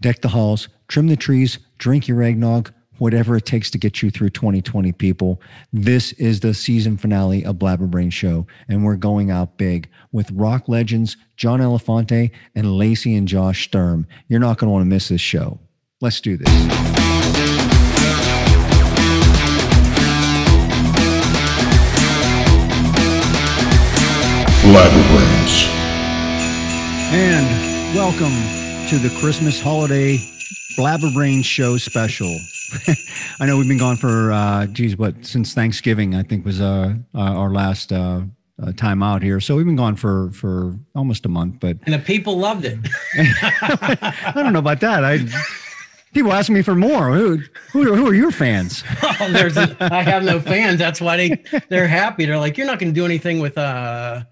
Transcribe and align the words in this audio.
deck 0.00 0.22
the 0.22 0.28
halls, 0.28 0.68
trim 0.88 1.06
the 1.08 1.16
trees, 1.16 1.58
drink 1.78 2.08
your 2.08 2.22
eggnog, 2.22 2.72
whatever 2.98 3.36
it 3.36 3.46
takes 3.46 3.70
to 3.70 3.78
get 3.78 4.02
you 4.02 4.10
through 4.10 4.30
2020, 4.30 4.92
people. 4.92 5.40
This 5.72 6.12
is 6.12 6.40
the 6.40 6.54
season 6.54 6.96
finale 6.96 7.44
of 7.44 7.56
Blabberbrain 7.56 8.12
Show, 8.12 8.46
and 8.68 8.84
we're 8.84 8.96
going 8.96 9.30
out 9.30 9.56
big 9.56 9.88
with 10.12 10.30
rock 10.32 10.68
legends 10.68 11.16
John 11.36 11.60
Elefante 11.60 12.30
and 12.54 12.76
Lacey 12.76 13.14
and 13.16 13.26
Josh 13.26 13.64
Sturm. 13.64 14.06
You're 14.28 14.40
not 14.40 14.58
going 14.58 14.68
to 14.68 14.72
want 14.72 14.82
to 14.82 14.88
miss 14.88 15.08
this 15.08 15.20
show. 15.20 15.58
Let's 16.00 16.20
do 16.20 16.36
this. 16.36 16.48
Blabberbrains. 24.62 25.68
And 27.12 27.96
welcome 27.96 28.59
to 28.90 28.98
the 28.98 29.20
Christmas 29.20 29.60
holiday 29.60 30.16
Blabberbrain 30.76 31.44
Show 31.44 31.76
special. 31.76 32.36
I 33.40 33.46
know 33.46 33.56
we've 33.56 33.68
been 33.68 33.78
gone 33.78 33.96
for, 33.96 34.32
uh, 34.32 34.66
geez, 34.66 34.96
what, 34.96 35.14
since 35.24 35.54
Thanksgiving, 35.54 36.16
I 36.16 36.24
think 36.24 36.44
was 36.44 36.60
uh, 36.60 36.94
uh, 37.14 37.18
our 37.20 37.50
last 37.52 37.92
uh, 37.92 38.22
uh, 38.60 38.72
time 38.72 39.00
out 39.00 39.22
here. 39.22 39.38
So 39.38 39.54
we've 39.54 39.64
been 39.64 39.76
gone 39.76 39.94
for, 39.94 40.32
for 40.32 40.76
almost 40.96 41.24
a 41.24 41.28
month, 41.28 41.60
but 41.60 41.76
And 41.84 41.94
the 41.94 42.00
people 42.00 42.36
loved 42.36 42.64
it. 42.64 42.80
I 43.14 44.32
don't 44.34 44.52
know 44.52 44.58
about 44.58 44.80
that. 44.80 45.04
I 45.04 45.18
People 46.12 46.32
ask 46.32 46.50
me 46.50 46.60
for 46.60 46.74
more. 46.74 47.12
Who, 47.12 47.36
who, 47.70 47.94
who 47.94 48.08
are 48.08 48.14
your 48.14 48.32
fans? 48.32 48.82
oh, 49.02 49.30
there's 49.30 49.56
a, 49.56 49.76
I 49.80 50.02
have 50.02 50.24
no 50.24 50.40
fans. 50.40 50.80
That's 50.80 51.00
why 51.00 51.16
they 51.16 51.60
they're 51.68 51.86
happy. 51.86 52.26
They're 52.26 52.38
like, 52.38 52.58
you're 52.58 52.66
not 52.66 52.80
going 52.80 52.92
to 52.92 53.00
do 53.00 53.04
anything 53.04 53.38
with 53.38 53.56
uh, 53.56 54.24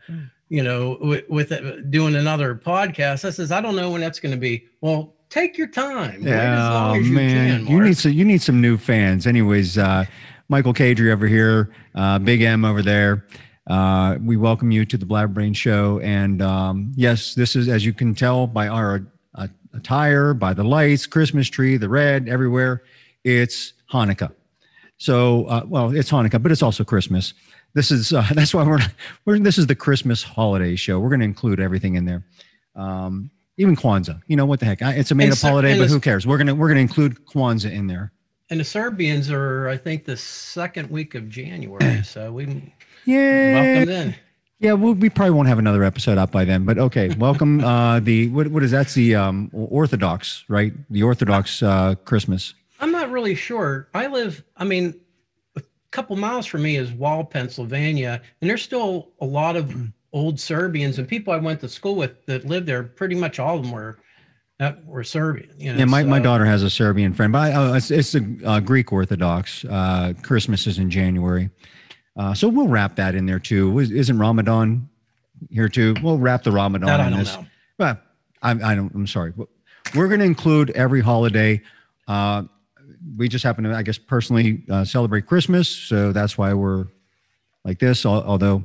you 0.49 0.63
know, 0.63 0.99
with, 1.01 1.29
with 1.29 1.91
doing 1.91 2.15
another 2.15 2.55
podcast. 2.55 3.25
I 3.25 3.31
says, 3.31 3.53
I 3.53 3.61
don't 3.61 3.77
know 3.77 3.91
when 3.91 4.01
that's 4.01 4.21
going 4.21 4.35
to 4.35 4.41
be. 4.41 4.67
Well, 4.81 5.15
take 5.29 5.59
your 5.59 5.69
time. 5.69 6.25
Wait 6.25 6.33
as 6.33 6.59
long 6.59 6.97
Oh 6.97 7.01
as 7.01 7.09
you 7.09 7.15
man, 7.15 7.67
can, 7.67 7.75
you 7.75 7.83
need 7.83 7.97
some 7.97 8.13
you 8.13 8.25
need 8.25 8.43
some 8.43 8.61
new 8.61 8.77
fans. 8.77 9.27
Anyways, 9.27 9.79
uh, 9.79 10.05
Michael 10.49 10.73
Cadry 10.73 11.13
over 11.13 11.27
here, 11.27 11.75
uh, 11.95 12.19
Big 12.19 12.43
M 12.43 12.65
over 12.65 12.83
there. 12.83 13.27
Uh, 13.67 14.17
we 14.23 14.37
welcome 14.37 14.71
you 14.71 14.87
to 14.87 14.97
the 14.97 15.05
Blabberbrain 15.05 15.55
Show, 15.55 16.01
and 16.01 16.41
um, 16.41 16.93
yes, 16.97 17.35
this 17.35 17.55
is 17.55 17.69
as 17.69 17.85
you 17.85 17.93
can 17.93 18.15
tell 18.15 18.47
by 18.47 18.67
our 18.67 19.07
uh, 19.35 19.49
attire, 19.75 20.33
by 20.33 20.55
the 20.55 20.65
lights, 20.65 21.07
Christmas 21.07 21.49
tree, 21.49 21.77
the 21.77 21.89
red 21.89 22.29
everywhere. 22.29 22.83
It's 23.25 23.75
Hanukkah. 23.93 24.33
So, 24.97 25.45
uh, 25.45 25.65
well, 25.67 25.95
it's 25.95 26.11
Hanukkah, 26.11 26.43
but 26.43 26.51
it's 26.51 26.63
also 26.63 26.83
Christmas. 26.83 27.35
This 27.75 27.91
is 27.91 28.13
uh, 28.13 28.27
that's 28.35 28.55
why 28.55 28.65
we're 28.65 28.79
we're 29.25 29.39
this 29.39 29.59
is 29.59 29.67
the 29.67 29.75
Christmas 29.75 30.23
holiday 30.23 30.77
show. 30.77 30.99
We're 30.99 31.09
going 31.11 31.21
to 31.21 31.25
include 31.27 31.61
everything 31.61 31.95
in 31.97 32.05
there, 32.05 32.25
um, 32.77 33.31
even 33.57 33.77
Kwanzaa. 33.77 34.21
You 34.27 34.37
know 34.37 34.47
what 34.47 34.61
the 34.61 34.67
heck? 34.67 34.83
I- 34.83 34.95
It's 34.95 35.11
a 35.11 35.15
made 35.15 35.31
up 35.31 35.39
so- 35.39 35.49
holiday, 35.49 35.79
but 35.79 35.89
who 35.89 36.01
cares? 36.01 36.27
We're 36.27 36.39
gonna 36.39 36.55
we're 36.55 36.69
gonna 36.69 36.81
include 36.81 37.25
Kwanzaa 37.27 37.71
in 37.73 37.87
there. 37.87 38.13
and 38.51 38.59
the 38.61 38.65
Serbians 38.65 39.31
are, 39.31 39.69
I 39.69 39.77
think, 39.77 40.05
the 40.07 40.17
second 40.17 40.91
week 40.91 41.15
of 41.15 41.29
January. 41.29 42.03
So 42.05 42.33
we 42.33 42.73
Yeah, 43.05 43.55
welcome 43.77 43.91
in. 43.95 44.15
yeah. 44.59 44.73
We'll, 44.73 44.95
we 44.95 45.11
probably 45.11 45.33
won't 45.33 45.49
have 45.49 45.59
another 45.59 45.85
episode 45.85 46.17
out 46.19 46.31
by 46.33 46.45
then, 46.45 46.65
but 46.65 46.79
okay. 46.79 47.09
Welcome. 47.19 47.63
uh, 47.63 48.01
the 48.01 48.29
what 48.31 48.49
what 48.49 48.63
is 48.63 48.71
that's 48.71 48.95
the 48.95 49.15
um, 49.15 49.51
Orthodox 49.53 50.45
right? 50.49 50.73
The 50.91 51.03
Orthodox 51.03 51.63
uh, 51.63 51.95
Christmas. 52.07 52.55
I'm 52.81 52.93
not 52.93 53.11
really 53.11 53.35
sure. 53.35 53.89
I 53.93 54.07
live, 54.07 54.43
I 54.57 54.63
mean, 54.65 54.95
couple 55.91 56.17
miles 56.17 56.47
from 56.47 56.63
me 56.63 56.77
is 56.77 56.93
Wall, 56.93 57.25
Pennsylvania, 57.25 58.21
and 58.41 58.51
there's 58.51 58.63
still 58.63 59.11
a 59.21 59.25
lot 59.27 59.57
of 59.57 59.75
old 60.13 60.39
Serbians 60.41 60.99
and 60.99 61.07
people 61.09 61.33
I 61.33 61.37
went 61.39 61.61
to 61.61 61.69
school 61.69 61.95
with 61.95 62.25
that 62.27 62.45
lived 62.47 62.67
there. 62.67 62.83
Pretty 62.83 63.15
much 63.15 63.39
all 63.39 63.57
of 63.57 63.63
them 63.63 63.73
were 63.73 63.99
that 64.59 64.85
were 64.85 65.05
Serbian. 65.05 65.51
You 65.57 65.73
know, 65.73 65.79
Yeah, 65.79 65.85
my, 65.85 66.03
my 66.03 66.19
daughter 66.19 66.45
has 66.45 66.63
a 66.65 66.71
Serbian 66.71 67.15
friend, 67.15 67.33
but 67.33 67.39
I, 67.39 67.53
uh, 67.53 67.75
it's, 67.75 67.91
it's 67.93 68.11
the 68.13 68.41
uh, 68.45 68.59
Greek 68.61 68.93
Orthodox. 68.93 69.65
Uh, 69.65 70.15
Christmas 70.23 70.67
is 70.67 70.79
in 70.79 70.91
January. 70.91 71.49
Uh, 72.17 72.35
so 72.35 72.49
we'll 72.49 72.67
wrap 72.67 72.97
that 72.97 73.15
in 73.15 73.25
there 73.27 73.39
too. 73.39 73.79
Is- 73.79 73.93
Isn't 73.93 74.19
Ramadan 74.19 74.89
here 75.51 75.69
too? 75.69 75.95
We'll 76.03 76.19
wrap 76.19 76.43
the 76.43 76.51
Ramadan 76.51 76.89
That 76.89 77.01
I 77.01 77.05
in 77.07 77.11
don't 77.13 77.19
this. 77.21 77.37
know. 77.37 77.47
Well, 77.79 78.01
I, 78.43 78.51
I 78.51 78.75
don't, 78.75 78.93
I'm 78.95 79.07
sorry. 79.07 79.33
We're 79.95 80.09
going 80.09 80.19
to 80.21 80.27
include 80.27 80.71
every 80.71 81.01
holiday. 81.03 81.63
We 83.17 83.29
just 83.29 83.45
happen 83.45 83.65
to, 83.65 83.75
I 83.75 83.83
guess, 83.83 83.99
personally 83.99 84.65
uh, 84.71 84.85
celebrate 84.85 85.27
Christmas. 85.27 85.69
So 85.69 86.13
that's 86.13 86.37
why 86.37 86.53
we're 86.55 86.87
like 87.65 87.79
this. 87.79 88.05
Although 88.05 88.65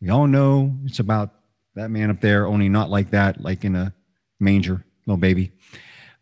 we 0.00 0.10
all 0.10 0.26
know 0.26 0.74
it's 0.84 0.98
about 0.98 1.30
that 1.74 1.90
man 1.90 2.10
up 2.10 2.20
there, 2.20 2.46
only 2.46 2.68
not 2.68 2.90
like 2.90 3.10
that, 3.10 3.40
like 3.40 3.64
in 3.64 3.76
a 3.76 3.92
manger, 4.40 4.84
little 5.06 5.16
baby. 5.16 5.52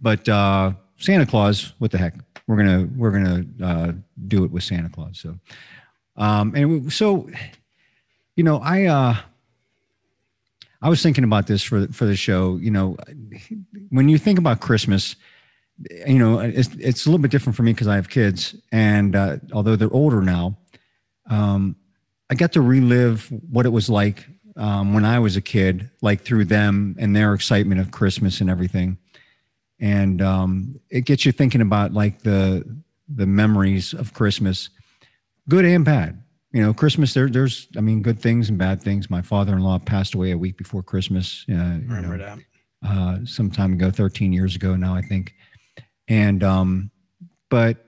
But 0.00 0.28
uh, 0.28 0.72
Santa 0.96 1.26
Claus, 1.26 1.72
what 1.78 1.90
the 1.90 1.98
heck? 1.98 2.14
We're 2.46 2.56
gonna 2.56 2.88
we're 2.96 3.10
gonna 3.10 3.44
uh, 3.62 3.92
do 4.26 4.44
it 4.44 4.50
with 4.50 4.64
Santa 4.64 4.88
Claus. 4.88 5.18
So, 5.20 5.38
um, 6.16 6.54
and 6.54 6.92
so, 6.92 7.28
you 8.34 8.44
know, 8.44 8.58
I 8.58 8.86
uh, 8.86 9.16
I 10.82 10.88
was 10.88 11.02
thinking 11.02 11.24
about 11.24 11.46
this 11.46 11.62
for 11.62 11.86
for 11.88 12.06
the 12.06 12.16
show. 12.16 12.56
You 12.56 12.70
know, 12.70 12.96
when 13.90 14.08
you 14.08 14.18
think 14.18 14.38
about 14.38 14.60
Christmas, 14.60 15.14
you 16.06 16.18
know, 16.18 16.40
it's 16.40 16.68
it's 16.78 17.06
a 17.06 17.08
little 17.08 17.22
bit 17.22 17.30
different 17.30 17.56
for 17.56 17.62
me 17.62 17.72
because 17.72 17.88
I 17.88 17.94
have 17.96 18.08
kids, 18.08 18.54
and 18.72 19.16
uh, 19.16 19.36
although 19.52 19.76
they're 19.76 19.92
older 19.92 20.20
now, 20.20 20.58
um, 21.28 21.76
I 22.28 22.34
got 22.34 22.52
to 22.52 22.60
relive 22.60 23.30
what 23.50 23.66
it 23.66 23.70
was 23.70 23.88
like 23.88 24.26
um, 24.56 24.94
when 24.94 25.04
I 25.04 25.18
was 25.18 25.36
a 25.36 25.40
kid, 25.40 25.90
like 26.02 26.22
through 26.22 26.46
them 26.46 26.96
and 26.98 27.14
their 27.14 27.34
excitement 27.34 27.80
of 27.80 27.90
Christmas 27.90 28.40
and 28.40 28.50
everything, 28.50 28.98
and 29.78 30.20
um, 30.20 30.80
it 30.90 31.02
gets 31.02 31.24
you 31.24 31.32
thinking 31.32 31.60
about 31.60 31.92
like 31.92 32.22
the 32.22 32.64
the 33.08 33.26
memories 33.26 33.94
of 33.94 34.12
Christmas, 34.14 34.70
good 35.48 35.64
and 35.64 35.84
bad 35.84 36.22
you 36.52 36.62
know, 36.62 36.74
Christmas, 36.74 37.14
there, 37.14 37.28
there's, 37.28 37.68
I 37.76 37.80
mean, 37.80 38.02
good 38.02 38.18
things 38.18 38.48
and 38.48 38.58
bad 38.58 38.82
things. 38.82 39.08
My 39.08 39.22
father-in-law 39.22 39.80
passed 39.80 40.14
away 40.14 40.32
a 40.32 40.38
week 40.38 40.56
before 40.56 40.82
Christmas, 40.82 41.44
uh, 41.48 41.52
you 41.52 41.58
Remember 41.86 42.16
know, 42.16 42.36
that? 42.82 42.88
uh, 42.88 43.18
some 43.24 43.50
time 43.50 43.74
ago, 43.74 43.90
13 43.90 44.32
years 44.32 44.56
ago 44.56 44.74
now, 44.74 44.94
I 44.94 45.02
think. 45.02 45.34
And, 46.10 46.42
um, 46.42 46.90
but 47.48 47.78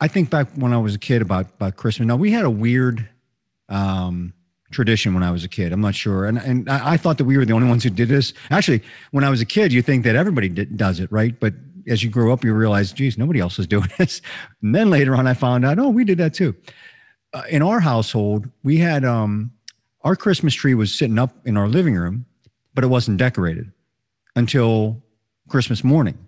I 0.00 0.08
think 0.08 0.30
back 0.30 0.48
when 0.54 0.72
I 0.72 0.78
was 0.78 0.94
a 0.94 0.98
kid 0.98 1.20
about, 1.20 1.46
about 1.56 1.76
Christmas. 1.76 2.06
Now 2.06 2.16
we 2.16 2.30
had 2.30 2.44
a 2.44 2.50
weird, 2.50 3.06
um, 3.68 4.32
tradition 4.70 5.14
when 5.14 5.22
I 5.22 5.30
was 5.30 5.44
a 5.44 5.48
kid. 5.48 5.72
I'm 5.72 5.80
not 5.80 5.94
sure. 5.94 6.24
And, 6.24 6.38
and 6.38 6.70
I, 6.70 6.96
thought 6.96 7.18
that 7.18 7.24
we 7.24 7.36
were 7.36 7.44
the 7.44 7.52
only 7.52 7.68
ones 7.68 7.82
who 7.82 7.90
did 7.90 8.08
this. 8.08 8.32
Actually, 8.50 8.82
when 9.10 9.24
I 9.24 9.30
was 9.30 9.40
a 9.40 9.44
kid, 9.44 9.72
you 9.72 9.82
think 9.82 10.04
that 10.04 10.16
everybody 10.16 10.48
did, 10.48 10.76
does 10.76 11.00
it, 11.00 11.10
right? 11.10 11.38
But 11.38 11.54
as 11.88 12.02
you 12.02 12.10
grow 12.10 12.32
up, 12.32 12.44
you 12.44 12.52
realize, 12.52 12.92
geez, 12.92 13.16
nobody 13.18 13.40
else 13.40 13.58
is 13.58 13.66
doing 13.74 13.88
this. 13.98 14.22
And 14.62 14.74
then 14.74 14.90
later 14.90 15.16
on, 15.16 15.26
I 15.26 15.34
found 15.34 15.64
out, 15.64 15.78
oh, 15.78 15.88
we 15.88 16.04
did 16.04 16.18
that 16.18 16.34
too. 16.34 16.54
Uh, 17.32 17.42
in 17.48 17.62
our 17.62 17.80
household, 17.80 18.48
we 18.62 18.76
had 18.76 19.04
um, 19.04 19.50
our 20.02 20.14
Christmas 20.14 20.54
tree 20.54 20.74
was 20.74 20.96
sitting 20.96 21.18
up 21.18 21.34
in 21.44 21.56
our 21.56 21.68
living 21.68 21.94
room, 21.94 22.26
but 22.74 22.84
it 22.84 22.88
wasn't 22.88 23.18
decorated 23.18 23.72
until 24.36 25.02
Christmas 25.48 25.84
morning. 25.84 26.18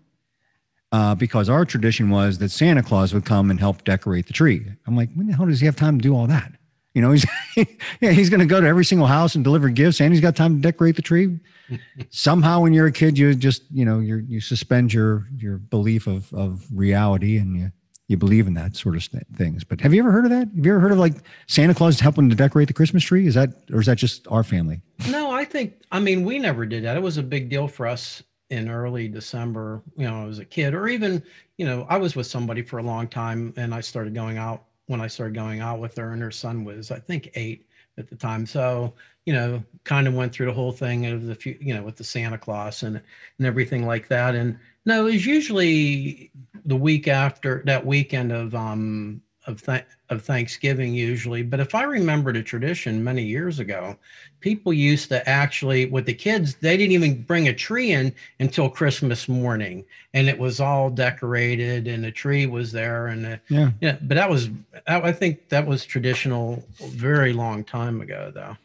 Uh, 0.91 1.15
because 1.15 1.51
our 1.51 1.67
tradition 1.67 2.09
was 2.09 2.39
that 2.39 2.51
Santa 2.51 2.83
Claus 2.83 3.13
would 3.13 3.27
come 3.27 3.51
and 3.51 3.61
help 3.61 3.85
decorate 3.85 4.27
the 4.27 4.33
tree. 4.33 4.65
I'm 4.87 4.97
like, 4.97 5.11
when 5.13 5.27
the 5.27 5.35
hell 5.35 5.45
does 5.45 5.61
he 5.61 5.67
have 5.67 5.77
time 5.77 5.99
to 5.99 6.03
do 6.03 6.17
all 6.17 6.27
that? 6.29 6.51
You 6.95 7.03
know, 7.03 7.13
he's 7.13 7.27
yeah, 8.01 8.11
he's 8.11 8.31
going 8.31 8.41
to 8.41 8.47
go 8.47 8.61
to 8.61 8.67
every 8.67 8.85
single 8.85 9.07
house 9.07 9.35
and 9.35 9.45
deliver 9.45 9.69
gifts, 9.69 10.01
and 10.01 10.13
he's 10.13 10.23
got 10.23 10.35
time 10.35 10.57
to 10.57 10.61
decorate 10.61 10.97
the 10.97 11.03
tree. 11.03 11.39
Somehow, 12.11 12.63
when 12.63 12.73
you're 12.73 12.87
a 12.87 12.93
kid, 12.93 13.19
you 13.19 13.35
just 13.35 13.63
you 13.71 13.85
know 13.85 14.01
you 14.01 14.25
you 14.27 14.41
suspend 14.41 14.93
your 14.93 15.29
your 15.37 15.59
belief 15.59 16.07
of 16.07 16.33
of 16.33 16.67
reality, 16.73 17.37
and 17.37 17.57
you 17.57 17.73
you 18.09 18.17
believe 18.17 18.47
in 18.47 18.55
that 18.55 18.75
sort 18.75 18.97
of 18.97 19.05
st- 19.05 19.27
things. 19.37 19.65
But 19.65 19.81
have 19.83 19.93
you 19.93 20.01
ever 20.01 20.11
heard 20.11 20.25
of 20.25 20.31
that? 20.31 20.49
Have 20.57 20.67
you 20.67 20.73
ever 20.73 20.81
heard 20.81 20.93
of 20.93 20.99
like 20.99 21.15
Santa 21.47 21.75
Claus 21.75 22.01
helping 22.01 22.31
to 22.31 22.35
decorate 22.35 22.69
the 22.69 22.75
Christmas 22.75 23.05
tree? 23.05 23.27
Is 23.27 23.35
that 23.35 23.51
or 23.71 23.81
is 23.81 23.87
that 23.87 23.99
just 23.99 24.27
our 24.29 24.43
family? 24.43 24.81
No, 25.11 25.31
I 25.31 25.45
think 25.45 25.75
I 25.93 26.01
mean 26.01 26.25
we 26.25 26.39
never 26.39 26.65
did 26.65 26.85
that. 26.85 26.97
It 26.97 27.03
was 27.03 27.19
a 27.19 27.23
big 27.23 27.51
deal 27.51 27.69
for 27.69 27.87
us 27.87 28.23
in 28.51 28.69
early 28.69 29.09
December, 29.09 29.83
you 29.97 30.07
know, 30.07 30.23
I 30.23 30.27
was 30.27 30.39
a 30.39 30.45
kid, 30.45 30.75
or 30.75 30.89
even, 30.89 31.23
you 31.59 31.67
know, 31.67 31.87
I 31.89 31.99
was 31.99 32.17
with 32.17 32.27
somebody 32.27 32.63
for 32.63 32.79
a 32.79 32.83
long 32.83 33.09
time 33.09 33.53
and 33.57 33.75
I 33.75 33.81
started 33.81 34.15
going 34.15 34.39
out 34.39 34.65
when 34.87 35.01
I 35.01 35.07
started 35.07 35.35
going 35.35 35.61
out 35.61 35.81
with 35.81 35.97
her 35.99 36.13
and 36.13 36.23
her 36.23 36.31
son 36.31 36.65
was, 36.65 36.91
I 36.91 36.99
think, 36.99 37.31
eight 37.35 37.67
at 37.99 38.09
the 38.09 38.17
time. 38.17 38.47
So, 38.47 38.95
you 39.27 39.35
know, 39.35 39.63
kind 39.85 40.09
of 40.09 40.15
went 40.15 40.33
through 40.33 40.47
the 40.47 40.53
whole 40.53 40.73
thing 40.73 41.07
of 41.07 41.27
the 41.27 41.35
few, 41.35 41.59
you 41.61 41.75
know, 41.75 41.83
with 41.83 41.97
the 41.97 42.05
Santa 42.05 42.39
Claus 42.39 42.83
and 42.83 42.97
and 43.39 43.47
everything 43.47 43.87
like 43.87 44.09
that. 44.09 44.35
And 44.35 44.59
no, 44.87 45.07
it 45.07 45.13
was 45.13 45.27
usually 45.27 46.33
the 46.65 46.77
week 46.77 47.09
after 47.09 47.63
that 47.67 47.85
weekend 47.85 48.33
of 48.33 48.55
um 48.55 49.21
of 49.49 49.63
th- 49.63 49.85
of 50.11 50.23
Thanksgiving 50.23 50.95
usually. 50.95 51.43
But 51.43 51.59
if 51.61 51.75
I 51.75 51.83
remember 51.83 52.33
the 52.33 52.43
tradition 52.43 53.03
many 53.03 53.23
years 53.23 53.59
ago, 53.59 53.97
people 54.41 54.73
used 54.73 55.09
to 55.09 55.29
actually 55.29 55.87
with 55.87 56.07
the 56.07 56.15
kids 56.15 56.55
they 56.57 56.77
didn't 56.77 56.93
even 56.93 57.23
bring 57.23 57.49
a 57.49 57.53
tree 57.53 57.91
in 57.93 58.15
until 58.39 58.69
christmas 58.71 59.29
morning 59.29 59.85
and 60.15 60.29
it 60.29 60.39
was 60.39 60.61
all 60.61 60.89
decorated 60.91 61.89
and 61.89 62.05
the 62.05 62.13
tree 62.13 62.47
was 62.47 62.71
there 62.71 63.09
and 63.09 63.25
the, 63.25 63.41
Yeah. 63.49 63.71
yeah 63.81 63.97
but 64.03 64.15
that 64.15 64.31
was 64.31 64.49
i 64.87 65.11
think 65.11 65.49
that 65.49 65.67
was 65.67 65.85
traditional 65.85 66.63
very 66.81 67.33
long 67.33 67.65
time 67.65 68.01
ago 68.01 68.31
though 68.33 68.57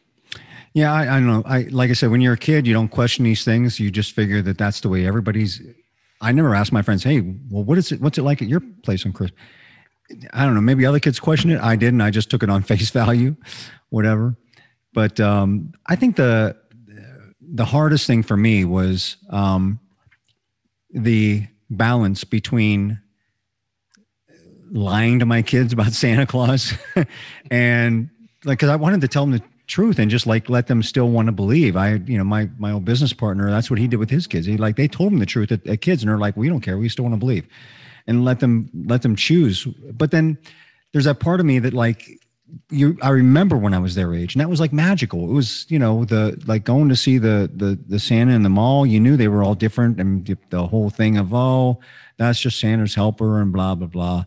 Yeah, 0.74 0.92
I, 0.92 1.02
I 1.02 1.20
don't 1.20 1.26
know. 1.26 1.42
I 1.44 1.62
like 1.70 1.90
I 1.90 1.94
said, 1.94 2.10
when 2.10 2.20
you're 2.20 2.34
a 2.34 2.38
kid, 2.50 2.66
you 2.66 2.72
don't 2.74 2.88
question 2.90 3.24
these 3.24 3.44
things. 3.44 3.78
You 3.78 3.90
just 3.92 4.12
figure 4.12 4.42
that 4.42 4.58
that's 4.58 4.80
the 4.80 4.88
way 4.88 5.06
everybody's. 5.06 5.60
I 6.20 6.32
never 6.32 6.52
asked 6.54 6.72
my 6.72 6.82
friends, 6.82 7.04
"Hey, 7.04 7.20
well, 7.50 7.62
what 7.62 7.78
is 7.78 7.92
it? 7.92 8.00
What's 8.00 8.18
it 8.18 8.22
like 8.24 8.42
at 8.42 8.48
your 8.48 8.60
place 8.82 9.06
on 9.06 9.12
Christmas?" 9.12 9.38
I 10.32 10.44
don't 10.44 10.54
know. 10.54 10.60
Maybe 10.60 10.86
other 10.86 11.00
kids 11.00 11.20
question 11.20 11.50
it. 11.50 11.60
I 11.60 11.76
didn't. 11.76 12.00
I 12.00 12.10
just 12.10 12.30
took 12.30 12.42
it 12.42 12.50
on 12.50 12.62
face 12.64 12.90
value, 12.90 13.36
whatever. 13.90 14.36
But 14.92 15.18
um, 15.20 15.72
I 15.86 15.96
think 15.96 16.16
the 16.16 16.56
the 17.40 17.64
hardest 17.64 18.06
thing 18.06 18.22
for 18.22 18.36
me 18.36 18.64
was 18.64 19.16
um, 19.30 19.78
the 20.90 21.46
balance 21.70 22.24
between 22.24 23.00
lying 24.70 25.18
to 25.18 25.26
my 25.26 25.42
kids 25.42 25.72
about 25.72 25.92
Santa 25.92 26.26
Claus 26.26 26.74
and 27.50 28.10
like 28.44 28.58
because 28.58 28.70
I 28.70 28.76
wanted 28.76 29.00
to 29.02 29.08
tell 29.08 29.24
them 29.24 29.32
the 29.32 29.42
truth 29.66 29.98
and 29.98 30.10
just 30.10 30.26
like 30.26 30.50
let 30.50 30.66
them 30.66 30.82
still 30.82 31.08
want 31.08 31.26
to 31.26 31.32
believe. 31.32 31.76
I 31.76 31.94
you 32.06 32.18
know 32.18 32.24
my 32.24 32.48
my 32.58 32.72
old 32.72 32.84
business 32.84 33.12
partner 33.12 33.50
that's 33.50 33.70
what 33.70 33.78
he 33.78 33.88
did 33.88 33.96
with 33.96 34.10
his 34.10 34.26
kids. 34.26 34.46
He 34.46 34.56
like 34.56 34.76
they 34.76 34.88
told 34.88 35.12
him 35.12 35.18
the 35.18 35.26
truth 35.26 35.52
at, 35.52 35.66
at 35.66 35.80
kids 35.80 36.02
and 36.02 36.10
they're 36.10 36.18
like 36.18 36.36
we 36.36 36.48
don't 36.48 36.60
care 36.60 36.78
we 36.78 36.88
still 36.88 37.04
want 37.04 37.14
to 37.14 37.18
believe 37.20 37.46
and 38.06 38.24
let 38.24 38.40
them 38.40 38.70
let 38.86 39.02
them 39.02 39.16
choose. 39.16 39.64
But 39.64 40.10
then 40.10 40.38
there's 40.92 41.04
that 41.04 41.20
part 41.20 41.40
of 41.40 41.46
me 41.46 41.58
that 41.60 41.74
like 41.74 42.20
you 42.70 42.96
I 43.02 43.10
remember 43.10 43.56
when 43.56 43.74
I 43.74 43.78
was 43.78 43.94
their 43.94 44.14
age 44.14 44.34
and 44.34 44.40
that 44.40 44.48
was 44.48 44.60
like 44.60 44.72
magical. 44.72 45.28
It 45.28 45.32
was, 45.32 45.66
you 45.68 45.78
know, 45.78 46.04
the 46.04 46.40
like 46.46 46.64
going 46.64 46.88
to 46.88 46.96
see 46.96 47.18
the 47.18 47.50
the 47.54 47.78
the 47.86 47.98
Santa 47.98 48.32
in 48.32 48.42
the 48.42 48.48
mall, 48.48 48.86
you 48.86 49.00
knew 49.00 49.16
they 49.16 49.28
were 49.28 49.42
all 49.42 49.54
different 49.54 50.00
and 50.00 50.26
the, 50.50 50.66
whole 50.66 50.90
thing 50.90 51.16
of 51.16 51.32
oh, 51.34 51.80
that's 52.16 52.40
just 52.40 52.60
Santa's 52.60 52.94
helper 52.94 53.40
and 53.40 53.52
blah 53.52 53.74
blah 53.74 53.88
blah. 53.88 54.24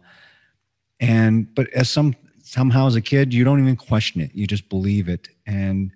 And 1.00 1.54
but 1.54 1.70
as 1.74 1.90
some 1.90 2.16
somehow 2.44 2.88
as 2.88 2.96
a 2.96 3.02
kid, 3.02 3.34
you 3.34 3.44
don't 3.44 3.60
even 3.60 3.76
question 3.76 4.22
it. 4.22 4.32
You 4.34 4.48
just 4.48 4.70
believe 4.70 5.10
it. 5.10 5.30
And 5.46 5.92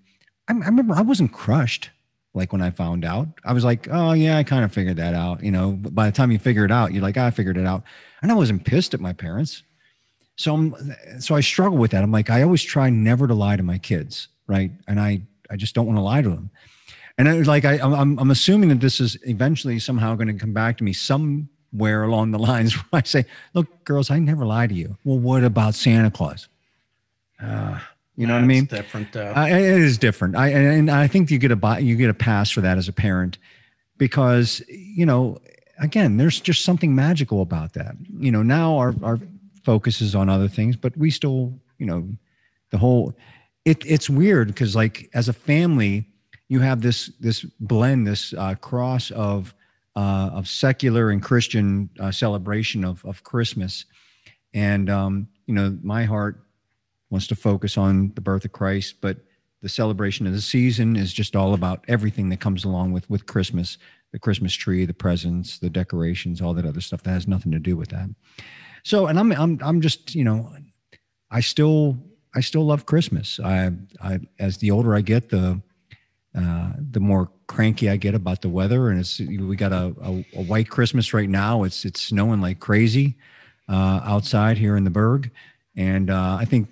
I, 0.47 0.53
I 0.53 0.67
remember 0.67 0.93
I 0.93 1.01
wasn't 1.01 1.33
crushed 1.33 1.89
like 2.33 2.53
when 2.53 2.61
I 2.61 2.69
found 2.71 3.03
out. 3.03 3.27
I 3.43 3.53
was 3.53 3.63
like, 3.63 3.87
oh 3.91 4.13
yeah, 4.13 4.37
I 4.37 4.43
kind 4.43 4.63
of 4.63 4.73
figured 4.73 4.97
that 4.97 5.13
out. 5.13 5.43
You 5.43 5.51
know, 5.51 5.71
but 5.71 5.93
by 5.93 6.05
the 6.05 6.11
time 6.11 6.31
you 6.31 6.39
figure 6.39 6.65
it 6.65 6.71
out, 6.71 6.93
you're 6.93 7.03
like, 7.03 7.17
I 7.17 7.31
figured 7.31 7.57
it 7.57 7.65
out. 7.65 7.83
And 8.21 8.31
I 8.31 8.35
wasn't 8.35 8.65
pissed 8.65 8.93
at 8.93 8.99
my 8.99 9.13
parents. 9.13 9.63
So 10.37 10.55
I'm, 10.55 10.75
so 11.19 11.35
I 11.35 11.41
struggle 11.41 11.77
with 11.77 11.91
that. 11.91 12.03
I'm 12.03 12.11
like, 12.11 12.29
I 12.29 12.41
always 12.41 12.63
try 12.63 12.89
never 12.89 13.27
to 13.27 13.33
lie 13.33 13.57
to 13.57 13.63
my 13.63 13.77
kids, 13.77 14.29
right? 14.47 14.71
And 14.87 14.99
I 14.99 15.21
I 15.49 15.57
just 15.57 15.75
don't 15.75 15.85
want 15.85 15.97
to 15.97 16.01
lie 16.01 16.21
to 16.21 16.29
them. 16.29 16.49
And 17.17 17.27
it 17.27 17.37
was 17.37 17.47
like 17.47 17.65
I 17.65 17.73
I'm 17.79 18.17
I'm 18.17 18.31
assuming 18.31 18.69
that 18.69 18.79
this 18.79 18.99
is 18.99 19.17
eventually 19.23 19.77
somehow 19.79 20.15
going 20.15 20.27
to 20.27 20.33
come 20.33 20.53
back 20.53 20.77
to 20.77 20.83
me 20.83 20.93
somewhere 20.93 22.03
along 22.03 22.31
the 22.31 22.39
lines 22.51 22.73
where 22.73 23.01
I 23.01 23.03
say, 23.03 23.25
look, 23.53 23.83
girls, 23.83 24.09
I 24.09 24.19
never 24.19 24.45
lie 24.45 24.67
to 24.67 24.73
you. 24.73 24.97
Well, 25.03 25.19
what 25.19 25.43
about 25.43 25.75
Santa 25.75 26.09
Claus? 26.09 26.47
Uh, 27.41 27.79
you 28.21 28.27
know 28.27 28.35
what 28.35 28.44
I 28.44 28.45
mean? 28.45 28.65
Different. 28.65 29.15
Uh, 29.15 29.33
I, 29.35 29.50
it 29.50 29.81
is 29.81 29.97
different. 29.97 30.35
I 30.35 30.50
and 30.50 30.91
I 30.91 31.07
think 31.07 31.31
you 31.31 31.39
get 31.39 31.51
a 31.51 31.81
you 31.81 31.95
get 31.95 32.12
a 32.12 32.13
pass 32.13 32.51
for 32.51 32.62
that 32.62 32.77
as 32.77 32.88
a 32.88 32.94
parent 32.94 33.39
because 33.97 34.62
you 34.68 35.07
know 35.07 35.39
again 35.79 36.18
there's 36.18 36.39
just 36.39 36.63
something 36.63 36.94
magical 36.94 37.41
about 37.41 37.73
that. 37.73 37.95
You 38.19 38.31
know 38.31 38.44
now 38.44 38.77
our 38.77 38.94
our 39.01 39.19
focus 39.63 40.01
is 40.01 40.13
on 40.13 40.29
other 40.29 40.47
things, 40.47 40.75
but 40.75 40.95
we 40.95 41.09
still 41.09 41.59
you 41.79 41.88
know 41.88 42.07
the 42.69 42.77
whole 42.77 43.18
it 43.65 43.83
it's 43.88 44.07
weird 44.07 44.50
because 44.50 44.75
like 44.75 45.09
as 45.15 45.27
a 45.27 45.33
family 45.33 46.07
you 46.47 46.59
have 46.59 46.83
this 46.83 47.07
this 47.19 47.41
blend 47.59 48.06
this 48.06 48.35
uh, 48.35 48.53
cross 48.53 49.09
of 49.09 49.56
uh, 49.95 50.29
of 50.31 50.47
secular 50.47 51.09
and 51.09 51.24
Christian 51.24 51.89
uh, 52.00 52.12
celebration 52.12 52.85
of 52.85 53.03
of 53.03 53.24
Christmas, 53.24 53.85
and 54.53 54.91
um, 54.91 55.27
you 55.47 55.56
know 55.56 55.75
my 55.81 56.03
heart 56.03 56.39
wants 57.11 57.27
to 57.27 57.35
focus 57.35 57.77
on 57.77 58.11
the 58.15 58.21
birth 58.21 58.45
of 58.45 58.51
Christ, 58.51 58.95
but 59.01 59.17
the 59.61 59.69
celebration 59.69 60.25
of 60.25 60.33
the 60.33 60.41
season 60.41 60.95
is 60.95 61.13
just 61.13 61.35
all 61.35 61.53
about 61.53 61.85
everything 61.87 62.29
that 62.29 62.39
comes 62.39 62.63
along 62.63 62.93
with 62.93 63.07
with 63.09 63.27
Christmas, 63.27 63.77
the 64.11 64.19
Christmas 64.19 64.53
tree, 64.53 64.85
the 64.85 64.93
presents, 64.93 65.59
the 65.59 65.69
decorations, 65.69 66.41
all 66.41 66.53
that 66.55 66.65
other 66.65 66.81
stuff 66.81 67.03
that 67.03 67.11
has 67.11 67.27
nothing 67.27 67.51
to 67.51 67.59
do 67.59 67.77
with 67.77 67.89
that. 67.89 68.09
So, 68.83 69.07
and 69.07 69.19
I'm 69.19 69.31
I'm 69.33 69.59
I'm 69.61 69.81
just 69.81 70.15
you 70.15 70.23
know, 70.23 70.51
I 71.29 71.41
still 71.41 71.97
I 72.33 72.41
still 72.41 72.65
love 72.65 72.85
Christmas. 72.85 73.39
I 73.39 73.71
I 74.01 74.19
as 74.39 74.57
the 74.57 74.71
older 74.71 74.95
I 74.95 75.01
get, 75.01 75.29
the 75.29 75.61
uh, 76.33 76.71
the 76.91 76.99
more 76.99 77.29
cranky 77.47 77.89
I 77.89 77.97
get 77.97 78.15
about 78.15 78.41
the 78.41 78.49
weather, 78.49 78.89
and 78.89 78.99
it's 78.99 79.19
we 79.19 79.55
got 79.55 79.73
a, 79.73 79.93
a, 80.01 80.25
a 80.37 80.43
white 80.43 80.69
Christmas 80.69 81.13
right 81.13 81.29
now. 81.29 81.63
It's 81.63 81.85
it's 81.85 82.01
snowing 82.01 82.41
like 82.41 82.59
crazy 82.59 83.17
uh, 83.69 83.99
outside 84.03 84.57
here 84.57 84.77
in 84.77 84.85
the 84.85 84.89
Burgh, 84.89 85.29
and 85.75 86.09
uh, 86.09 86.37
I 86.39 86.45
think 86.45 86.69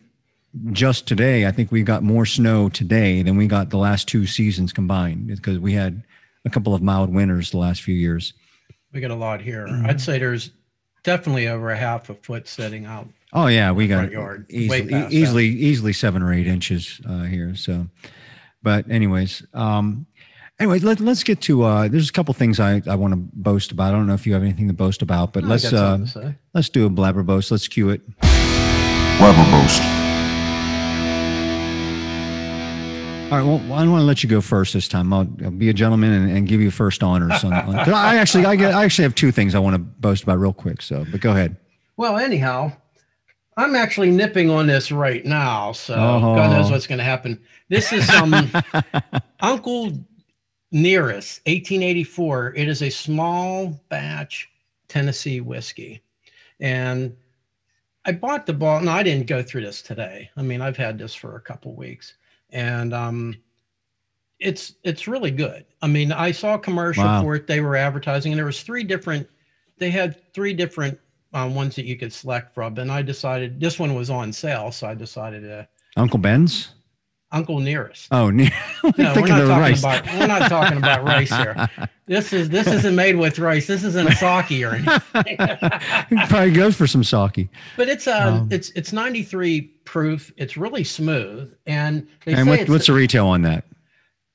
just 0.72 1.08
today, 1.08 1.46
I 1.46 1.52
think 1.52 1.72
we 1.72 1.84
got 1.84 2.04
more 2.04 2.26
snow 2.26 2.70
today 2.70 3.22
than 3.22 3.38
we 3.38 3.48
got 3.48 3.70
the 3.70 3.78
last 3.78 4.08
two 4.08 4.26
seasons 4.26 4.74
combined 4.74 5.28
because 5.28 5.60
we 5.60 5.74
had 5.74 6.04
a 6.46 6.50
couple 6.50 6.74
of 6.74 6.82
mild 6.82 7.14
winters 7.14 7.52
the 7.52 7.58
last 7.58 7.82
few 7.82 7.96
years. 7.96 8.34
We 8.94 9.02
got 9.02 9.12
a 9.12 9.16
lot 9.16 9.42
here. 9.42 9.68
I'd 9.86 10.02
say 10.02 10.18
there's 10.18 10.52
definitely 11.04 11.48
over 11.48 11.70
a 11.70 11.78
half 11.78 12.10
a 12.10 12.16
foot 12.16 12.48
setting 12.48 12.86
out. 12.86 13.08
Oh 13.32 13.46
yeah, 13.48 13.72
we 13.72 13.88
got 13.88 14.12
yard. 14.12 14.48
easily 14.50 15.08
easily 15.12 15.48
easily 15.48 15.94
seven 15.94 16.24
or 16.24 16.34
eight 16.34 16.48
inches 16.48 17.00
uh, 17.08 17.24
here. 17.24 17.56
So, 17.56 17.88
but 18.64 18.90
anyways, 18.90 19.46
um, 19.54 20.08
anyway, 20.60 20.80
let, 20.80 21.00
let's 21.00 21.24
get 21.24 21.40
to. 21.42 21.62
Uh, 21.64 21.88
there's 21.88 22.10
a 22.10 22.12
couple 22.12 22.34
things 22.34 22.60
I, 22.60 22.82
I 22.88 22.96
want 22.96 23.14
to 23.14 23.20
boast 23.34 23.72
about. 23.72 23.90
I 23.94 23.98
don't 23.98 24.08
know 24.08 24.16
if 24.16 24.26
you 24.26 24.34
have 24.34 24.42
anything 24.42 24.68
to 24.68 24.74
boast 24.74 25.04
about, 25.04 25.34
but 25.34 25.44
No, 25.44 25.50
I 25.50 25.52
let's 25.52 25.66
uh, 25.66 25.70
something 25.70 26.06
to 26.08 26.12
say. 26.32 26.36
let's 26.56 26.70
do 26.70 26.88
a 26.88 26.90
blabber 26.90 27.22
boast. 27.22 27.52
Let's 27.52 27.68
cue 27.68 27.90
it. 27.90 28.02
Blabber 28.20 29.52
boast. 29.52 30.09
All 33.32 33.38
right. 33.38 33.46
Well, 33.46 33.58
I 33.74 33.84
don't 33.84 33.92
want 33.92 34.02
to 34.02 34.06
let 34.06 34.24
you 34.24 34.30
go 34.30 34.42
first 34.42 34.74
this 34.74 34.88
time. 34.88 35.14
I'll, 35.14 35.28
I'll 35.44 35.52
be 35.52 35.70
a 35.70 35.74
gentleman 35.74 36.12
and, 36.14 36.32
and 36.36 36.48
give 36.48 36.62
you 36.62 36.72
first 36.72 37.04
honors. 37.04 37.44
On, 37.44 37.54
on, 37.54 37.76
I 37.76 38.16
actually, 38.16 38.46
I, 38.46 38.56
get, 38.56 38.74
I 38.74 38.84
actually 38.84 39.04
have 39.04 39.14
two 39.14 39.32
things 39.32 39.54
I 39.54 39.60
want 39.60 39.76
to 39.76 39.78
boast 39.80 40.24
about 40.24 40.40
real 40.40 40.52
quick. 40.52 40.82
So, 40.82 41.06
but 41.12 41.22
go 41.22 41.32
ahead. 41.32 41.56
Well, 41.96 42.18
anyhow, 42.18 42.72
I'm 43.56 43.76
actually 43.76 44.10
nipping 44.10 44.50
on 44.50 44.66
this 44.66 44.92
right 44.92 45.24
now, 45.24 45.74
so 45.74 45.94
Oh. 45.94 46.36
God 46.36 46.52
knows 46.54 46.72
what's 46.72 46.88
going 46.88 46.98
to 46.98 47.04
happen. 47.04 47.40
This 47.68 47.94
is 47.94 48.10
um, 48.10 48.34
Uncle 49.42 49.92
Nearest, 50.72 51.42
1884. 51.46 52.54
It 52.56 52.68
is 52.68 52.82
a 52.82 52.90
small 52.90 53.80
batch 53.90 54.50
Tennessee 54.88 55.40
whiskey, 55.40 56.02
and 56.60 57.16
I 58.06 58.14
bought 58.14 58.48
the 58.48 58.54
bottle. 58.54 58.86
No, 58.86 58.92
I 58.94 59.04
didn't 59.04 59.28
go 59.28 59.44
through 59.44 59.66
this 59.66 59.84
today. 59.84 60.32
I 60.36 60.42
mean, 60.42 60.62
I've 60.62 60.78
had 60.78 60.98
this 60.98 61.14
for 61.14 61.36
a 61.36 61.42
couple 61.42 61.76
weeks, 61.76 62.16
and 62.52 62.94
um, 62.94 63.36
it's 64.40 64.76
it's 64.84 65.08
really 65.08 65.32
good. 65.32 65.66
I 65.82 65.88
mean, 65.88 66.12
I 66.12 66.32
saw 66.32 66.56
a 66.56 66.60
commercial 66.60 67.04
Wow. 67.04 67.22
for 67.24 67.36
it. 67.36 67.48
They 67.48 67.62
were 67.62 67.76
advertising, 67.76 68.32
and 68.32 68.40
there 68.40 68.46
was 68.46 68.62
three 68.64 68.84
different. 68.84 69.28
They 69.78 69.90
had 69.92 70.34
three 70.34 70.54
different 70.54 71.00
um, 71.34 71.56
ones 71.56 71.76
that 71.76 71.86
you 71.86 71.96
could 71.98 72.12
select 72.14 72.54
from, 72.54 72.78
and 72.78 72.92
I 72.92 73.02
decided 73.02 73.60
this 73.60 73.80
one 73.80 73.96
was 73.96 74.10
on 74.10 74.32
sale, 74.34 74.72
so 74.72 74.88
I 74.88 74.96
decided 74.96 75.42
to 75.44 75.68
Uncle 75.98 76.20
Ben's. 76.20 76.70
Uncle 77.32 77.60
Nearest. 77.60 78.08
Oh, 78.10 78.32
ne- 78.32 78.52
No, 78.98 79.14
we're 79.16 79.28
not 79.28 79.46
talking 79.46 79.48
rice. 79.48 79.80
about 79.82 80.06
we're 80.18 80.26
not 80.26 80.50
talking 80.50 80.78
about 80.80 81.04
rice 81.04 81.30
here. 81.36 81.70
This 82.08 82.34
is 82.34 82.50
this 82.50 82.66
isn't 82.66 82.96
made 82.96 83.18
with 83.18 83.38
rice. 83.38 83.68
This 83.68 83.84
isn't 83.84 84.08
a 84.08 84.16
sake 84.16 84.64
or 84.64 84.74
anything. 84.74 85.38
Probably 86.28 86.52
goes 86.52 86.76
for 86.76 86.88
some 86.88 87.04
sake. 87.04 87.50
but 87.78 87.88
it's 87.88 88.08
um, 88.08 88.34
Um, 88.34 88.48
it's 88.52 88.72
it's 88.72 88.92
93 88.92 89.72
proof. 89.90 90.32
It's 90.38 90.56
really 90.56 90.84
smooth, 90.84 91.52
and 91.66 92.08
they 92.24 92.34
And 92.34 92.48
what, 92.48 92.70
what's 92.70 92.86
the 92.86 92.94
retail 92.94 93.26
on 93.26 93.42
that? 93.42 93.66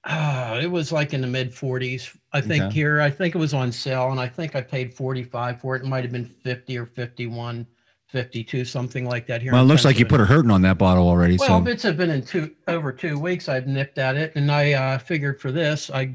Ah, 0.05 0.59
it 0.59 0.69
was 0.69 0.91
like 0.91 1.15
in 1.15 1.21
the 1.21 1.29
mid 1.29 1.53
40s. 1.53 2.11
I 2.33 2.41
think 2.41 2.65
Okay. 2.65 2.75
here, 2.75 3.01
I 3.01 3.09
think 3.09 3.37
it 3.37 3.39
was 3.39 3.55
on 3.55 3.71
sale, 3.71 4.11
and 4.11 4.19
I 4.19 4.27
think 4.27 4.57
I 4.57 4.61
paid 4.61 4.93
45 4.93 5.61
for 5.61 5.77
it. 5.77 5.83
It 5.83 5.87
might 5.87 6.03
have 6.03 6.11
been 6.11 6.25
50 6.25 6.77
or 6.77 6.87
51, 6.87 7.65
52, 8.09 8.65
something 8.65 9.07
like 9.07 9.29
that 9.29 9.43
here. 9.43 9.53
Well, 9.53 9.63
it 9.63 9.67
looks 9.67 9.85
like 9.85 10.01
you 10.01 10.07
put 10.07 10.21
a 10.21 10.25
hurting 10.25 10.51
on 10.51 10.61
that 10.63 10.77
bottle 10.77 11.07
already. 11.07 11.37
Well, 11.37 11.65
so 11.65 11.71
it's 11.71 11.85
been 11.85 12.11
in 12.11 12.23
two 12.23 12.51
over 12.67 12.91
two 12.91 13.21
weeks. 13.21 13.49
I've 13.49 13.69
nipped 13.69 13.99
at 13.99 14.17
it, 14.17 14.33
and 14.35 14.51
I 14.51 14.73
uh, 14.73 14.99
figured 14.99 15.41
for 15.41 15.53
this, 15.53 15.89
I 15.89 16.15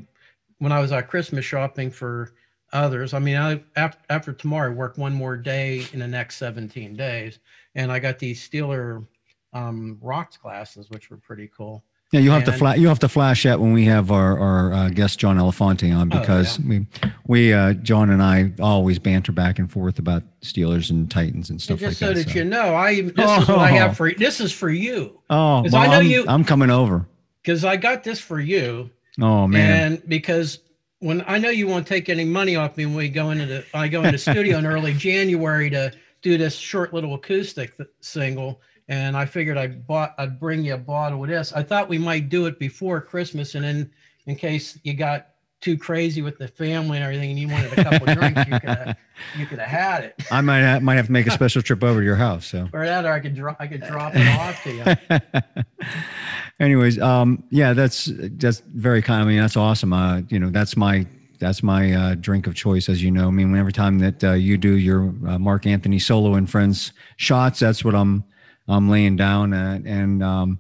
when 0.58 0.74
I 0.74 0.82
was 0.82 0.92
out 0.92 1.08
Christmas 1.08 1.46
shopping 1.46 1.90
for 1.90 2.34
others. 2.74 3.14
I 3.14 3.20
mean, 3.20 3.38
I 3.38 3.64
after, 3.78 4.00
after 4.10 4.34
tomorrow, 4.34 4.70
I 4.70 4.76
work 4.76 4.98
one 4.98 5.14
more 5.14 5.38
day 5.38 5.86
in 5.94 6.00
the 6.00 6.08
next 6.08 6.36
17 6.36 6.98
days, 6.98 7.40
and 7.76 7.90
I 7.90 8.00
got 8.00 8.20
these 8.20 8.46
Steeler 8.48 9.08
um, 9.54 9.98
rocks 10.02 10.38
glasses, 10.38 10.90
which 10.90 11.10
were 11.10 11.18
pretty 11.18 11.50
cool. 11.56 11.84
yeah, 12.12 12.20
you 12.20 12.32
have 12.32 12.44
to 12.46 12.52
flash. 12.54 12.78
You 12.78 12.88
have 12.88 13.00
to 13.00 13.10
flash 13.10 13.44
that 13.44 13.60
when 13.60 13.74
we 13.74 13.86
have 13.86 14.12
our 14.12 14.38
our 14.40 14.74
uh, 14.74 14.90
guest 14.90 15.20
John 15.20 15.38
Elefante 15.38 15.96
on 15.96 16.12
Oh, 16.14 16.20
because 16.20 16.60
we 16.60 16.86
we 17.28 17.54
uh, 17.54 17.74
John 17.74 18.10
and 18.10 18.22
I 18.22 18.52
always 18.60 19.00
banter 19.00 19.32
back 19.32 19.60
and 19.60 19.72
forth 19.72 20.00
about 20.00 20.24
Steelers 20.42 20.90
and 20.90 21.10
Titans 21.10 21.50
and 21.50 21.56
And 21.56 21.62
stuff 21.62 21.80
just 21.80 22.02
like 22.02 22.10
so 22.10 22.14
that. 22.14 22.16
that 22.16 22.24
so. 22.24 22.30
that 22.30 22.36
you 22.36 22.46
know, 22.46 22.76
I 22.76 23.02
this 23.02 23.12
is 23.42 23.48
what 23.48 23.60
I 23.60 23.72
Oh. 23.72 23.80
have 23.80 23.98
for 23.98 24.12
this 24.14 24.40
is 24.40 24.52
for 24.52 24.70
you 24.70 25.20
Oh, 25.30 25.64
well, 25.64 25.76
I 25.76 25.88
know 25.88 25.94
I'm, 26.00 26.06
you- 26.08 26.26
I'm 26.28 26.44
coming 26.44 26.70
over. 26.72 27.08
because 27.44 27.64
I 27.66 27.76
got 27.76 28.04
this 28.04 28.20
for 28.20 28.40
you, 28.40 28.90
Oh 29.22 29.48
man, 29.48 29.94
and 29.94 30.10
because 30.10 30.60
when 31.00 31.24
I 31.28 31.38
know 31.38 31.50
you 31.50 31.68
won't 31.68 31.88
take 31.88 32.10
any 32.10 32.26
money 32.26 32.56
off 32.56 32.76
me 32.78 32.86
when 32.86 32.96
we 32.96 33.10
go 33.10 33.30
into 33.32 33.46
the 33.46 33.66
I 33.74 33.88
go 33.88 34.04
into 34.04 34.18
studio 34.18 34.58
in 34.58 34.66
early 34.66 34.94
January 35.08 35.70
to 35.72 35.92
do 36.22 36.38
this 36.38 36.56
short 36.56 36.94
little 36.94 37.14
acoustic 37.14 37.78
th- 37.78 37.88
single, 38.02 38.60
and 38.90 39.16
I 39.16 39.26
figured 39.26 39.58
I 39.58 39.68
bought 39.68 40.16
I'd 40.18 40.40
bring 40.40 40.66
you 40.66 40.74
a 40.74 40.78
bottle 40.78 41.24
of 41.24 41.30
this. 41.30 41.54
I 41.54 41.64
thought 41.64 41.88
we 41.88 42.00
might 42.00 42.28
do 42.28 42.48
it 42.48 42.60
before 42.60 43.00
Christmas, 43.00 43.56
and 43.56 43.64
then 43.64 43.92
in 44.26 44.36
case 44.36 44.78
you 44.84 44.96
got 44.96 45.28
too 45.62 45.78
crazy 45.78 46.22
with 46.22 46.38
the 46.38 46.48
family 46.48 46.98
and 46.98 47.04
everything, 47.04 47.30
and 47.30 47.40
you 47.40 47.48
wanted 47.48 47.78
a 47.78 47.84
couple 47.84 48.08
drinks, 48.16 48.46
you 48.48 48.60
could 48.60 48.70
have, 48.70 48.98
you 49.38 49.46
could 49.46 49.60
have 49.60 49.68
had 49.68 50.04
it. 50.06 50.16
I 50.32 50.42
might 50.42 50.60
have, 50.60 50.82
might 50.82 50.96
have 50.96 51.06
to 51.06 51.12
make 51.12 51.28
a 51.28 51.32
special 51.32 51.62
trip 51.62 51.84
over 51.84 52.00
to 52.00 52.06
your 52.06 52.16
house. 52.16 52.48
So. 52.48 52.68
Or 52.74 52.86
that, 52.86 53.06
or 53.06 53.14
I 53.14 53.20
could 53.20 53.36
drop 53.36 53.58
I 53.60 53.68
could 53.68 53.82
drop 53.82 54.14
it 54.16 54.28
off 54.28 54.64
to 54.64 55.20
you. 55.40 55.64
Anyways, 56.60 57.00
um, 57.00 57.44
yeah, 57.52 57.74
that's 57.74 58.12
that's 58.16 58.64
very 58.74 59.04
kind. 59.04 59.22
I 59.22 59.26
mean, 59.26 59.40
that's 59.40 59.56
awesome. 59.56 59.94
Uh, 59.94 60.22
you 60.30 60.40
know, 60.40 60.50
that's 60.50 60.76
my 60.76 61.06
that's 61.40 61.62
my 61.62 61.94
uh, 61.94 62.16
drink 62.16 62.48
of 62.48 62.56
choice, 62.56 62.90
as 62.90 63.04
you 63.04 63.12
know. 63.12 63.28
I 63.28 63.32
mean, 63.32 63.56
every 63.56 63.72
time 63.72 64.00
that 64.00 64.24
uh, 64.24 64.34
you 64.34 64.58
do 64.58 64.78
your 64.78 65.14
uh, 65.28 65.38
Mark 65.38 65.68
Anthony 65.68 66.00
solo 66.00 66.34
and 66.34 66.50
friends 66.50 66.92
shots, 67.18 67.60
that's 67.60 67.86
what 67.86 67.94
I'm 67.96 68.24
I'm 68.70 68.90
laying 68.90 69.16
down. 69.16 69.54
At. 69.54 69.82
And 69.86 70.24
um, 70.24 70.60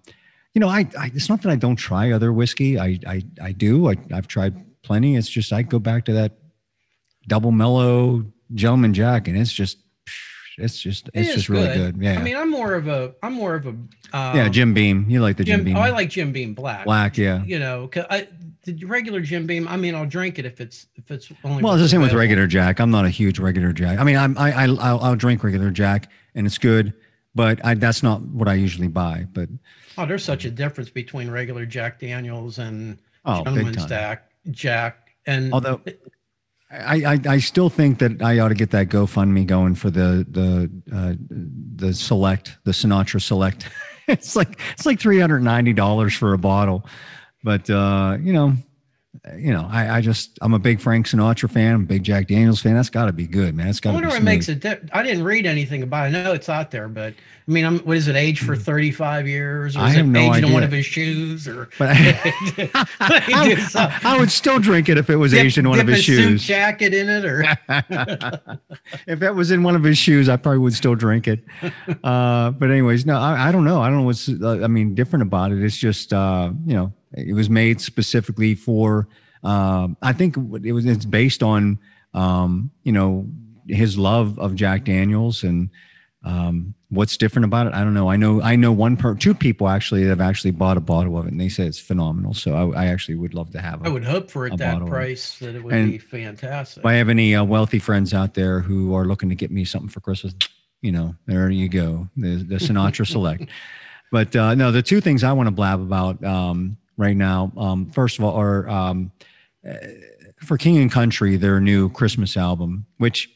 you 0.54 0.60
know, 0.60 0.68
I, 0.68 0.88
I 0.98 1.12
it's 1.14 1.30
not 1.30 1.42
that 1.44 1.52
I 1.52 1.56
don't 1.56 1.76
try 1.76 2.12
other 2.12 2.34
whiskey. 2.34 2.80
I 2.80 3.00
I 3.08 3.24
I 3.42 3.52
do. 3.52 3.90
I, 3.90 3.96
I've 4.14 4.28
tried 4.28 4.56
plenty. 4.84 5.16
It's 5.16 5.30
just 5.30 5.54
I 5.54 5.62
go 5.62 5.80
back 5.80 6.06
to 6.06 6.14
that 6.14 6.34
double 7.28 7.52
mellow 7.52 8.26
gentleman 8.54 8.94
jack, 8.94 9.28
and 9.28 9.38
it's 9.38 9.54
just 9.54 9.78
it's 10.58 10.80
just 10.80 11.10
it's 11.14 11.30
is 11.30 11.36
just 11.36 11.50
really 11.50 11.74
good. 11.74 11.98
Yeah. 11.98 12.20
I 12.20 12.24
mean, 12.24 12.36
I'm 12.36 12.50
more 12.50 12.74
of 12.74 12.88
a 12.88 13.14
I'm 13.24 13.34
more 13.34 13.56
of 13.56 13.66
a 13.66 13.70
um, 13.70 13.88
yeah, 14.12 14.50
Jim 14.50 14.74
Beam. 14.74 15.06
You 15.08 15.22
like 15.22 15.38
the 15.38 15.44
Jim, 15.44 15.60
Jim. 15.60 15.66
Beam 15.66 15.78
oh, 15.78 15.82
I 15.82 15.92
like 15.92 16.10
Jim 16.10 16.32
Beam 16.32 16.54
Black. 16.54 16.86
black? 16.86 17.18
Yeah. 17.18 17.44
You 17.44 17.60
know, 17.60 17.88
'cause 17.88 18.06
I 18.10 18.28
the 18.66 18.86
regular 18.86 19.22
Jim 19.22 19.46
Beam. 19.46 19.68
I 19.68 19.78
mean, 19.78 19.96
I'll 19.96 20.06
drink 20.06 20.40
it 20.40 20.46
if 20.46 20.60
it's 20.60 20.88
if 20.96 21.10
it's 21.12 21.32
only. 21.44 21.64
Well, 21.64 21.74
it's 21.74 21.84
the 21.84 21.90
same 21.90 22.02
with 22.02 22.14
regular 22.14 22.48
Jack. 22.48 22.80
I'm 22.80 22.92
not 22.92 23.06
a 23.06 23.10
huge 23.10 23.40
regular 23.40 23.72
Jack. 23.72 24.00
I 24.00 24.04
mean, 24.04 24.18
I'm, 24.18 24.38
I 24.38 24.52
I 24.52 24.64
I'll, 24.64 25.00
I'll 25.00 25.16
drink 25.16 25.44
regular 25.44 25.72
Jack, 25.72 26.12
and 26.36 26.46
it's 26.46 26.58
good, 26.58 26.94
but 27.36 27.64
I, 27.66 27.74
that's 27.76 28.04
not 28.04 28.22
what 28.22 28.48
I 28.48 28.56
usually 28.56 28.88
buy. 28.88 29.26
But 29.32 29.50
Oh, 29.98 30.06
there's 30.06 30.24
such 30.24 30.46
a 30.46 30.52
difference 30.52 30.90
between 30.90 31.30
regular 31.30 31.66
Jack 31.66 32.00
Daniels 32.00 32.60
and 32.60 33.00
oh, 33.26 33.44
Gentleman's. 33.44 33.86
Jack. 33.86 34.26
Jack 34.52 35.10
and 35.26 35.54
Although 35.54 35.82
I, 36.72 37.04
I 37.06 37.20
I 37.28 37.40
still 37.40 37.70
think 37.70 38.00
that 38.00 38.22
I 38.22 38.40
ought 38.40 38.50
to 38.50 38.56
get 38.56 38.72
that 38.72 38.90
GoFundMe 38.90 39.46
going 39.46 39.76
for 39.76 39.90
the 39.90 40.26
the 40.30 40.70
uh, 40.96 41.14
the 41.76 41.94
select 41.94 42.58
the 42.64 42.72
Sinatra 42.72 43.22
Select. 43.22 43.68
it's 44.08 44.36
like 44.36 44.60
it's 44.74 44.86
like 44.86 45.00
three 45.00 45.20
hundred 45.20 45.44
ninety 45.44 45.74
dollars 45.74 46.14
for 46.14 46.34
a 46.34 46.38
bottle, 46.38 46.86
but 47.44 47.70
uh, 47.70 48.18
you 48.22 48.34
know. 48.34 48.54
You 49.38 49.52
know, 49.52 49.68
I, 49.70 49.98
I 49.98 50.02
just 50.02 50.38
I'm 50.42 50.54
a 50.54 50.60
big 50.60 50.80
Frank 50.80 51.08
Sinatra 51.08 51.50
fan, 51.50 51.74
I'm 51.74 51.82
a 51.82 51.86
big 51.86 52.04
Jack 52.04 52.28
Daniels 52.28 52.62
fan. 52.62 52.76
That's 52.76 52.92
got 52.92 53.06
to 53.08 53.12
be 53.12 53.26
good, 53.26 53.56
man. 53.56 53.68
It's 53.68 53.80
got 53.80 53.90
I 53.90 53.94
wonder 53.94 54.10
what 54.10 54.22
makes 54.22 54.48
it. 54.50 54.60
Di- 54.60 54.78
I 54.94 55.02
didn't 55.04 55.24
read 55.24 55.46
anything 55.48 55.82
about. 55.82 56.06
it. 56.14 56.16
I 56.18 56.24
know 56.24 56.32
it's 56.32 56.48
out 56.48 56.70
there, 56.70 56.88
but 56.88 57.14
I 57.48 57.52
mean, 57.52 57.66
I'm, 57.66 57.80
what 57.80 57.98
is 57.98 58.08
it? 58.08 58.16
Age 58.16 58.40
for 58.42 58.56
35 58.56 59.28
years, 59.28 59.76
or 59.76 59.80
Hmm. 59.80 59.86
I 59.86 59.90
is 59.90 59.96
have 59.96 60.06
it 60.06 60.10
no 60.10 60.34
aged 60.36 60.46
in 60.46 60.54
one 60.54 60.62
of 60.64 60.72
his 60.72 60.86
shoes, 60.86 61.48
or 61.48 61.70
But 61.80 61.90
I, 61.98 62.86
I, 63.00 64.00
I 64.04 64.20
would 64.20 64.32
still 64.32 64.60
drink 64.60 64.90
it 64.90 64.98
if 65.00 65.10
it 65.10 65.16
was 65.16 65.32
dip- 65.32 65.44
aged 65.44 65.58
in 65.58 65.68
one 65.68 65.80
of 65.80 65.88
his 65.88 66.04
shoes. 66.04 66.44
jacket 66.44 66.94
in 66.94 67.10
it, 67.10 67.26
or 67.26 67.42
if 69.08 69.20
that 69.20 69.34
was 69.36 69.52
in 69.52 69.64
one 69.64 69.76
of 69.76 69.84
his 69.84 69.98
shoes, 69.98 70.30
I 70.30 70.38
probably 70.38 70.60
would 70.60 70.74
still 70.74 70.96
drink 70.96 71.28
it. 71.28 71.44
Uh, 72.04 72.52
but 72.52 72.70
anyways, 72.70 73.06
no, 73.08 73.18
I, 73.18 73.50
I 73.50 73.52
don't 73.52 73.66
know. 73.66 73.82
I 73.82 73.90
don't 73.90 73.98
know 73.98 74.04
what's 74.06 74.30
uh, 74.30 74.60
I 74.64 74.68
mean 74.68 74.96
different 74.96 75.24
about 75.24 75.52
it. 75.52 75.64
It's 75.64 75.78
just 75.78 76.14
uh, 76.14 76.52
you 76.66 76.76
know 76.76 76.94
it 77.14 77.34
was 77.34 77.50
made 77.50 77.82
specifically 77.82 78.56
for. 78.56 79.08
Um, 79.44 79.96
I 80.02 80.14
think 80.14 80.36
it 80.64 80.72
was 80.74 80.86
it's 80.86 81.06
based 81.06 81.44
on 81.44 81.80
um, 82.14 82.72
you 82.84 82.92
know 82.92 83.28
his 83.68 83.98
love 83.98 84.38
of 84.40 84.56
Jack 84.56 84.84
Daniels 84.86 85.44
and 85.44 85.70
um, 86.26 86.74
what's 86.90 87.16
different 87.16 87.46
about 87.46 87.68
it. 87.68 87.74
I 87.74 87.84
don't 87.84 87.94
know. 87.94 88.10
I 88.10 88.18
know 88.18 88.42
I 88.42 88.56
know 88.58 88.72
one 88.74 88.98
per 88.98 89.16
two 89.16 89.34
people 89.34 89.70
actually 89.70 90.04
that 90.04 90.10
have 90.10 90.22
actually 90.22 90.52
bought 90.52 90.76
a 90.76 90.82
bottle 90.82 91.18
of 91.18 91.26
it 91.26 91.32
and 91.32 91.40
they 91.40 91.48
say 91.48 91.66
it's 91.66 91.80
phenomenal. 91.80 92.34
So 92.34 92.54
I, 92.74 92.84
I 92.84 92.86
actually 92.88 93.16
would 93.16 93.34
love 93.34 93.52
to 93.52 93.62
have. 93.62 93.82
It. 93.82 93.88
I 93.88 93.90
would 93.90 94.04
hope 94.04 94.30
for 94.30 94.46
a 94.48 94.54
it 94.54 94.58
that 94.58 94.86
price 94.86 95.40
that 95.40 95.56
it 95.56 95.64
would 95.64 95.74
And- 95.74 95.92
be 95.92 95.98
fantastic. 95.98 96.82
If 96.82 96.86
I 96.86 96.94
have 96.96 97.08
any 97.10 97.36
uh, 97.36 97.46
wealthy 97.46 97.80
friends 97.80 98.14
out 98.14 98.34
there 98.34 98.60
who 98.60 98.94
are 98.96 99.06
looking 99.06 99.30
to 99.30 99.36
get 99.36 99.52
me 99.52 99.64
something 99.64 99.90
for 99.90 100.02
Christmas, 100.02 100.34
you 100.82 100.92
know, 100.92 101.16
there 101.26 101.50
you 101.50 101.70
go, 101.70 102.10
the, 102.18 102.44
the 102.44 102.56
Sinatra 102.56 103.08
Select. 103.12 103.46
But 104.12 104.36
uh, 104.36 104.56
no, 104.56 104.72
the 104.72 104.82
two 104.82 105.00
things 105.02 105.24
I 105.24 105.32
want 105.34 105.48
to 105.48 105.52
blab 105.52 105.80
about 105.80 106.22
um, 106.24 106.78
right 107.00 107.16
now, 107.16 107.52
um, 107.58 107.90
first 107.90 108.20
of 108.20 108.26
all, 108.26 108.36
are 108.36 108.70
um, 108.70 109.12
uh, 109.68 109.74
for 110.44 110.58
King 110.58 110.78
and 110.78 110.92
Country, 110.92 111.38
their 111.38 111.60
new 111.60 111.90
Christmas 111.90 112.38
album, 112.38 112.86
which 112.98 113.30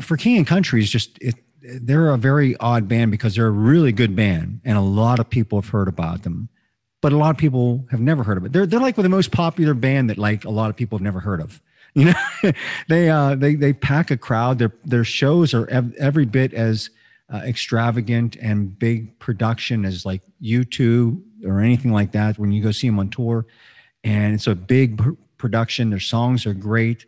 for 0.00 0.16
King 0.16 0.38
and 0.38 0.46
Country 0.46 0.80
is 0.80 0.88
just 0.88 1.18
it, 1.20 1.34
they're 1.60 2.10
a 2.10 2.16
very 2.16 2.56
odd 2.58 2.88
band 2.88 3.10
because 3.10 3.34
they're 3.34 3.48
a 3.48 3.50
really 3.50 3.92
good 3.92 4.16
band, 4.16 4.60
and 4.64 4.78
a 4.78 4.82
lot 4.82 5.18
of 5.18 5.28
people 5.28 5.60
have 5.60 5.68
heard 5.68 5.88
about 5.88 6.22
them. 6.22 6.48
But 7.02 7.12
a 7.12 7.16
lot 7.16 7.30
of 7.30 7.38
people 7.38 7.86
have 7.90 8.00
never 8.00 8.22
heard 8.22 8.38
of 8.38 8.44
it. 8.44 8.52
They're 8.52 8.66
they're 8.66 8.80
like 8.80 8.96
the 8.96 9.08
most 9.08 9.32
popular 9.32 9.74
band 9.74 10.08
that 10.08 10.16
like 10.16 10.44
a 10.44 10.50
lot 10.50 10.70
of 10.70 10.76
people 10.76 10.96
have 10.96 11.04
never 11.04 11.20
heard 11.20 11.40
of. 11.40 11.60
You 11.92 12.04
know, 12.04 12.52
they 12.88 13.10
uh 13.10 13.34
they 13.34 13.56
they 13.56 13.72
pack 13.72 14.12
a 14.12 14.16
crowd. 14.16 14.60
Their 14.60 14.72
their 14.84 15.02
shows 15.02 15.52
are 15.52 15.68
ev- 15.70 15.92
every 15.98 16.24
bit 16.24 16.54
as 16.54 16.88
uh, 17.32 17.38
extravagant 17.38 18.36
and 18.36 18.78
big 18.78 19.18
production 19.18 19.84
as 19.84 20.06
like 20.06 20.22
U2 20.40 21.20
or 21.44 21.60
anything 21.60 21.92
like 21.92 22.12
that. 22.12 22.38
When 22.38 22.52
you 22.52 22.62
go 22.62 22.72
see 22.72 22.88
them 22.88 22.98
on 22.98 23.08
tour, 23.08 23.46
and 24.04 24.34
it's 24.34 24.46
a 24.46 24.54
big 24.54 24.98
pr- 24.98 25.10
production. 25.36 25.90
Their 25.90 26.00
songs 26.00 26.46
are 26.46 26.54
great. 26.54 27.06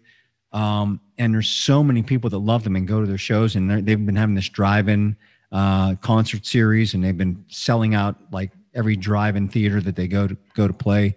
Um, 0.53 1.01
and 1.17 1.33
there's 1.33 1.49
so 1.49 1.83
many 1.83 2.03
people 2.03 2.29
that 2.31 2.39
love 2.39 2.65
them 2.65 2.77
and 2.77 2.87
go 2.87 3.01
to 3.01 3.07
their 3.07 3.19
shows, 3.19 3.57
and 3.57 3.71
they've 3.71 4.07
been 4.07 4.17
having 4.17 4.35
this 4.35 4.49
drive-in 4.49 5.17
uh, 5.51 5.95
concert 5.97 6.45
series, 6.45 6.95
and 6.95 7.03
they've 7.03 7.17
been 7.17 7.45
selling 7.49 7.95
out 7.95 8.17
like 8.33 8.51
every 8.75 8.97
drive-in 8.97 9.49
theater 9.49 9.81
that 9.81 9.97
they 9.97 10.09
go 10.09 10.27
to 10.27 10.37
go 10.55 10.67
to 10.67 10.73
play. 10.73 11.15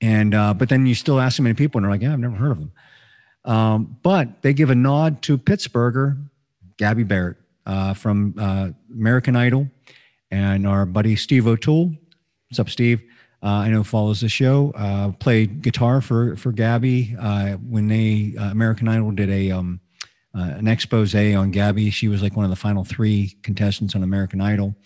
And 0.00 0.34
uh, 0.34 0.54
but 0.54 0.68
then 0.68 0.86
you 0.86 0.94
still 0.94 1.20
ask 1.20 1.36
so 1.36 1.42
many 1.42 1.54
people, 1.54 1.78
and 1.78 1.84
they're 1.84 1.90
like, 1.90 2.02
"Yeah, 2.02 2.12
I've 2.12 2.18
never 2.18 2.36
heard 2.36 2.52
of 2.52 2.58
them." 2.58 2.72
Um, 3.44 3.96
but 4.02 4.42
they 4.42 4.52
give 4.52 4.70
a 4.70 4.74
nod 4.74 5.22
to 5.22 5.38
Pittsburgher, 5.38 6.22
Gabby 6.76 7.02
Barrett 7.04 7.38
uh, 7.66 7.94
from 7.94 8.34
uh, 8.38 8.70
American 8.92 9.34
Idol, 9.34 9.68
and 10.30 10.66
our 10.66 10.86
buddy 10.86 11.16
Steve 11.16 11.46
O'Toole. 11.46 11.92
What's 12.52 12.60
up, 12.60 12.68
Steve? 12.68 13.00
Uh, 13.42 13.46
I 13.46 13.70
know 13.70 13.82
follows 13.82 14.20
the 14.20 14.28
show. 14.28 14.74
Uh, 14.76 15.12
played 15.12 15.62
guitar 15.62 16.02
for 16.02 16.36
for 16.36 16.52
Gabby 16.52 17.16
uh, 17.18 17.52
when 17.52 17.88
they 17.88 18.34
uh, 18.38 18.50
American 18.50 18.88
Idol 18.88 19.10
did 19.12 19.30
a 19.30 19.50
um, 19.52 19.80
uh, 20.34 20.52
an 20.58 20.68
expose 20.68 21.14
on 21.14 21.50
Gabby. 21.50 21.88
She 21.88 22.08
was 22.08 22.20
like 22.20 22.36
one 22.36 22.44
of 22.44 22.50
the 22.50 22.56
final 22.56 22.84
three 22.84 23.38
contestants 23.42 23.94
on 23.94 24.02
American 24.02 24.42
Idol, 24.42 24.76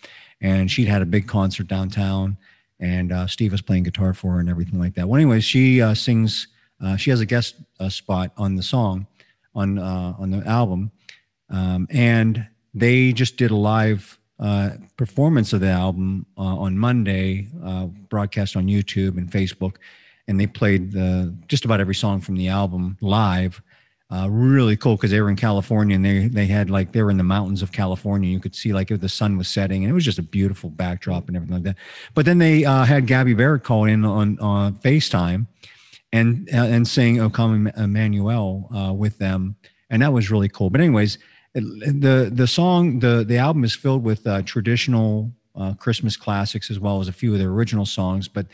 and 0.40 0.70
she'd 0.70 0.86
had 0.86 1.02
a 1.02 1.04
big 1.04 1.26
concert 1.26 1.66
downtown. 1.66 2.36
And 2.78 3.10
uh, 3.10 3.26
Steve 3.26 3.50
was 3.50 3.62
playing 3.62 3.82
guitar 3.82 4.14
for 4.14 4.34
her 4.34 4.38
and 4.38 4.48
everything 4.48 4.78
like 4.78 4.94
that. 4.94 5.08
Well, 5.08 5.20
anyways, 5.20 5.42
she 5.42 5.80
sings. 5.96 6.46
She 6.98 7.10
has 7.10 7.20
a 7.20 7.26
guest 7.26 7.56
spot 7.88 8.30
on 8.36 8.54
the 8.54 8.62
song, 8.62 9.08
on 9.56 9.76
on 9.80 10.30
the 10.30 10.46
album, 10.46 10.92
um, 11.50 11.88
and 11.90 12.46
they 12.74 13.12
just 13.12 13.36
did 13.36 13.50
a 13.50 13.56
live 13.56 14.20
uh, 14.38 14.70
performance 14.96 15.52
of 15.52 15.60
the 15.60 15.68
album 15.68 16.26
uh, 16.36 16.42
on 16.42 16.76
Monday, 16.76 17.48
uh, 17.64 17.86
broadcast 17.86 18.56
on 18.56 18.66
YouTube 18.66 19.16
and 19.16 19.30
Facebook, 19.30 19.76
and 20.28 20.38
they 20.38 20.46
played 20.46 20.92
the, 20.92 21.34
just 21.48 21.64
about 21.64 21.80
every 21.80 21.94
song 21.94 22.20
from 22.20 22.36
the 22.36 22.48
album 22.48 22.96
live. 23.00 23.62
Uh, 24.08 24.28
really 24.30 24.76
cool 24.76 24.94
because 24.94 25.10
they 25.10 25.20
were 25.20 25.30
in 25.30 25.34
California 25.34 25.96
and 25.96 26.04
they 26.04 26.28
they 26.28 26.46
had 26.46 26.70
like 26.70 26.92
they 26.92 27.02
were 27.02 27.10
in 27.10 27.16
the 27.16 27.24
mountains 27.24 27.60
of 27.60 27.72
California. 27.72 28.30
You 28.30 28.38
could 28.38 28.54
see 28.54 28.72
like 28.72 28.92
if 28.92 29.00
the 29.00 29.08
sun 29.08 29.36
was 29.36 29.48
setting 29.48 29.82
and 29.82 29.90
it 29.90 29.94
was 29.94 30.04
just 30.04 30.20
a 30.20 30.22
beautiful 30.22 30.70
backdrop 30.70 31.26
and 31.26 31.36
everything 31.36 31.54
like 31.54 31.64
that. 31.64 31.76
But 32.14 32.24
then 32.24 32.38
they 32.38 32.64
uh, 32.64 32.84
had 32.84 33.08
Gabby 33.08 33.34
Barrett 33.34 33.64
call 33.64 33.84
in 33.84 34.04
on 34.04 34.38
on 34.38 34.74
FaceTime 34.76 35.48
and 36.12 36.48
and 36.52 36.86
sing 36.86 37.20
"O 37.20 37.28
Come 37.28 37.66
Emmanuel" 37.76 38.94
with 38.96 39.18
them, 39.18 39.56
and 39.90 40.02
that 40.02 40.12
was 40.12 40.30
really 40.30 40.50
cool. 40.50 40.70
But 40.70 40.82
anyways, 40.82 41.18
the 41.60 42.30
the 42.32 42.46
song 42.46 42.98
the 42.98 43.24
the 43.26 43.38
album 43.38 43.64
is 43.64 43.74
filled 43.74 44.04
with 44.04 44.26
uh, 44.26 44.42
traditional 44.42 45.32
uh, 45.54 45.74
Christmas 45.74 46.16
classics 46.16 46.70
as 46.70 46.78
well 46.78 47.00
as 47.00 47.08
a 47.08 47.12
few 47.12 47.32
of 47.32 47.38
their 47.38 47.48
original 47.48 47.86
songs, 47.86 48.28
but 48.28 48.46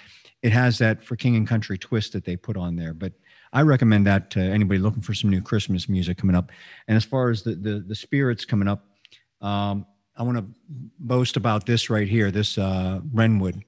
it 0.42 0.52
has 0.52 0.78
that 0.78 1.02
for 1.02 1.16
King 1.16 1.36
and 1.36 1.46
Country 1.46 1.78
twist 1.78 2.12
that 2.12 2.24
they 2.24 2.36
put 2.36 2.56
on 2.56 2.76
there. 2.76 2.94
But 2.94 3.12
I 3.52 3.62
recommend 3.62 4.06
that 4.06 4.30
to 4.30 4.40
anybody 4.40 4.80
looking 4.80 5.02
for 5.02 5.14
some 5.14 5.30
new 5.30 5.42
Christmas 5.42 5.88
music 5.88 6.16
coming 6.16 6.36
up. 6.36 6.50
And 6.88 6.96
as 6.96 7.04
far 7.04 7.30
as 7.30 7.42
the 7.42 7.54
the, 7.54 7.80
the 7.80 7.94
spirits 7.94 8.44
coming 8.44 8.68
up, 8.68 8.84
um, 9.40 9.86
I 10.16 10.22
want 10.22 10.38
to 10.38 10.44
boast 10.98 11.36
about 11.36 11.66
this 11.66 11.90
right 11.90 12.08
here, 12.08 12.30
this 12.30 12.58
uh, 12.58 13.00
Renwood. 13.12 13.62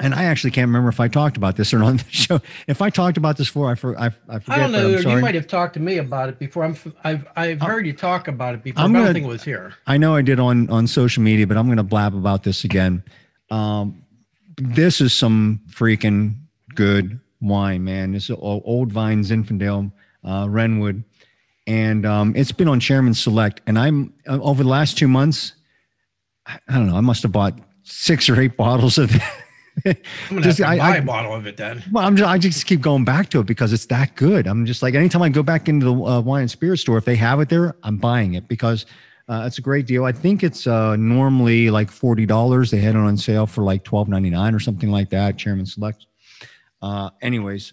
And 0.00 0.12
I 0.12 0.24
actually 0.24 0.50
can't 0.50 0.66
remember 0.66 0.88
if 0.88 0.98
I 0.98 1.06
talked 1.06 1.36
about 1.36 1.54
this 1.54 1.72
or 1.72 1.78
not 1.78 1.86
on 1.86 1.96
the 1.98 2.04
show. 2.10 2.40
If 2.66 2.82
I 2.82 2.90
talked 2.90 3.16
about 3.16 3.36
this 3.36 3.46
before, 3.48 3.70
I, 3.70 3.74
for, 3.76 3.96
I, 3.98 4.06
I 4.28 4.40
forget. 4.40 4.48
I 4.48 4.56
don't 4.58 4.72
know. 4.72 4.96
I'm 4.98 5.08
You 5.08 5.22
might 5.22 5.36
have 5.36 5.46
talked 5.46 5.74
to 5.74 5.80
me 5.80 5.98
about 5.98 6.28
it 6.28 6.38
before. 6.40 6.64
I'm. 6.64 6.76
I've 7.04 7.24
I've 7.36 7.60
I'm- 7.62 7.70
heard 7.70 7.86
you 7.86 7.92
talk 7.92 8.26
about 8.26 8.54
it 8.54 8.64
before. 8.64 8.82
I'm 8.82 8.90
I 8.90 8.92
gonna- 8.94 9.04
don't 9.06 9.14
think 9.14 9.26
it 9.26 9.28
was 9.28 9.44
here. 9.44 9.74
I 9.86 9.96
know 9.96 10.16
I 10.16 10.22
did 10.22 10.40
on 10.40 10.68
on 10.68 10.88
social 10.88 11.22
media, 11.22 11.46
but 11.46 11.56
I'm 11.56 11.66
going 11.66 11.76
to 11.76 11.84
blab 11.84 12.14
about 12.16 12.42
this 12.42 12.64
again. 12.64 13.04
Um, 13.50 14.02
this 14.56 15.00
is 15.00 15.12
some 15.14 15.60
freaking 15.70 16.34
good 16.74 17.20
wine, 17.40 17.84
man. 17.84 18.10
This 18.12 18.30
is 18.30 18.36
Old 18.40 18.90
Vine 18.92 19.22
Zinfandel 19.22 19.92
uh, 20.24 20.46
Renwood, 20.46 21.04
and 21.68 22.04
um, 22.04 22.34
it's 22.34 22.50
been 22.50 22.66
on 22.68 22.80
Chairman 22.80 23.14
Select. 23.14 23.60
And 23.68 23.78
I'm 23.78 24.12
uh, 24.26 24.40
over 24.40 24.64
the 24.64 24.68
last 24.68 24.98
two 24.98 25.06
months, 25.08 25.52
I 26.48 26.58
don't 26.68 26.88
know. 26.88 26.96
I 26.96 27.00
must 27.00 27.22
have 27.22 27.30
bought 27.30 27.56
six 27.84 28.28
or 28.28 28.40
eight 28.40 28.56
bottles 28.56 28.98
of. 28.98 29.12
I'm 29.86 29.94
gonna 30.30 30.42
Just- 30.42 30.60
I- 30.60 30.78
buy 30.78 30.90
I- 30.90 30.96
a 30.96 31.02
bottle 31.02 31.34
of 31.34 31.46
it 31.46 31.56
then. 31.56 31.82
Well, 31.90 32.04
I'm 32.06 32.16
just, 32.16 32.28
I 32.28 32.38
just 32.38 32.66
keep 32.66 32.80
going 32.80 33.04
back 33.04 33.28
to 33.30 33.40
it 33.40 33.46
because 33.46 33.72
it's 33.72 33.86
that 33.86 34.14
good. 34.16 34.46
I'm 34.46 34.66
just 34.66 34.82
like, 34.82 34.94
anytime 34.94 35.22
I 35.22 35.28
go 35.28 35.42
back 35.42 35.68
into 35.68 35.86
the 35.86 35.92
uh, 35.92 36.20
wine 36.20 36.42
and 36.42 36.50
spirit 36.50 36.78
store, 36.78 36.96
if 36.98 37.04
they 37.04 37.16
have 37.16 37.40
it 37.40 37.48
there, 37.48 37.76
I'm 37.82 37.96
buying 37.96 38.34
it 38.34 38.46
because 38.48 38.86
uh, 39.28 39.44
it's 39.46 39.58
a 39.58 39.62
great 39.62 39.86
deal. 39.86 40.04
I 40.04 40.12
think 40.12 40.42
it's 40.42 40.66
uh, 40.66 40.96
normally 40.96 41.70
like 41.70 41.90
$40. 41.90 42.70
They 42.70 42.78
had 42.78 42.94
it 42.94 42.98
on 42.98 43.16
sale 43.16 43.46
for 43.46 43.62
like 43.62 43.82
$12.99 43.84 44.54
or 44.54 44.60
something 44.60 44.90
like 44.90 45.10
that, 45.10 45.36
Chairman 45.38 45.66
Select. 45.66 46.06
Uh, 46.82 47.10
anyways, 47.22 47.72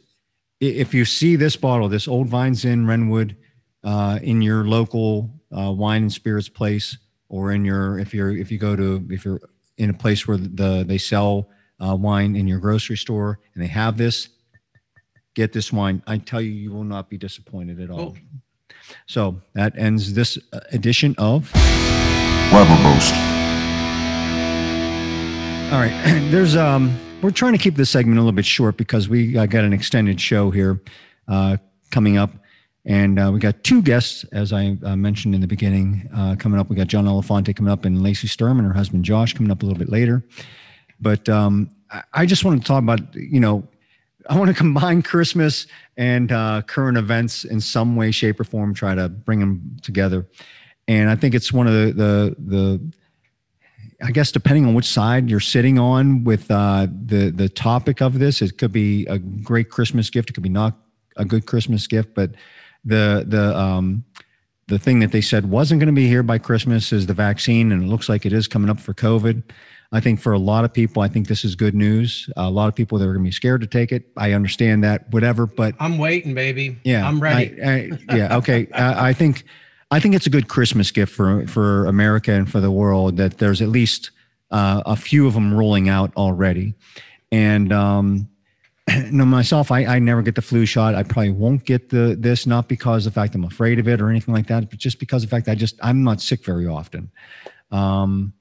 if 0.59 0.93
you 0.93 1.05
see 1.05 1.35
this 1.35 1.55
bottle, 1.55 1.89
this 1.89 2.07
Old 2.07 2.27
Vine 2.27 2.55
Zin 2.55 2.85
Renwood 2.85 3.35
uh, 3.83 4.19
in 4.21 4.41
your 4.41 4.63
local 4.65 5.29
uh, 5.55 5.71
wine 5.71 6.03
and 6.03 6.13
spirits 6.13 6.47
place, 6.49 6.97
or 7.29 7.51
in 7.51 7.63
your, 7.65 7.99
if 7.99 8.13
you're, 8.13 8.31
if 8.35 8.51
you 8.51 8.57
go 8.57 8.75
to, 8.75 9.05
if 9.09 9.25
you're 9.25 9.39
in 9.77 9.89
a 9.89 9.93
place 9.93 10.27
where 10.27 10.37
the, 10.37 10.83
they 10.87 10.97
sell 10.97 11.49
uh, 11.83 11.95
wine 11.95 12.35
in 12.35 12.47
your 12.47 12.59
grocery 12.59 12.97
store 12.97 13.39
and 13.53 13.63
they 13.63 13.67
have 13.67 13.97
this, 13.97 14.29
get 15.33 15.53
this 15.53 15.73
wine. 15.73 16.01
I 16.07 16.17
tell 16.17 16.41
you, 16.41 16.51
you 16.51 16.71
will 16.71 16.83
not 16.83 17.09
be 17.09 17.17
disappointed 17.17 17.79
at 17.79 17.89
all. 17.89 17.97
Cool. 17.97 18.17
So 19.07 19.41
that 19.53 19.77
ends 19.77 20.13
this 20.13 20.37
uh, 20.53 20.59
edition 20.71 21.15
of. 21.17 21.51
Blabber 22.51 22.83
boast. 22.83 23.13
All 25.71 25.79
right, 25.79 26.27
there's 26.31 26.55
um, 26.55 26.97
we're 27.21 27.31
trying 27.31 27.53
to 27.53 27.57
keep 27.57 27.75
this 27.75 27.89
segment 27.89 28.17
a 28.17 28.21
little 28.21 28.33
bit 28.33 28.45
short 28.45 28.75
because 28.75 29.07
we 29.07 29.37
uh, 29.37 29.45
got 29.45 29.63
an 29.63 29.71
extended 29.71 30.19
show 30.19 30.51
here 30.51 30.81
uh, 31.27 31.55
coming 31.91 32.17
up, 32.17 32.31
and 32.83 33.19
uh, 33.19 33.31
we 33.33 33.39
got 33.39 33.63
two 33.63 33.81
guests, 33.81 34.25
as 34.33 34.51
I 34.51 34.75
uh, 34.83 34.95
mentioned 34.97 35.33
in 35.33 35.39
the 35.39 35.47
beginning, 35.47 36.09
uh, 36.13 36.35
coming 36.37 36.59
up. 36.59 36.69
We 36.69 36.75
got 36.75 36.87
John 36.87 37.05
Elefante 37.05 37.55
coming 37.55 37.71
up, 37.71 37.85
and 37.85 38.03
Lacey 38.03 38.27
Sturm 38.27 38.59
and 38.59 38.67
her 38.67 38.73
husband 38.73 39.05
Josh 39.05 39.33
coming 39.33 39.51
up 39.51 39.63
a 39.63 39.65
little 39.65 39.79
bit 39.79 39.89
later. 39.89 40.25
But 41.01 41.27
um, 41.27 41.69
I, 42.13 42.25
just 42.25 42.45
want 42.45 42.61
to 42.61 42.67
talk 42.67 42.81
about, 42.83 43.15
you 43.15 43.39
know, 43.39 43.67
I 44.29 44.37
want 44.37 44.49
to 44.49 44.53
combine 44.57 45.01
Christmas 45.01 45.67
and 45.97 46.31
uh, 46.31 46.61
current 46.67 46.97
events 46.97 47.43
in 47.43 47.59
some 47.59 47.95
way, 47.95 48.11
shape, 48.11 48.39
or 48.39 48.43
form. 48.43 48.73
Try 48.73 48.95
to 48.95 49.09
bring 49.09 49.39
them 49.39 49.77
together, 49.81 50.27
and 50.87 51.09
I 51.09 51.15
think 51.15 51.35
it's 51.35 51.51
one 51.51 51.67
of 51.67 51.73
the 51.73 51.93
the, 51.93 52.35
the 52.39 52.93
I 54.03 54.11
guess 54.11 54.31
depending 54.31 54.65
on 54.65 54.73
which 54.73 54.85
side 54.85 55.29
you're 55.29 55.39
sitting 55.39 55.79
on 55.79 56.23
with 56.23 56.49
uh, 56.49 56.87
the 57.05 57.31
the 57.31 57.49
topic 57.49 58.01
of 58.01 58.19
this, 58.19 58.41
it 58.41 58.57
could 58.57 58.71
be 58.71 59.05
a 59.07 59.17
great 59.17 59.69
Christmas 59.69 60.09
gift. 60.09 60.29
It 60.29 60.33
could 60.33 60.43
be 60.43 60.49
not 60.49 60.75
a 61.17 61.25
good 61.25 61.45
Christmas 61.45 61.87
gift, 61.87 62.13
but 62.15 62.31
the 62.85 63.25
the 63.27 63.57
um, 63.57 64.03
the 64.67 64.79
thing 64.79 64.99
that 64.99 65.11
they 65.11 65.21
said 65.21 65.49
wasn't 65.49 65.79
going 65.79 65.93
to 65.93 65.99
be 65.99 66.07
here 66.07 66.23
by 66.23 66.37
Christmas 66.37 66.93
is 66.93 67.05
the 67.05 67.13
vaccine, 67.13 67.71
and 67.71 67.83
it 67.83 67.87
looks 67.87 68.07
like 68.07 68.25
it 68.25 68.33
is 68.33 68.47
coming 68.47 68.69
up 68.69 68.79
for 68.79 68.93
COVID. 68.93 69.43
I 69.93 69.99
think 69.99 70.21
for 70.21 70.31
a 70.31 70.39
lot 70.39 70.63
of 70.63 70.73
people, 70.73 71.01
I 71.01 71.09
think 71.09 71.27
this 71.27 71.43
is 71.43 71.55
good 71.55 71.75
news. 71.75 72.29
A 72.37 72.49
lot 72.49 72.69
of 72.69 72.75
people 72.75 72.97
that 72.97 73.05
are 73.05 73.13
going 73.13 73.25
to 73.25 73.27
be 73.27 73.31
scared 73.31 73.61
to 73.61 73.67
take 73.67 73.91
it. 73.91 74.05
I 74.15 74.31
understand 74.31 74.83
that, 74.85 75.11
whatever, 75.11 75.45
but 75.45 75.75
I'm 75.79 75.97
waiting, 75.97 76.33
baby. 76.33 76.79
yeah, 76.83 77.05
I'm 77.05 77.19
ready. 77.19 77.61
I, 77.61 77.73
I, 78.09 78.15
yeah, 78.15 78.37
okay. 78.37 78.67
I, 78.71 79.09
I 79.09 79.13
think 79.13 79.43
I 79.91 79.99
think 79.99 80.15
it's 80.15 80.25
a 80.25 80.29
good 80.29 80.47
Christmas 80.47 80.91
gift 80.91 81.13
for 81.13 81.45
for 81.47 81.85
America 81.87 82.31
and 82.31 82.49
for 82.49 82.61
the 82.61 82.71
world 82.71 83.17
that 83.17 83.37
there's 83.37 83.61
at 83.61 83.67
least 83.67 84.11
uh, 84.51 84.81
a 84.85 84.95
few 84.95 85.27
of 85.27 85.33
them 85.33 85.53
rolling 85.53 85.89
out 85.89 86.15
already. 86.15 86.73
And 87.31 87.73
um, 87.73 88.29
no, 89.11 89.25
myself, 89.25 89.71
I, 89.71 89.85
I 89.85 89.99
never 89.99 90.21
get 90.21 90.35
the 90.35 90.41
flu 90.41 90.65
shot. 90.65 90.95
I 90.95 91.03
probably 91.03 91.31
won't 91.31 91.65
get 91.65 91.89
the 91.89 92.15
this 92.17 92.47
not 92.47 92.69
because 92.69 93.05
of 93.05 93.13
the 93.13 93.19
fact 93.19 93.35
I'm 93.35 93.43
afraid 93.43 93.79
of 93.79 93.87
it 93.89 93.99
or 93.99 94.09
anything 94.09 94.33
like 94.33 94.47
that, 94.47 94.69
but 94.69 94.79
just 94.79 94.99
because 94.99 95.23
of 95.23 95.29
the 95.29 95.35
fact 95.35 95.49
I 95.49 95.55
just 95.55 95.75
I'm 95.83 96.03
not 96.03 96.21
sick 96.21 96.45
very 96.45 96.67
often. 96.67 97.11
Um, 97.71 98.33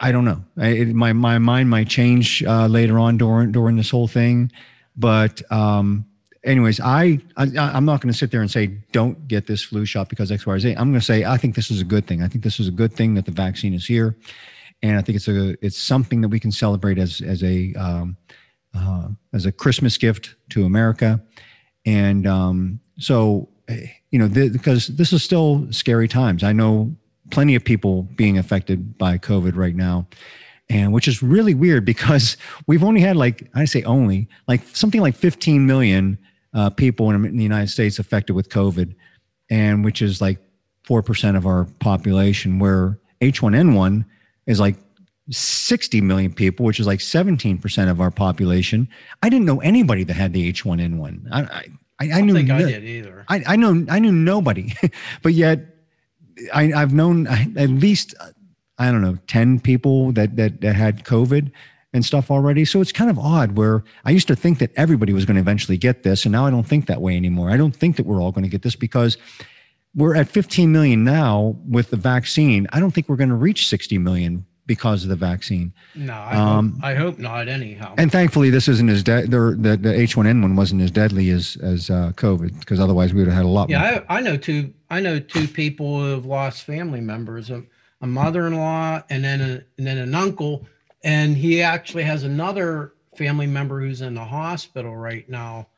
I 0.00 0.12
don't 0.12 0.24
know. 0.24 0.44
I, 0.56 0.68
it, 0.68 0.94
my 0.94 1.12
my 1.12 1.38
mind 1.38 1.70
might 1.70 1.88
change 1.88 2.42
uh, 2.44 2.66
later 2.66 2.98
on 2.98 3.18
during 3.18 3.52
during 3.52 3.76
this 3.76 3.90
whole 3.90 4.08
thing, 4.08 4.50
but 4.96 5.42
um, 5.50 6.04
anyways, 6.44 6.80
I, 6.80 7.18
I 7.36 7.46
I'm 7.56 7.84
not 7.84 8.00
going 8.00 8.12
to 8.12 8.18
sit 8.18 8.30
there 8.30 8.40
and 8.40 8.50
say 8.50 8.66
don't 8.92 9.28
get 9.28 9.46
this 9.46 9.62
flu 9.62 9.84
shot 9.84 10.08
because 10.08 10.30
X 10.30 10.46
Y 10.46 10.58
Z. 10.58 10.70
I'm 10.72 10.90
going 10.90 11.00
to 11.00 11.00
say 11.00 11.24
I 11.24 11.36
think 11.36 11.54
this 11.54 11.70
is 11.70 11.80
a 11.80 11.84
good 11.84 12.06
thing. 12.06 12.22
I 12.22 12.28
think 12.28 12.44
this 12.44 12.60
is 12.60 12.68
a 12.68 12.72
good 12.72 12.92
thing 12.92 13.14
that 13.14 13.26
the 13.26 13.32
vaccine 13.32 13.74
is 13.74 13.86
here, 13.86 14.16
and 14.82 14.98
I 14.98 15.02
think 15.02 15.16
it's 15.16 15.28
a 15.28 15.56
it's 15.64 15.78
something 15.78 16.20
that 16.22 16.28
we 16.28 16.40
can 16.40 16.52
celebrate 16.52 16.98
as 16.98 17.20
as 17.20 17.42
a 17.42 17.72
um, 17.74 18.16
uh, 18.74 19.08
as 19.32 19.46
a 19.46 19.52
Christmas 19.52 19.98
gift 19.98 20.34
to 20.50 20.64
America, 20.64 21.20
and 21.86 22.26
um, 22.26 22.80
so 22.98 23.48
eh, 23.68 23.86
you 24.10 24.18
know 24.18 24.28
th- 24.28 24.52
because 24.52 24.88
this 24.88 25.12
is 25.12 25.22
still 25.22 25.66
scary 25.70 26.08
times. 26.08 26.42
I 26.42 26.52
know 26.52 26.94
plenty 27.32 27.56
of 27.56 27.64
people 27.64 28.02
being 28.14 28.38
affected 28.38 28.96
by 28.96 29.18
COVID 29.18 29.56
right 29.56 29.74
now. 29.74 30.06
And 30.70 30.92
which 30.92 31.08
is 31.08 31.22
really 31.22 31.54
weird 31.54 31.84
because 31.84 32.36
we've 32.68 32.84
only 32.84 33.00
had 33.00 33.16
like, 33.16 33.50
I 33.54 33.64
say 33.64 33.82
only, 33.82 34.28
like 34.46 34.62
something 34.74 35.00
like 35.00 35.16
15 35.16 35.66
million 35.66 36.18
uh, 36.54 36.70
people 36.70 37.10
in, 37.10 37.24
in 37.24 37.36
the 37.36 37.42
United 37.42 37.68
States 37.68 37.98
affected 37.98 38.34
with 38.34 38.48
COVID, 38.48 38.94
and 39.50 39.84
which 39.84 40.02
is 40.02 40.20
like 40.20 40.38
4% 40.86 41.36
of 41.36 41.46
our 41.46 41.64
population, 41.80 42.58
where 42.58 42.98
H1N1 43.20 44.04
is 44.46 44.60
like 44.60 44.76
60 45.30 46.00
million 46.00 46.32
people, 46.32 46.66
which 46.66 46.80
is 46.80 46.86
like 46.86 47.00
17% 47.00 47.90
of 47.90 48.00
our 48.00 48.10
population. 48.10 48.88
I 49.22 49.28
didn't 49.28 49.46
know 49.46 49.60
anybody 49.60 50.04
that 50.04 50.14
had 50.14 50.32
the 50.32 50.52
H1N1. 50.52 51.28
I, 51.30 51.40
I, 51.40 51.44
I, 51.44 51.64
I 52.00 52.04
I 52.04 52.06
don't 52.06 52.26
knew 52.26 52.34
think 52.34 52.50
I 52.50 52.58
no- 52.58 52.66
did 52.68 52.84
either. 52.84 53.24
I, 53.28 53.42
I 53.46 53.56
know 53.56 53.86
I 53.88 53.98
knew 53.98 54.12
nobody, 54.12 54.74
but 55.22 55.32
yet 55.34 55.71
I, 56.52 56.72
I've 56.72 56.92
known 56.92 57.26
at 57.26 57.70
least 57.70 58.14
I 58.78 58.90
don't 58.90 59.02
know 59.02 59.18
ten 59.26 59.60
people 59.60 60.12
that 60.12 60.36
that, 60.36 60.60
that 60.60 60.74
had 60.74 61.04
COVID 61.04 61.50
and 61.94 62.04
stuff 62.04 62.30
already. 62.30 62.64
So 62.64 62.80
it's 62.80 62.92
kind 62.92 63.10
of 63.10 63.18
odd. 63.18 63.52
Where 63.56 63.84
I 64.04 64.10
used 64.10 64.26
to 64.28 64.36
think 64.36 64.58
that 64.60 64.70
everybody 64.76 65.12
was 65.12 65.24
going 65.24 65.36
to 65.36 65.40
eventually 65.42 65.76
get 65.76 66.02
this, 66.02 66.24
and 66.24 66.32
now 66.32 66.46
I 66.46 66.50
don't 66.50 66.66
think 66.66 66.86
that 66.86 67.00
way 67.00 67.16
anymore. 67.16 67.50
I 67.50 67.56
don't 67.56 67.76
think 67.76 67.96
that 67.96 68.06
we're 68.06 68.20
all 68.22 68.32
going 68.32 68.44
to 68.44 68.50
get 68.50 68.62
this 68.62 68.76
because 68.76 69.16
we're 69.94 70.16
at 70.16 70.26
15 70.28 70.72
million 70.72 71.04
now 71.04 71.54
with 71.68 71.90
the 71.90 71.96
vaccine. 71.98 72.66
I 72.72 72.80
don't 72.80 72.92
think 72.92 73.08
we're 73.10 73.16
going 73.16 73.28
to 73.28 73.34
reach 73.34 73.68
60 73.68 73.98
million 73.98 74.46
because 74.64 75.02
of 75.02 75.10
the 75.10 75.16
vaccine. 75.16 75.70
No, 75.94 76.14
I, 76.14 76.36
Um, 76.36 76.72
hope, 76.72 76.84
I 76.84 76.94
hope 76.94 77.18
not. 77.18 77.48
Anyhow, 77.48 77.94
And 77.98 78.10
thankfully, 78.10 78.48
this 78.48 78.68
isn't 78.68 78.88
as 78.88 79.02
de- 79.02 79.26
the 79.26 79.54
the 79.58 79.76
the 79.76 79.92
H1N1 79.92 80.56
wasn't 80.56 80.80
as 80.80 80.90
deadly 80.90 81.28
as 81.30 81.58
as 81.62 81.90
uh, 81.90 82.12
COVID 82.14 82.58
because 82.60 82.80
otherwise 82.80 83.12
we 83.12 83.20
would 83.20 83.28
have 83.28 83.36
had 83.36 83.44
a 83.44 83.48
lot 83.48 83.68
more. 83.68 83.78
yeah, 83.78 84.00
I, 84.08 84.18
I 84.18 84.20
know 84.22 84.36
two. 84.38 84.72
I 84.92 85.00
know 85.00 85.18
two 85.18 85.48
people 85.48 85.98
who 85.98 86.10
have 86.10 86.26
lost 86.26 86.64
family 86.64 87.00
members. 87.00 87.50
A, 87.50 87.62
a 88.02 88.06
mother-in-law 88.06 89.02
and 89.08 89.24
then 89.24 89.40
a, 89.40 89.64
and 89.78 89.86
then 89.86 89.96
an 89.96 90.14
uncle, 90.14 90.66
and 91.02 91.36
he 91.36 91.62
actually 91.62 92.02
has 92.02 92.24
another 92.24 92.92
family 93.16 93.46
member 93.46 93.80
who's 93.80 94.02
in 94.02 94.14
the 94.14 94.24
hospital 94.24 94.94
right 94.94 95.26
now, 95.30 95.68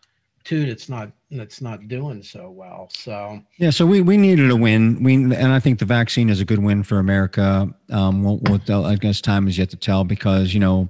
too. 0.42 0.66
That's 0.66 0.88
not 0.88 1.12
that's 1.30 1.60
not 1.60 1.86
doing 1.86 2.22
so 2.22 2.50
well. 2.50 2.88
So 2.92 3.40
Yeah, 3.58 3.70
so 3.70 3.86
we, 3.86 4.00
we 4.00 4.16
needed 4.16 4.50
a 4.50 4.56
win. 4.56 5.02
We 5.02 5.14
and 5.14 5.52
I 5.52 5.60
think 5.60 5.78
the 5.78 5.84
vaccine 5.84 6.28
is 6.28 6.40
a 6.40 6.44
good 6.44 6.60
win 6.60 6.82
for 6.82 6.98
America. 6.98 7.72
Um, 7.90 8.24
we'll, 8.24 8.40
we'll 8.48 8.84
I 8.84 8.96
guess 8.96 9.20
time 9.20 9.46
is 9.46 9.56
yet 9.56 9.70
to 9.70 9.76
tell 9.76 10.02
because 10.02 10.54
you 10.54 10.60
know 10.60 10.88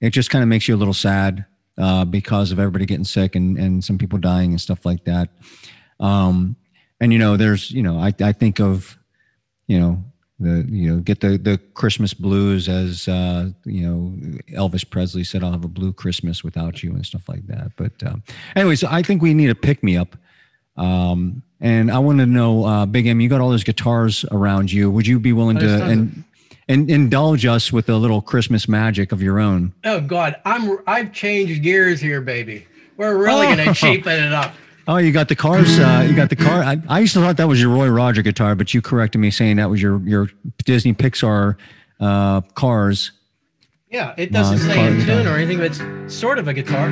it 0.00 0.10
just 0.10 0.30
kind 0.30 0.42
of 0.42 0.48
makes 0.48 0.68
you 0.68 0.76
a 0.76 0.78
little 0.78 0.94
sad 0.94 1.44
uh, 1.78 2.04
because 2.04 2.52
of 2.52 2.60
everybody 2.60 2.86
getting 2.86 3.04
sick 3.04 3.34
and 3.34 3.58
and 3.58 3.82
some 3.82 3.98
people 3.98 4.18
dying 4.18 4.50
and 4.50 4.60
stuff 4.60 4.86
like 4.86 5.04
that. 5.04 5.30
Um, 5.98 6.56
and 7.04 7.12
you 7.12 7.18
know, 7.18 7.36
there's 7.36 7.70
you 7.70 7.82
know, 7.82 7.98
I 7.98 8.12
I 8.20 8.32
think 8.32 8.58
of 8.60 8.98
you 9.68 9.78
know 9.78 10.02
the 10.40 10.66
you 10.68 10.90
know 10.90 11.00
get 11.00 11.20
the 11.20 11.38
the 11.38 11.58
Christmas 11.74 12.12
blues 12.14 12.68
as 12.68 13.06
uh, 13.06 13.50
you 13.64 13.86
know 13.86 14.12
Elvis 14.58 14.88
Presley 14.88 15.22
said, 15.24 15.44
"I'll 15.44 15.52
have 15.52 15.64
a 15.64 15.68
blue 15.68 15.92
Christmas 15.92 16.42
without 16.42 16.82
you" 16.82 16.90
and 16.92 17.04
stuff 17.06 17.28
like 17.28 17.46
that. 17.46 17.72
But 17.76 17.92
um, 18.04 18.22
anyway, 18.56 18.74
so 18.76 18.88
I 18.90 19.02
think 19.02 19.22
we 19.22 19.34
need 19.34 19.50
a 19.50 19.54
pick 19.54 19.82
me 19.82 19.96
up. 19.96 20.16
Um, 20.76 21.42
and 21.60 21.90
I 21.90 21.98
want 22.00 22.18
to 22.18 22.26
know, 22.26 22.64
uh, 22.64 22.84
Big 22.86 23.06
M, 23.06 23.20
you 23.20 23.28
got 23.28 23.40
all 23.40 23.50
those 23.50 23.64
guitars 23.64 24.24
around 24.32 24.72
you. 24.72 24.90
Would 24.90 25.06
you 25.06 25.20
be 25.20 25.32
willing 25.32 25.56
to 25.58 25.84
and, 25.84 26.24
and 26.68 26.90
indulge 26.90 27.46
us 27.46 27.72
with 27.72 27.88
a 27.88 27.96
little 27.96 28.20
Christmas 28.20 28.66
magic 28.68 29.12
of 29.12 29.22
your 29.22 29.38
own? 29.38 29.72
oh 29.84 30.00
God, 30.00 30.36
I'm 30.44 30.78
I've 30.86 31.12
changed 31.12 31.62
gears 31.62 32.00
here, 32.00 32.20
baby. 32.20 32.66
We're 32.96 33.16
really 33.16 33.46
Oh. 33.46 33.56
gonna 33.56 33.74
cheapen 33.74 34.12
it 34.22 34.32
up. 34.32 34.54
Oh, 34.86 34.98
you 34.98 35.12
got 35.12 35.28
the 35.28 35.36
cars. 35.36 35.78
Uh, 35.78 36.04
you 36.08 36.14
got 36.14 36.28
the 36.28 36.36
car. 36.36 36.62
I, 36.62 36.76
I 36.88 37.00
used 37.00 37.14
to 37.14 37.20
thought 37.20 37.38
that 37.38 37.48
was 37.48 37.60
your 37.60 37.70
Roy 37.70 37.88
Roger 37.88 38.20
guitar, 38.22 38.54
but 38.54 38.74
you 38.74 38.82
corrected 38.82 39.20
me 39.20 39.30
saying 39.30 39.56
that 39.56 39.70
was 39.70 39.80
your 39.80 39.98
your 40.06 40.28
Disney 40.64 40.92
Pixar 40.92 41.56
uh, 42.00 42.42
cars. 42.54 43.12
Yeah, 43.90 44.14
it 44.18 44.32
doesn't 44.32 44.58
Non- 44.66 44.66
say 44.76 44.86
in 44.86 45.00
tune 45.06 45.26
or 45.26 45.36
anything, 45.36 45.58
but 45.58 45.66
it's 45.66 46.14
sort 46.14 46.38
of 46.38 46.48
a 46.48 46.52
guitar. 46.52 46.90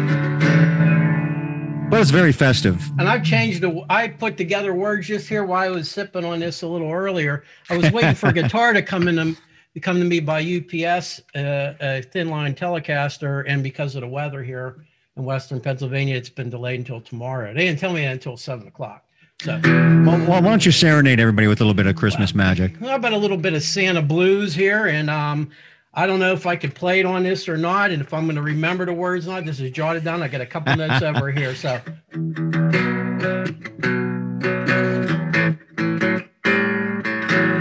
But 1.91 2.01
it's 2.01 2.11
very 2.11 2.33
festive. 2.33 2.81
And 2.99 3.07
I've 3.09 3.23
changed 3.25 3.61
the. 3.61 3.85
I 3.91 4.09
put 4.09 4.39
together 4.39 4.73
words 4.73 5.07
just 5.09 5.29
here 5.29 5.45
while 5.45 5.63
I 5.63 5.69
was 5.69 5.91
sipping 5.91 6.25
on 6.25 6.41
this 6.41 6.63
a 6.63 6.67
little 6.67 6.91
earlier. 6.91 7.45
I 7.69 7.77
was 7.77 7.93
waiting 7.93 8.15
for 8.15 8.29
a 8.29 8.33
guitar 8.33 8.73
to 8.73 8.81
come 8.81 9.09
in 9.09 9.17
to, 9.17 9.37
to 9.75 9.81
come 9.81 9.99
to 9.99 10.05
me 10.05 10.21
by 10.21 10.41
UPS, 10.41 11.21
uh, 11.37 11.75
a 11.81 12.01
thin 12.01 12.31
line 12.31 12.55
Telecaster, 12.55 13.45
and 13.47 13.63
because 13.63 13.95
of 13.97 14.01
the 14.01 14.09
weather 14.09 14.43
here 14.43 14.87
in 15.17 15.25
Western 15.25 15.61
Pennsylvania, 15.61 16.17
it's 16.17 16.29
been 16.29 16.51
delayed 16.51 16.79
until 16.79 17.01
tomorrow. 17.01 17.53
They 17.53 17.67
didn't 17.67 17.79
tell 17.81 17.93
me 17.93 18.03
that 18.03 18.13
until 18.13 18.37
seven 18.37 18.67
o'clock. 18.69 19.05
So, 19.43 19.61
Well, 19.65 20.19
why 20.27 20.41
don't 20.41 20.65
you 20.65 20.73
serenade 20.73 21.19
everybody 21.19 21.49
with 21.49 21.61
a 21.61 21.65
little 21.65 21.75
bit 21.75 21.87
of 21.87 21.97
Christmas 21.97 22.35
magic? 22.35 22.77
how 22.79 22.95
about 22.95 23.13
a 23.13 23.17
little 23.17 23.37
bit 23.37 23.55
of 23.55 23.63
Santa 23.63 24.01
blues 24.01 24.55
here? 24.55 24.87
And 24.87 25.11
um, 25.11 25.51
I 25.95 26.07
don't 26.07 26.21
know 26.21 26.33
if 26.33 26.47
I 26.47 26.55
could 26.55 26.75
play 26.75 27.01
it 27.01 27.07
on 27.07 27.25
this 27.25 27.49
or 27.49 27.57
not, 27.57 27.91
and 27.91 28.01
if 28.01 28.15
I'm 28.15 28.25
going 28.25 28.37
to 28.37 28.43
remember 28.43 28.87
the 28.87 28.93
words 28.93 29.27
or 29.27 29.33
not. 29.33 29.45
This 29.45 29.59
is 29.61 29.71
jotted 29.73 30.05
down. 30.05 30.23
I 30.23 30.29
got 30.29 30.41
a 30.41 30.47
couple 30.47 30.77
notes 30.77 31.03
over 31.03 31.31
here. 31.33 31.55
So, 31.55 31.81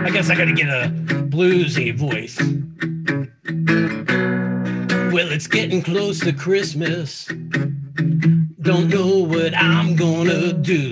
I 0.03 0.09
guess 0.13 0.29
I 0.29 0.35
got 0.35 0.45
to 0.45 0.53
get 0.53 0.67
a 0.69 0.89
bluesy 1.29 1.95
voice. 1.95 2.37
It's 5.33 5.47
getting 5.47 5.81
close 5.81 6.19
to 6.19 6.33
Christmas. 6.33 7.25
Don't 8.61 8.89
know 8.89 9.19
what 9.19 9.55
I'm 9.55 9.95
gonna 9.95 10.51
do. 10.51 10.91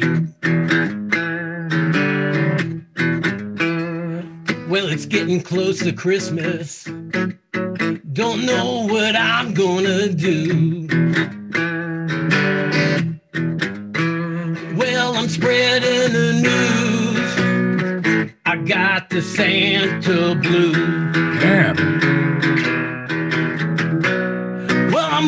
Well, 4.70 4.88
it's 4.88 5.06
getting 5.06 5.42
close 5.42 5.80
to 5.80 5.92
Christmas. 5.92 6.86
Don't 8.14 8.46
know 8.46 8.88
what 8.88 9.18
I'm 9.18 9.54
gonna 9.54 10.08
do. 10.08 10.88
Well, 14.78 15.18
I'm 15.18 15.28
spreading 15.28 16.14
the 16.14 16.34
news. 16.48 18.36
I 18.46 18.56
got 18.56 19.10
the 19.10 19.22
Santa 19.22 20.34
blues. 20.36 20.78
Yeah. 21.44 22.79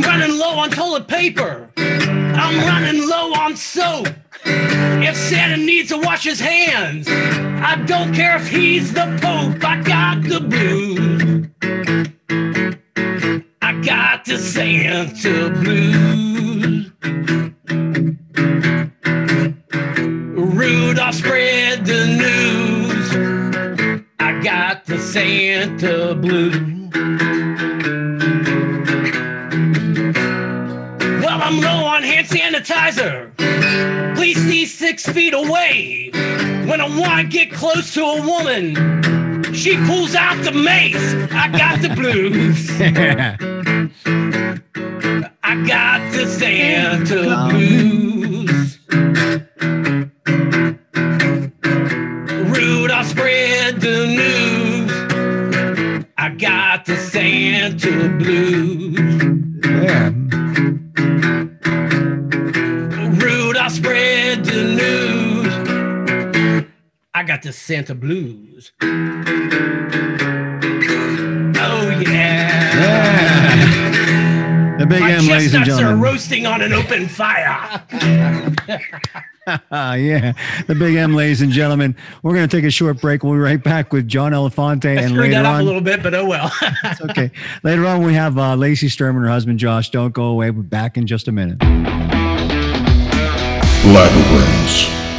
I'm 0.04 0.20
running 0.20 0.40
low 0.40 0.58
on 0.58 0.72
toilet 0.72 1.08
paper. 1.08 1.70
I'm 1.78 2.58
running 2.66 3.08
low 3.08 3.34
on 3.34 3.56
soap. 3.56 4.08
If 4.44 5.16
Santa 5.16 5.58
needs 5.58 5.90
to 5.90 6.00
wash 6.00 6.24
his 6.24 6.40
hands, 6.40 7.08
I 7.08 7.76
don't 7.86 8.12
care 8.12 8.36
if 8.36 8.48
he's 8.48 8.94
the 8.94 9.06
Pope. 9.22 9.64
I 9.64 9.80
got 9.84 10.24
the 10.24 10.40
blues. 10.40 11.46
I 13.62 13.80
got 13.82 14.26
the 14.26 14.40
Santa 14.40 15.52
blues. 15.62 16.90
Rudolph 20.56 21.14
spread 21.14 21.86
the 21.86 22.08
news. 22.08 23.12
I 24.20 24.42
got 24.42 24.86
the 24.86 24.98
Santa 24.98 26.16
blues. 26.16 26.72
I'm 31.52 31.60
low 31.60 31.84
on 31.86 32.02
hand 32.02 32.28
sanitizer. 32.28 33.36
Please 34.16 34.42
stay 34.42 34.64
six 34.64 35.06
feet 35.06 35.34
away. 35.34 36.10
When 36.66 36.80
I 36.80 36.88
want 36.98 37.20
to 37.20 37.28
get 37.28 37.52
close 37.52 37.94
to 37.96 38.06
a 38.06 38.22
woman, 38.26 39.54
she 39.54 39.76
pulls 39.86 40.16
out 40.16 40.42
the 40.46 40.54
mace. 40.54 41.14
I 41.34 41.50
got 41.50 41.82
the 41.82 41.90
blues. 41.90 42.70
I 45.44 45.56
got 45.68 46.10
the 46.14 46.26
Santa 46.26 47.50
blues. 47.50 48.80
Rudolph 52.50 53.08
spread 53.08 53.82
the 53.82 54.08
news. 54.08 54.90
I 56.18 56.30
got 56.30 56.86
the 56.86 56.96
Santa 56.96 58.08
blues. 58.08 58.96
yeah. 59.66 60.14
Spread 63.72 64.44
the 64.44 64.64
news. 64.64 65.48
I 67.14 67.24
got 67.24 67.42
the 67.42 67.54
Santa 67.54 67.96
blues. 67.96 68.74
Oh 68.82 68.88
yeah. 72.06 72.76
Yeah. 72.76 73.42
The 74.78 74.86
big 74.86 75.00
My 75.00 75.12
M, 75.12 75.26
ladies 75.28 75.54
and 75.54 75.64
chestnuts 75.64 75.82
are 75.82 75.96
roasting 75.96 76.46
on 76.46 76.62
an 76.62 76.74
open 76.74 77.08
fire. 77.08 77.82
Ah, 79.72 79.94
yeah, 79.96 80.34
the 80.68 80.76
big 80.76 80.96
M, 80.96 81.14
ladies 81.14 81.42
and 81.42 81.52
gentlemen. 81.52 81.96
We're 82.24 82.34
going 82.34 82.50
to 82.50 82.58
take 82.58 82.66
a 82.66 82.72
short 82.72 83.00
break. 83.00 83.24
We'll 83.24 83.34
be 83.34 83.40
right 83.40 83.64
back 83.64 83.94
with 83.94 84.08
John 84.08 84.34
Elefante, 84.34 84.98
I 84.98 85.02
and 85.04 85.16
later 85.16 85.34
that 85.34 85.46
up 85.46 85.56
on, 85.56 85.62
a 85.62 85.64
little 85.64 85.82
bit, 85.82 86.04
but 86.04 86.14
oh 86.14 86.26
well. 86.26 86.52
it's 86.62 87.02
okay. 87.02 87.32
Later 87.64 87.86
on, 87.86 88.04
we 88.04 88.14
have 88.16 88.38
uh, 88.38 88.56
Lacey 88.56 88.90
Sturm 88.90 89.16
and, 89.16 89.26
her 89.26 89.32
husband 89.32 89.60
Josh. 89.60 89.92
Don't 89.92 90.14
go 90.14 90.26
away. 90.26 90.52
We're 90.52 90.64
back 90.64 90.98
in 90.98 91.08
just 91.08 91.28
a 91.28 91.32
minute. 91.32 91.58
Blabberbrains. 93.84 95.11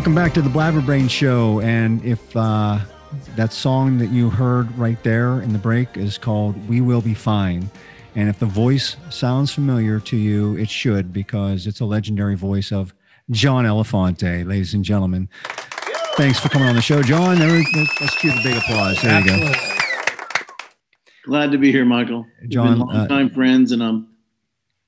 Welcome 0.00 0.14
back 0.14 0.32
to 0.32 0.40
the 0.40 0.48
Blabberbrain 0.48 1.10
Show. 1.10 1.60
And 1.60 2.02
if 2.02 2.34
uh, 2.34 2.78
that 3.36 3.52
song 3.52 3.98
that 3.98 4.08
you 4.08 4.30
heard 4.30 4.74
right 4.78 4.96
there 5.02 5.42
in 5.42 5.52
the 5.52 5.58
break 5.58 5.94
is 5.98 6.16
called 6.16 6.56
"We 6.66 6.80
Will 6.80 7.02
Be 7.02 7.12
Fine," 7.12 7.68
and 8.14 8.30
if 8.30 8.38
the 8.38 8.46
voice 8.46 8.96
sounds 9.10 9.52
familiar 9.52 10.00
to 10.00 10.16
you, 10.16 10.56
it 10.56 10.70
should 10.70 11.12
because 11.12 11.66
it's 11.66 11.80
a 11.80 11.84
legendary 11.84 12.34
voice 12.34 12.72
of 12.72 12.94
John 13.30 13.66
Elefante, 13.66 14.46
ladies 14.46 14.72
and 14.72 14.82
gentlemen. 14.82 15.28
Thanks 16.16 16.40
for 16.40 16.48
coming 16.48 16.68
on 16.68 16.76
the 16.76 16.80
show, 16.80 17.02
John. 17.02 17.38
Let's 17.38 18.18
cue 18.20 18.30
the 18.30 18.40
big 18.42 18.56
applause. 18.56 19.02
There 19.02 19.20
you 19.20 19.26
go. 19.26 19.32
Absolutely. 19.34 19.76
Glad 21.26 21.52
to 21.52 21.58
be 21.58 21.70
here, 21.70 21.84
Michael. 21.84 22.24
We've 22.40 22.48
John, 22.48 22.78
been 22.88 23.28
uh, 23.28 23.28
friends, 23.34 23.70
and 23.72 23.82
I'm 23.82 24.08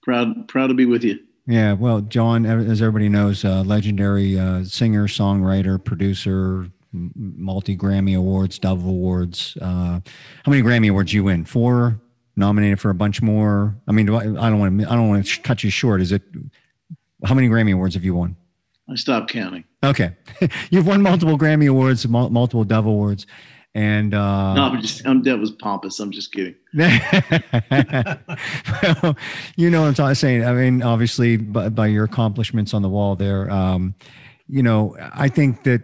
proud 0.03 0.48
proud 0.48 0.68
to 0.68 0.75
be 0.75 0.87
with 0.87 1.05
you. 1.05 1.18
Yeah, 1.46 1.72
well, 1.72 2.00
John, 2.02 2.46
as 2.46 2.81
everybody 2.81 3.09
knows, 3.09 3.44
uh, 3.44 3.62
legendary 3.62 4.38
uh, 4.38 4.64
singer, 4.64 5.09
songwriter, 5.09 5.83
producer, 5.83 6.68
multi 6.92 7.76
Grammy 7.76 8.16
Awards, 8.16 8.59
Dove 8.59 8.85
Awards. 8.85 9.57
Uh, 9.61 10.00
how 10.44 10.50
many 10.50 10.62
Grammy 10.62 10.90
Awards 10.90 11.12
you 11.12 11.24
win? 11.24 11.44
Four. 11.44 12.00
Nominated 12.35 12.81
for 12.81 12.90
a 12.90 12.94
bunch 12.94 13.20
more. 13.20 13.76
I 13.87 13.92
mean, 13.92 14.07
do 14.07 14.14
I, 14.14 14.22
I 14.22 14.48
don't 14.48 14.59
want 14.59 14.81
to. 14.81 14.90
I 14.90 14.94
don't 14.94 15.09
want 15.09 15.26
to 15.26 15.40
cut 15.42 15.62
you 15.62 15.68
short. 15.68 16.00
Is 16.00 16.12
it? 16.12 16.22
How 17.24 17.35
many 17.35 17.48
Grammy 17.48 17.74
Awards 17.74 17.94
have 17.94 18.05
you 18.05 18.14
won? 18.14 18.37
I 18.88 18.94
stopped 18.94 19.31
counting. 19.31 19.64
Okay, 19.85 20.16
you've 20.70 20.87
won 20.87 21.02
multiple 21.02 21.37
Grammy 21.37 21.68
Awards, 21.68 22.09
multiple 22.09 22.64
Dove 22.64 22.87
Awards, 22.87 23.26
and 23.75 24.13
uh, 24.13 24.55
no, 24.55 24.65
I'm 24.65 24.81
just 24.81 25.07
I'm, 25.07 25.23
that 25.23 25.39
was 25.39 25.51
pompous. 25.51 25.99
I'm 25.99 26.11
just 26.11 26.31
kidding. 26.33 26.55
well, 26.75 26.91
you 29.57 29.71
know 29.71 29.83
what 29.83 29.99
I'm 29.99 30.15
saying. 30.15 30.45
I 30.45 30.53
mean, 30.53 30.83
obviously, 30.83 31.39
by, 31.39 31.71
by 31.71 31.87
your 31.87 32.05
accomplishments 32.05 32.75
on 32.75 32.83
the 32.83 32.91
wall 32.91 33.17
there, 33.17 33.51
um, 33.51 33.95
you 34.47 34.63
know, 34.63 34.95
I 35.15 35.29
think 35.29 35.65
that 35.65 35.83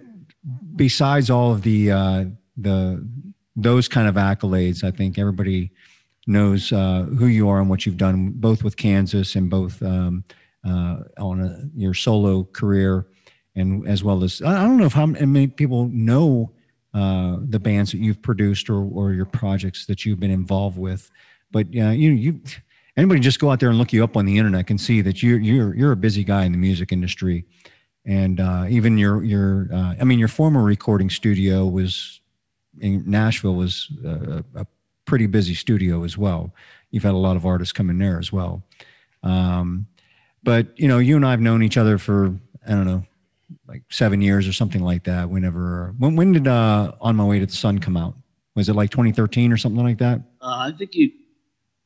besides 0.77 1.31
all 1.31 1.53
of 1.53 1.63
the 1.63 1.91
uh, 1.91 2.25
the 2.59 3.09
those 3.57 3.89
kind 3.89 4.07
of 4.07 4.17
accolades, 4.17 4.85
I 4.85 4.91
think 4.91 5.19
everybody 5.19 5.73
knows 6.27 6.73
uh, 6.73 7.05
who 7.19 7.27
you 7.27 7.49
are 7.49 7.59
and 7.59 7.71
what 7.71 7.87
you've 7.87 7.97
done, 7.97 8.33
both 8.35 8.63
with 8.63 8.77
Kansas 8.77 9.35
and 9.35 9.49
both 9.49 9.83
um, 9.83 10.25
uh, 10.63 10.99
on 11.19 11.41
a, 11.41 11.71
your 11.75 11.95
solo 11.95 12.45
career, 12.45 13.07
and 13.57 13.89
as 13.89 14.05
well 14.05 14.23
as 14.23 14.43
I 14.43 14.63
I 14.63 14.67
don't 14.67 14.77
know 14.77 14.85
if 14.85 14.93
how 14.93 15.07
many 15.07 15.47
people 15.47 15.89
know 15.89 16.53
uh, 16.99 17.37
the 17.49 17.61
bands 17.61 17.93
that 17.93 17.99
you've 17.99 18.21
produced 18.23 18.69
or, 18.69 18.83
or 18.93 19.13
your 19.13 19.25
projects 19.25 19.87
that 19.87 20.05
you've 20.05 20.19
been 20.19 20.33
involved 20.33 20.77
with. 20.77 21.11
But 21.53 21.67
uh, 21.67 21.91
you 21.91 22.11
you 22.11 22.41
anybody 22.97 23.21
just 23.21 23.39
go 23.39 23.51
out 23.51 23.61
there 23.61 23.69
and 23.69 23.79
look 23.79 23.93
you 23.93 24.03
up 24.03 24.17
on 24.17 24.27
the 24.27 24.37
internet 24.37 24.67
can 24.67 24.79
see 24.79 25.01
that 25.03 25.23
you're 25.23 25.39
you're 25.39 25.77
you're 25.77 25.93
a 25.93 25.97
busy 25.97 26.25
guy 26.25 26.45
in 26.45 26.51
the 26.51 26.59
music 26.59 26.91
industry, 26.91 27.45
and 28.05 28.41
uh, 28.41 28.67
even 28.69 28.99
your 28.99 29.23
your 29.23 29.69
uh, 29.73 29.95
I 30.01 30.05
mean 30.05 30.19
your 30.19 30.29
former 30.29 30.65
recording 30.65 31.09
studio 31.09 31.67
was 31.67 32.21
in 32.81 33.05
Nashville 33.07 33.55
was 33.55 33.89
uh, 34.05 34.43
a 34.57 34.67
pretty 35.05 35.27
busy 35.27 35.55
studio 35.55 36.03
as 36.03 36.19
well. 36.19 36.53
You've 36.91 37.05
had 37.05 37.15
a 37.15 37.25
lot 37.29 37.37
of 37.37 37.47
artists 37.47 37.73
come 37.73 37.91
in 37.91 37.99
there 37.99 38.19
as 38.19 38.33
well. 38.33 38.65
Um, 39.23 39.87
but 40.43 40.77
you 40.77 40.89
know, 40.89 40.99
you 40.99 41.15
and 41.15 41.25
I 41.25 41.31
have 41.31 41.41
known 41.41 41.63
each 41.63 41.77
other 41.77 41.97
for 41.97 42.35
I 42.67 42.71
don't 42.71 42.87
know 42.87 43.05
like 43.69 43.83
seven 43.91 44.21
years 44.23 44.49
or 44.49 44.53
something 44.53 44.83
like 44.83 45.05
that. 45.05 45.29
Whenever 45.29 45.95
when 45.99 46.17
when 46.17 46.33
did 46.33 46.49
uh, 46.49 46.93
On 47.01 47.15
My 47.15 47.25
Way 47.25 47.39
to 47.39 47.47
the 47.47 47.53
Sun 47.53 47.79
come 47.81 47.97
out? 47.97 48.15
Was 48.57 48.69
it 48.69 48.75
like 48.75 48.91
2013 48.91 49.53
or 49.53 49.57
something 49.57 49.85
like 49.85 49.99
that? 49.99 50.21
Uh, 50.41 50.47
I 50.69 50.73
think 50.77 50.95
you, 50.95 51.13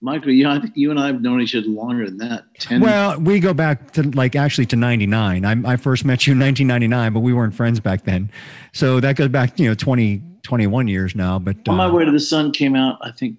Michael. 0.01 0.31
Yeah, 0.31 0.53
I 0.53 0.61
think 0.61 0.75
you 0.77 0.90
and 0.90 0.99
I 0.99 1.09
have 1.09 1.21
known 1.21 1.40
each 1.42 1.55
other 1.55 1.66
longer 1.66 2.07
than 2.07 2.16
that. 2.18 2.45
Ten. 2.59 2.81
Well, 2.81 3.21
we 3.21 3.40
go 3.40 3.53
back 3.53 3.90
to 3.92 4.03
like 4.12 4.37
actually 4.37 4.66
to 4.66 4.77
99. 4.77 5.45
I, 5.45 5.73
I 5.73 5.77
first 5.77 6.05
met 6.05 6.27
you 6.27 6.33
in 6.33 6.38
1999, 6.40 7.12
but 7.12 7.21
we 7.21 7.33
weren't 7.35 7.55
friends 7.55 7.79
back 7.81 8.05
then. 8.05 8.31
So 8.73 9.01
that 9.01 9.16
goes 9.16 9.29
back, 9.29 9.59
you 9.59 9.68
know, 9.68 9.75
20, 9.75 10.23
21 10.42 10.88
years 10.88 11.14
now. 11.14 11.38
But 11.38 11.57
On 11.68 11.77
my 11.77 11.87
uh, 11.87 11.92
way 11.92 12.05
to 12.07 12.11
the 12.11 12.21
sun 12.21 12.53
came 12.53 12.75
out. 12.75 12.99
I 13.03 13.11
think 13.11 13.37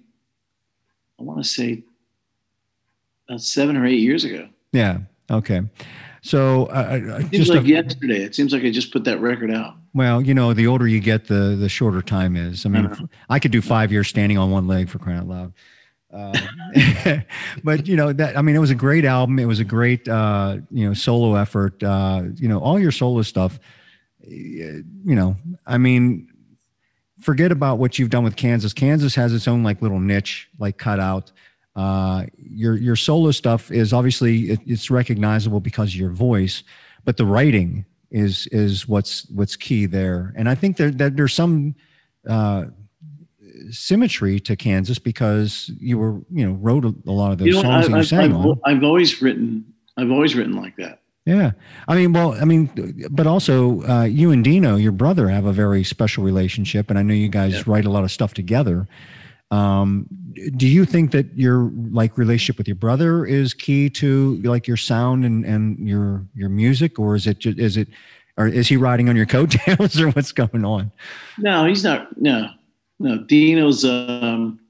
I 1.18 1.22
want 1.24 1.42
to 1.42 1.48
say 1.48 1.82
about 3.28 3.40
seven 3.40 3.76
or 3.76 3.84
eight 3.86 4.00
years 4.00 4.24
ago. 4.24 4.48
yeah. 4.72 4.98
Okay. 5.30 5.62
So 6.26 6.64
uh, 6.68 7.00
It 7.18 7.20
seems 7.20 7.30
just 7.32 7.50
like 7.50 7.64
a- 7.64 7.68
yesterday. 7.68 8.22
It 8.22 8.34
seems 8.34 8.54
like 8.54 8.64
I 8.64 8.70
just 8.70 8.90
put 8.90 9.04
that 9.04 9.20
record 9.20 9.50
out. 9.50 9.74
Well, 9.92 10.22
you 10.22 10.32
know, 10.32 10.54
the 10.54 10.66
older 10.66 10.88
you 10.88 10.98
get, 10.98 11.26
the 11.28 11.54
the 11.54 11.68
shorter 11.68 12.00
time 12.00 12.34
is. 12.34 12.64
I 12.64 12.70
mean, 12.70 12.86
Uh-huh. 12.86 13.06
I 13.28 13.38
could 13.38 13.50
do 13.52 13.60
five 13.60 13.92
years 13.92 14.08
standing 14.08 14.38
on 14.38 14.50
one 14.50 14.66
leg 14.66 14.88
for 14.88 14.98
crying 14.98 15.18
out 15.18 15.28
loud. 15.28 15.52
Uh, 16.10 16.32
but 17.64 17.86
you 17.86 17.94
know 17.96 18.10
that 18.14 18.38
I 18.38 18.42
mean, 18.42 18.56
it 18.56 18.58
was 18.58 18.70
a 18.70 18.74
great 18.74 19.04
album. 19.04 19.38
It 19.38 19.44
was 19.44 19.60
a 19.60 19.64
great 19.64 20.08
uh, 20.08 20.58
you 20.70 20.86
know 20.88 20.94
solo 20.94 21.34
effort. 21.34 21.82
Uh, 21.82 22.22
you 22.36 22.48
know, 22.48 22.58
all 22.58 22.78
your 22.80 22.92
solo 22.92 23.20
stuff. 23.20 23.60
You 24.26 24.82
know, 25.04 25.36
I 25.66 25.76
mean, 25.76 26.28
forget 27.20 27.52
about 27.52 27.78
what 27.78 27.98
you've 27.98 28.08
done 28.10 28.24
with 28.24 28.36
Kansas. 28.36 28.72
Kansas 28.72 29.14
has 29.16 29.34
its 29.34 29.46
own 29.46 29.62
like 29.62 29.82
little 29.82 30.00
niche, 30.00 30.48
like 30.58 30.78
cut 30.78 31.00
out. 31.00 31.32
Uh, 31.76 32.24
your 32.36 32.76
your 32.76 32.96
solo 32.96 33.30
stuff 33.32 33.70
is 33.72 33.92
obviously 33.92 34.50
it, 34.50 34.60
it's 34.64 34.90
recognizable 34.90 35.60
because 35.60 35.88
of 35.90 35.96
your 35.96 36.10
voice, 36.10 36.62
but 37.04 37.16
the 37.16 37.26
writing 37.26 37.84
is 38.10 38.46
is 38.52 38.86
what's 38.86 39.28
what's 39.30 39.56
key 39.56 39.86
there. 39.86 40.32
And 40.36 40.48
I 40.48 40.54
think 40.54 40.76
there 40.76 40.92
that 40.92 41.16
there's 41.16 41.34
some 41.34 41.74
uh, 42.28 42.66
symmetry 43.70 44.38
to 44.40 44.56
Kansas 44.56 44.98
because 44.98 45.70
you 45.80 45.98
were 45.98 46.20
you 46.30 46.46
know 46.46 46.52
wrote 46.52 46.84
a, 46.84 46.94
a 47.06 47.10
lot 47.10 47.32
of 47.32 47.38
those 47.38 47.48
You 47.48 47.54
know, 47.54 47.62
songs 47.62 47.86
I, 47.86 47.88
that 47.90 47.96
you 47.96 48.02
sang 48.04 48.32
I've, 48.32 48.46
on. 48.46 48.60
I've 48.64 48.84
always 48.84 49.20
written. 49.20 49.64
I've 49.96 50.10
always 50.10 50.34
written 50.34 50.56
like 50.56 50.76
that. 50.76 51.00
Yeah, 51.26 51.52
I 51.88 51.94
mean, 51.96 52.12
well, 52.12 52.34
I 52.34 52.44
mean, 52.44 53.06
but 53.10 53.26
also 53.26 53.82
uh, 53.88 54.02
you 54.04 54.30
and 54.30 54.44
Dino, 54.44 54.76
your 54.76 54.92
brother, 54.92 55.28
have 55.28 55.46
a 55.46 55.52
very 55.52 55.82
special 55.82 56.22
relationship, 56.22 56.90
and 56.90 56.98
I 56.98 57.02
know 57.02 57.14
you 57.14 57.28
guys 57.28 57.54
Yeah. 57.54 57.62
write 57.66 57.86
a 57.86 57.90
lot 57.90 58.04
of 58.04 58.10
stuff 58.10 58.34
together. 58.34 58.86
Um, 59.50 60.06
do 60.56 60.66
you 60.66 60.84
think 60.84 61.10
that 61.12 61.26
your 61.36 61.70
like 61.90 62.18
relationship 62.18 62.58
with 62.58 62.68
your 62.68 62.76
brother 62.76 63.24
is 63.24 63.54
key 63.54 63.88
to 63.90 64.36
like 64.42 64.66
your 64.66 64.76
sound 64.76 65.24
and 65.24 65.44
and 65.44 65.78
your 65.88 66.24
your 66.34 66.48
music, 66.48 66.98
or 66.98 67.14
is 67.14 67.26
it 67.26 67.38
ju- 67.38 67.54
is 67.56 67.76
it 67.76 67.88
or 68.36 68.46
is 68.48 68.68
he 68.68 68.76
riding 68.76 69.08
on 69.08 69.16
your 69.16 69.26
coattails, 69.36 70.00
or 70.00 70.10
what's 70.10 70.32
going 70.32 70.64
on? 70.64 70.90
No, 71.38 71.64
he's 71.66 71.84
not. 71.84 72.20
No, 72.20 72.50
no. 72.98 73.18
Dino's. 73.18 73.84
Um, 73.84 74.60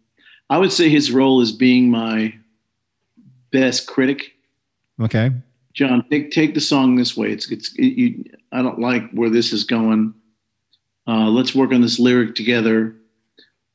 I 0.50 0.58
would 0.58 0.72
say 0.72 0.88
his 0.88 1.10
role 1.10 1.40
is 1.40 1.52
being 1.52 1.90
my 1.90 2.34
best 3.50 3.86
critic. 3.86 4.34
Okay, 5.00 5.30
John, 5.72 6.04
take 6.10 6.30
take 6.30 6.54
the 6.54 6.60
song 6.60 6.96
this 6.96 7.16
way. 7.16 7.30
It's 7.30 7.50
it's 7.50 7.72
it, 7.74 7.86
you. 7.86 8.24
I 8.52 8.62
don't 8.62 8.78
like 8.78 9.10
where 9.10 9.30
this 9.30 9.52
is 9.52 9.64
going. 9.64 10.14
Uh, 11.06 11.28
let's 11.28 11.54
work 11.54 11.72
on 11.72 11.80
this 11.80 11.98
lyric 11.98 12.34
together. 12.34 12.94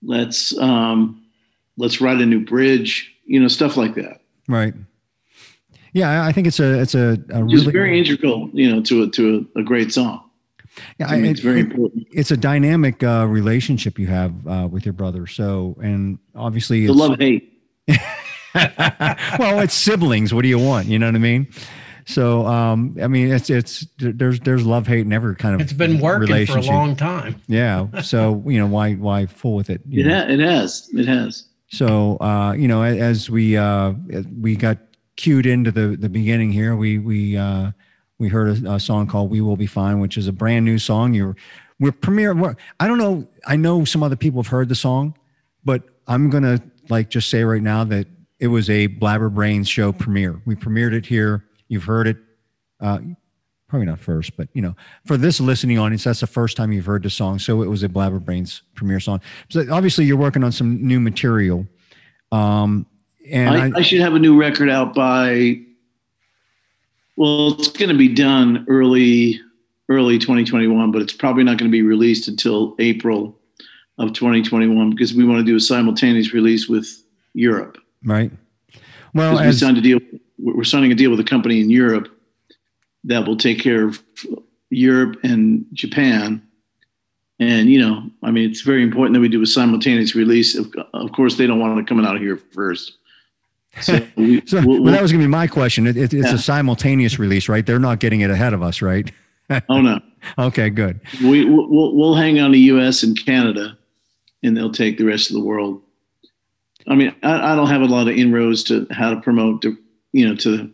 Let's 0.02 0.58
um, 0.58 1.19
let's 1.80 2.00
write 2.02 2.22
a 2.22 2.26
new 2.26 2.46
bridge. 2.46 3.12
You 3.26 3.40
know, 3.40 3.48
stuff 3.48 3.76
like 3.78 3.96
that. 3.96 4.22
right. 4.48 4.74
Yeah, 5.94 6.24
I 6.24 6.28
I 6.28 6.32
think 6.32 6.46
it's 6.46 6.60
a 6.60 6.80
it's 6.82 6.94
a, 6.94 7.14
a 7.30 7.42
Just 7.48 7.66
really 7.66 7.72
very 7.72 7.98
integral. 8.00 8.50
You 8.54 8.72
know, 8.76 8.82
to 8.84 9.04
a 9.04 9.08
to 9.10 9.48
a, 9.56 9.60
a 9.62 9.64
great 9.64 9.92
song. 9.92 10.30
yeah, 11.00 11.08
I 11.08 11.16
mean, 11.16 11.26
I- 11.26 11.30
it's 11.30 11.40
very 11.40 11.62
important. 11.62 12.06
it's 12.12 12.30
a 12.32 12.38
dynamic 12.38 13.02
uh, 13.04 13.26
relationship 13.28 13.98
you 13.98 14.06
have 14.08 14.34
uh, 14.48 14.68
with 14.72 14.86
your 14.86 14.94
brother. 14.94 15.26
So, 15.26 15.76
and 15.82 16.20
obviously, 16.36 16.86
The 16.86 16.92
it's, 16.92 17.00
love 17.00 17.18
hate. 17.20 17.54
well, 18.54 19.60
it's 19.60 19.74
siblings. 19.74 20.34
What 20.34 20.42
do 20.44 20.48
you 20.48 20.60
want? 20.60 20.88
You 20.88 21.00
know 21.00 21.08
what 21.08 21.16
I 21.16 21.20
mean? 21.20 21.48
So, 22.06 22.46
um, 22.48 22.98
I 23.02 23.08
mean, 23.08 23.32
it's 23.32 23.50
it's 23.50 23.86
there's 24.00 24.40
there's 24.40 24.66
love 24.66 24.88
hate 24.88 25.02
in 25.06 25.14
every 25.14 25.36
kind 25.36 25.56
of 25.56 25.62
It's 25.62 25.74
been 25.74 26.00
working 26.00 26.46
for 26.48 26.58
a 26.58 26.62
long 26.62 26.96
time. 26.96 27.36
Yeah. 27.48 28.02
So 28.02 28.44
you 28.48 28.58
know 28.60 28.66
why 28.68 28.94
why 28.96 29.26
fool 29.28 29.56
with 29.56 29.70
it? 29.70 29.82
Yeah, 29.88 30.06
It, 30.06 30.12
ha- 30.12 30.34
it 30.34 30.40
has. 30.40 30.90
It 30.94 31.08
has. 31.08 31.46
So 31.70 32.18
uh, 32.20 32.54
you 32.54 32.68
know, 32.68 32.84
as 32.84 33.30
we 33.30 33.56
uh, 33.58 33.94
we 34.40 34.56
got 34.56 34.78
cued 35.16 35.46
into 35.46 35.72
the 35.72 35.96
the 35.96 36.10
beginning 36.10 36.52
here, 36.52 36.76
we 36.76 36.98
we 36.98 37.38
uh, 37.38 37.72
we 38.18 38.28
heard 38.28 38.66
a, 38.66 38.74
a 38.74 38.80
song 38.80 39.08
called 39.08 39.30
"We 39.30 39.42
Will 39.42 39.58
Be 39.58 39.68
Fine," 39.68 40.00
which 40.00 40.18
is 40.18 40.28
a 40.28 40.34
brand 40.34 40.66
new 40.66 40.80
song. 40.80 41.14
You're 41.14 41.36
we're 41.80 41.92
premiere. 41.92 42.34
We're, 42.34 42.56
I 42.80 42.88
don't 42.88 42.98
know. 42.98 43.28
I 43.46 43.56
know 43.56 43.86
some 43.86 44.04
other 44.04 44.16
people 44.16 44.42
have 44.42 44.50
heard 44.50 44.68
the 44.68 44.76
song, 44.76 45.16
but 45.64 45.84
I'm 46.08 46.30
gonna 46.30 46.62
like 46.90 47.10
just 47.10 47.30
say 47.30 47.44
right 47.44 47.62
now 47.62 47.84
that 47.86 48.08
it 48.40 48.48
was 48.48 48.70
a 48.70 48.88
Blabber 48.88 49.30
Brains 49.30 49.70
show 49.70 49.92
premiere. 49.92 50.42
We 50.46 50.56
premiered 50.56 50.94
it 50.94 51.06
here. 51.06 51.46
You've 51.68 51.84
heard 51.84 52.08
it. 52.08 52.18
Probably 53.70 53.86
not 53.86 54.00
first, 54.00 54.36
but 54.36 54.50
you 54.54 54.64
know, 54.64 54.76
for 55.06 55.16
this 55.16 55.40
listening 55.40 55.78
audience, 55.78 56.04
that's 56.04 56.22
the 56.22 56.28
first 56.28 56.58
time 56.58 56.72
you've 56.72 56.88
heard 56.88 57.04
the 57.04 57.10
song. 57.10 57.38
So 57.38 57.62
it 57.62 57.68
was 57.68 57.84
a 57.84 57.90
Blabber 57.90 58.20
Brains 58.20 58.64
premiere 58.74 59.00
song. 59.00 59.22
So 59.50 59.64
obviously, 59.72 60.06
you're 60.06 60.18
working 60.18 60.44
on 60.44 60.52
some 60.52 60.86
new 60.86 61.00
material. 61.00 61.68
Um, 62.32 62.88
and 63.30 63.50
I, 63.56 63.68
I, 63.68 63.72
I 63.76 63.82
should 63.84 64.02
have 64.02 64.16
a 64.16 64.20
new 64.20 64.40
record 64.40 64.72
out 64.72 64.96
by. 64.96 65.62
Well, 67.16 67.54
it's 67.60 67.68
going 67.68 67.90
to 67.90 67.98
be 67.98 68.08
done 68.08 68.66
early, 68.68 69.40
early 69.88 70.18
2021, 70.18 70.92
but 70.92 71.04
it's 71.04 71.14
probably 71.14 71.44
not 71.44 71.60
going 71.60 71.70
to 71.70 71.72
be 71.72 71.84
released 71.84 72.28
until 72.28 72.76
April 72.80 73.38
of 74.00 74.14
2021 74.14 74.90
because 74.90 75.14
we 75.14 75.26
want 75.26 75.40
to 75.40 75.44
do 75.44 75.56
a 75.56 75.60
simultaneous 75.60 76.34
release 76.34 76.68
with 76.68 76.88
Europe. 77.34 77.78
right. 78.04 78.32
Well, 79.14 79.34
Because 79.34 79.44
we 79.44 79.50
as, 79.50 79.60
signed 79.60 79.78
a 79.78 79.82
deal, 79.82 80.00
we're 80.40 80.64
signing 80.64 80.92
a 80.92 80.96
deal 80.96 81.12
with 81.12 81.20
a 81.20 81.24
company 81.24 81.62
in 81.62 81.70
Europe 81.70 82.19
that 83.06 83.26
will 83.28 83.38
take 83.38 83.60
care 83.60 83.86
of 83.86 84.04
Europe 84.70 85.18
and 85.24 85.66
Japan. 85.74 86.42
And 87.40 87.70
you 87.70 87.80
know, 87.80 88.04
I 88.24 88.32
mean, 88.32 88.50
it's 88.50 88.62
very 88.62 88.84
important 88.84 89.14
that 89.16 89.22
we 89.22 89.30
do 89.30 89.42
a 89.42 89.46
simultaneous 89.48 90.14
release. 90.16 90.56
Of, 90.58 90.74
of 90.94 91.12
course, 91.14 91.38
they 91.38 91.48
don't 91.48 91.60
want 91.60 91.78
to 91.78 91.90
come 91.90 92.04
out 92.04 92.16
of 92.16 92.22
here 92.22 92.38
first. 92.54 92.98
So, 93.82 94.06
we, 94.18 94.46
so 94.46 94.62
we'll- 94.66 94.84
well, 94.84 94.92
that 94.94 95.02
was 95.02 95.12
going 95.12 95.22
to 95.22 95.28
be 95.28 95.32
my 95.32 95.48
question. 95.48 95.88
It, 95.88 95.96
it, 95.96 96.14
it's 96.14 96.28
Yeah. 96.28 96.34
a 96.36 96.38
simultaneous 96.38 97.18
release, 97.20 97.48
right? 97.48 97.66
They're 97.66 97.80
not 97.80 98.00
getting 98.00 98.22
it 98.22 98.30
ahead 98.30 98.54
of 98.54 98.62
us, 98.62 98.82
right? 98.82 99.10
oh 99.70 99.82
no, 99.82 100.00
Okay, 100.38 100.70
good. 100.70 101.00
we 101.24 101.46
we'll, 101.46 101.96
we'll 101.96 102.14
hang 102.16 102.40
on 102.40 102.52
to 102.52 102.58
U.S. 102.58 103.02
and 103.04 103.18
Canada, 103.26 103.78
and 104.44 104.56
they'll 104.56 104.72
take 104.72 104.98
the 104.98 105.06
rest 105.06 105.30
of 105.30 105.36
the 105.36 105.44
world. 105.44 105.82
I 106.88 106.96
mean, 106.96 107.16
I, 107.24 107.54
I 107.54 107.56
don't 107.56 107.68
have 107.70 107.82
a 107.82 107.86
lot 107.86 108.08
of 108.08 108.16
inroads 108.18 108.64
to 108.66 108.86
how 108.92 109.12
to 109.14 109.22
promote, 109.22 109.62
to, 109.64 109.78
you 110.12 110.28
know, 110.28 110.36
to 110.38 110.72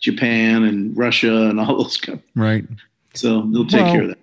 Japan 0.00 0.64
and 0.64 0.96
Russia 0.96 1.48
and 1.48 1.58
all 1.60 1.82
those 1.82 1.96
guys. 1.96 2.18
Right. 2.36 2.64
So 3.14 3.42
they'll 3.52 3.66
take 3.66 3.82
Well, 3.82 3.92
care 3.92 4.02
of 4.02 4.08
that. 4.08 4.18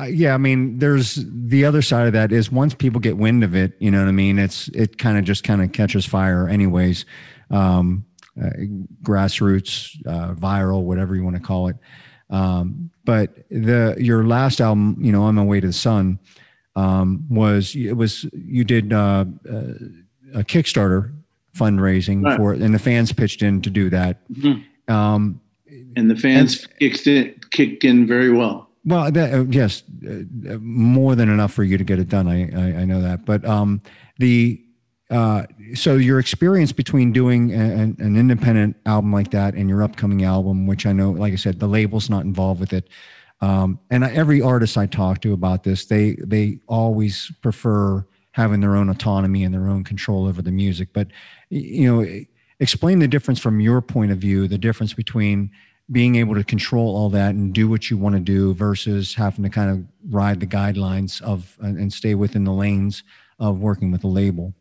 Uh, 0.00 0.04
yeah 0.04 0.32
i 0.32 0.38
mean 0.38 0.78
there's 0.78 1.22
the 1.30 1.62
other 1.62 1.82
side 1.82 2.06
of 2.06 2.14
that 2.14 2.32
is 2.32 2.50
once 2.50 2.72
people 2.72 2.98
get 2.98 3.18
wind 3.18 3.44
of 3.44 3.54
it 3.54 3.74
you 3.78 3.90
know 3.90 3.98
what 3.98 4.08
i 4.08 4.10
mean 4.10 4.38
it's 4.38 4.68
it 4.68 4.96
kind 4.96 5.18
of 5.18 5.24
just 5.24 5.44
kind 5.44 5.60
of 5.60 5.70
catches 5.72 6.06
fire 6.06 6.48
anyways 6.48 7.04
um 7.50 8.02
uh, 8.42 8.48
grassroots 9.02 9.94
uh, 10.06 10.32
viral 10.34 10.82
whatever 10.82 11.14
you 11.14 11.22
want 11.22 11.36
to 11.36 11.42
call 11.42 11.68
it 11.68 11.76
um 12.30 12.90
but 13.04 13.34
the 13.50 13.94
your 13.98 14.24
last 14.26 14.62
album 14.62 14.96
you 14.98 15.12
know 15.12 15.22
on 15.22 15.34
my 15.34 15.44
way 15.44 15.60
to 15.60 15.66
the 15.66 15.72
sun 15.74 16.18
um 16.74 17.22
was 17.28 17.76
it 17.76 17.92
was 17.98 18.24
you 18.32 18.64
did 18.64 18.94
uh, 18.94 19.26
uh 19.46 19.74
a 20.34 20.42
kickstarter 20.42 21.12
fundraising 21.54 22.24
Right. 22.24 22.36
for 22.38 22.54
it 22.54 22.62
and 22.62 22.74
the 22.74 22.78
fans 22.78 23.12
pitched 23.12 23.42
in 23.42 23.60
to 23.60 23.68
do 23.68 23.90
that 23.90 24.26
Mhm. 24.32 24.64
Um 24.88 25.40
And 25.96 26.10
the 26.10 26.16
fans 26.16 26.66
kicked 26.78 27.06
it, 27.06 27.50
kicked 27.50 27.84
in 27.84 28.06
very 28.06 28.30
well. 28.30 28.66
Well, 28.84 29.10
that, 29.10 29.34
uh, 29.34 29.44
yes, 29.50 29.82
uh, 30.08 30.58
more 30.60 31.16
than 31.16 31.28
enough 31.28 31.52
for 31.52 31.64
you 31.64 31.76
to 31.76 31.82
get 31.82 31.98
it 31.98 32.08
done. 32.08 32.28
I 32.28 32.50
I, 32.54 32.82
I 32.82 32.84
know 32.84 33.02
that, 33.02 33.24
but 33.24 33.44
um, 33.44 33.82
the 34.18 34.62
uh, 35.10 35.42
so 35.74 35.94
your 35.96 36.18
experience 36.20 36.72
between 36.72 37.12
doing 37.12 37.52
an, 37.52 37.96
an 37.98 38.16
independent 38.16 38.76
album 38.86 39.12
like 39.12 39.30
that 39.32 39.54
and 39.54 39.68
your 39.68 39.82
upcoming 39.82 40.24
album, 40.24 40.66
which 40.66 40.86
I 40.86 40.92
know, 40.92 41.10
like 41.10 41.32
I 41.32 41.36
said, 41.36 41.58
the 41.60 41.68
label's 41.68 42.10
not 42.10 42.24
involved 42.24 42.60
with 42.60 42.72
it, 42.72 42.88
um, 43.40 43.78
and 43.90 44.04
I, 44.04 44.12
every 44.12 44.40
artist 44.40 44.78
I 44.78 44.86
talk 44.86 45.20
to 45.22 45.32
about 45.32 45.64
this, 45.64 45.86
they 45.86 46.16
they 46.24 46.60
always 46.68 47.32
prefer 47.42 48.06
having 48.32 48.60
their 48.60 48.76
own 48.76 48.88
autonomy 48.88 49.42
and 49.44 49.52
their 49.52 49.68
own 49.68 49.82
control 49.82 50.26
over 50.26 50.42
the 50.42 50.52
music. 50.52 50.90
But 50.92 51.08
you 51.50 51.86
know, 51.86 52.06
explain 52.60 52.98
the 52.98 53.08
difference 53.08 53.38
from 53.38 53.60
your 53.60 53.80
point 53.80 54.12
of 54.12 54.18
view, 54.18 54.48
the 54.48 54.58
difference 54.58 54.92
between 54.94 55.50
being 55.92 56.16
able 56.16 56.34
to 56.34 56.42
control 56.42 56.96
all 56.96 57.08
that 57.10 57.34
and 57.34 57.52
do 57.52 57.68
what 57.68 57.90
you 57.90 57.96
want 57.96 58.14
to 58.14 58.20
do 58.20 58.52
versus 58.54 59.14
having 59.14 59.44
to 59.44 59.50
kind 59.50 59.70
of 59.70 59.84
ride 60.12 60.40
the 60.40 60.46
guidelines 60.46 61.22
of 61.22 61.56
and 61.60 61.92
stay 61.92 62.14
within 62.14 62.44
the 62.44 62.52
lanes 62.52 63.04
of 63.38 63.58
working 63.60 63.92
with 63.92 64.02
a 64.02 64.08
label. 64.08 64.52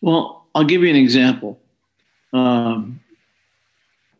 Well, 0.00 0.46
I'll 0.54 0.64
give 0.64 0.82
you 0.82 0.90
an 0.90 0.96
example. 0.96 1.60
Um, 2.32 3.00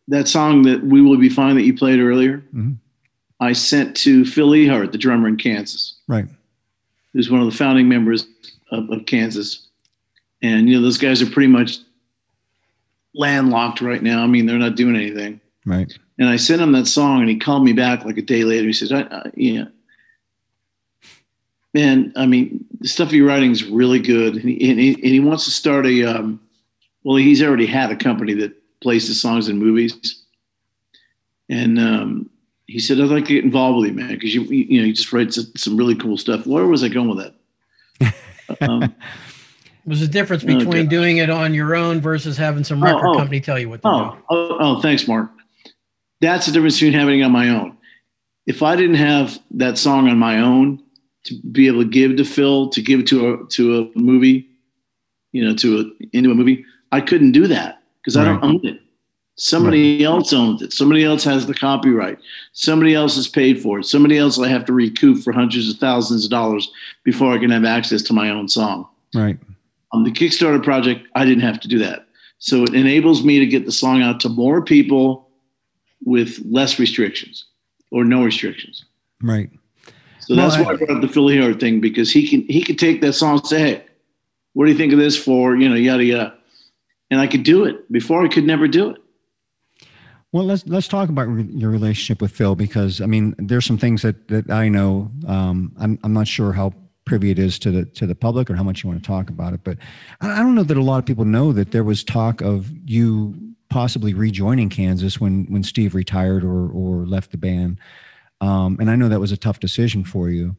that 0.08 0.26
song 0.26 0.62
that 0.62 0.82
"We 0.84 1.02
Will 1.02 1.18
Be 1.18 1.28
Fine" 1.28 1.54
that 1.56 1.62
you 1.62 1.74
played 1.74 2.00
earlier. 2.00 2.42
Mhm. 2.54 2.78
I 3.40 3.52
sent 3.52 3.94
to 3.98 4.24
Phil 4.24 4.48
Ehart, 4.50 4.90
the 4.90 4.98
drummer 4.98 5.28
in 5.28 5.36
Kansas, 5.36 5.94
Right. 6.08 6.26
who's 7.12 7.30
one 7.30 7.40
of 7.40 7.46
the 7.48 7.56
founding 7.56 7.88
members 7.88 8.26
of, 8.72 8.90
of 8.90 9.06
Kansas. 9.06 9.68
And, 10.42 10.68
you 10.68 10.76
know, 10.76 10.82
those 10.82 10.98
guys 10.98 11.20
are 11.22 11.26
pretty 11.30 11.46
much 11.48 11.78
landlocked 13.18 13.80
right 13.80 14.02
now. 14.02 14.22
I 14.22 14.26
mean, 14.26 14.46
they're 14.46 14.56
not 14.56 14.76
doing 14.76 14.96
anything. 14.96 15.40
Right. 15.66 15.92
And 16.18 16.28
I 16.28 16.36
sent 16.36 16.62
him 16.62 16.72
that 16.72 16.86
song, 16.86 17.20
and 17.20 17.28
he 17.28 17.36
called 17.38 17.64
me 17.64 17.72
back 17.74 18.04
like 18.04 18.16
a 18.16 18.22
day 18.22 18.44
later. 18.44 18.66
He 18.66 18.72
says, 18.72 18.92
I, 18.92 19.02
I, 19.02 19.30
"Yeah, 19.34 19.64
man. 21.74 22.12
I 22.16 22.26
mean, 22.26 22.64
the 22.80 22.88
stuff 22.88 23.12
you're 23.12 23.26
writing 23.26 23.50
is 23.50 23.64
really 23.64 23.98
good, 23.98 24.36
and 24.36 24.44
he, 24.44 24.70
and 24.70 24.80
he, 24.80 24.94
and 24.94 25.04
he 25.04 25.20
wants 25.20 25.44
to 25.44 25.50
start 25.50 25.86
a. 25.86 26.04
Um, 26.04 26.40
well, 27.04 27.16
he's 27.16 27.42
already 27.42 27.66
had 27.66 27.90
a 27.90 27.96
company 27.96 28.34
that 28.34 28.52
plays 28.80 29.08
the 29.08 29.14
songs 29.14 29.48
in 29.48 29.58
movies, 29.58 30.24
and 31.48 31.78
um, 31.78 32.30
he 32.66 32.78
said, 32.78 33.00
"I'd 33.00 33.08
like 33.08 33.26
to 33.26 33.34
get 33.34 33.44
involved 33.44 33.80
with 33.80 33.90
you, 33.90 33.96
man, 33.96 34.14
because 34.14 34.34
you, 34.34 34.42
you 34.42 34.80
know, 34.80 34.86
you 34.86 34.94
just 34.94 35.12
write 35.12 35.32
some, 35.32 35.52
some 35.56 35.76
really 35.76 35.94
cool 35.94 36.16
stuff." 36.16 36.46
Where 36.46 36.66
was 36.66 36.82
I 36.82 36.88
going 36.88 37.08
with 37.08 37.18
that? 37.18 38.14
um, 38.60 38.94
Was 39.88 40.00
the 40.00 40.06
difference 40.08 40.44
Oh, 40.44 40.46
between 40.46 40.84
God. 40.84 40.90
doing 40.90 41.16
it 41.16 41.30
on 41.30 41.54
your 41.54 41.74
own 41.74 42.00
versus 42.00 42.36
having 42.36 42.62
some 42.62 42.82
Oh, 42.82 42.86
record 42.86 43.06
oh. 43.08 43.16
company 43.16 43.40
tell 43.40 43.58
you 43.58 43.68
what 43.70 43.80
to 43.82 43.88
Oh, 43.88 44.10
do? 44.10 44.16
oh, 44.30 44.56
oh, 44.60 44.80
thanks, 44.80 45.08
Mark. 45.08 45.30
That's 46.20 46.46
the 46.46 46.52
difference 46.52 46.74
between 46.74 46.92
having 46.92 47.20
it 47.20 47.22
on 47.24 47.32
my 47.32 47.48
own. 47.48 47.76
If 48.46 48.62
I 48.62 48.76
didn't 48.76 48.96
have 48.96 49.38
that 49.52 49.78
song 49.78 50.08
on 50.08 50.18
my 50.18 50.40
own 50.40 50.82
to 51.24 51.34
be 51.52 51.66
able 51.68 51.82
to 51.82 51.88
give 51.88 52.16
to 52.16 52.24
Phil, 52.24 52.68
to 52.70 52.82
give 52.82 53.04
to 53.06 53.32
a 53.34 53.46
to 53.48 53.78
a 53.94 53.98
movie, 53.98 54.48
you 55.32 55.44
know, 55.44 55.54
to 55.56 55.80
a 55.80 56.06
into 56.16 56.30
a 56.30 56.34
movie, 56.34 56.64
I 56.92 57.00
couldn't 57.00 57.32
do 57.32 57.46
that 57.46 57.82
because 58.00 58.16
I 58.16 58.24
don't 58.24 58.42
own 58.44 58.60
it. 58.66 58.80
Somebody 59.36 60.02
else 60.02 60.32
owns 60.32 60.62
it. 60.62 60.72
Somebody 60.72 61.04
else 61.04 61.22
has 61.24 61.46
the 61.46 61.54
copyright. 61.54 62.18
Somebody 62.52 62.94
else 62.94 63.14
has 63.16 63.28
paid 63.28 63.62
for 63.62 63.78
it. 63.78 63.84
Somebody 63.84 64.18
else 64.18 64.38
I 64.40 64.48
have 64.48 64.64
to 64.64 64.72
recoup 64.72 65.22
for 65.22 65.32
hundreds 65.32 65.70
of 65.70 65.76
thousands 65.78 66.24
of 66.24 66.30
dollars 66.30 66.68
before 67.04 67.32
I 67.32 67.38
can 67.38 67.50
have 67.50 67.64
access 67.64 68.02
to 68.02 68.12
my 68.12 68.30
own 68.30 68.48
song 68.48 68.88
Right. 69.14 69.38
On 69.92 70.04
the 70.04 70.10
Kickstarter 70.10 70.62
project, 70.62 71.06
I 71.14 71.24
didn't 71.24 71.42
have 71.42 71.60
to 71.60 71.68
do 71.68 71.78
that. 71.78 72.06
So 72.38 72.62
it 72.62 72.74
enables 72.74 73.24
me 73.24 73.38
to 73.40 73.46
get 73.46 73.66
the 73.66 73.72
song 73.72 74.02
out 74.02 74.20
to 74.20 74.28
more 74.28 74.62
people 74.62 75.28
with 76.04 76.40
less 76.44 76.78
restrictions 76.78 77.46
or 77.90 78.04
no 78.04 78.24
restrictions. 78.24 78.84
Right. 79.22 79.50
So 80.20 80.36
Well, 80.36 80.48
that's 80.48 80.62
why 80.62 80.72
I 80.72 80.76
brought 80.76 80.90
up 80.90 81.00
the 81.00 81.08
Philly 81.08 81.40
Hard 81.40 81.58
thing 81.58 81.80
because 81.80 82.12
he 82.12 82.28
can 82.28 82.42
he 82.42 82.62
could 82.62 82.78
take 82.78 83.00
that 83.00 83.14
song 83.14 83.38
and 83.38 83.46
say, 83.46 83.58
"Hey, 83.58 83.84
what 84.52 84.66
do 84.66 84.70
you 84.70 84.76
think 84.76 84.92
of 84.92 84.98
this 84.98 85.16
for?" 85.16 85.56
You 85.56 85.68
know, 85.68 85.74
yada 85.74 86.04
yada, 86.04 86.34
and 87.10 87.20
I 87.20 87.26
could 87.26 87.42
do 87.44 87.64
it 87.64 87.90
before 87.90 88.22
I 88.24 88.28
could 88.28 88.44
never 88.44 88.68
do 88.68 88.90
it. 88.90 89.02
Well, 90.30 90.44
let's 90.44 90.66
let's 90.66 90.86
talk 90.86 91.08
about 91.08 91.28
re- 91.28 91.48
your 91.50 91.70
relationship 91.70 92.20
with 92.20 92.32
Phil 92.32 92.54
because 92.54 93.00
I 93.00 93.06
mean, 93.06 93.34
there's 93.38 93.64
some 93.64 93.78
things 93.78 94.02
that 94.02 94.28
that 94.28 94.50
I 94.50 94.68
know. 94.68 95.10
Um, 95.26 95.72
I'm 95.78 95.98
I'm 96.04 96.12
not 96.12 96.28
sure 96.28 96.52
how 96.52 96.74
privy 97.08 97.30
it 97.30 97.38
is 97.38 97.58
to 97.58 97.70
the 97.70 97.84
to 97.98 98.06
the 98.06 98.14
public 98.14 98.50
or 98.50 98.54
how 98.54 98.62
much 98.62 98.82
you 98.82 98.90
want 98.90 99.02
to 99.02 99.06
talk 99.06 99.30
about 99.30 99.54
it, 99.54 99.60
but 99.64 99.78
I, 100.20 100.26
I 100.32 100.38
don't 100.42 100.54
know 100.54 100.62
that 100.62 100.76
a 100.76 100.82
lot 100.82 100.98
of 100.98 101.06
people 101.06 101.24
know 101.24 101.52
that 101.52 101.70
there 101.72 101.84
was 101.84 102.04
talk 102.04 102.40
of 102.40 102.70
you 102.84 103.34
possibly 103.70 104.14
rejoining 104.14 104.68
Kansas 104.68 105.20
when 105.20 105.46
when 105.52 105.62
Steve 105.62 105.94
retired 105.94 106.44
or 106.44 106.70
or 106.70 107.06
left 107.06 107.30
the 107.30 107.38
band. 107.38 107.78
Um, 108.40 108.76
and 108.80 108.90
I 108.90 108.96
know 108.96 109.08
that 109.08 109.20
was 109.20 109.32
a 109.32 109.36
tough 109.36 109.58
decision 109.58 110.04
for 110.04 110.30
you. 110.30 110.56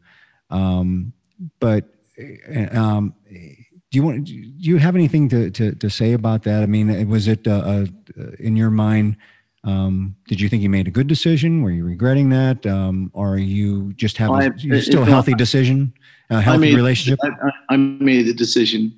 Um, 0.50 1.14
but 1.60 1.86
uh, 2.20 2.78
um, 2.78 3.14
do 3.30 3.98
you 3.98 4.04
want 4.04 4.26
do 4.26 4.34
you 4.34 4.78
have 4.78 4.96
anything 4.96 5.30
to, 5.30 5.50
to 5.52 5.76
to 5.76 5.90
say 5.90 6.14
about 6.14 6.44
that? 6.44 6.64
I 6.64 6.66
mean, 6.66 7.08
was 7.10 7.28
it 7.28 7.48
uh, 7.48 7.52
uh, 7.52 7.86
in 8.40 8.56
your 8.56 8.70
mind? 8.70 9.16
Um, 9.64 10.16
did 10.28 10.40
you 10.40 10.48
think 10.48 10.64
you 10.64 10.70
made 10.70 10.88
a 10.88 10.92
good 10.92 11.08
decision? 11.08 11.64
Were 11.64 11.72
you 11.72 11.84
regretting 11.84 12.30
that, 12.30 12.66
um, 12.66 13.12
or 13.14 13.38
you 13.38 13.94
just 13.94 14.20
I- 14.22 14.46
a, 14.46 14.52
you 14.58 14.82
still 14.82 15.04
a 15.04 15.06
healthy 15.06 15.34
decision, 15.34 15.94
a 16.30 16.42
healthy 16.42 16.60
made- 16.62 16.76
relationship? 16.76 17.20
I, 17.24 17.30
I, 17.30 17.52
I 17.74 17.78
made 17.78 18.28
the 18.28 18.34
decision 18.34 18.94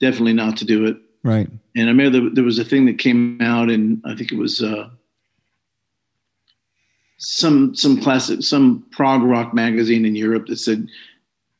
definitely 0.00 0.32
not 0.34 0.56
to 0.58 0.64
do 0.64 0.86
it. 0.86 0.96
right, 1.24 1.48
And 1.74 1.84
I 1.84 1.92
remember 1.92 2.30
there, 2.30 2.44
was 2.44 2.58
a 2.58 2.64
thing 2.64 2.86
that 2.86 2.98
came 2.98 3.40
out, 3.40 3.68
and 3.70 4.00
I 4.04 4.14
think 4.14 4.30
it 4.32 4.38
was 4.38 4.62
uh, 4.62 4.88
some 7.18 7.74
some 7.74 8.00
classic, 8.00 8.42
some 8.42 8.84
prog 8.92 9.22
rock 9.22 9.52
magazine 9.54 10.04
in 10.04 10.14
Europe 10.14 10.46
that 10.46 10.56
said 10.58 10.86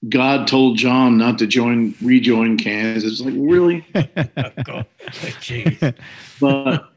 God 0.08 0.46
told 0.46 0.76
John 0.78 1.18
not 1.18 1.38
to 1.40 1.46
join, 1.48 1.94
rejoin 2.00 2.56
Kansas. 2.56 3.12
It's 3.14 3.20
like 3.20 3.34
really, 3.36 3.84
Oh, 3.94 4.50
God. 4.64 4.86
But 6.40 6.88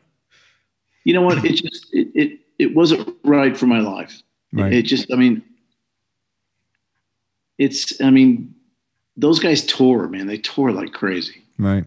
you 1.03 1.13
know 1.15 1.23
what? 1.23 1.43
It 1.43 1.53
just 1.55 1.87
it 1.93 2.09
it, 2.13 2.39
it 2.59 2.75
wasn't 2.75 3.15
right 3.23 3.57
for 3.57 3.65
my 3.65 3.79
life. 3.79 4.21
right, 4.53 4.71
It 4.71 4.83
just, 4.83 5.11
I 5.11 5.15
mean, 5.15 5.41
it's, 7.61 8.01
I 8.01 8.09
mean, 8.09 8.53
those 9.15 9.39
guys 9.39 9.63
tour, 9.65 10.07
man. 10.07 10.27
They 10.27 10.37
tour 10.37 10.71
like 10.71 10.93
crazy. 10.93 11.43
right. 11.59 11.85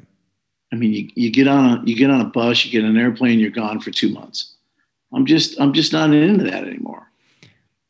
I 0.72 0.76
mean, 0.76 0.92
you, 0.92 1.08
you 1.14 1.30
get 1.30 1.46
on 1.46 1.78
a 1.78 1.82
you 1.84 1.94
get 1.94 2.10
on 2.10 2.20
a 2.20 2.24
bus, 2.24 2.64
you 2.64 2.72
get 2.72 2.84
on 2.84 2.90
an 2.90 2.96
airplane, 2.96 3.38
you're 3.38 3.50
gone 3.50 3.80
for 3.80 3.92
two 3.92 4.08
months. 4.08 4.54
I'm 5.12 5.24
just 5.24 5.60
I'm 5.60 5.72
just 5.72 5.92
not 5.92 6.12
into 6.12 6.44
that 6.44 6.64
anymore. 6.64 7.06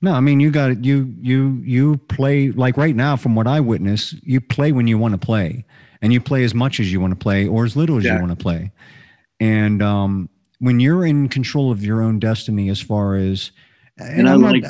No, 0.03 0.13
I 0.13 0.21
mean 0.21 0.39
you 0.39 0.51
got 0.51 0.71
it. 0.71 0.85
You 0.85 1.15
you 1.21 1.63
you 1.65 1.97
play 2.09 2.51
like 2.51 2.77
right 2.77 2.95
now, 2.95 3.17
from 3.17 3.35
what 3.35 3.47
I 3.47 3.61
witness, 3.61 4.15
you 4.23 4.41
play 4.41 4.73
when 4.73 4.87
you 4.87 4.99
want 4.99 5.13
to 5.13 5.19
play, 5.19 5.65
and 6.03 6.13
you 6.13 6.21
play 6.21 6.45
as 6.45 6.55
much 6.55 6.79
as 6.79 6.93
you 6.93 7.01
want 7.01 7.13
to 7.13 7.19
play 7.19 7.47
or 7.47 7.65
as 7.65 7.75
little 7.75 7.97
as 7.97 8.05
you 8.05 8.13
want 8.13 8.31
to 8.31 8.37
play. 8.37 8.71
And 9.41 9.83
um, 9.83 10.29
when 10.59 10.79
you're 10.79 11.07
in 11.07 11.29
control 11.29 11.71
of 11.71 11.83
your 11.83 12.03
own 12.03 12.19
destiny, 12.19 12.69
as 12.69 12.83
far 12.83 13.17
as 13.17 13.51
and, 13.99 14.21
And 14.21 14.29
I 14.29 14.37
not, 14.37 14.53
like 14.53 14.65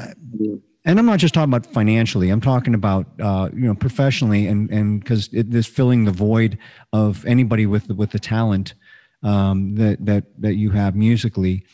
and 0.85 0.99
I'm 0.99 1.07
not 1.07 1.18
just 1.18 1.35
talking 1.35 1.53
about 1.53 1.66
financially. 1.66 2.31
I'm 2.31 2.40
talking 2.40 2.75
about 2.75 3.07
uh, 3.20 3.49
you 3.55 3.66
know 3.66 3.75
professionally, 3.75 4.47
and 4.47 4.70
and 4.70 5.01
because 5.01 5.29
this 5.33 5.66
filling 5.66 6.05
the 6.05 6.11
void 6.11 6.59
of 6.92 7.25
anybody 7.27 7.66
with 7.66 7.87
the, 7.87 7.94
with 7.94 8.11
the 8.11 8.18
talent 8.18 8.75
um, 9.23 9.75
that 9.77 10.05
that 10.05 10.25
that 10.38 10.55
you 10.55 10.70
have 10.70 10.94
musically. 10.94 11.64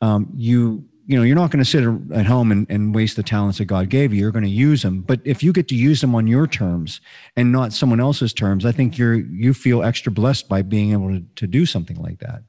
Um, 0.00 0.30
you 0.34 0.84
you 1.06 1.16
know 1.16 1.24
you're 1.24 1.36
not 1.36 1.50
going 1.50 1.62
to 1.62 1.68
sit 1.68 1.84
at 2.14 2.26
home 2.26 2.52
and, 2.52 2.66
and 2.70 2.94
waste 2.94 3.16
the 3.16 3.22
talents 3.22 3.58
that 3.58 3.64
God 3.64 3.88
gave 3.88 4.14
you. 4.14 4.20
You're 4.20 4.30
going 4.30 4.44
to 4.44 4.50
use 4.50 4.82
them, 4.82 5.00
but 5.00 5.20
if 5.24 5.42
you 5.42 5.52
get 5.52 5.66
to 5.68 5.74
use 5.74 6.00
them 6.00 6.14
on 6.14 6.26
your 6.26 6.46
terms 6.46 7.00
and 7.36 7.50
not 7.50 7.72
someone 7.72 8.00
else's 8.00 8.32
terms, 8.32 8.64
I 8.64 8.72
think 8.72 8.96
you're 8.96 9.14
you 9.14 9.52
feel 9.52 9.82
extra 9.82 10.12
blessed 10.12 10.48
by 10.48 10.62
being 10.62 10.92
able 10.92 11.08
to, 11.08 11.24
to 11.36 11.46
do 11.48 11.66
something 11.66 11.96
like 11.96 12.20
that. 12.20 12.44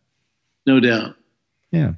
no 0.67 0.79
doubt. 0.79 1.15
Yeah. 1.71 1.93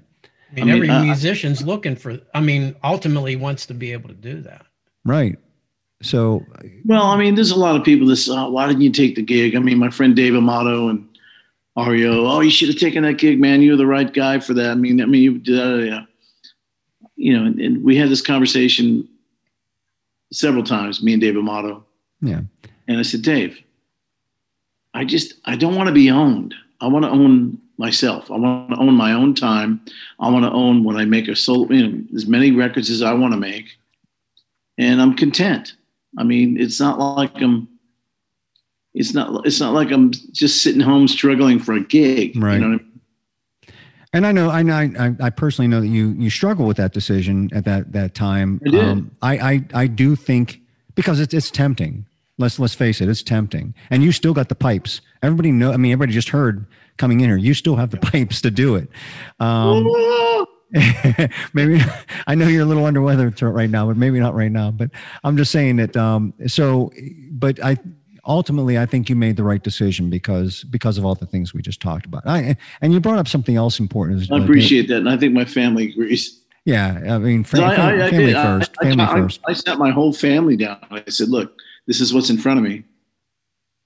I 0.56 0.64
mean, 0.64 0.64
I 0.64 0.66
mean, 0.66 0.76
every 0.76 0.90
I- 0.90 1.00
I- 1.00 1.04
musician's 1.06 1.66
looking 1.66 1.96
for, 1.96 2.20
I 2.34 2.42
mean, 2.42 2.76
ultimately 2.84 3.36
wants 3.36 3.66
to 3.68 3.74
be 3.74 3.92
able 3.92 4.10
to 4.10 4.16
do 4.16 4.42
that. 4.42 4.66
Right. 5.06 5.38
So 6.02 6.46
Well, 6.86 7.04
I 7.04 7.18
mean, 7.18 7.36
there's 7.36 7.52
a 7.52 7.60
lot 7.60 7.76
of 7.76 7.84
people 7.84 8.08
that 8.08 8.18
say, 8.18 8.34
oh, 8.34 8.50
why 8.52 8.68
didn't 8.68 8.82
you 8.82 8.92
take 8.92 9.16
the 9.16 9.22
gig? 9.22 9.56
I 9.56 9.60
mean, 9.60 9.78
my 9.78 9.90
friend 9.90 10.16
Dave 10.16 10.36
Amato 10.36 10.90
and 10.90 11.08
REO, 11.78 12.28
oh, 12.28 12.42
you 12.42 12.52
should 12.52 12.68
have 12.70 12.78
taken 12.78 13.04
that 13.04 13.14
gig, 13.18 13.40
man. 13.40 13.62
You're 13.62 13.78
the 13.78 13.88
right 13.88 14.14
guy 14.14 14.40
for 14.40 14.54
that. 14.54 14.72
I 14.72 14.76
mean, 14.76 15.02
I 15.02 15.06
mean, 15.06 15.22
you 15.24 15.38
did, 15.40 15.60
uh, 15.60 15.76
yeah. 15.78 16.06
you 17.16 17.38
know, 17.38 17.46
and, 17.46 17.60
and 17.60 17.84
we 17.84 17.96
had 17.96 18.10
this 18.10 18.22
conversation 18.22 19.08
several 20.32 20.64
times, 20.64 21.02
me 21.02 21.14
and 21.14 21.22
Dave 21.22 21.38
Amato. 21.38 21.86
yeah. 22.22 22.42
And 22.88 22.98
I 23.00 23.04
said, 23.04 23.22
Dave, 23.22 23.58
I 24.94 25.06
just 25.06 25.36
I 25.46 25.56
don't 25.56 25.76
want 25.76 25.88
to 25.88 25.94
be 25.94 26.12
owned. 26.12 26.54
I 26.82 26.88
want 26.88 27.06
to 27.06 27.10
own 27.12 27.58
myself. 27.78 28.30
I 28.30 28.38
want 28.38 28.72
to 28.72 28.78
own 28.78 28.94
my 28.94 29.14
own 29.14 29.34
time. 29.34 29.82
I 30.20 30.30
want 30.30 30.46
to 30.46 30.52
own 30.52 30.84
when 30.84 30.96
I 30.96 31.06
make 31.06 31.28
a 31.28 31.36
solo, 31.36 31.70
you 31.70 31.88
know, 31.88 32.04
as 32.16 32.26
many 32.26 32.52
records 32.52 32.90
as 32.90 33.02
I 33.02 33.14
want 33.14 33.34
to 33.34 33.40
make, 33.40 33.78
and 34.78 35.02
I'm 35.02 35.16
content. 35.16 35.76
I 36.18 36.24
mean, 36.24 36.60
it's 36.60 36.80
not 36.80 37.00
like 37.00 37.36
I'm. 37.42 37.68
It's 38.94 39.14
not. 39.14 39.46
It's 39.46 39.60
not 39.60 39.74
like 39.74 39.92
I'm 39.92 40.12
just 40.12 40.62
sitting 40.62 40.82
home 40.82 41.08
struggling 41.08 41.60
for 41.60 41.74
a 41.74 41.84
gig. 41.84 42.38
Right. 42.38 42.54
You 42.54 42.60
know 42.60 42.70
what 42.70 42.82
I 42.82 42.84
mean? 42.84 42.94
And 44.16 44.28
I 44.28 44.32
know, 44.32 44.52
I 44.52 44.62
know, 44.62 44.76
I, 44.76 45.16
I 45.20 45.30
personally 45.32 45.68
know 45.68 45.82
that 45.82 45.88
you 45.88 46.10
you 46.10 46.30
struggle 46.30 46.68
with 46.68 46.78
that 46.78 46.94
decision 46.94 47.50
at 47.52 47.66
that 47.66 47.94
that 47.94 48.14
time. 48.14 48.62
I 48.66 48.70
did. 48.70 48.86
Um, 48.86 49.12
I, 49.24 49.38
I 49.38 49.66
I 49.74 49.88
do 49.88 50.16
think 50.16 50.62
because 50.94 51.20
it's 51.20 51.34
it's 51.34 51.50
tempting. 51.50 52.06
Let's 52.38 52.60
let's 52.60 52.76
face 52.76 53.02
it, 53.02 53.10
it's 53.10 53.24
tempting. 53.24 53.74
And 53.90 54.04
you 54.04 54.12
still 54.12 54.34
got 54.34 54.50
the 54.50 54.56
pipes. 54.56 55.02
Everybody 55.24 55.52
know. 55.52 55.72
I 55.72 55.78
mean, 55.78 55.92
everybody 55.92 56.14
just 56.14 56.30
heard 56.30 56.68
coming 56.98 57.22
in 57.22 57.28
here. 57.28 57.38
You 57.38 57.54
still 57.54 57.76
have 57.76 57.92
the 57.92 57.98
pipes 57.98 58.42
to 58.42 58.52
do 58.52 58.76
it. 58.76 58.90
Um, 59.40 59.88
maybe 61.54 61.80
I 62.26 62.34
know 62.34 62.48
you're 62.48 62.64
a 62.64 62.66
little 62.66 62.86
under 62.86 63.02
weather 63.02 63.32
right 63.42 63.70
now, 63.70 63.86
but 63.88 63.96
maybe 63.96 64.20
not 64.20 64.34
right 64.34 64.52
now. 64.52 64.72
But 64.72 64.90
I'm 65.24 65.38
just 65.38 65.52
saying 65.52 65.76
that. 65.76 65.96
Um, 65.96 66.34
so, 66.48 66.92
but 67.32 67.64
I 67.64 67.78
ultimately 68.26 68.80
I 68.80 68.86
think 68.86 69.10
you 69.10 69.16
made 69.16 69.38
the 69.38 69.44
right 69.44 69.62
decision 69.62 70.10
because 70.10 70.64
because 70.66 70.98
of 70.98 71.06
all 71.06 71.14
the 71.14 71.26
things 71.28 71.54
we 71.54 71.62
just 71.62 71.80
talked 71.80 72.06
about. 72.06 72.24
I, 72.26 72.58
and 72.82 72.92
you 72.92 73.00
brought 73.00 73.20
up 73.20 73.28
something 73.28 73.56
else 73.56 73.80
important. 73.80 74.32
I 74.32 74.40
appreciate 74.40 74.88
that, 74.88 74.98
and 74.98 75.10
I 75.10 75.18
think 75.18 75.34
my 75.34 75.46
family 75.46 75.90
agrees. 75.90 76.42
Yeah, 76.66 77.02
I 77.08 77.18
mean, 77.18 77.44
fam- 77.44 77.64
I- 77.66 77.76
I- 77.76 78.06
I 78.06 78.10
family 78.10 78.36
I- 78.36 78.44
first. 78.44 78.76
Family 78.82 79.06
first. 79.06 79.42
I 79.48 79.54
sat 79.54 79.78
my 79.78 79.92
whole 79.92 80.14
family 80.14 80.56
down. 80.56 80.80
I 80.90 81.04
said, 81.08 81.30
"Look, 81.30 81.60
this 81.88 82.02
is 82.02 82.14
what's 82.14 82.30
in 82.30 82.38
front 82.38 82.60
of 82.60 82.64
me. 82.64 82.84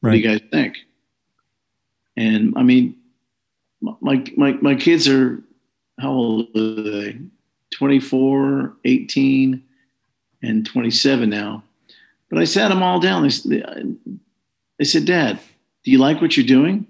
What 0.01 0.11
do 0.11 0.17
you 0.17 0.23
guys 0.23 0.41
think?" 0.51 0.77
And 2.15 2.53
I 2.55 2.63
mean, 2.63 2.95
my 4.01 4.23
my 4.35 4.53
my 4.53 4.75
kids 4.75 5.07
are 5.07 5.41
how 5.99 6.11
old 6.11 6.55
are 6.55 6.81
they? 6.81 7.19
24, 7.71 8.77
18, 8.85 9.63
and 10.41 10.65
27 10.65 11.29
now. 11.29 11.63
But 12.29 12.39
I 12.39 12.43
sat 12.43 12.69
them 12.69 12.83
all 12.83 12.99
down. 12.99 13.29
They, 13.45 13.61
they, 14.77 14.85
said, 14.85 15.05
Dad, 15.05 15.39
do 15.83 15.91
you 15.91 15.97
like 15.97 16.21
what 16.21 16.38
you're 16.38 16.45
doing? 16.45 16.85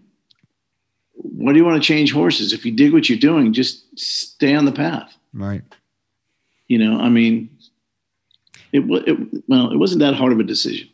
Why 1.14 1.52
do 1.52 1.60
you 1.60 1.66
want 1.66 1.82
to 1.82 1.86
change 1.86 2.12
horses? 2.12 2.54
If 2.54 2.66
you 2.66 2.72
dig 2.72 2.93
what 2.93 3.10
you're 3.10 3.18
doing, 3.18 3.54
just 3.54 4.00
stay 4.00 4.54
on 4.56 4.66
the 4.66 4.72
path. 4.72 5.16
Right. 5.34 5.64
You 6.68 6.80
know, 6.80 7.00
I 7.00 7.10
mean, 7.10 7.50
it, 8.72 8.84
it 9.08 9.18
well, 9.48 9.72
it 9.72 9.78
wasn't 9.78 10.02
that 10.02 10.16
hard 10.16 10.32
of 10.32 10.39
a 10.39 10.43
decision. 10.43 10.89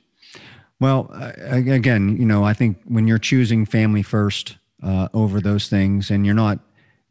Well, 0.80 1.10
again, 1.38 2.18
you 2.18 2.26
know, 2.26 2.44
I 2.44 2.54
think 2.54 2.78
when 2.86 3.08
you're 3.08 3.18
choosing 3.18 3.66
family 3.66 4.04
first 4.04 4.58
uh, 4.84 5.08
over 5.14 5.40
those 5.40 5.70
things, 5.70 6.12
and 6.12 6.26
you're 6.26 6.36
not 6.36 6.60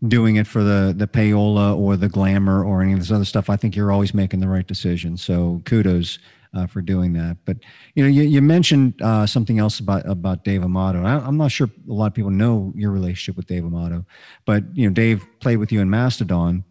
doing 0.08 0.36
it 0.36 0.46
for 0.46 0.62
the 0.62 0.94
the 0.96 1.06
payola 1.06 1.76
or 1.76 1.96
the 1.96 2.08
glamour 2.08 2.64
or 2.64 2.82
any 2.82 2.92
of 2.92 2.98
this 2.98 3.10
other 3.10 3.24
stuff, 3.24 3.48
I 3.48 3.56
think 3.56 3.76
you're 3.76 3.92
always 3.92 4.14
making 4.14 4.40
the 4.40 4.48
right 4.48 4.66
decision. 4.66 5.16
So 5.16 5.62
kudos 5.64 6.18
uh, 6.54 6.66
for 6.66 6.82
doing 6.82 7.12
that. 7.14 7.38
But 7.44 7.58
you 7.94 8.02
know, 8.02 8.08
you, 8.08 8.22
you 8.22 8.42
mentioned 8.42 9.00
uh, 9.02 9.26
something 9.26 9.58
else 9.58 9.80
about 9.80 10.08
about 10.08 10.44
Dave 10.44 10.62
Amato. 10.62 11.02
I, 11.02 11.24
I'm 11.24 11.36
not 11.36 11.52
sure 11.52 11.68
a 11.88 11.92
lot 11.92 12.06
of 12.06 12.14
people 12.14 12.30
know 12.30 12.72
your 12.76 12.90
relationship 12.90 13.36
with 13.36 13.46
Dave 13.46 13.64
Amato, 13.64 14.04
but 14.44 14.64
you 14.74 14.88
know, 14.88 14.92
Dave 14.92 15.24
played 15.40 15.56
with 15.56 15.72
you 15.72 15.80
in 15.80 15.90
Mastedon. 15.90 16.64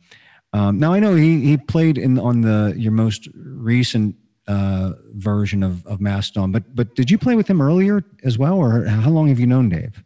Um, 0.54 0.80
now 0.80 0.93
I 0.93 0.99
know 0.99 1.16
he 1.16 1.41
he 1.41 1.58
played 1.58 1.97
in 1.97 2.20
on 2.20 2.41
the 2.41 2.74
your 2.78 2.91
most 2.91 3.28
recent 3.34 4.16
uh, 4.47 4.93
version 5.14 5.64
of 5.64 5.86
of 5.88 6.02
Mastedon, 6.02 6.52
but 6.52 6.76
but 6.76 6.95
did 6.95 7.10
you 7.10 7.18
play 7.18 7.36
with 7.36 7.47
him 7.47 7.62
earlier 7.62 8.04
as 8.24 8.38
well, 8.38 8.58
or 8.58 8.86
how 8.86 9.10
long 9.10 9.30
have 9.30 9.39
you 9.39 9.47
known 9.47 9.70
Dave? 9.70 10.04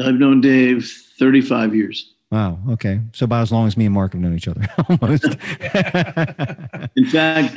I've 0.00 0.14
known 0.14 0.40
Dave 0.40 0.90
35 1.18 1.74
years. 1.74 2.12
Wow. 2.30 2.58
Okay. 2.70 3.00
So 3.12 3.24
about 3.24 3.42
as 3.42 3.50
long 3.50 3.66
as 3.66 3.76
me 3.76 3.86
and 3.86 3.94
Mark 3.94 4.12
have 4.12 4.20
known 4.20 4.36
each 4.36 4.46
other, 4.46 4.62
almost. 4.88 5.24
In 6.96 7.06
fact, 7.06 7.54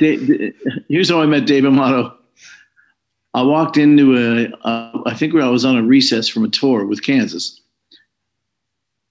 here's 0.88 1.10
how 1.10 1.22
I 1.22 1.26
met 1.26 1.46
Dave 1.46 1.64
Amato. 1.64 2.16
I 3.34 3.42
walked 3.42 3.76
into 3.76 4.16
a, 4.16 4.66
uh, 4.66 5.02
I 5.06 5.14
think 5.14 5.34
I 5.34 5.48
was 5.48 5.64
on 5.64 5.76
a 5.76 5.82
recess 5.82 6.28
from 6.28 6.44
a 6.44 6.48
tour 6.48 6.86
with 6.86 7.02
Kansas. 7.02 7.60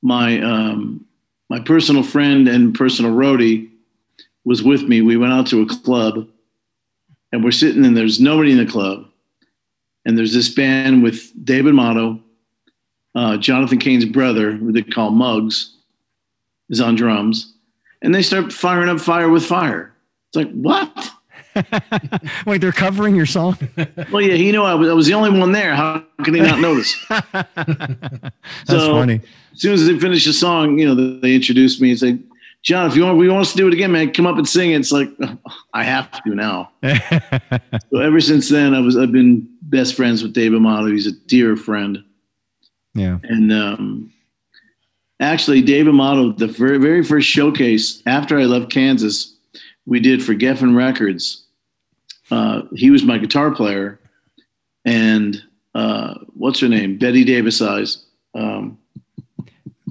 My 0.02 0.42
um, 0.42 1.06
my 1.50 1.60
personal 1.60 2.04
friend 2.04 2.48
and 2.48 2.74
personal 2.74 3.12
roadie 3.12 3.70
was 4.46 4.64
with 4.64 4.84
me. 4.84 5.02
We 5.02 5.18
went 5.18 5.34
out 5.34 5.48
to 5.48 5.62
a 5.62 5.66
club, 5.66 6.28
and 7.32 7.44
we're 7.44 7.52
sitting 7.52 7.86
and 7.86 7.96
there's 7.96 8.20
nobody 8.20 8.52
in 8.52 8.58
the 8.58 8.66
club, 8.66 9.06
and 10.06 10.18
there's 10.18 10.34
this 10.34 10.50
band 10.50 11.04
with 11.04 11.32
David 11.46 11.70
Amato, 11.70 12.20
uh, 13.16 13.38
Jonathan 13.38 13.78
Cain's 13.80 14.06
brother, 14.06 14.52
who 14.52 14.72
they 14.72 14.82
call 14.82 15.12
Muggs, 15.12 15.76
is 16.70 16.82
on 16.82 16.96
drums, 16.96 17.54
and 18.02 18.14
they 18.14 18.22
start 18.22 18.52
firing 18.54 18.90
up 18.90 19.00
fire 19.00 19.30
with 19.30 19.46
fire. 19.46 19.94
It's 20.30 20.38
like 20.38 20.52
what? 20.54 21.12
Wait, 22.48 22.62
they're 22.62 22.72
covering 22.72 23.16
your 23.16 23.28
song? 23.28 23.58
Well, 24.12 24.22
yeah, 24.22 24.34
he 24.36 24.52
knew 24.52 24.64
I 24.64 24.74
was, 24.74 24.90
I 24.90 24.94
was 24.94 25.08
the 25.08 25.14
only 25.14 25.38
one 25.40 25.52
there. 25.52 25.76
How 25.76 26.04
could 26.24 26.34
he 26.36 26.42
not 26.42 26.60
notice? 26.60 26.96
That's 27.10 28.34
So- 28.68 28.94
funny. 28.94 29.22
as 29.54 29.62
soon 29.62 29.74
as 29.74 29.86
they 29.88 29.98
finished 30.00 30.26
the 30.28 30.34
song, 30.34 30.78
you 30.80 30.88
know, 30.88 31.20
they 31.20 31.34
introduced 31.36 31.82
me 31.82 31.92
and 31.92 32.00
said, 32.00 32.24
"John, 32.64 32.88
if 32.90 32.96
you 32.96 33.04
want, 33.04 33.18
we 33.18 33.30
want 33.30 33.42
us 33.42 33.52
to 33.52 33.58
do 33.58 33.68
it 33.68 33.74
again, 33.74 33.92
man. 33.92 34.12
Come 34.14 34.26
up 34.28 34.38
and 34.38 34.48
sing." 34.48 34.72
it." 34.72 34.76
It's 34.80 34.92
like 34.92 35.10
I 35.74 35.84
have 35.84 36.12
to 36.24 36.30
now. 36.36 36.72
So 37.92 38.00
ever 38.00 38.20
since 38.22 38.50
then, 38.50 38.74
I 38.74 38.80
was 38.80 38.98
I've 38.98 39.12
been 39.12 39.48
best 39.64 39.96
friends 39.96 40.22
with 40.24 40.34
Dave 40.34 40.54
Amato. 40.54 40.88
He's 40.88 41.08
a 41.08 41.12
dear 41.12 41.56
friend, 41.56 42.04
yeah. 42.94 43.18
and 43.24 43.52
um, 43.52 44.14
actually, 45.20 45.62
Dave 45.62 45.88
Amato, 45.88 46.32
the 46.32 46.48
very 46.48 46.78
very 46.78 47.04
first 47.04 47.28
showcase 47.28 48.02
after 48.06 48.40
I 48.40 48.46
left 48.46 48.72
Kansas, 48.72 49.36
we 49.86 50.00
did 50.00 50.24
for 50.24 50.34
Geffen 50.34 50.76
Records. 50.76 51.46
Uh, 52.32 52.64
he 52.74 52.90
was 52.90 53.04
my 53.04 53.18
guitar 53.18 53.52
player, 53.52 54.00
and 54.86 55.42
uh, 55.76 56.16
what's 56.34 56.60
her 56.60 56.70
name? 56.70 56.98
Bette 56.98 57.24
Davis 57.24 57.62
eyes. 57.62 58.06
Um, 58.36 58.78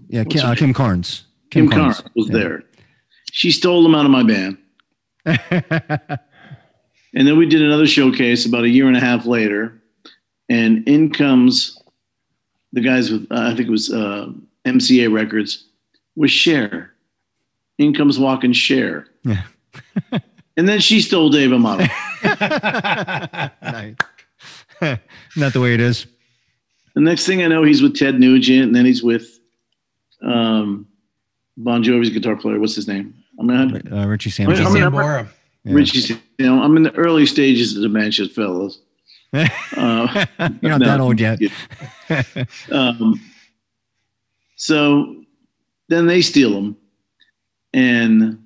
Yeah. 0.08 0.24
Kim, 0.24 0.44
uh. 0.46 0.54
Kim 0.54 0.72
Carnes. 0.74 1.24
Kim 1.50 1.68
Carnes 1.68 2.02
was 2.16 2.28
Yeah. 2.28 2.32
there. 2.38 2.64
She 3.30 3.50
stole 3.50 3.84
him 3.86 3.94
out 3.94 4.04
of 4.04 4.10
my 4.10 4.22
band. 4.22 4.58
And 7.14 7.28
then 7.28 7.36
we 7.36 7.46
did 7.46 7.60
another 7.60 7.86
showcase 7.86 8.46
about 8.46 8.64
a 8.64 8.68
year 8.68 8.88
and 8.88 8.96
a 8.96 9.00
half 9.00 9.26
later. 9.26 9.82
And 10.48 10.86
in 10.88 11.12
comes 11.12 11.78
the 12.72 12.80
guys 12.80 13.10
with, 13.10 13.26
uh, 13.30 13.40
I 13.40 13.54
think 13.54 13.68
it 13.68 13.70
was 13.70 13.92
uh, 13.92 14.30
MCA 14.64 15.12
Records, 15.12 15.66
was 16.16 16.30
Cher. 16.30 16.92
In 17.78 17.94
comes 17.94 18.18
walking 18.18 18.52
Cher. 18.52 19.06
Yeah. 19.24 19.42
and 20.56 20.68
then 20.68 20.80
she 20.80 21.00
stole 21.00 21.30
Dave 21.30 21.52
Amato. 21.52 21.86
Nice. 23.62 23.96
Not 25.36 25.52
the 25.52 25.60
way 25.60 25.74
it 25.74 25.80
is. 25.80 26.06
the 26.94 27.00
next 27.00 27.26
thing 27.26 27.42
I 27.42 27.48
know, 27.48 27.62
he's 27.62 27.82
with 27.82 27.96
Ted 27.96 28.18
Nugent. 28.18 28.64
And 28.64 28.76
then 28.76 28.84
he's 28.84 29.02
with 29.02 29.38
um, 30.22 30.86
Bon 31.56 31.82
Jovi's 31.82 32.10
guitar 32.10 32.36
player. 32.36 32.58
What's 32.60 32.74
his 32.74 32.88
name? 32.88 33.14
I'm 33.38 33.46
going 33.46 33.82
to 33.82 33.96
Uh, 34.02 34.06
Richie 34.06 34.42
I 34.42 34.46
mean, 34.46 34.56
Sambora. 34.56 34.64
I'm- 34.64 34.92
Sambora. 34.92 35.28
Yeah. 35.64 35.74
Richie, 35.74 36.14
you 36.38 36.46
know, 36.46 36.60
I'm 36.62 36.76
in 36.76 36.82
the 36.82 36.94
early 36.96 37.24
stages 37.24 37.76
of 37.76 37.82
dementia, 37.82 38.28
fellas. 38.28 38.80
Uh, 39.32 40.26
You're 40.60 40.70
not 40.70 40.80
no. 40.80 40.86
that 40.86 41.00
old 41.00 41.20
yet. 41.20 41.40
um, 42.72 43.20
so 44.56 45.24
then 45.88 46.06
they 46.06 46.22
steal 46.22 46.50
them, 46.50 46.76
and 47.72 48.42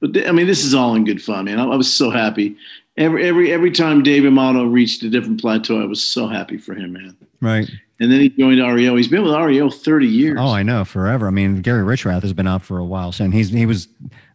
but 0.00 0.12
they, 0.12 0.26
I 0.26 0.32
mean, 0.32 0.46
this 0.46 0.64
is 0.64 0.74
all 0.74 0.94
in 0.94 1.04
good 1.04 1.22
fun, 1.22 1.44
man. 1.44 1.60
I, 1.60 1.64
I 1.64 1.76
was 1.76 1.92
so 1.92 2.10
happy. 2.10 2.56
Every 2.96 3.26
every 3.26 3.52
every 3.52 3.70
time 3.70 4.02
Dave 4.02 4.24
Amato 4.24 4.64
reached 4.64 5.02
a 5.02 5.10
different 5.10 5.40
plateau, 5.40 5.80
I 5.80 5.84
was 5.84 6.02
so 6.02 6.26
happy 6.26 6.58
for 6.58 6.74
him, 6.74 6.92
man. 6.92 7.16
right. 7.40 7.70
And 8.00 8.10
then 8.10 8.20
he 8.20 8.30
joined 8.30 8.60
REO. 8.60 8.96
He's 8.96 9.08
been 9.08 9.22
with 9.22 9.34
REO 9.34 9.68
30 9.68 10.06
years. 10.06 10.38
Oh, 10.40 10.48
I 10.48 10.62
know. 10.62 10.86
Forever. 10.86 11.26
I 11.26 11.30
mean, 11.30 11.60
Gary 11.60 11.84
Richrath 11.84 12.22
has 12.22 12.32
been 12.32 12.46
out 12.46 12.62
for 12.62 12.78
a 12.78 12.84
while, 12.84 13.12
so 13.12 13.24
and 13.24 13.34
he's 13.34 13.50
he 13.50 13.66
was, 13.66 13.88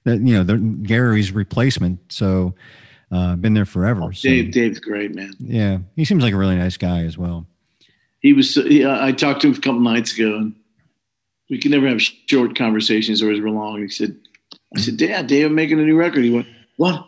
you 0.06 0.20
know, 0.20 0.44
the, 0.44 0.58
Gary's 0.58 1.32
replacement. 1.32 2.00
So, 2.14 2.54
uh, 3.16 3.36
been 3.36 3.54
there 3.54 3.66
forever. 3.66 4.12
So, 4.14 4.28
Dave, 4.30 4.52
Dave's 4.52 4.80
great, 4.80 5.16
man. 5.16 5.34
yeah, 5.40 5.78
he 5.96 6.06
seems 6.06 6.24
like 6.24 6.34
a 6.34 6.38
really 6.38 6.56
nice 6.58 6.78
guy 6.78 7.04
as 7.04 7.18
well. 7.18 7.46
He 8.20 8.34
was. 8.34 8.54
so- 8.54 8.64
He, 8.66 8.86
I 8.86 9.12
talked 9.12 9.42
to 9.42 9.48
him 9.48 9.54
a 9.54 9.60
couple 9.60 9.80
nights 9.80 10.14
ago, 10.18 10.36
and 10.36 10.56
we 11.50 11.60
could 11.60 11.72
never 11.72 11.88
have 11.88 12.02
short 12.02 12.56
conversations, 12.56 13.22
or 13.22 13.32
as 13.32 13.40
we're 13.40 13.50
long. 13.50 13.82
He 13.82 13.90
said, 13.90 14.16
"I 14.76 14.80
said, 14.80 14.98
Dad, 14.98 15.28
Dave, 15.28 15.46
I'm 15.48 15.56
making 15.56 15.80
a 15.80 15.84
new 15.84 15.96
record." 15.98 16.24
He 16.24 16.32
went, 16.32 16.48
"What?" 16.78 17.08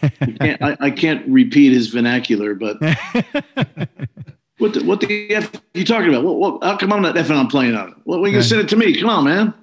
I 0.00 0.08
can't, 0.08 0.62
I, 0.62 0.76
I 0.78 0.90
can't 0.92 1.26
repeat 1.28 1.72
his 1.72 1.88
vernacular, 1.88 2.54
but 2.54 2.76
what 4.58 4.74
the, 4.74 4.84
what 4.84 5.00
the 5.00 5.34
f 5.34 5.52
are 5.54 5.60
you 5.74 5.84
talking 5.84 6.08
about? 6.08 6.22
What, 6.24 6.36
what, 6.38 6.62
how 6.64 6.76
come 6.76 6.92
I'm 6.92 7.02
not 7.02 7.16
effing 7.16 7.36
I'm 7.36 7.48
playing 7.48 7.74
on 7.74 7.88
it? 7.88 7.94
What, 8.04 8.20
well, 8.20 8.30
you 8.30 8.36
Yeah. 8.36 8.42
send 8.42 8.60
it 8.60 8.68
to 8.68 8.76
me? 8.76 8.98
Come 9.00 9.10
on, 9.10 9.24
man. 9.24 9.54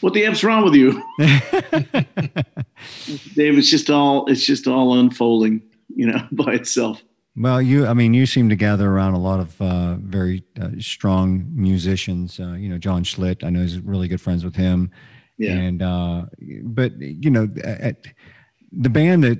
What 0.00 0.12
the 0.12 0.24
f's 0.24 0.44
wrong 0.44 0.64
with 0.64 0.74
you, 0.74 1.02
Dave? 3.34 3.56
It's 3.58 3.70
just 3.70 3.90
all 3.90 4.26
it's 4.26 4.44
just 4.44 4.66
all 4.66 4.98
unfolding, 4.98 5.62
you 5.94 6.06
know, 6.06 6.20
by 6.32 6.52
itself. 6.54 7.02
Well, 7.40 7.62
you, 7.62 7.86
I 7.86 7.94
mean, 7.94 8.14
you 8.14 8.26
seem 8.26 8.48
to 8.48 8.56
gather 8.56 8.90
around 8.90 9.14
a 9.14 9.18
lot 9.20 9.38
of 9.38 9.62
uh, 9.62 9.94
very 10.00 10.42
uh, 10.60 10.70
strong 10.80 11.48
musicians. 11.54 12.40
Uh, 12.40 12.54
you 12.54 12.68
know, 12.68 12.78
John 12.78 13.04
Schlitt, 13.04 13.44
I 13.44 13.50
know 13.50 13.60
he's 13.60 13.78
really 13.78 14.08
good 14.08 14.20
friends 14.20 14.44
with 14.44 14.56
him. 14.56 14.90
Yeah. 15.38 15.52
And, 15.52 15.80
uh, 15.80 16.22
but, 16.64 17.00
you 17.00 17.30
know, 17.30 17.48
at 17.62 18.06
the 18.72 18.90
band 18.90 19.22
that 19.22 19.38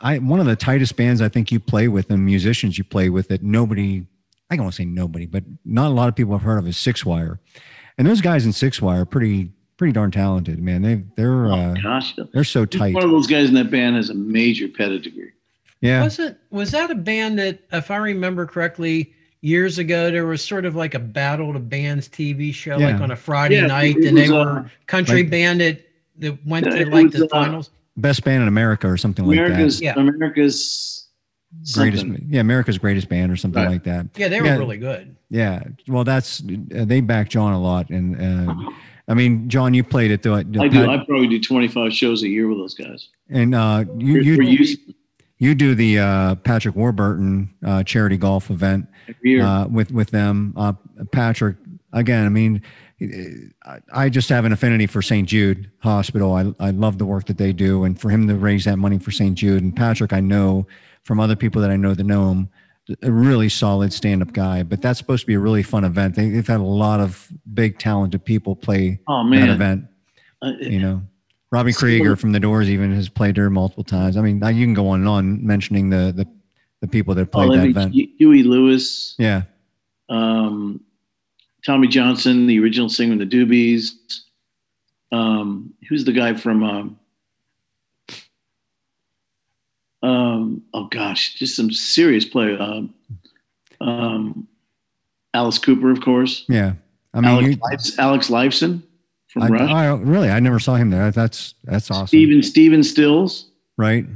I, 0.00 0.18
one 0.18 0.38
of 0.38 0.46
the 0.46 0.54
tightest 0.54 0.94
bands 0.94 1.20
I 1.20 1.28
think 1.28 1.50
you 1.50 1.58
play 1.58 1.88
with 1.88 2.10
and 2.10 2.24
musicians 2.24 2.78
you 2.78 2.84
play 2.84 3.08
with 3.08 3.26
that 3.28 3.42
nobody, 3.42 4.06
I 4.48 4.54
don't 4.56 4.66
want 4.66 4.76
to 4.76 4.82
say 4.82 4.86
nobody, 4.86 5.26
but 5.26 5.42
not 5.64 5.88
a 5.88 5.94
lot 5.94 6.08
of 6.08 6.14
people 6.14 6.34
have 6.34 6.42
heard 6.42 6.58
of 6.58 6.68
is 6.68 6.76
Six 6.76 7.04
Wire. 7.04 7.40
And 7.98 8.06
those 8.06 8.20
guys 8.20 8.46
in 8.46 8.52
Six 8.52 8.80
Wire 8.80 9.02
are 9.02 9.04
pretty, 9.04 9.50
pretty 9.82 9.92
darn 9.92 10.12
talented, 10.12 10.62
man. 10.62 10.80
They, 10.80 11.02
they're, 11.16 11.50
uh, 11.52 11.74
Gosh, 11.82 12.14
they're 12.32 12.44
so 12.44 12.64
tight. 12.64 12.94
one 12.94 13.02
of 13.02 13.10
those 13.10 13.26
guys 13.26 13.48
in 13.48 13.54
that 13.56 13.68
band 13.68 13.96
has 13.96 14.10
a 14.10 14.14
major 14.14 14.68
pedigree. 14.68 15.32
Yeah. 15.80 16.04
Was 16.04 16.20
it 16.20 16.38
was 16.50 16.70
that 16.70 16.92
a 16.92 16.94
band 16.94 17.36
that, 17.40 17.58
if 17.72 17.90
I 17.90 17.96
remember 17.96 18.46
correctly, 18.46 19.12
years 19.40 19.78
ago 19.78 20.08
there 20.12 20.24
was 20.24 20.40
sort 20.40 20.64
of 20.66 20.76
like 20.76 20.94
a 20.94 21.00
battle 21.00 21.52
to 21.52 21.58
bands 21.58 22.08
TV 22.08 22.54
show, 22.54 22.78
Yeah. 22.78 22.92
like 22.92 23.00
on 23.00 23.10
a 23.10 23.16
Friday 23.16 23.56
Yeah, 23.56 23.66
night, 23.66 23.96
it 23.96 24.04
and 24.06 24.16
they 24.16 24.30
were 24.30 24.60
uh, 24.60 24.68
country 24.86 25.22
like- 25.24 25.30
band 25.32 25.60
that 25.62 25.80
that 26.18 26.46
went 26.46 26.66
Yeah, 26.66 26.84
to 26.84 26.90
like 26.90 27.06
was, 27.06 27.14
the 27.14 27.24
uh, 27.24 27.28
finals. 27.28 27.70
Best 27.96 28.22
band 28.22 28.42
in 28.42 28.46
America 28.46 28.86
or 28.88 28.96
something 28.96 29.26
like 29.26 29.36
that. 29.36 29.46
America's 29.46 29.80
Yeah. 29.80 29.94
America's 29.96 31.08
greatest 31.74 32.02
something. 32.02 32.26
yeah 32.30 32.40
america's 32.40 32.78
greatest 32.78 33.08
band 33.10 33.30
or 33.30 33.36
something 33.36 33.62
Right. 33.62 33.72
like 33.72 33.84
that 33.84 34.06
Yeah, 34.16 34.28
they 34.28 34.40
were 34.40 34.46
yeah. 34.46 34.56
really 34.56 34.78
good. 34.78 35.14
yeah 35.28 35.62
well 35.88 36.02
that's 36.04 36.40
uh, 36.74 36.84
they 36.86 37.00
back 37.02 37.28
john 37.28 37.52
a 37.52 37.60
lot 37.60 37.90
and 37.90 38.48
uh, 38.48 38.54
i 39.08 39.14
mean 39.14 39.48
john 39.48 39.74
you 39.74 39.82
played 39.84 40.10
it 40.10 40.22
though 40.22 40.34
I 40.34 40.42
do. 40.42 40.60
I 40.60 40.68
probably 41.04 41.28
do 41.28 41.40
25 41.40 41.92
shows 41.92 42.22
a 42.22 42.28
year 42.28 42.48
with 42.48 42.58
those 42.58 42.74
guys. 42.74 43.08
and 43.30 43.54
uh 43.54 43.84
you 43.98 44.20
you 44.20 44.76
you 45.38 45.54
do 45.54 45.74
the 45.74 45.98
uh 45.98 46.34
patrick 46.36 46.76
warburton 46.76 47.52
uh 47.66 47.82
charity 47.84 48.16
golf 48.16 48.50
event 48.50 48.86
uh 49.44 49.66
with 49.70 49.90
with 49.92 50.10
them 50.10 50.54
uh 50.56 50.72
patrick 51.12 51.56
again 51.92 52.26
i 52.26 52.28
mean 52.28 52.62
I, 53.64 53.78
I 53.92 54.08
just 54.08 54.28
have 54.28 54.44
an 54.44 54.52
affinity 54.52 54.86
for 54.86 55.02
St. 55.02 55.28
Jude 55.28 55.68
Hospital. 55.80 56.34
I, 56.34 56.54
I 56.60 56.70
love 56.70 56.98
the 56.98 57.04
work 57.04 57.26
that 57.26 57.36
they 57.36 57.52
do. 57.52 57.82
And 57.82 58.00
for 58.00 58.10
him 58.10 58.28
to 58.28 58.36
raise 58.36 58.64
that 58.66 58.76
money 58.76 59.00
for 59.00 59.10
St. 59.10 59.34
Jude 59.36 59.60
and 59.60 59.74
Patrick, 59.74 60.12
I 60.12 60.20
know 60.20 60.68
from 61.02 61.18
other 61.18 61.34
people 61.34 61.60
that 61.62 61.72
I 61.72 61.76
know 61.76 61.94
that 61.94 62.04
know 62.04 62.30
him, 62.30 62.48
a 63.02 63.10
really 63.10 63.48
solid 63.48 63.92
stand 63.92 64.22
up 64.22 64.32
guy. 64.32 64.62
But 64.62 64.82
that's 64.82 64.98
supposed 64.98 65.22
to 65.22 65.26
be 65.26 65.34
a 65.34 65.38
really 65.40 65.62
fun 65.62 65.84
event. 65.84 66.14
They, 66.14 66.30
they've 66.30 66.46
had 66.46 66.60
a 66.60 66.64
lot 66.64 67.00
of 67.00 67.28
big, 67.54 67.78
talented 67.78 68.24
people 68.24 68.56
play 68.56 69.00
Oh 69.08 69.28
that 69.30 69.48
event, 69.48 69.84
Uh, 70.42 70.52
you 70.60 70.80
know. 70.80 71.02
Robby 71.50 71.74
Krieger 71.74 72.16
from 72.16 72.32
the 72.32 72.40
Doors 72.40 72.70
even 72.70 72.94
has 72.94 73.10
played 73.10 73.34
there 73.34 73.50
multiple 73.50 73.84
times. 73.84 74.16
I 74.16 74.22
mean, 74.22 74.36
you 74.36 74.64
can 74.64 74.72
go 74.72 74.88
on 74.88 75.00
and 75.00 75.08
on 75.08 75.46
mentioning 75.46 75.90
the 75.90 76.12
the, 76.16 76.26
the 76.80 76.88
people 76.88 77.14
that 77.14 77.28
oh, 77.34 77.46
played 77.46 77.60
that 77.60 77.66
event. 77.66 77.92
Huey 77.92 78.42
Lewis, 78.42 79.14
Yeah, 79.18 79.42
um, 80.08 80.80
Tommy 81.64 81.88
Johnston, 81.88 82.46
the 82.46 82.58
original 82.58 82.88
singer 82.88 83.12
of 83.12 83.18
the 83.18 83.26
Doobies. 83.26 83.90
Um, 85.12 85.74
who's 85.88 86.06
the 86.06 86.12
guy 86.12 86.32
from? 86.32 86.64
Um, 86.64 86.98
um, 90.02 90.62
oh 90.74 90.88
gosh, 90.90 91.34
just 91.34 91.56
some 91.56 91.70
serious 91.70 92.24
play. 92.24 92.56
Um, 92.56 92.94
um, 93.80 94.48
Alice 95.34 95.58
Cooper, 95.58 95.90
of 95.90 96.00
course. 96.00 96.44
yeah. 96.48 96.74
I 97.14 97.20
mean, 97.20 97.60
Alex, 97.62 97.90
you, 97.90 97.94
Alex 97.98 98.28
Lifeson 98.28 98.82
from 99.28 99.42
I, 99.42 99.48
Rush. 99.48 99.70
I, 99.70 99.88
really, 99.94 100.30
I 100.30 100.40
never 100.40 100.58
saw 100.58 100.76
him 100.76 100.90
there. 100.90 101.10
That's 101.10 101.54
that's 101.64 101.90
awesome, 101.90 102.06
Steven 102.06 102.42
Stephen 102.42 102.82
Stills. 102.82 103.50
right? 103.76 104.06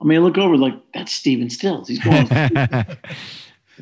I 0.00 0.04
mean, 0.04 0.18
I 0.18 0.20
look 0.20 0.38
over 0.38 0.56
like 0.56 0.74
that's 0.94 1.12
Stephen 1.12 1.50
Stills. 1.50 1.88
He's 1.88 1.98
going, 1.98 2.28
like, 2.28 2.98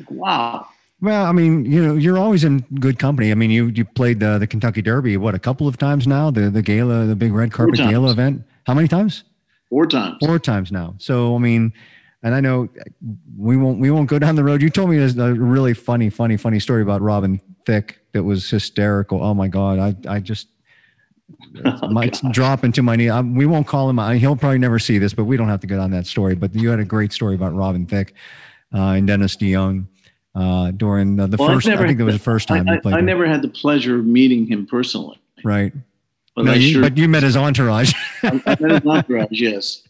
wow. 0.09 0.67
Well, 1.01 1.25
I 1.25 1.31
mean, 1.31 1.65
you 1.65 1.83
know, 1.83 1.95
you're 1.95 2.17
always 2.17 2.43
in 2.43 2.59
good 2.79 2.99
company. 2.99 3.31
I 3.31 3.35
mean, 3.35 3.49
you 3.51 3.67
you 3.67 3.85
played 3.85 4.19
the 4.19 4.37
the 4.37 4.47
Kentucky 4.47 4.81
Derby 4.81 5.17
what 5.17 5.35
a 5.35 5.39
couple 5.39 5.67
of 5.67 5.77
times 5.77 6.07
now, 6.07 6.31
the 6.31 6.49
the 6.49 6.61
gala, 6.61 7.05
the 7.05 7.15
big 7.15 7.33
red 7.33 7.51
carpet 7.51 7.77
gala 7.77 8.11
event. 8.11 8.43
How 8.65 8.73
many 8.73 8.87
times? 8.87 9.23
Four 9.71 9.87
times. 9.87 10.17
Four 10.23 10.37
times 10.37 10.71
now. 10.71 10.93
So 10.99 11.35
I 11.35 11.39
mean, 11.39 11.73
and 12.21 12.35
I 12.35 12.39
know 12.41 12.69
we 13.35 13.57
won't 13.57 13.79
we 13.79 13.89
won't 13.89 14.07
go 14.09 14.19
down 14.19 14.35
the 14.35 14.43
road. 14.43 14.61
You 14.61 14.69
told 14.69 14.91
me 14.91 14.97
there's 14.99 15.17
a 15.17 15.33
really 15.33 15.73
funny, 15.73 16.09
funny, 16.11 16.37
funny 16.37 16.59
story 16.59 16.83
about 16.83 17.01
Robin 17.01 17.41
Thicke 17.65 17.99
that 18.11 18.21
was 18.23 18.47
hysterical. 18.49 19.23
Oh 19.23 19.33
my 19.33 19.47
god, 19.47 19.79
I 19.79 19.95
I 20.15 20.19
just 20.19 20.49
Oh, 21.65 21.87
might 21.87 22.21
drop 22.31 22.63
into 22.65 22.83
my 22.83 22.95
knee. 22.97 23.07
Um, 23.09 23.35
we 23.35 23.45
won't 23.45 23.65
call 23.65 23.89
him. 23.89 23.97
out. 23.99 24.15
He'll 24.17 24.35
probably 24.35 24.59
never 24.59 24.77
see 24.77 24.97
this, 24.97 25.13
but 25.13 25.23
we 25.23 25.37
don't 25.37 25.47
have 25.47 25.61
to 25.61 25.67
go 25.67 25.77
down 25.77 25.89
that 25.91 26.05
story. 26.05 26.35
But 26.35 26.53
you 26.53 26.69
had 26.69 26.79
a 26.81 26.85
great 26.85 27.13
story 27.13 27.35
about 27.35 27.53
Robin 27.55 27.85
Thicke 27.85 28.13
uh, 28.75 28.77
and 28.97 29.07
Dennis 29.07 29.37
DeYoung 29.37 29.87
uh, 30.35 30.71
during 30.71 31.15
the, 31.15 31.27
the 31.27 31.37
Well, 31.37 31.47
first. 31.49 31.67
I 31.67 31.71
never- 31.71 31.87
think 31.87 31.99
it 32.01 32.03
was 32.03 32.15
the 32.15 32.19
first 32.19 32.49
time 32.49 32.67
I, 32.67 32.77
played. 32.79 32.95
I 32.95 32.99
never 33.01 33.25
had 33.25 33.41
the 33.41 33.47
pleasure 33.47 33.97
of 33.99 34.05
meeting 34.05 34.45
him 34.45 34.67
personally, 34.67 35.21
right. 35.45 35.71
But 36.35 36.45
No, 36.45 36.53
you, 36.53 36.73
sure 36.73 36.81
but 36.81 36.97
you 36.97 37.07
met 37.07 37.23
his 37.23 37.35
entourage. 37.37 37.93
I 38.23 38.57
met 38.59 38.59
his 38.59 38.85
entourage. 38.85 39.27
Yes. 39.31 39.83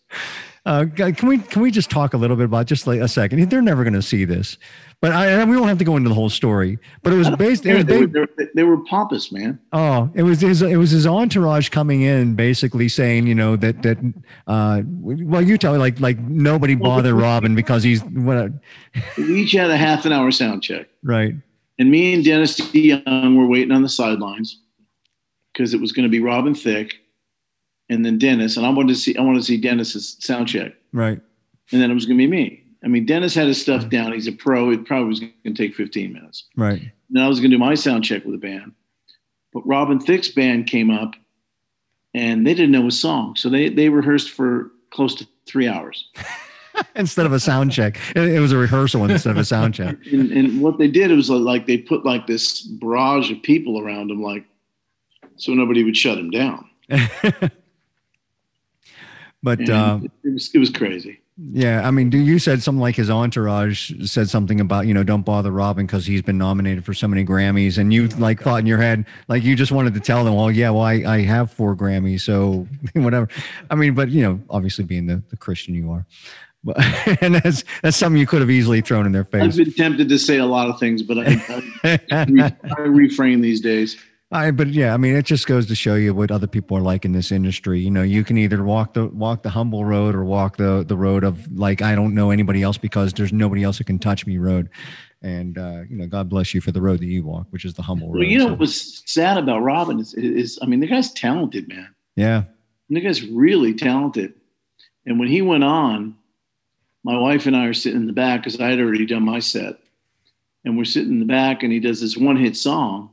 Uh, 0.64 0.86
can 0.96 1.28
we 1.28 1.40
can 1.40 1.64
we 1.64 1.72
just 1.72 1.90
talk 1.90 2.14
a 2.14 2.18
little 2.18 2.36
bit 2.38 2.46
about 2.46 2.68
just 2.68 2.86
like 2.86 3.00
a 3.00 3.08
second? 3.08 3.50
They're 3.50 3.64
never 3.64 3.84
going 3.84 3.96
to 3.96 4.02
see 4.02 4.26
this, 4.26 4.58
but 5.00 5.12
I 5.12 5.26
and 5.26 5.50
we 5.50 5.58
won't 5.58 5.70
have 5.70 5.80
to 5.80 5.84
go 5.84 5.98
into 5.98 6.08
the 6.08 6.14
whole 6.14 6.30
story. 6.30 6.78
But 7.02 7.14
it 7.14 7.16
was 7.16 7.32
based. 7.32 7.66
It 7.66 7.74
was 7.78 7.86
they, 7.86 8.06
based 8.06 8.14
were, 8.14 8.30
they, 8.38 8.46
they 8.54 8.64
were 8.64 8.78
pompous, 8.86 9.32
man. 9.32 9.60
Oh, 9.74 10.12
it 10.14 10.22
was 10.22 10.40
his. 10.40 10.62
It 10.62 10.76
was 10.76 10.92
his 10.92 11.08
entourage 11.08 11.70
coming 11.70 12.04
in, 12.04 12.36
basically 12.36 12.90
saying, 12.90 13.26
you 13.26 13.34
know, 13.34 13.56
that 13.56 13.82
that. 13.82 13.98
Uh, 14.46 14.84
well, 14.86 15.42
you 15.42 15.58
tell 15.58 15.74
me, 15.74 15.80
like 15.80 16.00
like 16.00 16.20
nobody 16.20 16.76
bother 16.76 17.16
Robin 17.16 17.56
because 17.56 17.82
he's 17.82 18.04
what? 18.04 18.52
We 19.18 19.42
each 19.42 19.54
had 19.54 19.72
a 19.72 19.78
half 19.78 20.06
an 20.06 20.12
hour 20.12 20.30
sound 20.30 20.62
check, 20.62 20.90
Right. 21.02 21.34
and 21.80 21.90
me 21.90 22.14
and 22.14 22.24
Dennis 22.24 22.60
DeYoung 22.60 23.36
were 23.36 23.48
waiting 23.48 23.72
on 23.72 23.82
the 23.82 23.90
sidelines 23.90 24.61
because 25.54 25.74
it 25.74 25.82
was 25.82 25.92
going 25.92 26.04
to 26.04 26.10
be 26.10 26.20
Robin 26.20 26.54
Thicke, 26.56 26.96
and 27.90 28.06
then 28.06 28.18
Dennis, 28.18 28.58
and 28.58 28.66
I 28.66 28.70
wanted 28.70 28.90
to 28.90 29.00
see 29.00 29.16
I 29.18 29.22
wanted 29.22 29.40
to 29.40 29.46
see 29.46 29.58
Dennis's 29.58 30.18
sound 30.20 30.48
check, 30.48 30.74
Right. 30.94 31.20
and 31.72 31.82
then 31.82 31.92
it 31.92 31.94
was 31.94 32.06
going 32.06 32.18
to 32.18 32.24
be 32.26 32.30
me. 32.32 32.64
I 32.84 32.88
mean, 32.88 33.06
Dennis 33.06 33.36
had 33.36 33.48
his 33.48 33.62
stuff 33.62 33.90
down. 33.90 34.12
He's 34.12 34.28
a 34.28 34.32
pro. 34.32 34.72
It 34.72 34.86
probably 34.86 35.08
was 35.08 35.20
going 35.20 35.34
to 35.46 35.54
take 35.54 35.76
15 35.76 36.12
minutes. 36.14 36.46
Right. 36.58 36.82
then 37.12 37.24
I 37.24 37.28
was 37.28 37.40
going 37.40 37.52
to 37.52 37.58
do 37.58 37.60
my 37.64 37.76
sound 37.76 38.04
check 38.04 38.26
with 38.26 38.34
the 38.34 38.40
band. 38.48 38.72
But 39.54 39.68
Robin 39.68 40.00
Thicke's 40.00 40.30
band 40.30 40.66
came 40.66 40.90
up 40.90 41.14
and 42.16 42.48
they 42.48 42.56
didn't 42.56 42.72
know 42.72 42.86
his 42.86 43.00
song. 43.00 43.36
So 43.36 43.50
they, 43.50 43.70
they 43.70 43.90
rehearsed 43.90 44.32
for 44.32 44.72
close 44.90 45.14
to 45.16 45.28
three 45.46 45.68
hours. 45.68 46.10
Instead 46.96 47.28
of 47.28 47.34
a 47.34 47.40
sound 47.40 47.72
check, 47.72 48.00
it, 48.16 48.40
was 48.40 48.52
a 48.54 48.58
rehearsal 48.58 49.04
instead 49.06 49.30
of 49.30 49.38
a 49.38 49.46
sound 49.46 49.74
check. 49.76 49.98
And, 50.12 50.32
and 50.32 50.62
what 50.62 50.78
they 50.80 50.88
did 50.88 51.12
was 51.12 51.30
like 51.30 51.68
they 51.68 51.78
put 51.78 52.04
like 52.06 52.26
this 52.28 52.62
barrage 52.62 53.30
of 53.30 53.44
people 53.44 53.80
around 53.80 54.10
him, 54.10 54.24
like, 54.24 54.46
so 55.42 55.54
nobody 55.54 55.84
would 55.84 55.98
shut 55.98 56.18
him 56.18 56.30
down. 56.30 56.70
but 59.44 59.68
uh, 59.70 60.00
it, 60.24 60.34
was, 60.34 60.52
it 60.54 60.60
was 60.60 60.70
crazy. 60.70 61.20
yeah, 61.52 61.88
I 61.88 61.90
mean, 61.90 62.12
do 62.12 62.20
you 62.20 62.38
said 62.38 62.62
something 62.62 62.80
like 62.82 62.96
his 62.96 63.10
entourage 63.10 63.92
said 64.06 64.30
something 64.30 64.60
about 64.60 64.86
you 64.86 64.94
know 64.94 65.04
don't 65.04 65.24
bother 65.24 65.52
Robin 65.52 65.88
because 65.88 66.06
he's 66.06 66.22
been 66.22 66.38
nominated 66.38 66.86
for 66.86 66.94
so 66.94 67.08
many 67.08 67.26
Grammys, 67.26 67.80
and 67.80 67.92
you 67.92 68.08
like 68.10 68.42
thought 68.42 68.60
in 68.60 68.68
your 68.68 68.78
head 68.78 69.06
like 69.28 69.44
you 69.44 69.56
just 69.56 69.72
wanted 69.72 69.96
to 69.96 70.00
tell 70.00 70.24
them, 70.24 70.36
well, 70.36 70.52
yeah, 70.52 70.70
well, 70.70 70.84
I, 70.84 71.04
I 71.06 71.22
have 71.22 71.52
four 71.52 71.76
Grammys, 71.76 72.22
so 72.22 72.68
whatever. 72.94 73.28
I 73.72 73.76
mean, 73.76 73.96
but 73.96 74.10
you 74.10 74.22
know, 74.22 74.40
obviously 74.50 74.84
being 74.84 75.08
the, 75.08 75.24
the 75.30 75.38
Christian 75.38 75.74
you 75.74 75.90
are, 75.92 76.06
but 76.64 76.78
and 77.24 77.36
that's 77.36 77.64
that's 77.82 77.98
something 77.98 78.20
you 78.20 78.28
could 78.28 78.42
have 78.42 78.52
easily 78.52 78.82
thrown 78.82 79.08
in 79.08 79.12
their 79.12 79.26
face. 79.26 79.42
I've 79.42 79.58
been 79.58 79.74
tempted 79.74 80.08
to 80.10 80.20
say 80.20 80.38
a 80.38 80.46
lot 80.46 80.70
of 80.70 80.80
things, 80.80 81.02
but 81.02 81.18
I, 81.18 82.00
I, 82.12 82.56
I 82.78 82.82
refrain 82.82 83.42
these 83.42 83.62
days. 83.62 83.98
I, 84.34 84.52
but 84.52 84.70
yeah, 84.70 84.94
I 84.94 84.98
mean, 84.98 85.16
it 85.16 85.26
just 85.26 85.46
goes 85.46 85.66
to 85.68 85.76
show 85.76 85.96
you 85.96 86.14
what 86.14 86.32
other 86.32 86.48
people 86.48 86.78
are 86.78 86.82
like 86.82 87.04
in 87.04 87.12
this 87.12 87.32
industry. 87.34 87.82
You 87.82 87.92
know, 87.92 88.02
you 88.02 88.24
can 88.24 88.38
either 88.38 88.64
walk 88.64 88.94
the 88.94 89.08
walk 89.08 89.44
the 89.44 89.50
humble 89.50 89.84
road 89.84 90.16
or 90.16 90.24
walk 90.24 90.56
the 90.58 90.86
the 90.88 90.96
road 90.96 91.24
of 91.26 91.52
like 91.52 91.82
I 91.82 91.96
don't 91.96 92.16
know 92.16 92.32
anybody 92.32 92.64
else 92.64 92.78
because 92.78 93.12
there's 93.12 93.34
nobody 93.34 93.64
else 93.64 93.80
that 93.80 93.88
can 93.88 94.00
touch 94.00 94.26
me 94.26 94.38
road. 94.38 94.70
And 95.22 95.58
uh, 95.58 95.82
you 95.90 95.98
know, 95.98 96.08
God 96.08 96.30
bless 96.30 96.54
you 96.54 96.62
for 96.62 96.72
the 96.72 96.82
road 96.82 97.00
that 97.02 97.08
you 97.08 97.24
walk, 97.26 97.48
which 97.50 97.66
is 97.66 97.74
the 97.74 97.82
humble 97.82 98.08
road. 98.08 98.20
Well, 98.20 98.28
you 98.28 98.38
know 98.38 98.48
So, 98.48 98.56
what's 98.56 99.12
sad 99.12 99.38
about 99.38 99.60
Robin 99.64 100.00
is, 100.00 100.14
is 100.14 100.58
I 100.62 100.66
mean, 100.66 100.80
the 100.80 100.88
guy's 100.88 101.12
talented, 101.12 101.68
man. 101.68 101.94
yeah, 102.16 102.44
And 102.88 102.98
the 102.98 103.02
guy's 103.02 103.22
really 103.28 103.74
talented. 103.74 104.34
And 105.06 105.20
when 105.20 105.28
he 105.28 105.42
went 105.42 105.64
on, 105.64 106.16
my 107.04 107.18
wife 107.18 107.48
and 107.48 107.56
I 107.56 107.66
are 107.66 107.74
sitting 107.74 108.00
in 108.02 108.08
the 108.08 108.14
back 108.14 108.42
because 108.42 108.60
I 108.62 108.70
had 108.70 108.80
already 108.80 109.06
done 109.06 109.24
my 109.24 109.40
set. 109.40 109.78
And 110.64 110.78
we're 110.78 110.86
sitting 110.86 111.12
in 111.12 111.20
the 111.20 111.26
back 111.26 111.64
and 111.64 111.74
he 111.74 111.80
does 111.80 112.00
this 112.00 112.16
one 112.16 112.38
hit 112.38 112.56
song. 112.56 113.10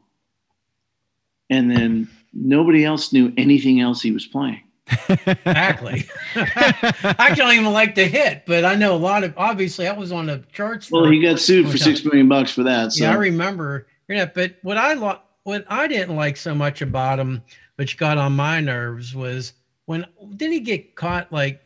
And 1.50 1.70
then 1.70 2.08
nobody 2.32 2.84
else 2.84 3.12
knew 3.12 3.32
anything 3.36 3.80
else 3.80 4.02
he 4.02 4.12
was 4.12 4.26
playing. 4.26 4.62
Exactly. 5.08 6.04
I 6.34 7.32
don't 7.34 7.52
even 7.52 7.72
like 7.72 7.94
the 7.94 8.04
hit, 8.06 8.44
but 8.46 8.64
I 8.64 8.74
know 8.74 8.94
a 8.94 8.96
lot 8.98 9.24
of. 9.24 9.34
Obviously, 9.36 9.86
I 9.86 9.92
was 9.92 10.12
on 10.12 10.26
the 10.26 10.42
charts. 10.52 10.90
Well, 10.90 11.04
for- 11.04 11.12
he 11.12 11.20
got 11.20 11.38
sued 11.40 11.68
for 11.70 11.76
six 11.78 12.04
million 12.04 12.28
bucks 12.28 12.50
for 12.52 12.62
that. 12.64 12.92
So 12.92 13.04
Yeah, 13.04 13.12
I 13.12 13.16
remember. 13.16 13.86
Yeah, 14.08 14.26
but 14.26 14.56
what 14.62 14.76
I 14.78 14.94
lo- 14.94 15.20
what 15.44 15.64
I 15.68 15.88
didn't 15.88 16.16
like 16.16 16.36
so 16.36 16.54
much 16.54 16.80
about 16.82 17.18
him, 17.18 17.42
which 17.76 17.96
got 17.98 18.16
on 18.18 18.34
my 18.36 18.60
nerves, 18.60 19.14
was 19.14 19.52
when 19.86 20.06
did 20.36 20.52
he 20.52 20.60
get 20.60 20.94
caught? 20.96 21.30
Like 21.32 21.60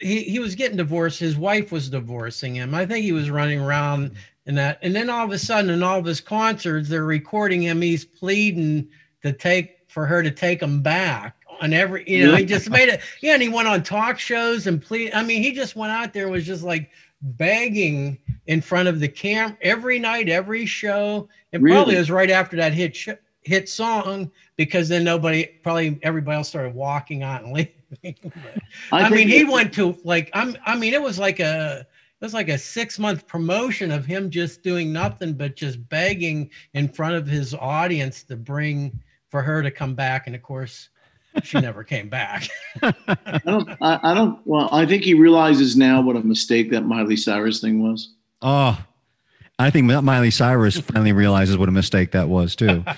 he 0.00 0.22
he 0.22 0.38
was 0.40 0.54
getting 0.56 0.76
divorced. 0.76 1.20
His 1.20 1.36
wife 1.36 1.70
was 1.70 1.88
divorcing 1.90 2.54
him. 2.56 2.74
I 2.74 2.86
think 2.86 3.04
he 3.04 3.12
was 3.12 3.30
running 3.30 3.60
around 3.60 4.12
and 4.46 4.56
that. 4.58 4.78
And 4.82 4.94
then 4.94 5.10
all 5.10 5.24
of 5.24 5.30
a 5.30 5.38
sudden, 5.38 5.70
in 5.70 5.82
all 5.82 5.98
of 5.98 6.04
his 6.04 6.20
concerts, 6.20 6.88
they're 6.88 7.04
recording 7.04 7.62
him. 7.62 7.80
He's 7.80 8.04
pleading 8.04 8.88
to 9.22 9.32
take 9.32 9.78
for 9.88 10.06
her 10.06 10.22
to 10.22 10.30
take 10.30 10.60
him 10.62 10.82
back. 10.82 11.36
On 11.60 11.72
every, 11.72 12.02
you 12.08 12.26
know, 12.26 12.34
he 12.34 12.44
just 12.44 12.70
made 12.70 12.88
it. 12.88 13.00
Yeah, 13.20 13.34
and 13.34 13.42
he 13.42 13.48
went 13.48 13.68
on 13.68 13.84
talk 13.84 14.18
shows 14.18 14.66
and 14.66 14.82
plead. 14.82 15.12
I 15.14 15.22
mean, 15.22 15.42
he 15.42 15.52
just 15.52 15.76
went 15.76 15.92
out 15.92 16.12
there 16.12 16.24
and 16.24 16.32
was 16.32 16.44
just 16.44 16.64
like 16.64 16.90
begging 17.20 18.18
in 18.46 18.60
front 18.60 18.88
of 18.88 18.98
the 18.98 19.06
camp 19.06 19.58
every 19.62 20.00
night, 20.00 20.28
every 20.28 20.66
show. 20.66 21.28
And 21.52 21.62
probably 21.62 21.76
Really? 21.76 21.94
it 21.94 21.98
was 21.98 22.10
right 22.10 22.30
after 22.30 22.56
that 22.56 22.72
hit 22.72 22.96
sh- 22.96 23.10
hit 23.42 23.68
song 23.68 24.32
because 24.56 24.88
then 24.88 25.04
nobody, 25.04 25.46
probably 25.62 26.00
everybody 26.02 26.36
else 26.36 26.48
started 26.48 26.74
walking 26.74 27.22
on 27.22 27.44
and 27.44 27.52
leaving. 28.02 28.32
I, 28.90 29.08
mean, 29.08 29.28
he 29.28 29.44
went 29.44 29.72
to 29.74 29.96
like 30.02 30.30
I'm. 30.34 30.56
I 30.66 30.76
mean, 30.76 30.94
it 30.94 31.02
was 31.02 31.18
like 31.18 31.38
a 31.38 31.86
it 32.22 32.24
was 32.24 32.34
like 32.34 32.48
a 32.48 32.56
six 32.56 33.00
month 33.00 33.26
promotion 33.26 33.90
of 33.90 34.06
him 34.06 34.30
just 34.30 34.62
doing 34.62 34.92
nothing 34.92 35.32
but 35.32 35.56
just 35.56 35.88
begging 35.88 36.48
in 36.72 36.88
front 36.88 37.16
of 37.16 37.26
his 37.26 37.52
audience 37.52 38.22
to 38.22 38.36
bring 38.36 38.96
for 39.28 39.42
her 39.42 39.60
to 39.60 39.72
come 39.72 39.96
back, 39.96 40.28
and 40.28 40.36
of 40.36 40.42
course, 40.42 40.90
she 41.42 41.58
never 41.60 41.82
came 41.82 42.08
back. 42.08 42.48
I 42.80 43.40
don't. 43.44 43.68
I, 43.80 43.98
I 44.04 44.14
don't. 44.14 44.38
Well, 44.44 44.68
I 44.70 44.86
think 44.86 45.02
he 45.02 45.14
realizes 45.14 45.76
now 45.76 46.00
what 46.00 46.14
a 46.14 46.20
mistake 46.20 46.70
that 46.70 46.82
Miley 46.82 47.16
Cyrus 47.16 47.60
thing 47.60 47.82
was. 47.82 48.14
Oh, 48.40 48.78
I 49.58 49.70
think 49.70 49.86
Miley 49.86 50.30
Cyrus 50.30 50.78
finally 50.78 51.12
realizes 51.12 51.58
what 51.58 51.68
a 51.68 51.72
mistake 51.72 52.12
that 52.12 52.28
was 52.28 52.54
too. 52.54 52.84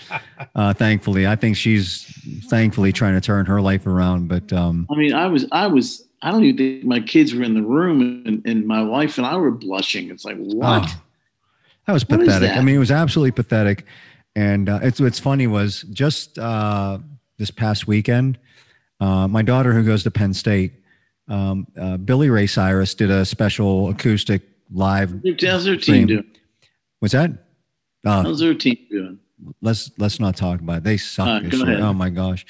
Uh, 0.57 0.73
thankfully, 0.73 1.27
I 1.27 1.35
think 1.35 1.57
she's 1.57 2.05
thankfully 2.49 2.93
trying 2.93 3.15
to 3.15 3.21
turn 3.21 3.45
her 3.47 3.61
life 3.61 3.89
around. 3.89 4.29
But 4.29 4.53
um, 4.53 4.87
I 4.89 4.95
mean, 4.95 5.13
I 5.13 5.27
was. 5.27 5.47
I 5.51 5.67
was. 5.67 6.07
I 6.25 6.31
don't 6.31 6.43
even 6.43 6.57
think 6.57 6.85
my 6.85 7.01
kids 7.01 7.35
were 7.35 7.43
in 7.43 7.53
the 7.53 7.63
room, 7.63 8.23
and, 8.27 8.45
and 8.47 8.67
my 8.67 8.83
wife 8.83 9.19
and 9.19 9.27
I 9.27 9.37
were 9.37 9.51
blushing. 9.51 10.11
It's 10.11 10.25
like 10.25 10.39
what? 10.39 10.85
oh, 10.89 11.03
that 11.87 11.93
was 11.93 12.09
What 12.09 12.21
pathetic. 12.21 12.51
I 12.51 12.55
that? 12.55 12.65
mean, 12.65 12.77
it 12.77 12.79
was 12.79 12.91
absolutely 12.91 13.33
pathetic. 13.33 13.85
And 14.35 14.71
uh, 14.71 14.81
it's 14.83 14.99
what's 15.01 15.19
funny 15.21 15.47
was 15.47 15.83
just 15.93 16.39
uh, 16.39 16.99
this 17.37 17.51
past 17.51 17.87
weekend, 17.87 18.39
uh, 19.01 19.29
my 19.29 19.43
daughter 19.43 19.75
who 19.75 19.85
goes 19.85 20.03
to 20.05 20.11
Penn 20.11 20.33
State, 20.33 20.73
um, 21.29 21.67
uh, 21.79 21.99
Billy 21.99 22.31
Ray 22.31 22.47
Cyrus 22.47 22.95
did 22.95 23.11
a 23.11 23.25
special 23.27 23.91
acoustic 23.91 24.41
live. 24.73 25.15
How's 25.43 25.65
their 25.67 25.77
team 25.77 26.07
doing? 26.07 26.25
What's 27.01 27.13
that? 27.13 27.33
Uh, 28.05 28.23
How's 28.23 28.41
their 28.41 28.55
team 28.55 28.79
doing? 28.91 29.19
let's 29.61 29.91
let's 29.99 30.19
not 30.21 30.37
talk 30.37 30.61
about 30.61 30.79
it. 30.79 30.85
They 30.85 30.97
suck. 30.97 31.27
All 31.27 31.41
right, 31.41 31.51
go 31.51 31.63
ahead. 31.63 31.81
Oh 31.81 31.93
my 31.93 32.09
gosh. 32.09 32.47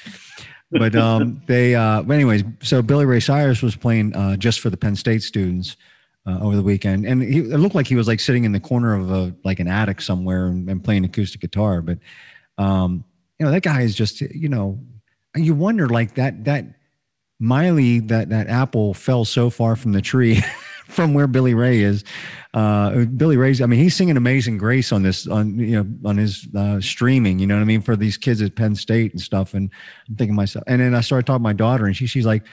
But 0.71 0.95
um, 0.95 1.41
they, 1.47 1.75
uh, 1.75 2.01
anyways, 2.03 2.43
so 2.61 2.81
Billy 2.81 3.05
Ray 3.05 3.19
Cyrus 3.19 3.61
was 3.61 3.75
playing 3.75 4.15
uh, 4.15 4.35
just 4.35 4.59
for 4.59 4.69
the 4.69 4.77
Penn 4.77 4.95
State 4.95 5.23
students 5.23 5.77
uh, 6.25 6.39
over 6.41 6.55
the 6.55 6.63
weekend, 6.63 7.05
and 7.05 7.21
he, 7.21 7.39
it 7.39 7.59
looked 7.59 7.75
like 7.75 7.87
he 7.87 7.95
was 7.95 8.07
like 8.07 8.19
sitting 8.19 8.45
in 8.45 8.51
the 8.51 8.59
corner 8.59 8.95
of 8.95 9.11
a 9.11 9.33
like 9.43 9.59
an 9.59 9.67
attic 9.67 10.01
somewhere 10.01 10.47
and, 10.47 10.69
and 10.69 10.83
playing 10.83 11.05
acoustic 11.05 11.41
guitar. 11.41 11.81
But 11.81 11.99
um, 12.57 13.05
you 13.39 13.45
know, 13.45 13.51
that 13.51 13.63
guy 13.63 13.81
is 13.81 13.95
just 13.95 14.21
you 14.21 14.49
know, 14.49 14.79
you 15.35 15.53
wonder 15.53 15.87
like 15.87 16.15
that 16.15 16.45
that 16.45 16.65
Miley 17.39 17.99
that 17.99 18.29
that 18.29 18.47
apple 18.47 18.93
fell 18.93 19.23
so 19.23 19.49
far 19.49 19.75
from 19.75 19.91
the 19.91 20.01
tree. 20.01 20.41
From 20.85 21.13
where 21.13 21.27
Billy 21.27 21.53
Ray 21.53 21.81
is, 21.81 22.03
uh, 22.53 23.05
Billy 23.05 23.37
Ray's. 23.37 23.59
I 23.61 23.65
mean, 23.65 23.79
he's 23.79 23.95
singing 23.95 24.17
"Amazing 24.17 24.57
Grace" 24.57 24.91
on 24.91 25.03
this, 25.03 25.27
on 25.27 25.57
you 25.59 25.83
know, 25.83 26.09
on 26.09 26.17
his 26.17 26.47
uh, 26.55 26.79
streaming. 26.79 27.39
You 27.39 27.47
know 27.47 27.55
what 27.55 27.61
I 27.61 27.65
mean 27.65 27.81
for 27.81 27.95
these 27.95 28.17
kids 28.17 28.41
at 28.41 28.55
Penn 28.55 28.75
State 28.75 29.11
and 29.11 29.19
stuff. 29.19 29.53
And 29.53 29.69
I'm 30.07 30.15
thinking 30.15 30.35
myself, 30.35 30.63
and 30.67 30.79
then 30.79 30.95
I 30.95 31.01
started 31.01 31.25
talking 31.25 31.39
to 31.39 31.43
my 31.43 31.53
daughter, 31.53 31.85
and 31.85 31.97
she 31.97 32.05
she's 32.07 32.25
like, 32.25 32.43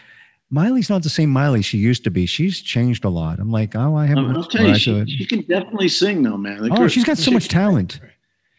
"Miley's 0.51 0.91
not 0.91 1.03
the 1.03 1.11
same 1.11 1.31
Miley 1.31 1.63
she 1.63 1.79
used 1.79 2.05
to 2.05 2.11
be. 2.11 2.27
She's 2.27 2.61
changed 2.61 3.05
a 3.05 3.11
lot." 3.11 3.39
I'm 3.39 3.51
like, 3.51 3.77
"Oh, 3.77 3.95
I 3.95 4.07
haven't." 4.07 4.35
I'll 4.35 4.45
tell 4.45 4.67
you, 4.67 4.75
she, 4.75 5.05
she 5.07 5.27
can 5.27 5.43
definitely 5.43 5.89
sing 5.89 6.23
though, 6.23 6.39
man. 6.39 6.63
The 6.63 6.73
oh, 6.73 6.77
girl- 6.77 6.89
she's 6.89 7.05
got 7.05 7.19
so 7.19 7.31
much 7.31 7.49
talent. 7.49 8.01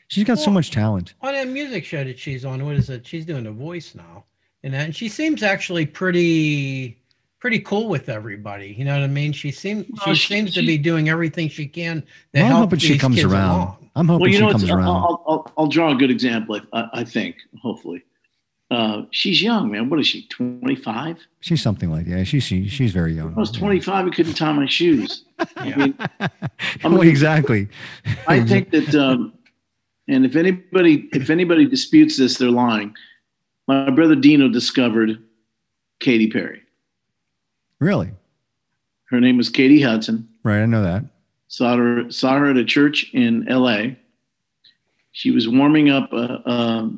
She's 0.08 0.24
got 0.24 0.38
so 0.38 0.52
much 0.52 0.70
talent. 0.70 1.16
on 1.22 1.34
that 1.34 1.48
music 1.48 1.84
show 1.86 2.04
that 2.04 2.20
she's 2.20 2.46
on, 2.46 2.64
what 2.64 2.76
is 2.76 2.90
it? 2.92 3.08
She's 3.08 3.26
doing 3.26 3.48
a 3.48 3.52
voice 3.52 3.96
now, 3.96 4.26
and 4.64 4.74
that, 4.74 4.86
and 4.86 4.96
she 4.96 5.10
seems 5.10 5.42
actually 5.42 5.88
pretty, 5.88 7.02
pretty 7.44 7.60
cool 7.60 7.90
with 7.90 8.08
everybody. 8.08 8.74
You 8.78 8.86
know 8.86 8.94
what 8.98 9.04
I 9.04 9.08
mean? 9.08 9.34
She 9.34 9.52
seems 9.52 9.86
she, 9.86 9.92
Well, 10.06 10.16
she- 10.16 10.34
seems 10.34 10.54
to 10.54 10.62
be 10.66 10.78
doing 10.78 11.10
everything 11.10 11.50
she 11.50 11.68
can 11.68 12.00
to 12.02 12.08
Well, 12.36 12.44
I'm 12.46 12.50
help 12.52 12.60
hoping 12.62 12.80
she 12.80 12.94
these 12.94 13.02
comes 13.02 13.16
kids 13.18 13.26
around. 13.30 13.50
along. 13.50 13.90
I'm 13.98 14.08
hoping 14.08 14.22
Well, 14.22 14.30
you 14.30 14.36
she 14.38 14.40
know, 14.46 14.52
comes 14.52 14.64
what's- 14.64 14.72
I'll, 14.72 14.78
around. 14.78 14.88
I'll, 14.88 15.24
I'll, 15.28 15.52
I'll 15.58 15.68
draw 15.68 15.92
a 15.92 15.96
good 15.96 16.10
example. 16.10 16.58
I, 16.72 16.88
I 16.94 17.04
think, 17.04 17.36
hopefully, 17.62 18.02
uh, 18.72 19.02
she's 19.12 19.42
young, 19.44 19.72
man. 19.72 19.90
What 19.90 20.00
is 20.00 20.08
she? 20.08 20.26
Twenty 20.30 20.78
five? 20.78 21.20
she's 21.42 21.62
something 21.62 21.92
like 21.92 22.06
that. 22.08 22.24
She, 22.26 22.40
she 22.40 22.70
she's 22.70 22.94
very 22.94 23.14
young. 23.14 23.34
I 23.36 23.40
was 23.42 23.52
twenty 23.52 23.82
five. 23.82 24.08
I 24.08 24.10
couldn't 24.10 24.36
tie 24.36 24.54
my 24.54 24.66
shoes. 24.66 25.26
I 25.58 25.76
mean, 25.76 25.98
well, 26.86 27.02
exactly. 27.02 27.68
I 28.30 28.40
think 28.46 28.72
that, 28.72 28.96
um, 28.96 29.34
and 30.08 30.26
if 30.26 30.38
anybody 30.38 31.10
if 31.12 31.30
anybody 31.30 31.66
disputes 31.66 32.18
this, 32.18 32.38
they're 32.38 32.50
lying. 32.50 32.96
My 33.68 33.90
brother 33.90 34.16
Dino 34.16 34.48
discovered 34.48 35.22
Katy 36.00 36.32
Perry. 36.32 36.62
Really, 37.80 38.12
Her 39.06 39.20
name 39.20 39.38
was 39.38 39.50
Katy 39.50 39.82
Hudson. 39.82 40.28
right? 40.44 40.62
I 40.62 40.66
know 40.66 40.84
that. 40.84 41.04
Saw 41.48 41.78
her 41.78 42.10
saw 42.10 42.38
her 42.38 42.50
at 42.50 42.58
a 42.58 42.66
church 42.66 43.12
in 43.14 43.48
L.A. 43.48 43.98
She 45.12 45.30
was 45.32 45.48
warming 45.48 45.90
up 45.90 46.12
a, 46.14 46.42
a 46.46 46.92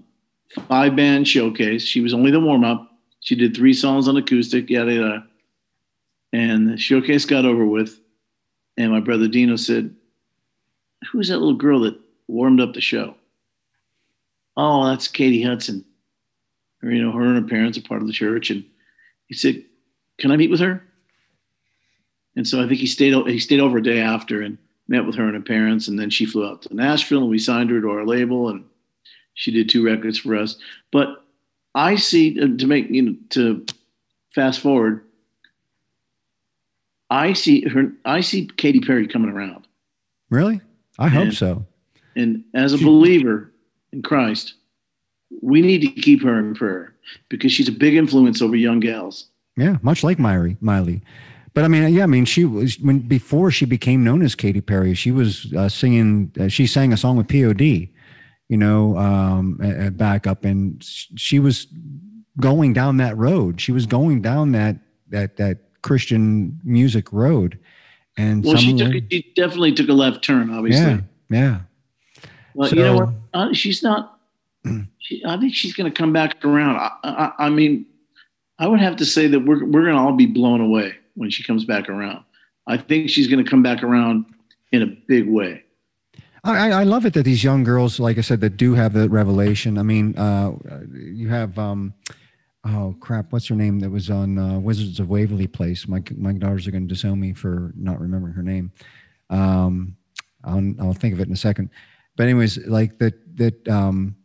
five 0.70 0.96
band 0.96 1.28
showcase. 1.28 1.84
She 1.84 2.00
was 2.02 2.14
only 2.14 2.32
the 2.32 2.40
warm 2.40 2.64
up. 2.64 2.90
She 3.20 3.36
did 3.36 3.56
three 3.56 3.74
songs 3.74 4.08
on 4.08 4.16
acoustic, 4.16 4.70
yada 4.70 4.94
yada. 4.94 5.28
And 6.32 6.70
the 6.70 6.78
showcase 6.78 7.26
got 7.26 7.44
over 7.46 7.66
with, 7.66 8.00
and 8.78 8.92
my 8.92 9.00
brother 9.02 9.28
Dino 9.28 9.56
said, 9.58 9.94
"Who's 11.12 11.28
that 11.30 11.40
little 11.40 11.56
girl 11.56 11.82
that 11.82 12.00
warmed 12.28 12.62
up 12.62 12.74
the 12.74 12.82
show?" 12.82 13.16
Oh, 14.56 14.86
that's 14.88 15.08
Katy 15.10 15.42
Hudson. 15.44 15.84
Her, 16.82 16.92
you 16.92 17.02
know, 17.04 17.12
her 17.12 17.24
and 17.26 17.36
her 17.44 17.50
parents 17.50 17.78
are 17.78 17.82
part 17.82 18.02
of 18.02 18.08
the 18.08 18.14
church, 18.14 18.50
and 18.52 18.64
he 19.28 19.34
said, 19.36 19.64
"Can 20.18 20.32
I 20.32 20.38
meet 20.38 20.50
with 20.52 20.60
her?" 20.60 20.84
And 22.36 22.48
so 22.48 22.62
I 22.64 22.68
think 22.68 22.80
he 22.80 22.88
stayed 22.88 23.14
he 23.28 23.40
stayed 23.40 23.60
over 23.60 23.78
a 23.78 23.84
day 23.84 24.00
after 24.00 24.42
and 24.42 24.58
met 24.88 25.06
with 25.06 25.16
her 25.16 25.26
and 25.26 25.36
her 25.36 25.42
parents, 25.42 25.88
and 25.88 25.98
then 25.98 26.10
she 26.10 26.26
flew 26.26 26.46
out 26.46 26.62
to 26.64 26.76
Nashville 26.76 27.22
and 27.22 27.30
we 27.30 27.40
signed 27.40 27.70
her 27.72 27.82
to 27.82 27.90
our 27.90 28.06
label, 28.06 28.50
and 28.50 28.66
she 29.34 29.52
did 29.52 29.70
two 29.70 29.84
records 29.84 30.18
for 30.20 30.36
us. 30.36 30.58
But 30.92 31.24
I 31.74 31.96
see 31.96 32.34
to 32.36 32.68
make 32.68 32.90
you 32.90 33.02
know 33.02 33.16
to 33.32 33.66
fast 34.34 34.60
forward, 34.60 35.04
I 37.10 37.34
see 37.34 37.62
her. 37.68 37.92
I 38.04 38.22
see 38.22 38.48
Katy 38.48 38.82
Perry 38.82 39.08
coming 39.08 39.30
around, 39.30 39.68
Really, 40.30 40.62
I 41.00 41.08
hope 41.08 41.34
so. 41.34 41.66
and 42.16 42.44
as 42.54 42.74
a 42.74 42.78
believer 42.78 43.52
in 43.92 44.02
Christ, 44.02 44.54
we 45.42 45.62
need 45.62 45.82
to 45.82 45.88
keep 46.02 46.22
her 46.24 46.40
in 46.40 46.54
prayer 46.56 46.96
because 47.30 47.52
she's 47.52 47.68
a 47.70 47.72
big 47.74 47.96
influence 47.96 48.42
over 48.42 48.56
young 48.56 48.80
gals. 48.80 49.28
Yeah, 49.58 49.78
much 49.82 50.04
like 50.04 50.20
Miley. 50.20 50.58
Miley. 50.60 51.02
But 51.54 51.64
I 51.64 51.70
mean, 51.70 51.94
yeah, 51.94 52.04
I 52.04 52.08
mean, 52.08 52.26
she 52.26 52.44
was 52.44 52.78
when 52.80 53.00
before 53.00 53.50
she 53.50 53.66
became 53.66 54.04
known 54.04 54.22
as 54.22 54.36
Katy 54.36 54.60
Perry, 54.62 54.94
she 54.94 55.12
was 55.12 55.54
uh, 55.54 55.70
singing. 55.70 56.32
Uh, 56.40 56.50
she 56.50 56.68
sang 56.68 56.92
a 56.92 56.98
song 56.98 57.16
with 57.16 57.30
P.O.D. 57.30 57.92
You 58.50 58.58
know, 58.58 58.98
um, 58.98 59.60
uh, 59.64 59.90
back 59.92 60.28
up, 60.28 60.44
and 60.44 60.84
she 60.84 61.40
was 61.40 61.68
going 62.40 62.74
down 62.74 62.98
that 62.98 63.18
road. 63.18 63.62
She 63.62 63.72
was 63.72 63.86
going 63.86 64.22
down 64.22 64.52
that 64.52 64.76
that 65.10 65.38
that 65.38 65.60
Christian 65.82 66.60
music 66.66 67.14
road. 67.14 67.58
And 68.18 68.44
Well, 68.44 68.58
she 68.58 68.78
took 68.78 68.92
she 69.10 69.32
definitely 69.36 69.74
took 69.74 69.88
a 69.88 69.94
left 69.94 70.24
turn, 70.24 70.50
obviously. 70.50 70.86
yeah, 70.86 71.00
yeah. 71.30 71.60
Well, 72.54 72.70
you 72.70 72.82
know 72.82 73.14
what? 73.34 73.56
She's 73.56 73.82
not. 73.82 74.20
She, 75.00 75.24
I 75.26 75.38
think 75.38 75.54
she's 75.54 75.74
going 75.74 75.92
to 75.92 75.96
come 75.96 76.12
back 76.12 76.44
around. 76.44 76.78
I, 76.78 76.92
I, 77.04 77.46
I 77.46 77.50
mean, 77.50 77.86
I 78.60 78.68
would 78.68 78.80
have 78.80 78.96
to 78.98 79.06
say 79.06 79.28
that 79.28 79.40
we're 79.40 79.66
we're 79.66 79.84
going 79.84 79.96
to 79.96 80.00
all 80.02 80.14
be 80.14 80.26
blown 80.26 80.62
away 80.62 80.96
when 81.16 81.30
she 81.30 81.44
comes 81.44 81.66
back 81.66 81.90
around. 81.90 82.24
I 82.68 82.78
think 82.78 83.10
she's 83.10 83.28
going 83.28 83.44
to 83.44 83.50
come 83.50 83.62
back 83.64 83.84
around 83.84 84.26
in 84.72 84.82
a 84.82 84.88
big 85.08 85.30
way. 85.30 85.64
I, 86.44 86.72
I- 86.72 86.84
love 86.84 87.06
it 87.08 87.14
that 87.16 87.24
these 87.24 87.44
young 87.44 87.64
girls, 87.64 88.00
like 88.00 88.20
I 88.20 88.22
said, 88.22 88.40
that 88.42 88.56
do 88.58 88.76
have 88.76 88.94
the 88.94 89.10
revelation. 89.10 89.80
I 89.80 89.84
mean, 89.84 90.16
uh, 90.16 90.52
you 90.94 91.28
have, 91.30 91.58
um, 91.58 91.94
oh 92.64 92.96
crap, 93.00 93.32
what's 93.32 93.48
her 93.48 93.56
name 93.56 93.80
that 93.80 93.90
was 93.90 94.12
on 94.12 94.38
uh, 94.38 94.60
Wizards 94.60 95.00
of 95.00 95.10
Waverly 95.10 95.48
Place? 95.48 95.88
My 95.88 96.04
my 96.16 96.34
daughters 96.34 96.68
are 96.68 96.72
going 96.72 96.88
to 96.88 96.94
disown 96.94 97.20
me 97.20 97.34
for 97.34 97.74
not 97.76 98.00
remembering 98.00 98.34
her 98.34 98.44
name. 98.44 98.72
Um, 99.32 99.98
I'll 100.44 100.74
I'll 100.80 100.94
think 100.94 101.16
of 101.16 101.20
it 101.20 101.28
in 101.28 101.34
a 101.34 101.38
second. 101.38 101.72
But 102.16 102.24
anyways, 102.24 102.60
like 102.68 103.00
that 103.00 103.16
that 103.38 103.68
um, 103.68 104.16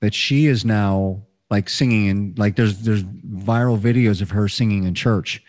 that 0.00 0.14
she 0.14 0.46
is 0.46 0.64
now 0.64 1.22
like 1.50 1.68
singing 1.68 2.08
and 2.08 2.38
like 2.38 2.56
there's 2.56 2.80
there's 2.82 3.04
viral 3.04 3.78
videos 3.78 4.20
of 4.22 4.30
her 4.30 4.48
singing 4.48 4.84
in 4.84 4.94
church, 4.94 5.42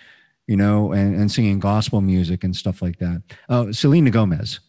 you 0.47 0.55
know, 0.55 0.91
and, 0.93 1.15
and 1.15 1.31
singing 1.31 1.59
gospel 1.59 2.01
music 2.01 2.43
and 2.43 2.55
stuff 2.55 2.81
like 2.81 2.97
that. 2.99 3.21
Uh, 3.49 3.71
Selena 3.71 4.09
Gomez. 4.09 4.59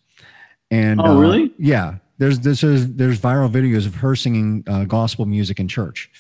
And 0.70 1.00
Oh, 1.00 1.16
uh, 1.16 1.20
really? 1.20 1.52
yeah, 1.58 1.96
there's 2.18 2.40
this 2.40 2.62
is 2.62 2.94
there's 2.94 3.18
viral 3.20 3.50
videos 3.50 3.86
of 3.86 3.94
her 3.96 4.14
singing 4.16 4.62
uh, 4.68 4.84
gospel 4.84 5.26
music 5.26 5.58
in 5.58 5.66
church, 5.68 6.10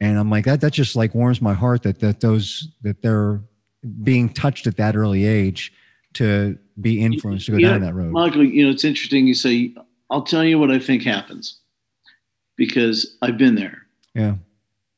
and 0.00 0.18
I'm 0.18 0.28
like 0.30 0.44
that. 0.44 0.60
That 0.60 0.72
just 0.72 0.94
like 0.96 1.14
warms 1.14 1.40
my 1.40 1.54
heart 1.54 1.82
that 1.84 2.00
that 2.00 2.20
those 2.20 2.68
that 2.82 3.00
they're 3.02 3.40
being 4.02 4.28
touched 4.28 4.66
at 4.66 4.76
that 4.76 4.96
early 4.96 5.24
age 5.24 5.72
to 6.14 6.58
be 6.80 7.00
influenced 7.00 7.46
to 7.46 7.52
go 7.52 7.58
Yeah, 7.58 7.70
down 7.70 7.80
that 7.82 7.94
road. 7.94 8.12
Michael, 8.12 8.44
you 8.44 8.64
know, 8.64 8.70
it's 8.70 8.84
interesting 8.84 9.26
you 9.26 9.34
say, 9.34 9.74
I'll 10.10 10.22
tell 10.22 10.44
you 10.44 10.58
what 10.58 10.70
I 10.70 10.78
think 10.78 11.02
happens 11.04 11.60
because 12.56 13.16
I've 13.22 13.38
been 13.38 13.54
there. 13.54 13.77
Yeah, 14.14 14.34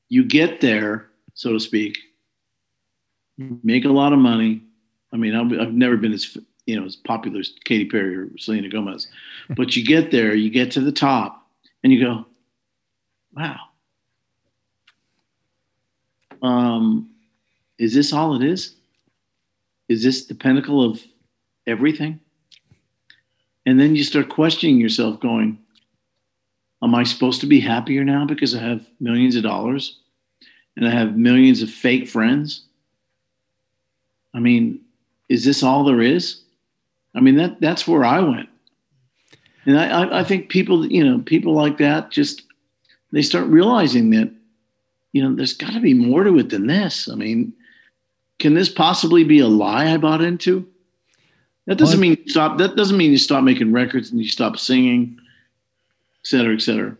You 0.08 0.24
get 0.24 0.60
there, 0.60 1.08
so 1.34 1.52
to 1.52 1.60
speak, 1.60 1.98
make 3.62 3.84
a 3.84 3.88
lot 3.88 4.12
of 4.12 4.18
money. 4.18 4.62
I 5.12 5.16
mean, 5.16 5.34
I've, 5.34 5.58
I've 5.60 5.74
never 5.74 5.96
been 5.96 6.12
as 6.12 6.36
you 6.66 6.78
know 6.78 6.86
as 6.86 6.96
popular 6.96 7.40
as 7.40 7.52
Katy 7.64 7.86
Perry 7.86 8.16
or 8.16 8.28
Selena 8.38 8.68
Gomez, 8.68 9.08
but 9.56 9.76
you 9.76 9.84
get 9.84 10.10
there, 10.10 10.34
you 10.34 10.50
get 10.50 10.70
to 10.72 10.80
the 10.80 10.92
top, 10.92 11.46
and 11.82 11.92
you 11.92 12.04
go, 12.04 12.26
"Wow, 13.34 13.58
um, 16.42 17.10
is 17.78 17.94
this 17.94 18.12
all 18.12 18.34
it 18.34 18.42
is? 18.42 18.74
Is 19.88 20.02
this 20.02 20.26
the 20.26 20.34
pinnacle 20.34 20.82
of 20.82 21.00
everything?" 21.66 22.20
And 23.66 23.78
then 23.78 23.94
you 23.94 24.04
start 24.04 24.28
questioning 24.28 24.80
yourself, 24.80 25.20
going, 25.20 25.58
Am 26.82 26.94
I 26.94 27.04
supposed 27.04 27.40
to 27.42 27.46
be 27.46 27.60
happier 27.60 28.04
now 28.04 28.24
because 28.24 28.54
I 28.54 28.60
have 28.60 28.86
millions 29.00 29.36
of 29.36 29.42
dollars 29.42 29.98
and 30.76 30.86
I 30.86 30.90
have 30.90 31.16
millions 31.16 31.62
of 31.62 31.70
fake 31.70 32.08
friends? 32.08 32.62
I 34.34 34.38
mean, 34.38 34.80
is 35.28 35.44
this 35.44 35.62
all 35.62 35.84
there 35.84 36.00
is? 36.00 36.40
I 37.14 37.20
mean, 37.20 37.36
that 37.36 37.60
that's 37.60 37.86
where 37.86 38.04
I 38.04 38.20
went. 38.20 38.48
And 39.66 39.78
I, 39.78 40.02
I, 40.02 40.20
I 40.20 40.24
think 40.24 40.48
people, 40.48 40.86
you 40.86 41.04
know, 41.04 41.18
people 41.20 41.52
like 41.52 41.78
that 41.78 42.10
just 42.10 42.42
they 43.12 43.22
start 43.22 43.46
realizing 43.46 44.10
that, 44.10 44.32
you 45.12 45.22
know, 45.22 45.34
there's 45.34 45.52
got 45.52 45.72
to 45.72 45.80
be 45.80 45.94
more 45.94 46.24
to 46.24 46.38
it 46.38 46.50
than 46.50 46.66
this. 46.66 47.08
I 47.08 47.14
mean, 47.14 47.52
can 48.38 48.54
this 48.54 48.68
possibly 48.68 49.24
be 49.24 49.40
a 49.40 49.48
lie 49.48 49.92
I 49.92 49.96
bought 49.96 50.22
into? 50.22 50.66
That 51.66 51.78
doesn't 51.78 52.00
mean 52.00 52.16
you 52.24 52.28
stop. 52.28 52.58
That 52.58 52.74
doesn't 52.74 52.96
mean 52.96 53.12
you 53.12 53.18
stop 53.18 53.44
making 53.44 53.72
records 53.72 54.10
and 54.10 54.20
you 54.20 54.28
stop 54.28 54.58
singing. 54.58 55.18
Cetera, 56.22 56.54
et 56.54 56.62
cetera. 56.62 56.96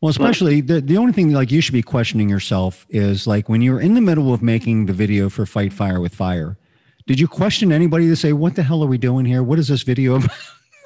Well, 0.00 0.10
especially 0.10 0.60
the, 0.60 0.80
the 0.80 0.96
only 0.96 1.12
thing 1.12 1.32
like 1.32 1.52
you 1.52 1.60
should 1.60 1.74
be 1.74 1.82
questioning 1.82 2.28
yourself 2.28 2.86
is 2.90 3.26
like 3.26 3.48
when 3.48 3.62
you're 3.62 3.80
in 3.80 3.94
the 3.94 4.00
middle 4.00 4.34
of 4.34 4.42
making 4.42 4.86
the 4.86 4.92
video 4.92 5.28
for 5.28 5.46
Fight 5.46 5.72
Fire 5.72 6.00
with 6.00 6.12
Fire, 6.12 6.58
did 7.06 7.20
you 7.20 7.28
question 7.28 7.72
anybody 7.72 8.08
to 8.08 8.16
say, 8.16 8.32
what 8.32 8.56
the 8.56 8.64
hell 8.64 8.82
are 8.82 8.88
we 8.88 8.98
doing 8.98 9.24
here? 9.24 9.44
What 9.44 9.60
is 9.60 9.68
this 9.68 9.82
video 9.82 10.16
about? 10.16 10.30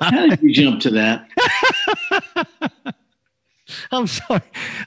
How 0.01 0.29
did 0.29 0.43
you 0.43 0.53
jump 0.53 0.81
to 0.83 0.91
that? 0.91 1.29
I'm 3.91 4.07
sorry. 4.07 4.43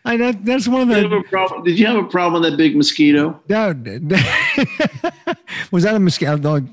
I 0.06 0.16
know 0.16 0.32
that's 0.32 0.68
one 0.68 0.84
of 0.84 0.90
Did 0.90 1.12
you, 1.12 1.24
the. 1.24 1.28
problem, 1.28 1.64
did 1.64 1.80
you 1.80 1.86
have 1.88 1.98
a 1.98 2.04
problem 2.04 2.42
with 2.42 2.52
that 2.52 2.58
big 2.58 2.76
mosquito? 2.76 3.42
That, 3.48 3.78
was 5.72 5.84
that 5.84 5.96
a 5.96 6.00
mosquito? 6.00 6.66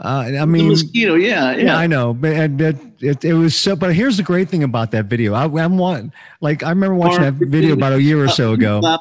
Uh, 0.00 0.24
I 0.26 0.30
The 0.30 0.46
mean, 0.46 0.68
mosquito, 0.68 1.14
yeah, 1.16 1.56
yeah. 1.56 1.64
yeah, 1.64 1.76
I 1.76 1.86
know, 1.88 2.14
but 2.14 2.56
that 2.58 2.76
it, 3.00 3.24
it 3.24 3.34
was 3.34 3.56
so. 3.56 3.74
But 3.74 3.94
here's 3.94 4.16
the 4.16 4.22
great 4.22 4.48
thing 4.48 4.62
about 4.62 4.92
that 4.92 5.06
video. 5.06 5.34
I, 5.34 5.44
I'm 5.62 5.76
one 5.76 6.12
like 6.40 6.62
I 6.62 6.68
remember 6.70 6.94
watching 6.94 7.22
that 7.22 7.34
video 7.34 7.74
about 7.74 7.94
a 7.94 8.00
year 8.02 8.22
or 8.22 8.28
so 8.28 8.52
ago. 8.52 8.80
Are 8.84 9.00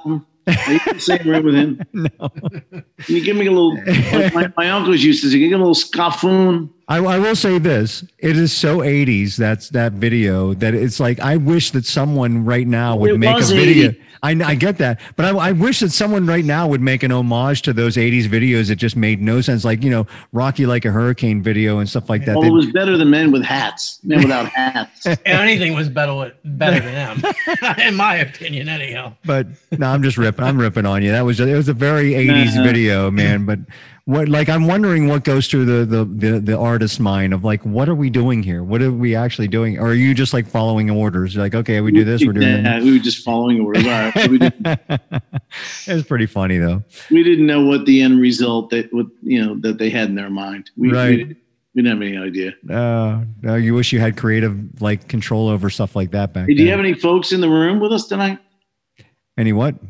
you 0.72 0.80
in 0.88 0.93
the 0.93 1.00
same 1.00 1.28
room 1.30 1.43
with 1.45 1.56
him? 1.56 1.82
No. 1.93 2.10
Can 2.30 3.16
you 3.16 3.24
give 3.24 3.36
me 3.36 3.45
a 3.48 3.52
little? 3.52 3.76
like 4.14 4.34
my, 4.34 4.52
my 4.58 4.70
uncles 4.72 5.04
used 5.04 5.22
to 5.24 5.30
say, 5.30 5.38
"Give 5.38 5.50
me 5.50 5.56
a 5.56 5.58
little 5.60 5.76
scaffoon." 5.76 6.70
I, 6.90 6.98
I 7.00 7.20
will 7.20 7.36
say 7.36 7.58
this: 7.60 8.04
it 8.20 8.38
is 8.38 8.54
so 8.56 8.78
'80s. 8.80 9.36
That's 9.36 9.70
that 9.70 9.94
video 9.94 10.54
that 10.56 10.74
it's 10.74 11.00
like 11.00 11.20
I 11.20 11.36
wish 11.38 11.72
that 11.72 11.86
someone 11.86 12.46
right 12.46 12.66
now 12.68 12.96
would 12.96 13.12
It 13.12 13.18
make 13.18 13.38
a 13.42 13.46
video. 13.46 13.94
I, 14.24 14.32
I 14.32 14.56
get 14.56 14.80
that, 14.80 15.00
but 15.16 15.26
I, 15.26 15.50
I 15.50 15.52
wish 15.52 15.82
that 15.82 15.92
someone 15.92 16.26
right 16.26 16.44
now 16.44 16.68
would 16.68 16.82
make 16.82 17.04
an 17.04 17.12
homage 17.12 17.62
to 17.64 17.74
those 17.74 17.98
'80s 17.98 18.24
videos 18.24 18.70
that 18.70 18.78
just 18.78 18.96
made 18.96 19.22
no 19.22 19.42
sense, 19.42 19.64
like 19.66 19.84
you 19.84 19.90
know 19.92 20.08
Rocky 20.32 20.66
like 20.66 20.86
a 20.86 20.92
Hurricane 20.92 21.44
video 21.44 21.80
and 21.80 21.88
stuff 21.90 22.10
like 22.10 22.24
that. 22.26 22.36
Well, 22.36 22.42
They- 22.44 22.48
it 22.48 22.52
was 22.54 22.66
better 22.72 22.98
than 22.98 23.10
men 23.12 23.32
with 23.32 23.44
hats. 23.44 24.00
Men 24.04 24.24
without 24.24 24.48
hats. 24.48 25.06
Anything 25.26 25.74
was 25.76 25.90
better 25.90 26.16
with, 26.16 26.34
better 26.46 26.80
than 26.80 27.22
them, 27.22 27.34
in 27.80 27.96
my 27.96 28.16
opinion. 28.16 28.70
Anyhow, 28.70 29.14
but 29.26 29.46
no, 29.78 29.88
I'm 29.88 30.02
just 30.02 30.18
ripping. 30.18 30.46
I'm 30.46 30.58
ripping 30.60 30.86
on 30.88 31.04
you. 31.04 31.12
That 31.12 31.22
was 31.26 31.38
just, 31.38 31.50
it 31.50 31.56
was 31.56 31.68
a 31.70 31.74
very 31.74 32.12
'80s 32.14 32.48
Uh-huh. 32.54 32.64
video, 32.64 33.12
man. 33.12 33.46
But 33.46 33.60
what 34.08 34.30
like 34.30 34.47
I'm 34.47 34.68
wondering 34.68 35.10
what 35.10 35.26
goes 35.26 35.47
through 35.47 35.66
the, 35.66 35.86
the 35.86 36.05
the 36.05 36.39
the 36.39 36.58
artist's 36.58 36.97
mind 36.97 37.34
of 37.34 37.43
like 37.43 37.62
what 37.66 37.89
are 37.89 37.93
we 37.95 38.10
doing 38.10 38.41
here? 38.41 38.64
What 38.64 38.82
are 38.82 38.89
we 38.91 39.16
actually 39.16 39.49
doing? 39.49 39.78
Or 39.78 39.88
are 39.88 39.93
you 39.93 40.14
just 40.14 40.34
like 40.34 40.47
following 40.47 40.89
orders? 40.89 41.36
You're 41.36 41.43
like 41.43 41.55
okay, 41.55 41.82
we 41.82 41.91
do 41.91 42.05
this, 42.05 42.26
we're 42.26 42.32
doing 42.32 42.47
Yeah, 42.47 42.62
that. 42.62 42.84
we 42.84 42.93
were 42.93 43.03
just 43.03 43.24
following 43.26 43.60
orders. 43.60 43.84
All 43.86 43.91
right. 43.91 44.30
We, 44.30 44.38
didn't, 44.38 44.66
it 44.89 45.93
was 45.93 46.03
pretty 46.05 46.26
funny 46.26 46.58
though. 46.58 46.84
we 47.12 47.22
didn't 47.22 47.45
know 47.45 47.66
what 47.66 47.86
the 47.86 48.01
end 48.01 48.22
result 48.22 48.70
that 48.70 48.93
what 48.93 49.08
you 49.22 49.45
know 49.45 49.55
that 49.60 49.78
they 49.78 49.89
had 49.89 50.08
in 50.08 50.16
their 50.16 50.30
mind. 50.30 50.72
We, 50.78 50.89
Right. 50.93 51.10
we, 51.10 51.18
didn't, 51.18 51.38
we 51.76 51.82
didn't 51.84 52.01
have 52.01 52.08
any 52.08 52.18
idea. 52.18 52.53
Uh, 52.74 53.26
no, 53.41 53.55
you 53.55 53.74
wish 53.74 53.91
you 53.91 53.99
had 53.99 54.16
creative 54.16 54.82
like 54.82 55.10
control 55.10 55.49
over 55.49 55.70
stuff 55.70 55.97
like 55.97 56.12
that 56.12 56.34
back 56.34 56.47
Hey, 56.47 56.53
do 56.55 56.64
you 56.64 56.72
have 56.72 56.80
any 56.80 56.93
folks 56.93 57.34
in 57.34 57.41
the 57.41 57.49
room 57.49 57.82
with 57.82 57.91
us 57.91 58.08
tonight? 58.08 58.39
any 59.38 59.51
what? 59.51 59.78
Do 59.82 59.88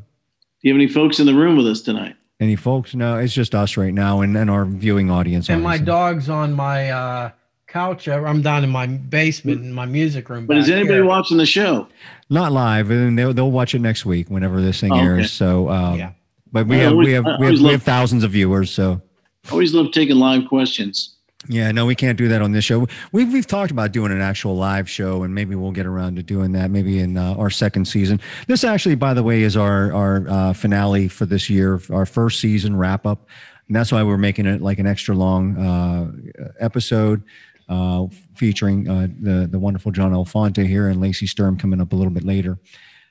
you 0.63 0.73
have 0.73 0.81
any 0.81 0.87
folks 0.91 1.19
in 1.19 1.27
the 1.27 1.35
room 1.35 1.55
with 1.55 1.67
us 1.67 1.81
tonight? 1.81 2.15
Any 2.39 2.55
folks? 2.55 2.93
No, 2.93 3.17
it's 3.17 3.33
just 3.33 3.55
us 3.55 3.77
right 3.77 3.93
now 3.93 4.21
and, 4.21 4.37
and 4.37 4.49
our 4.49 4.63
viewing 4.65 5.09
audience. 5.09 5.49
and 5.49 5.63
my 5.63 5.77
dog's 5.79 6.29
on 6.29 6.53
my 6.53 6.91
uh, 6.91 7.31
couch. 7.65 8.07
I'm 8.07 8.43
down 8.43 8.63
in 8.63 8.69
my 8.69 8.85
basement 8.85 9.61
in 9.61 9.73
my 9.73 9.85
music 9.87 10.29
room. 10.29 10.45
But 10.45 10.57
is 10.57 10.69
anybody 10.69 10.95
here. 10.95 11.05
watching 11.05 11.37
the 11.37 11.47
show? 11.47 11.87
Not 12.29 12.51
live, 12.51 12.91
and 12.91 13.17
they'll 13.17 13.33
they'll 13.33 13.49
watch 13.49 13.73
it 13.73 13.79
next 13.79 14.05
week 14.05 14.29
whenever 14.29 14.61
this 14.61 14.79
thing 14.79 14.91
Oh, 14.91 14.97
okay. 14.97 15.05
airs. 15.05 15.31
So, 15.33 15.69
um, 15.69 15.97
Yeah. 15.97 16.11
but 16.51 16.67
we 16.67 16.75
I 16.75 16.79
have 16.81 16.91
always- 16.91 17.07
we 17.07 17.13
have 17.13 17.25
we 17.25 17.31
have, 17.31 17.39
always 17.41 17.59
we 17.59 17.63
love- 17.65 17.71
have 17.71 17.83
thousands 17.83 18.23
of 18.23 18.31
viewers. 18.31 18.69
So, 18.69 19.01
I 19.47 19.51
always 19.51 19.73
love 19.73 19.91
taking 19.91 20.17
live 20.17 20.45
questions. 20.47 21.15
Yeah, 21.49 21.71
no, 21.71 21.85
we 21.85 21.95
can't 21.95 22.17
do 22.17 22.27
that 22.27 22.41
on 22.41 22.51
this 22.51 22.65
show. 22.65 22.87
We've 23.11 23.31
we've 23.31 23.47
talked 23.47 23.71
about 23.71 23.93
doing 23.93 24.11
an 24.11 24.21
actual 24.21 24.55
live 24.57 24.89
show, 24.89 25.23
and 25.23 25.33
maybe 25.33 25.55
we'll 25.55 25.71
get 25.71 25.85
around 25.85 26.17
to 26.17 26.23
doing 26.23 26.51
that 26.53 26.71
maybe 26.71 26.99
in 26.99 27.17
uh, 27.17 27.35
our 27.35 27.49
second 27.49 27.85
season. 27.85 28.19
This 28.47 28.63
actually, 28.63 28.95
by 28.95 29.13
the 29.13 29.23
way, 29.23 29.43
is 29.43 29.55
our 29.55 29.93
our 29.93 30.25
uh, 30.27 30.53
finale 30.53 31.07
for 31.07 31.25
this 31.25 31.49
year, 31.49 31.79
our 31.91 32.05
first 32.05 32.41
season 32.41 32.75
wrap 32.75 33.05
up, 33.05 33.27
and 33.67 33.75
that's 33.75 33.91
why 33.91 34.03
we're 34.03 34.17
making 34.17 34.45
it 34.45 34.61
like 34.61 34.79
an 34.79 34.87
extra 34.87 35.15
long 35.15 35.57
uh, 35.57 36.11
episode. 36.59 37.23
Uh, 37.69 38.07
featuring 38.35 38.87
uh, 38.89 39.07
the 39.19 39.45
the 39.45 39.59
wonderful 39.59 39.91
John 39.91 40.13
Elefante 40.13 40.65
here 40.65 40.87
and 40.87 41.01
Lacey 41.01 41.27
Sturm 41.27 41.57
coming 41.57 41.81
up 41.81 41.91
a 41.91 41.95
little 41.95 42.13
bit 42.13 42.23
later. 42.23 42.57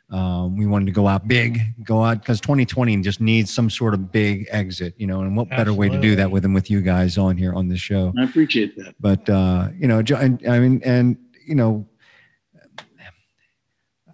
Um, 0.09 0.57
we 0.57 0.66
wanted 0.66 0.86
to 0.86 0.92
go 0.92 1.09
out 1.09 1.26
big, 1.26 1.61
go 1.82 2.04
out 2.04 2.20
because 2.20 2.40
2020 2.40 3.02
just 3.02 3.20
needs 3.20 3.52
some 3.52 3.68
sort 3.68 3.92
of 3.92 4.12
big 4.12 4.46
exit, 4.50 4.94
you 4.98 5.07
know. 5.07 5.22
And 5.22 5.36
what 5.36 5.50
better 5.50 5.72
way 5.72 5.88
to 5.88 6.00
do 6.00 6.14
that 6.14 6.30
with 6.30 6.44
than 6.44 6.54
with 6.54 6.70
you 6.70 6.80
guys 6.80 7.18
on 7.18 7.36
here 7.36 7.52
on 7.52 7.66
the 7.68 7.76
show? 7.76 8.12
I 8.16 8.22
appreciate 8.22 8.76
that. 8.76 8.94
But 9.00 9.28
uh, 9.28 9.70
you 9.76 9.88
know, 9.88 9.98
and, 9.98 10.40
I 10.48 10.61
mean, 10.61 10.80
and 10.84 11.16
you 11.44 11.57
know, 11.57 11.88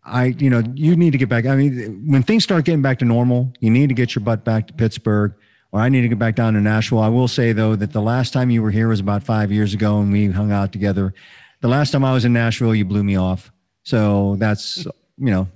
I 0.02 0.26
you 0.26 0.48
know, 0.48 0.62
you 0.74 0.96
need 0.96 1.10
to 1.10 1.18
get 1.18 1.28
back. 1.28 1.44
I 1.44 1.56
mean, 1.56 2.04
when 2.06 2.22
things 2.22 2.42
start 2.42 2.64
getting 2.64 2.82
back 2.82 2.98
to 3.00 3.04
normal, 3.04 3.52
you 3.60 3.68
need 3.68 3.88
to 3.88 3.94
get 3.94 4.14
your 4.14 4.24
butt 4.24 4.44
back 4.44 4.68
to 4.68 4.72
Pittsburgh, 4.72 5.34
or 5.72 5.80
I 5.80 5.90
need 5.90 6.00
to 6.00 6.08
get 6.08 6.18
back 6.18 6.36
down 6.36 6.54
to 6.54 6.60
Nashville. 6.62 7.00
I 7.00 7.08
will 7.08 7.28
say 7.28 7.52
though 7.52 7.76
that 7.76 7.92
the 7.92 8.02
last 8.02 8.32
time 8.32 8.48
you 8.48 8.62
were 8.62 8.70
here 8.70 8.88
was 8.88 9.00
about 9.00 9.22
five 9.22 9.52
years 9.52 9.74
ago, 9.74 10.00
and 10.00 10.10
we 10.10 10.30
hung 10.30 10.52
out 10.52 10.72
together. 10.72 11.12
The 11.60 11.68
last 11.68 11.90
time 11.90 12.02
I 12.02 12.14
was 12.14 12.24
in 12.24 12.32
Nashville, 12.32 12.74
you 12.74 12.86
blew 12.86 13.04
me 13.04 13.16
off. 13.16 13.52
So 13.82 14.36
that's 14.36 14.86
you 15.18 15.30
know, 15.30 15.48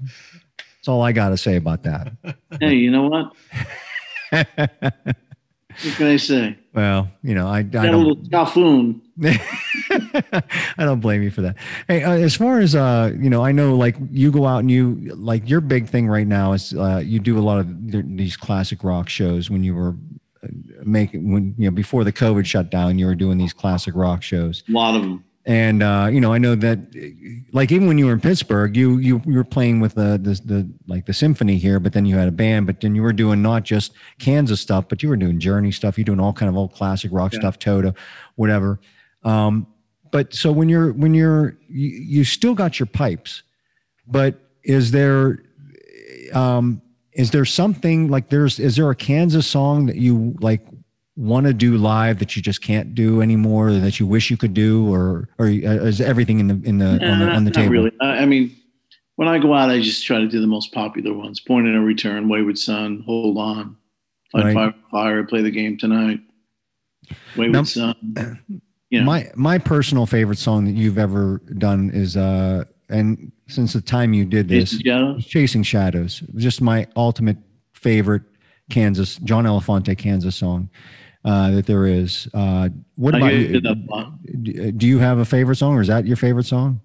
that's 0.59 0.89
all 0.89 1.03
I 1.03 1.13
got 1.13 1.31
to 1.31 1.37
say 1.37 1.57
about 1.57 1.83
that. 1.85 2.13
Hey, 2.61 2.75
you 2.75 2.91
know 2.91 3.09
what? 3.09 3.33
What 4.31 5.95
can 5.97 6.07
I 6.07 6.17
say? 6.17 6.57
well, 6.73 7.11
you 7.23 7.35
know, 7.35 7.47
I, 7.49 7.59
I 7.59 7.63
don't. 7.63 8.05
little 8.05 8.17
scaffoon. 8.17 9.01
I 10.79 10.85
don't 10.85 11.01
blame 11.01 11.23
you 11.23 11.31
for 11.31 11.43
that. 11.43 11.57
Hey, 11.87 12.03
uh, 12.03 12.13
as 12.13 12.35
far 12.35 12.61
as 12.61 12.75
uh, 12.75 13.13
you 13.19 13.29
know, 13.29 13.45
I 13.45 13.53
know 13.53 13.77
like 13.77 13.97
you 14.11 14.33
go 14.33 14.47
out 14.47 14.61
and 14.61 14.71
you 14.71 14.95
like 15.15 15.49
your 15.49 15.61
big 15.61 15.87
thing 15.87 16.09
right 16.09 16.27
now 16.27 16.55
is 16.55 16.73
uh, 16.73 17.03
you 17.05 17.19
do 17.21 17.39
a 17.39 17.41
lot 17.41 17.59
of 17.59 17.67
th- 17.93 18.05
these 18.09 18.37
classic 18.39 18.83
rock 18.83 19.11
shows 19.11 19.51
when 19.51 19.63
you 19.63 19.75
were 19.75 19.95
uh, 20.43 20.49
making 20.85 21.31
when 21.31 21.55
you 21.59 21.67
know 21.67 21.75
before 21.75 22.05
the 22.05 22.13
COVID 22.13 22.47
shut 22.47 22.71
down, 22.71 22.99
you 22.99 23.05
were 23.05 23.15
doing 23.15 23.37
these 23.37 23.53
classic 23.53 23.95
rock 23.95 24.23
shows. 24.23 24.63
A 24.69 24.73
lot 24.73 24.97
of 24.97 25.03
them. 25.03 25.25
And 25.47 25.81
uh, 25.81 26.09
you 26.11 26.21
know, 26.21 26.33
I 26.33 26.39
know 26.39 26.57
that, 26.57 26.79
like 27.53 27.71
even 27.71 27.87
when 27.87 27.99
you 27.99 28.07
were 28.07 28.13
in 28.13 28.21
Pittsburgh, 28.21 28.77
you 28.77 28.99
you, 28.99 29.23
you 29.25 29.35
were 29.35 29.45
playing 29.45 29.79
with 29.79 29.95
the, 29.95 30.19
the 30.21 30.41
the 30.45 30.69
like 30.89 31.07
the 31.07 31.15
symphony 31.15 31.57
here, 31.57 31.79
but 31.79 31.93
then 31.93 32.05
you 32.05 32.17
had 32.17 32.27
a 32.27 32.33
band, 32.33 32.67
but 32.67 32.81
then 32.81 32.97
you 32.97 33.03
were 33.03 33.13
doing 33.13 33.43
not 33.43 33.63
just 33.63 33.93
Kansas 34.19 34.61
stuff, 34.61 34.89
but 34.89 35.05
you 35.05 35.09
were 35.09 35.17
doing 35.17 35.39
Journey 35.39 35.71
stuff. 35.71 35.97
You're 35.97 36.05
doing 36.05 36.19
all 36.19 36.33
kind 36.33 36.49
of 36.49 36.57
old 36.57 36.75
classic 36.75 37.13
rock 37.13 37.33
Yeah. 37.33 37.39
stuff, 37.39 37.61
Toto, 37.61 37.95
whatever. 38.35 38.81
Um, 39.23 39.69
but 40.11 40.35
so 40.35 40.51
when 40.51 40.69
you're 40.69 40.93
when 40.93 41.15
you're 41.15 41.57
you, 41.69 41.89
you 41.91 42.25
still 42.25 42.55
got 42.55 42.81
your 42.81 42.87
pipes, 42.87 43.45
but 44.09 44.35
is 44.65 44.91
there 44.91 45.45
um, 46.35 46.83
is 47.13 47.31
there 47.31 47.45
something 47.45 48.09
like 48.09 48.31
there's 48.31 48.59
is 48.59 48.75
there 48.75 48.91
a 48.91 48.97
Kansas 48.97 49.47
song 49.47 49.87
that 49.87 49.97
you 49.97 50.35
like 50.41 50.67
want 51.17 51.47
to 51.47 51.55
do 51.55 51.79
live 51.79 52.19
that 52.19 52.37
you 52.37 52.43
just 52.43 52.61
can't 52.63 52.95
do 52.95 53.23
anymore 53.23 53.69
or 53.69 53.79
that 53.79 53.99
you 53.99 54.07
wish 54.07 54.31
you 54.31 54.37
could 54.37 54.55
do 54.55 54.93
or 54.93 55.29
or 55.39 55.47
is 55.49 56.01
everything 56.01 56.41
in 56.41 56.49
the 56.49 56.69
in 56.69 56.79
the 56.79 56.91
on 57.07 57.19
the, 57.19 57.27
on 57.27 57.45
the 57.45 57.51
not 57.51 57.55
table 57.55 57.71
really. 57.73 57.93
I, 58.01 58.27
mean, 58.27 58.55
when 59.17 59.27
I 59.27 59.39
go 59.39 59.55
out, 59.55 59.71
I 59.71 59.81
just 59.81 60.05
try 60.05 60.19
to 60.19 60.29
do 60.29 60.41
the 60.41 60.47
most 60.47 60.73
popular 60.73 61.15
ones: 61.15 61.41
Point 61.41 61.67
of 61.67 61.75
No 61.75 61.81
Return, 61.81 62.29
Wayward 62.29 62.59
Son, 62.59 63.03
Hold 63.07 63.39
On, 63.39 63.77
Fight 64.31 64.45
Right. 64.45 64.55
Fire, 64.55 64.75
Fire, 64.91 65.25
Play 65.25 65.43
the 65.43 65.51
Game 65.51 65.79
Tonight, 65.79 66.21
Wayward 67.37 67.53
Now- 67.53 67.63
Son. 67.65 68.41
You 68.89 69.01
know, 69.01 69.07
my 69.07 69.29
my 69.35 69.59
personal 69.59 70.07
favorite 70.07 70.39
song 70.39 70.65
that 70.67 70.77
you've 70.77 70.97
ever 70.97 71.43
done 71.59 71.91
is 71.93 72.17
uh 72.17 72.65
and 72.89 73.33
since 73.49 73.73
the 73.73 73.81
time 73.81 74.15
you 74.15 74.25
did 74.25 74.49
this 74.49 74.71
Chasing 74.71 74.85
Shadows. 74.85 75.27
chasing 75.27 75.63
shadows 75.65 76.23
just 76.37 76.61
my 76.61 76.87
ultimate 76.95 77.37
favorite 77.75 78.23
kansas 78.71 79.17
john 79.25 79.45
elefante 79.45 79.99
kansas 79.99 80.37
song 80.37 80.71
uh 81.27 81.51
that 81.51 81.67
there 81.67 81.87
is 81.87 82.29
uh 82.35 82.69
what 82.95 83.15
about 83.15 83.35
you 83.35 83.61
on- 83.91 84.19
do 84.77 84.87
you 84.87 84.99
have 84.99 85.19
a 85.19 85.25
favorite 85.25 85.57
song 85.57 85.75
or 85.75 85.81
is 85.83 85.89
that 85.89 86.07
your 86.07 86.17
favorite 86.17 86.47
song 86.47 86.81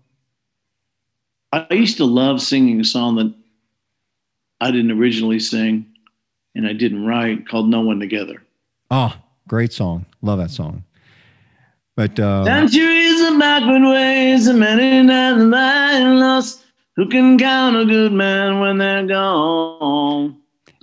I 1.54 1.68
used 1.74 1.98
to 1.98 2.06
love 2.06 2.42
singing 2.42 2.80
a 2.80 2.84
song 2.84 3.16
that 3.18 3.34
I 4.62 4.72
didn't 4.72 4.92
originally 4.92 5.39
sing 5.39 5.86
and 6.56 6.66
I 6.68 6.74
didn't 6.74 7.06
write 7.06 7.48
called 7.48 7.70
No 7.70 7.82
One 7.82 8.00
Together. 8.00 8.42
oh 8.89 9.14
great 9.48 9.72
song 9.74 10.06
love 10.22 10.39
that 10.39 10.52
song 10.52 10.84
but 11.96 12.20
uh 12.20 12.44
Centuries 12.46 13.22
of 13.22 13.38
backward 13.39 13.84
ways 13.84 14.48
and 14.48 14.60
many 14.60 15.04
nights 15.04 15.39
lying 15.44 16.16
lost. 16.18 16.66
Who 16.98 17.08
can 17.08 17.38
count 17.38 17.76
a 17.78 17.86
good 17.86 18.12
man 18.14 18.60
when 18.60 18.78
they're 18.78 19.06
gone? 19.08 20.38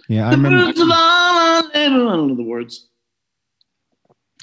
yeah 0.08 0.26
i 0.28 0.30
The 0.30 0.36
remember 0.36 0.64
fruits 0.64 0.80
of 0.80 0.88
all 0.90 1.38
our 1.38 1.62
labor. 1.62 1.74
I 1.74 2.16
don't 2.16 2.28
know 2.28 2.34
the 2.34 2.42
words. 2.42 2.87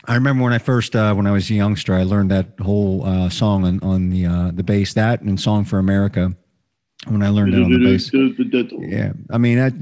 I 0.07 0.15
remember 0.15 0.43
when 0.43 0.53
I 0.53 0.57
first, 0.57 0.95
uh, 0.95 1.13
when 1.13 1.27
I 1.27 1.31
was 1.31 1.49
a 1.49 1.53
youngster, 1.53 1.93
I 1.93 2.03
learned 2.03 2.31
that 2.31 2.47
whole 2.59 3.05
uh, 3.05 3.29
song 3.29 3.65
on, 3.65 3.79
on 3.81 4.09
the 4.09 4.25
uh, 4.25 4.51
the 4.53 4.63
bass, 4.63 4.93
that 4.93 5.21
and 5.21 5.39
"Song 5.39 5.65
for 5.65 5.79
America." 5.79 6.35
When 7.07 7.21
I 7.21 7.29
learned 7.29 7.53
it 7.53 7.61
on 7.63 7.71
the 7.71 7.85
bass, 7.85 8.09
yeah. 8.89 9.13
I 9.29 9.37
mean, 9.37 9.57
that, 9.57 9.73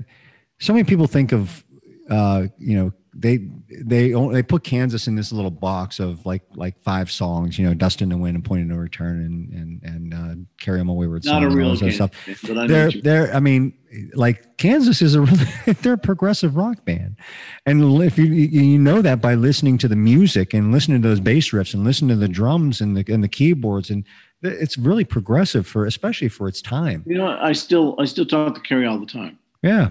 so 0.59 0.73
many 0.73 0.83
people 0.83 1.07
think 1.07 1.31
of, 1.31 1.63
uh, 2.09 2.47
you 2.57 2.75
know, 2.75 2.91
they 3.15 3.37
they 3.69 4.11
they 4.11 4.43
put 4.43 4.63
Kansas 4.63 5.07
in 5.07 5.15
this 5.15 5.31
little 5.31 5.51
box 5.51 5.99
of 5.99 6.25
like 6.25 6.41
like 6.55 6.79
five 6.79 7.11
songs, 7.11 7.59
you 7.59 7.65
know, 7.65 7.73
Dust 7.73 8.01
in 8.01 8.09
the 8.09 8.17
Wind 8.17 8.35
and 8.35 8.43
Point 8.43 8.63
of 8.63 8.67
No 8.67 8.75
Return 8.75 9.21
and 9.21 9.53
and 9.53 9.83
and 9.83 10.13
uh, 10.13 10.45
Carry 10.59 10.79
On 10.79 10.87
My 10.87 10.93
Wayward 10.93 11.23
Son 11.23 11.33
Not 11.35 11.43
a 11.43 11.47
and 11.47 11.55
real 11.55 11.77
Kansas 11.77 11.95
stuff. 11.95 12.11
but 12.47 12.67
they're 12.67 12.91
they're 12.91 13.33
I 13.33 13.39
mean, 13.39 13.73
like 14.13 14.57
Kansas 14.57 15.01
is 15.01 15.13
a 15.13 15.21
really 15.21 15.45
they're 15.81 15.93
a 15.93 15.97
progressive 15.97 16.55
rock 16.55 16.83
band, 16.85 17.17
and 17.65 18.01
if 18.01 18.17
you 18.17 18.25
you 18.25 18.79
know 18.79 19.01
that 19.01 19.21
by 19.21 19.35
listening 19.35 19.77
to 19.79 19.87
the 19.87 19.95
music 19.95 20.53
and 20.53 20.71
listening 20.71 21.01
to 21.01 21.07
those 21.07 21.19
bass 21.19 21.51
riffs 21.51 21.73
and 21.73 21.83
listening 21.83 22.09
to 22.09 22.15
the 22.15 22.27
drums 22.27 22.81
and 22.81 22.97
the 22.97 23.13
and 23.13 23.23
the 23.23 23.29
keyboards 23.29 23.89
and 23.89 24.05
it's 24.41 24.77
really 24.77 25.05
progressive 25.05 25.65
for 25.65 25.85
especially 25.85 26.29
for 26.29 26.47
its 26.47 26.61
time. 26.61 27.03
You 27.05 27.17
know. 27.17 27.27
I 27.27 27.53
still 27.53 27.95
I 27.99 28.05
still 28.05 28.25
talk 28.25 28.55
to 28.55 28.61
Kerry 28.61 28.85
all 28.85 28.99
the 28.99 29.05
time. 29.05 29.37
Yeah. 29.61 29.89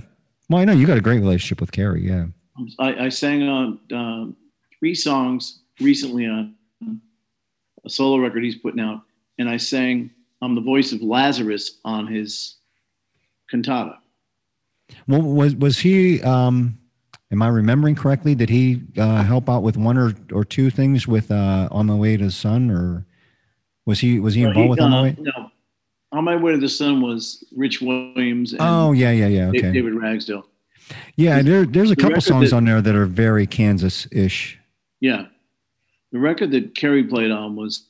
Well, 0.50 0.60
I 0.60 0.64
know 0.64 0.72
you 0.72 0.86
got 0.86 0.98
a 0.98 1.02
great 1.02 1.20
relationship 1.20 1.60
with 1.60 1.72
Kerry. 1.72 2.06
Yeah. 2.06 2.26
I, 2.78 3.06
I 3.06 3.08
sang 3.08 3.42
on 3.42 3.78
um, 3.92 4.36
three 4.78 4.94
songs 4.94 5.60
recently 5.80 6.26
on 6.26 6.54
a 7.84 7.90
solo 7.90 8.18
record 8.18 8.44
he's 8.44 8.56
putting 8.56 8.80
out, 8.80 9.02
and 9.38 9.48
I 9.48 9.56
sang 9.56 10.10
I'm 10.42 10.54
the 10.56 10.60
voice 10.60 10.92
of 10.92 11.00
Lazarus 11.02 11.78
on 11.84 12.06
his 12.06 12.56
cantata. 13.50 13.98
Well, 15.06 15.22
was 15.22 15.54
was 15.54 15.78
he? 15.78 16.20
Um, 16.22 16.78
am 17.30 17.42
I 17.42 17.48
remembering 17.48 17.94
correctly? 17.94 18.34
Did 18.34 18.50
he 18.50 18.82
uh, 18.98 19.22
help 19.22 19.48
out 19.48 19.62
with 19.62 19.76
one 19.76 19.96
or, 19.96 20.12
or 20.32 20.44
two 20.44 20.68
things 20.68 21.06
with 21.06 21.30
uh, 21.30 21.68
on 21.70 21.86
the 21.86 21.96
way 21.96 22.16
to 22.16 22.24
the 22.24 22.30
sun, 22.30 22.70
or 22.70 23.06
was 23.86 24.00
he 24.00 24.18
was 24.20 24.34
he 24.34 24.42
involved 24.42 24.64
he, 24.64 24.70
with 24.70 24.80
on 24.80 24.90
the 24.90 24.96
uh, 24.96 25.02
way? 25.02 25.16
No, 25.18 25.50
on 26.10 26.24
my 26.24 26.36
way 26.36 26.52
to 26.52 26.58
the 26.58 26.68
sun 26.68 27.00
was 27.00 27.44
Rich 27.56 27.80
Williams 27.80 28.52
and 28.52 28.60
Oh 28.62 28.92
yeah, 28.92 29.12
yeah, 29.12 29.28
yeah. 29.28 29.48
Okay. 29.48 29.72
David 29.72 29.94
Ragsdale. 29.94 30.46
Yeah, 31.16 31.42
there, 31.42 31.64
there's 31.64 31.90
a 31.90 31.94
the 31.94 32.00
couple 32.02 32.20
songs 32.20 32.50
that- 32.50 32.56
on 32.56 32.64
there 32.64 32.80
that 32.82 32.94
are 32.94 33.06
very 33.06 33.46
Kansas-ish. 33.46 34.58
Yeah, 35.00 35.26
the 36.12 36.18
record 36.18 36.50
that 36.52 36.74
Kerry 36.74 37.02
played 37.04 37.30
on 37.30 37.56
was 37.56 37.86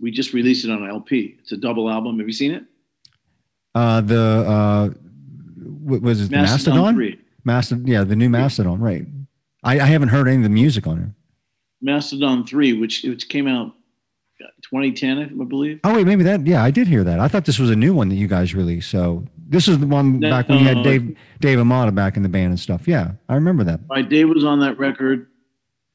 we 0.00 0.10
just 0.10 0.32
released 0.32 0.64
it 0.64 0.70
on 0.70 0.88
LP. 0.88 1.36
It's 1.40 1.52
a 1.52 1.56
double 1.56 1.90
album. 1.90 2.18
Have 2.18 2.26
you 2.26 2.32
seen 2.32 2.52
it? 2.52 2.64
Uh, 3.74 4.00
the 4.00 4.20
uh, 4.20 4.88
what 5.82 6.00
was 6.02 6.20
it? 6.22 6.30
Mastedon. 6.30 7.18
Mastedon. 7.44 7.86
Yeah, 7.86 8.04
the 8.04 8.16
new 8.16 8.30
Mastedon. 8.30 8.80
Right. 8.80 9.06
I, 9.62 9.80
I 9.80 9.86
haven't 9.86 10.08
heard 10.08 10.28
any 10.28 10.36
of 10.38 10.42
the 10.42 10.48
music 10.48 10.86
on 10.86 10.98
it. 11.00 11.08
Mastedon 11.82 12.46
three, 12.46 12.72
which 12.72 13.02
which 13.02 13.28
came 13.28 13.46
out 13.48 13.68
uh, 14.42 14.48
2010, 14.62 15.18
I 15.40 15.44
believe. 15.44 15.80
Oh 15.84 15.94
wait, 15.94 16.06
maybe 16.06 16.22
that. 16.24 16.46
Yeah, 16.46 16.62
I 16.62 16.70
did 16.70 16.86
hear 16.86 17.04
that. 17.04 17.20
I 17.20 17.28
thought 17.28 17.44
this 17.44 17.58
was 17.58 17.70
a 17.70 17.76
new 17.76 17.94
one 17.94 18.08
that 18.08 18.14
you 18.16 18.26
guys 18.28 18.54
released. 18.54 18.90
So 18.90 19.24
this 19.48 19.68
is 19.68 19.78
the 19.78 19.86
one 19.86 20.20
No, 20.20 20.30
back 20.30 20.48
when 20.48 20.58
you 20.58 20.64
had 20.64 20.78
uh, 20.78 20.82
Dave 20.82 21.16
Dave 21.40 21.58
Amato 21.58 21.90
back 21.90 22.16
in 22.16 22.22
the 22.22 22.28
band 22.28 22.50
and 22.50 22.60
stuff. 22.60 22.88
Yeah, 22.88 23.12
I 23.28 23.34
remember 23.34 23.64
that. 23.64 23.80
Right, 23.88 24.08
Dave 24.08 24.28
was 24.28 24.44
on 24.44 24.60
that 24.60 24.78
record. 24.78 25.28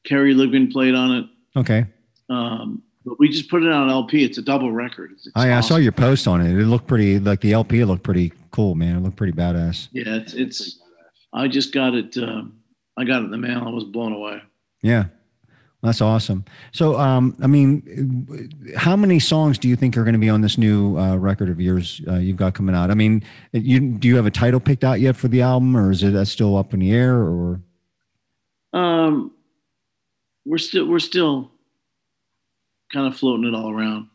Kerry 0.04 0.34
Livgren 0.34 0.72
played 0.72 0.94
on 0.94 1.12
it. 1.12 1.24
Okay. 1.56 1.86
Um, 2.28 2.82
but 3.04 3.18
we 3.18 3.28
just 3.28 3.50
put 3.50 3.62
it 3.62 3.72
on 3.72 3.90
LP. 3.90 4.24
It's 4.24 4.38
a 4.38 4.42
double 4.42 4.72
record. 4.72 5.12
It's, 5.12 5.26
it's 5.26 5.36
I, 5.36 5.56
I 5.56 5.60
saw 5.60 5.76
your 5.76 5.92
post 5.92 6.28
on 6.28 6.40
it. 6.40 6.50
It 6.58 6.66
looked 6.66 6.86
pretty 6.86 7.18
like 7.18 7.40
the 7.40 7.52
LP 7.52 7.84
looked 7.84 8.02
pretty 8.02 8.32
cool, 8.50 8.74
man. 8.74 8.96
It 8.96 9.00
looked 9.00 9.16
pretty 9.16 9.32
badass. 9.32 9.88
Yeah, 9.92 10.16
it's, 10.16 10.34
it's 10.34 10.80
I 11.32 11.48
just 11.48 11.72
got 11.72 11.94
it. 11.94 12.16
Um, 12.18 12.60
I 12.96 13.04
got 13.04 13.22
it 13.22 13.26
in 13.26 13.30
the 13.30 13.38
mail. 13.38 13.62
I 13.66 13.70
was 13.70 13.84
blown 13.84 14.12
away. 14.12 14.42
Yeah. 14.82 15.06
That's 15.82 16.02
awesome. 16.02 16.44
So, 16.72 16.98
um, 16.98 17.34
I 17.42 17.46
mean, 17.46 18.50
how 18.76 18.96
many 18.96 19.18
songs 19.18 19.56
do 19.58 19.66
you 19.66 19.76
think 19.76 19.96
are 19.96 20.04
going 20.04 20.12
to 20.12 20.18
be 20.20 20.28
on 20.28 20.42
this 20.42 20.58
new 20.58 20.98
uh, 20.98 21.16
record 21.16 21.48
of 21.48 21.58
yours 21.58 22.02
uh, 22.06 22.16
you've 22.16 22.36
got 22.36 22.52
coming 22.52 22.74
out? 22.74 22.90
I 22.90 22.94
mean, 22.94 23.22
you, 23.52 23.80
do 23.80 24.06
you 24.06 24.16
have 24.16 24.26
a 24.26 24.30
title 24.30 24.60
picked 24.60 24.84
out 24.84 25.00
yet 25.00 25.16
for 25.16 25.28
the 25.28 25.40
album, 25.40 25.74
or 25.74 25.90
is 25.90 26.02
it 26.02 26.22
still 26.26 26.56
up 26.58 26.74
in 26.74 26.80
the 26.80 26.92
air? 26.92 27.16
Or 27.16 27.60
Um, 28.74 29.32
we're 30.44 30.58
still 30.58 30.86
we're 30.86 30.98
still 30.98 31.50
kind 32.92 33.06
of 33.06 33.16
floating 33.16 33.46
it 33.46 33.54
all 33.54 33.70
around. 33.72 34.08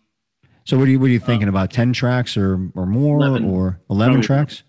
so, 0.66 0.78
what 0.78 0.88
are 0.88 0.92
you 0.92 1.00
what 1.00 1.08
are 1.08 1.14
you 1.14 1.20
thinking 1.20 1.48
about? 1.48 1.72
Ten 1.72 1.94
tracks 1.94 2.38
or 2.38 2.70
or 2.76 2.86
more, 2.86 3.18
11. 3.18 3.50
or 3.50 3.80
eleven 3.90 4.22
Probably. 4.22 4.28
tracks? 4.28 4.64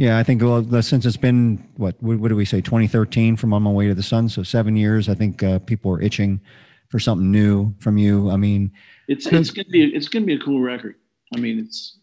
Yeah. 0.00 0.16
I 0.16 0.22
think 0.22 0.40
well, 0.40 0.82
since 0.82 1.04
it's 1.04 1.18
been 1.18 1.62
what 1.76 1.94
what, 2.02 2.28
do 2.28 2.34
we 2.36 2.46
say, 2.46 2.62
2013 2.62 3.36
from 3.36 3.52
On 3.52 3.62
My 3.62 3.70
Way 3.70 3.86
to 3.88 3.94
the 3.94 4.02
Sun, 4.02 4.30
so 4.30 4.42
seven 4.42 4.74
years. 4.74 5.10
I 5.10 5.14
think 5.14 5.42
uh, 5.42 5.58
people 5.58 5.92
are 5.92 6.00
itching 6.00 6.40
for 6.88 6.98
something 6.98 7.30
new 7.30 7.74
from 7.80 7.98
you. 7.98 8.30
I 8.30 8.36
mean, 8.36 8.72
It's 9.08 9.26
it's 9.26 9.50
gonna 9.50 9.68
be 9.68 9.84
it's 9.84 10.08
gonna 10.08 10.24
be 10.24 10.34
a 10.34 10.38
cool 10.38 10.62
record. 10.62 10.94
I 11.36 11.38
mean, 11.38 11.58
it's 11.58 11.98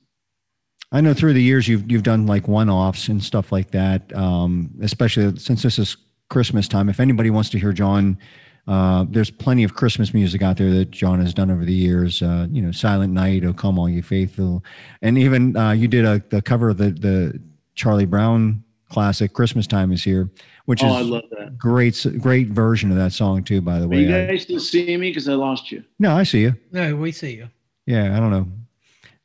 I 0.91 1.01
know 1.01 1.15
through 1.15 1.33
the 1.33 1.41
years 1.41 1.67
you've 1.67 1.91
you've 1.91 2.03
done 2.03 2.27
like 2.27 2.47
one-offs 2.47 3.07
and 3.07 3.23
stuff 3.23 3.51
like 3.51 3.71
that. 3.71 4.15
Um, 4.15 4.69
especially 4.83 5.35
since 5.39 5.63
this 5.63 5.79
is 5.79 5.97
Christmas 6.29 6.67
time. 6.67 6.89
If 6.89 6.99
anybody 6.99 7.31
wants 7.31 7.49
to 7.49 7.59
hear 7.59 7.73
John, 7.73 8.19
uh, 8.67 9.05
there's 9.09 9.31
plenty 9.31 9.63
of 9.63 9.73
Christmas 9.73 10.13
music 10.13 10.43
out 10.43 10.57
there 10.57 10.69
that 10.69 10.91
John 10.91 11.19
has 11.19 11.33
done 11.33 11.49
over 11.49 11.65
the 11.65 11.73
years. 11.73 12.21
Uh, 12.21 12.45
you 12.51 12.61
know, 12.61 12.71
Silent 12.71 13.11
Night, 13.11 13.43
"O 13.43 13.53
Come 13.53 13.79
All 13.79 13.89
You 13.89 14.03
Faithful," 14.03 14.63
and 15.01 15.17
even 15.17 15.57
uh, 15.57 15.71
you 15.71 15.87
did 15.87 16.05
a 16.05 16.23
the 16.29 16.43
cover 16.43 16.69
of 16.69 16.77
the 16.77 16.91
the 16.91 17.41
Charlie 17.77 18.05
Brown 18.05 18.63
classic 18.89 19.31
"Christmas 19.31 19.67
Time 19.67 19.93
Is 19.93 20.03
Here," 20.03 20.29
which 20.65 20.83
oh, 20.83 20.87
is 20.87 20.93
I 20.93 21.01
love 21.01 21.23
that. 21.31 21.57
great 21.57 22.05
great 22.19 22.49
version 22.49 22.91
of 22.91 22.97
that 22.97 23.13
song 23.13 23.43
too. 23.43 23.61
By 23.61 23.79
the 23.79 23.85
Are 23.85 23.87
way, 23.87 24.01
you 24.03 24.13
I- 24.15 24.25
guys 24.27 24.41
still 24.41 24.59
seeing 24.59 24.99
me 24.99 25.11
because 25.11 25.29
I 25.29 25.33
lost 25.35 25.71
you? 25.71 25.85
no, 25.99 26.17
I 26.17 26.23
see 26.23 26.41
you. 26.41 26.55
No, 26.73 26.93
we 26.95 27.13
see 27.13 27.35
you. 27.35 27.47
Yeah, 27.85 28.17
I 28.17 28.19
don't 28.19 28.31
know. 28.31 28.47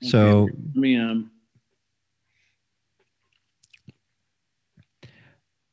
So. 0.03 0.43
Okay. 0.43 0.53
Let 0.69 0.77
me 0.77 0.97
um. 0.99 1.31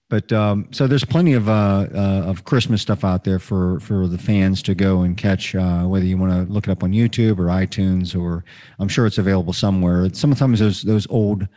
But 0.09 0.33
um, 0.33 0.67
so 0.71 0.87
there's 0.87 1.05
plenty 1.05 1.33
of 1.33 1.47
uh, 1.47 1.85
uh, 1.93 2.23
of 2.25 2.43
Christmas 2.43 2.81
stuff 2.81 3.03
out 3.03 3.23
there 3.25 3.37
for 3.37 3.79
for 3.79 4.07
the 4.07 4.17
fans 4.17 4.63
to 4.63 4.73
go 4.73 5.01
and 5.01 5.15
catch. 5.15 5.53
Uh, 5.53 5.83
whether 5.83 6.03
you 6.05 6.17
want 6.17 6.31
to 6.33 6.51
look 6.51 6.67
it 6.67 6.71
up 6.71 6.83
on 6.83 6.93
YouTube 6.93 7.37
or 7.37 7.45
iTunes, 7.45 8.19
or 8.19 8.43
I'm 8.79 8.87
sure 8.87 9.05
it's 9.05 9.19
available 9.19 9.53
somewhere. 9.53 10.11
Sometimes 10.13 10.59
those 10.59 10.81
those 10.81 11.05
old 11.11 11.47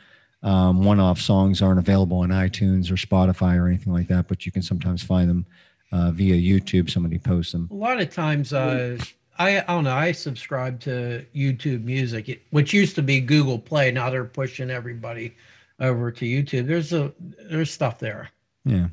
um, 0.43 0.82
one-off 0.82 1.20
songs 1.20 1.62
aren't 1.62 1.78
available 1.78 2.18
on 2.18 2.30
iTunes 2.30 2.90
or 2.90 2.95
Spotify 2.95 3.57
or 3.57 3.68
anything 3.68 3.93
like 3.93 4.09
that, 4.09 4.28
but 4.28 4.45
you 4.45 4.53
can 4.53 4.62
sometimes 4.62 5.03
find 5.03 5.30
them 5.30 5.47
uh, 5.93 6.11
via 6.11 6.34
YouTube. 6.34 6.90
Somebody 6.90 7.18
posts 7.18 7.53
them. 7.53 7.68
A 7.70 7.74
lot 7.74 8.01
of 8.01 8.12
times, 8.12 8.53
uh, 8.53 8.99
I, 9.38 9.59
I 9.61 9.64
don't 9.66 9.84
know. 9.84 9.95
I 9.95 10.12
subscribe 10.12 10.80
to 10.80 11.24
YouTube 11.34 11.84
Music, 11.84 12.28
it, 12.28 12.43
which 12.51 12.72
used 12.72 12.95
to 12.97 13.03
be 13.03 13.20
Google 13.20 13.59
Play. 13.59 13.90
Now 13.90 14.11
they're 14.11 14.24
pushing 14.24 14.70
everybody 14.70 15.34
over 15.80 16.11
to 16.11 16.24
YouTube. 16.24 16.66
There's 16.66 16.93
a 16.93 17.12
there's 17.51 17.70
stuff 17.70 17.99
there. 17.99 18.30
Yeah. 18.64 18.88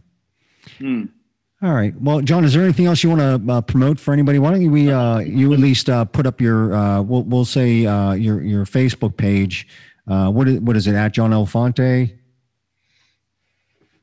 Hmm. 0.77 1.05
All 1.61 1.73
right. 1.73 1.93
Well, 1.99 2.21
John, 2.21 2.45
is 2.45 2.53
there 2.53 2.63
anything 2.63 2.85
else 2.85 3.03
you 3.03 3.09
want 3.09 3.45
to 3.45 3.53
uh, 3.53 3.61
promote 3.61 3.99
for 3.99 4.13
anybody? 4.13 4.39
Why 4.39 4.51
don't 4.51 4.61
you, 4.61 4.71
we 4.71 4.89
uh, 4.89 5.19
you 5.19 5.51
at 5.51 5.59
least 5.59 5.89
uh, 5.89 6.05
put 6.05 6.25
up 6.25 6.39
your 6.39 6.73
uh, 6.73 7.01
we'll 7.01 7.23
we'll 7.23 7.45
say 7.45 7.85
uh, 7.85 8.13
your 8.13 8.41
your 8.41 8.65
Facebook 8.65 9.17
page. 9.17 9.67
Uh, 10.07 10.29
what 10.31 10.47
is 10.47 10.59
what 10.61 10.75
is 10.75 10.87
it 10.87 10.95
at 10.95 11.13
John 11.13 11.31
Elefante? 11.31 12.15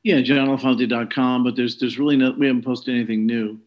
Yeah, 0.03 0.19
johnelefante.com, 0.21 1.43
but 1.43 1.55
there's 1.55 1.77
there's 1.79 1.99
really 1.99 2.15
no 2.15 2.31
we 2.31 2.47
haven't 2.47 2.63
posted 2.63 2.95
anything 2.95 3.25
new 3.25 3.59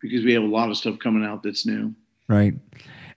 because 0.00 0.24
we 0.24 0.32
have 0.34 0.42
a 0.42 0.46
lot 0.46 0.70
of 0.70 0.76
stuff 0.76 0.98
coming 0.98 1.24
out 1.24 1.42
that's 1.42 1.66
new. 1.66 1.94
Right. 2.28 2.54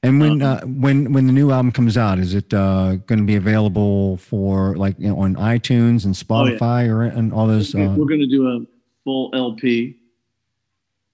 And 0.03 0.19
when 0.21 0.43
uh, 0.43 0.61
when 0.61 1.11
when 1.11 1.25
the 1.25 1.33
new 1.33 1.51
album 1.51 1.71
comes 1.71 1.97
out, 1.97 2.19
is 2.19 2.35
it 2.35 2.53
uh, 2.53 2.97
going 3.07 3.17
to 3.19 3.25
be 3.25 3.35
available 3.35 4.17
for 4.17 4.75
like 4.77 4.95
you 4.99 5.07
know, 5.07 5.17
on 5.19 5.35
iTunes 5.35 6.05
and 6.05 6.15
Oh, 6.29 6.45
yeah. 6.45 6.57
Spotify 6.57 6.87
or 6.87 7.03
and 7.03 7.33
all 7.33 7.47
those? 7.47 7.73
We're 7.73 7.87
Uh, 7.89 7.95
going 7.95 8.19
to 8.19 8.27
do 8.27 8.47
a 8.47 8.59
full 9.03 9.31
LP, 9.33 9.97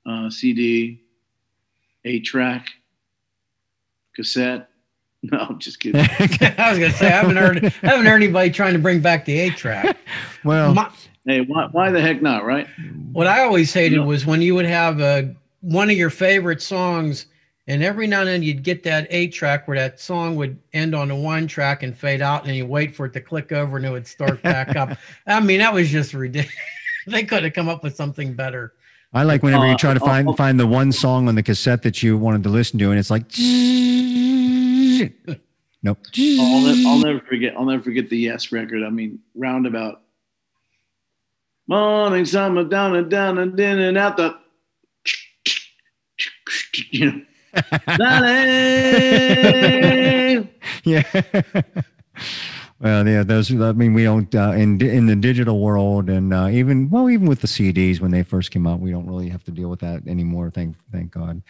uh, 0.05 0.29
CD, 0.29 1.01
eight 2.03 2.25
track, 2.25 2.67
cassette. 4.15 4.67
No, 5.32 5.38
I'm 5.39 5.57
just 5.59 5.80
kidding. 5.80 6.01
I 6.57 6.69
was 6.69 6.80
gonna 6.80 6.91
say 6.91 7.07
I 7.07 7.11
haven't 7.21 7.38
heard 7.38 7.63
I 7.65 7.88
haven't 7.88 8.05
heard 8.05 8.21
anybody 8.21 8.49
trying 8.49 8.74
to 8.74 8.80
bring 8.80 8.99
back 8.99 9.24
the 9.24 9.39
eight 9.39 9.55
track. 9.55 9.95
well, 10.43 10.74
My, 10.74 10.91
hey, 11.26 11.41
why, 11.41 11.69
why 11.71 11.89
the 11.91 12.01
heck 12.01 12.21
not, 12.21 12.43
right? 12.43 12.67
what 13.13 13.26
I 13.28 13.41
always 13.43 13.74
hated 13.74 13.97
No. 13.99 14.05
was 14.05 14.26
when 14.26 14.41
you 14.41 14.53
would 14.55 14.65
have 14.65 14.99
a 14.99 15.34
one 15.61 15.89
of 15.89 15.95
your 15.95 16.09
favorite 16.09 16.61
songs, 16.61 17.28
and 17.67 17.82
every 17.82 18.05
now 18.05 18.19
and 18.19 18.28
then 18.28 18.43
you'd 18.43 18.63
get 18.63 18.84
that 18.84 19.07
eight 19.11 19.32
track 19.32 19.65
where 19.65 19.78
that 19.78 19.97
song 20.01 20.36
would 20.36 20.59
end 20.74 20.93
on 20.93 21.09
a 21.09 21.15
one 21.15 21.47
track 21.47 21.84
and 21.84 21.97
fade 21.97 22.21
out, 22.21 22.45
and 22.45 22.53
you 22.53 22.65
wait 22.65 22.93
for 22.93 23.05
it 23.05 23.13
to 23.13 23.21
click 23.21 23.53
over 23.53 23.78
and 23.78 23.86
it 23.86 23.91
would 23.91 24.05
start 24.05 24.41
back 24.43 24.76
up. 24.76 24.97
I 25.26 25.39
mean, 25.39 25.59
that 25.59 25.74
was 25.74 25.89
just 25.89 26.13
ridiculous. 26.13 26.53
they 27.07 27.24
could 27.24 27.45
have 27.45 27.53
come 27.53 27.69
up 27.69 27.82
with 27.82 27.95
something 27.95 28.34
better. 28.34 28.74
I 29.13 29.24
like 29.24 29.41
whenever 29.43 29.67
you 29.67 29.74
Uh, 29.74 29.78
try 29.78 29.93
to 29.93 30.01
oh, 30.01 30.05
find 30.05 30.28
oh. 30.28 30.34
find 30.34 30.59
the 30.59 30.67
one 30.67 30.91
song 30.91 31.30
on 31.30 31.36
the 31.36 31.43
cassette 31.43 31.84
that 31.84 32.03
you 32.03 32.17
wanted 32.17 32.43
to 32.43 32.49
listen 32.49 32.78
to, 32.80 32.89
and 32.89 32.99
it's 32.99 33.11
like, 33.11 33.24
nope. 35.83 35.99
I'll, 36.17 36.61
ne- 36.61 36.85
I'll 36.87 36.99
never 36.99 37.19
forget. 37.21 37.55
I'll 37.57 37.65
never 37.65 37.83
forget 37.83 38.09
the 38.09 38.17
Yes 38.17 38.51
record. 38.51 38.83
I 38.83 38.89
mean, 38.89 39.19
roundabout. 39.35 40.01
Morning, 41.67 42.25
summer, 42.25 42.63
down 42.63 42.95
and 42.95 43.09
down 43.09 43.37
and 43.37 43.59
in 43.59 43.79
and 43.79 43.97
out 43.97 44.17
the. 44.17 44.37
You 46.91 47.11
know. 47.11 47.21
Yeah. 50.85 51.03
Well, 52.83 53.07
yeah, 53.07 53.23
those. 53.23 53.49
I 53.49 53.71
mean, 53.71 53.93
we 53.93 54.03
don't 54.03 54.33
uh, 54.35 54.51
in 54.51 54.81
in 54.81 55.05
the 55.05 55.15
digital 55.15 55.61
world, 55.61 56.09
and 56.09 56.33
uh, 56.33 56.49
even 56.49 56.89
well, 56.89 57.09
even 57.09 57.27
with 57.27 57.39
the 57.39 57.47
CDs 57.47 58.01
when 58.01 58.11
they 58.11 58.23
first 58.23 58.51
came 58.51 58.67
out, 58.67 58.81
we 58.81 58.91
don't 58.91 59.07
really 59.07 59.29
have 59.29 59.45
to 59.45 59.51
deal 59.51 59.69
with 59.69 59.79
that 59.79 60.05
anymore. 60.05 60.49
Thank 60.49 60.75
thank 60.91 61.11
God. 61.11 61.41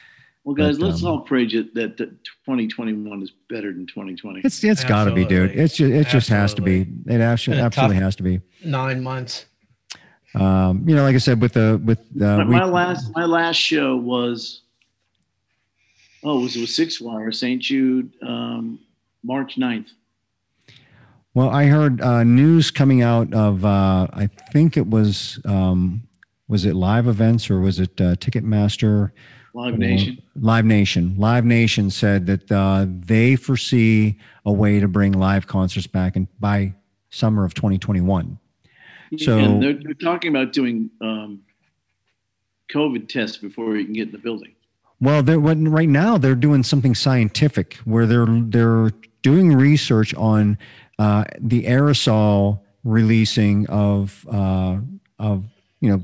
Well, 0.43 0.55
guys, 0.55 0.77
But, 0.77 0.87
let's 0.87 1.03
um, 1.03 1.09
all 1.09 1.19
pray 1.21 1.45
that, 1.47 1.73
that 1.73 1.97
that 1.97 2.23
2021 2.45 3.21
is 3.23 3.31
better 3.49 3.71
than 3.71 3.87
2020. 3.87 4.41
It's 4.43 4.63
it's 4.63 4.83
got 4.83 5.05
to 5.05 5.13
be, 5.13 5.25
dude. 5.25 5.51
It's 5.51 5.77
just 5.77 5.93
it 5.93 6.07
just 6.07 6.27
has 6.29 6.53
to 6.55 6.61
be. 6.61 6.85
It 7.07 7.21
actually 7.21 7.57
Been 7.57 7.63
a 7.63 7.67
absolutely 7.67 7.95
has 7.97 8.15
to 8.17 8.23
be. 8.23 8.41
Nine 8.63 9.01
months. 9.01 9.45
Um, 10.35 10.83
you 10.87 10.95
know, 10.95 11.03
like 11.03 11.15
I 11.15 11.19
said, 11.19 11.41
with 11.41 11.53
the 11.53 11.81
with 11.85 11.99
uh, 12.21 12.39
my, 12.39 12.43
we, 12.43 12.51
my 12.51 12.65
last 12.65 13.11
my 13.15 13.25
last 13.25 13.55
show 13.55 13.95
was 13.95 14.63
oh, 16.23 16.39
it 16.39 16.43
was 16.43 16.55
with 16.55 16.69
Six 16.69 16.99
Wire, 16.99 17.31
St. 17.31 17.61
Jude, 17.61 18.13
um, 18.21 18.79
March 19.23 19.55
9th. 19.55 19.91
Well, 21.33 21.49
I 21.49 21.65
heard 21.65 22.01
uh, 22.01 22.23
news 22.23 22.69
coming 22.69 23.01
out 23.01 23.33
of 23.33 23.65
uh, 23.65 24.07
I 24.13 24.29
think 24.51 24.77
it 24.77 24.87
was 24.87 25.39
um, 25.45 26.03
was 26.47 26.65
it 26.65 26.75
live 26.75 27.07
events 27.07 27.49
or 27.49 27.59
was 27.59 27.79
it 27.79 27.99
uh, 27.99 28.15
Ticketmaster? 28.15 29.11
Live 29.53 29.77
Nation. 29.77 30.21
Live 30.35 30.65
Nation. 30.65 31.15
Live 31.17 31.45
Nation 31.45 31.89
said 31.89 32.25
that 32.25 32.51
uh, 32.51 32.85
they 32.87 33.35
foresee 33.35 34.17
a 34.45 34.51
way 34.51 34.79
to 34.79 34.87
bring 34.87 35.11
live 35.13 35.45
concerts 35.45 35.85
back 35.85 36.15
in, 36.15 36.27
by 36.39 36.73
summer 37.11 37.45
of 37.45 37.53
2021. 37.53 38.39
So- 39.19 39.37
and 39.37 39.61
they're, 39.61 39.73
they're 39.73 39.93
talking 39.93 40.35
about 40.35 40.53
doing 40.53 40.89
um, 41.01 41.41
COVID 42.73 43.07
tests 43.07 43.37
before 43.37 43.75
you 43.77 43.85
can 43.85 43.93
get 43.93 44.07
in 44.07 44.11
the 44.11 44.17
building. 44.17 44.55
Well, 44.99 45.21
they're 45.21 45.37
right 45.37 45.89
now 45.89 46.17
they're 46.17 46.33
doing 46.33 46.63
something 46.63 46.95
scientific 46.95 47.73
where 47.83 48.05
they're 48.05 48.25
they're 48.25 48.91
doing 49.21 49.51
research 49.51 50.15
on 50.15 50.57
uh, 50.97 51.25
the 51.39 51.63
aerosol 51.65 52.61
releasing 52.85 53.67
of 53.67 54.25
uh, 54.31 54.77
of 55.19 55.43
you 55.83 55.89
know 55.89 56.01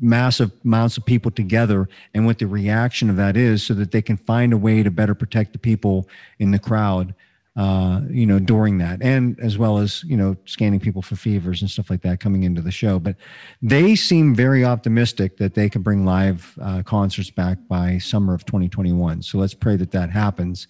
massive 0.00 0.52
amounts 0.64 0.96
of 0.96 1.04
people 1.04 1.32
together 1.32 1.88
and 2.14 2.26
what 2.26 2.38
the 2.38 2.46
reaction 2.46 3.10
of 3.10 3.16
that 3.16 3.36
is, 3.36 3.66
so 3.66 3.74
that 3.74 3.90
they 3.90 4.00
can 4.00 4.16
find 4.16 4.52
a 4.52 4.56
way 4.56 4.84
to 4.84 4.90
better 4.90 5.16
protect 5.16 5.52
the 5.52 5.58
people 5.58 6.08
in 6.38 6.52
the 6.52 6.58
crowd. 6.58 7.12
Uh, 7.56 8.02
you 8.10 8.26
know, 8.26 8.38
during 8.38 8.76
that, 8.76 9.02
and 9.02 9.40
as 9.40 9.56
well 9.56 9.78
as 9.78 10.04
you 10.04 10.14
know, 10.14 10.36
scanning 10.44 10.78
people 10.78 11.00
for 11.00 11.16
fevers 11.16 11.62
and 11.62 11.70
stuff 11.70 11.88
like 11.88 12.02
that 12.02 12.20
coming 12.20 12.42
into 12.42 12.60
the 12.60 12.70
show. 12.70 12.98
But 12.98 13.16
they 13.62 13.96
seem 13.96 14.34
very 14.34 14.62
optimistic 14.62 15.38
that 15.38 15.54
they 15.54 15.70
can 15.70 15.80
bring 15.80 16.04
live 16.04 16.52
uh, 16.60 16.82
concerts 16.82 17.30
back 17.30 17.56
by 17.66 17.96
summer 17.96 18.34
of 18.34 18.44
2021. 18.44 19.22
So 19.22 19.38
let's 19.38 19.54
pray 19.54 19.76
that 19.76 19.90
that 19.92 20.10
happens. 20.10 20.68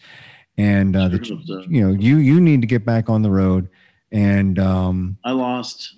And 0.59 0.95
uh, 0.95 1.09
that, 1.09 1.27
Sure 1.27 1.37
hope 1.37 1.47
so. 1.47 1.65
you 1.69 1.83
know, 1.83 1.93
you 2.01 2.19
you 2.19 2.41
need 2.41 2.61
to 2.61 2.69
get 2.69 2.85
back 2.87 3.11
on 3.11 3.23
the 3.23 3.31
road. 3.31 3.69
And 4.13 4.57
um, 4.61 5.19
I 5.25 5.33
lost, 5.33 5.97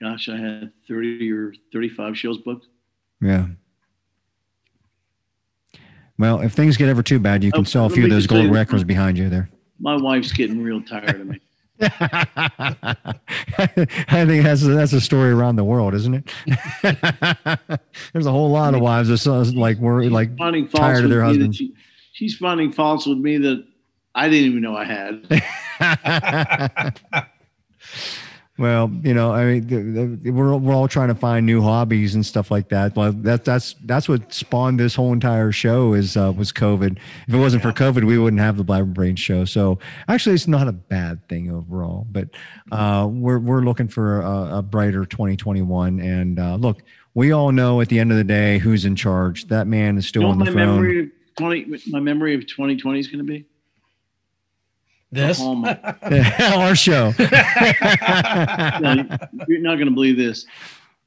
gosh, 0.00 0.28
I 0.28 0.36
had 0.36 0.72
30 0.88 1.30
or 1.32 1.52
35 1.72 2.16
shows 2.18 2.38
booked. 2.38 2.66
yeah. 3.20 3.46
Well, 6.18 6.40
if 6.40 6.52
things 6.52 6.76
get 6.76 6.88
ever 6.90 7.02
too 7.02 7.18
bad, 7.18 7.42
you 7.42 7.50
can 7.50 7.62
Oh, 7.62 7.64
sell 7.64 7.86
a 7.86 7.90
few 7.90 8.04
of 8.04 8.10
those 8.10 8.26
gold 8.26 8.50
records 8.50 8.84
behind 8.84 9.16
you 9.16 9.30
there. 9.30 9.48
My 9.78 9.96
wife's 9.96 10.32
getting 10.32 10.62
real 10.62 10.82
tired 10.82 11.18
of 11.18 11.26
me. 11.26 11.40
I 11.80 12.26
think 14.26 14.44
that's 14.44 14.62
a, 14.62 14.66
that's 14.68 14.92
a 14.92 15.00
story 15.00 15.30
around 15.30 15.56
the 15.56 15.64
world, 15.64 15.94
isn't 15.94 16.14
it? 16.14 16.30
There's 18.12 18.26
a 18.26 18.30
whole 18.30 18.50
lot 18.50 18.74
of 18.74 18.82
wives 18.82 19.08
that 19.08 19.54
like 19.56 19.78
we're 19.78 20.02
like 20.10 20.36
finding 20.36 20.68
tired 20.68 21.04
of 21.04 21.10
their 21.10 21.22
husbands. 21.22 21.56
she, 21.56 21.72
she's 22.12 22.36
finding 22.36 22.70
faults 22.70 23.06
with 23.06 23.16
me 23.16 23.38
that 23.38 23.64
I 24.14 24.28
didn't 24.28 24.50
even 24.50 24.60
know 24.60 24.76
I 24.76 24.84
had. 24.84 25.24
well, 28.60 28.90
you 29.02 29.14
know, 29.14 29.32
I 29.32 29.44
mean, 29.46 29.66
the, 29.66 30.18
the, 30.22 30.30
we're 30.30 30.54
we're 30.54 30.74
all 30.74 30.86
trying 30.86 31.08
to 31.08 31.14
find 31.14 31.46
new 31.46 31.62
hobbies 31.62 32.14
and 32.14 32.26
stuff 32.26 32.50
like 32.50 32.68
that. 32.68 32.94
Well, 32.94 33.10
that 33.10 33.42
that's 33.42 33.74
that's 33.86 34.06
what 34.06 34.34
spawned 34.34 34.78
this 34.78 34.94
whole 34.94 35.14
entire 35.14 35.50
show 35.50 35.94
is 35.94 36.14
uh, 36.14 36.30
was 36.36 36.52
COVID. 36.52 36.98
If 37.26 37.34
it 37.34 37.38
wasn't 37.38 37.62
for 37.62 37.72
COVID, 37.72 38.04
we 38.04 38.18
wouldn't 38.18 38.42
have 38.42 38.58
the 38.58 38.62
Blabber 38.64 38.92
Brain 38.92 39.16
show. 39.16 39.46
So 39.46 39.78
actually, 40.08 40.34
it's 40.34 40.46
not 40.46 40.68
a 40.68 40.72
bad 40.72 41.26
thing 41.26 41.50
overall. 41.50 42.06
But 42.10 42.28
uh, 42.70 43.08
we're 43.10 43.38
we're 43.38 43.62
looking 43.62 43.88
for 43.88 44.20
a, 44.20 44.58
a 44.58 44.62
brighter 44.62 45.06
2021. 45.06 45.98
And 45.98 46.38
uh, 46.38 46.56
look, 46.56 46.82
we 47.14 47.32
all 47.32 47.52
know 47.52 47.80
at 47.80 47.88
the 47.88 47.98
end 47.98 48.12
of 48.12 48.18
the 48.18 48.24
day 48.24 48.58
who's 48.58 48.84
in 48.84 48.94
charge. 48.94 49.46
That 49.48 49.68
man 49.68 49.96
is 49.96 50.06
still 50.06 50.20
You 50.20 50.28
know 50.28 50.32
on 50.32 50.38
the 50.38 50.44
my 50.44 50.52
throne. 50.52 50.66
memory 50.76 51.00
of 51.04 51.08
20, 51.38 51.80
my 51.88 52.00
memory 52.00 52.34
of 52.34 52.46
2020 52.46 53.00
is 53.00 53.06
going 53.06 53.18
to 53.18 53.24
be? 53.24 53.46
This. 55.12 55.38
Hallmark. 55.38 55.78
Our 56.02 56.74
show. 56.74 57.12
No, 58.80 58.94
you're 59.48 59.60
not 59.60 59.76
going 59.76 59.88
to 59.88 59.94
believe 59.94 60.16
this. 60.16 60.46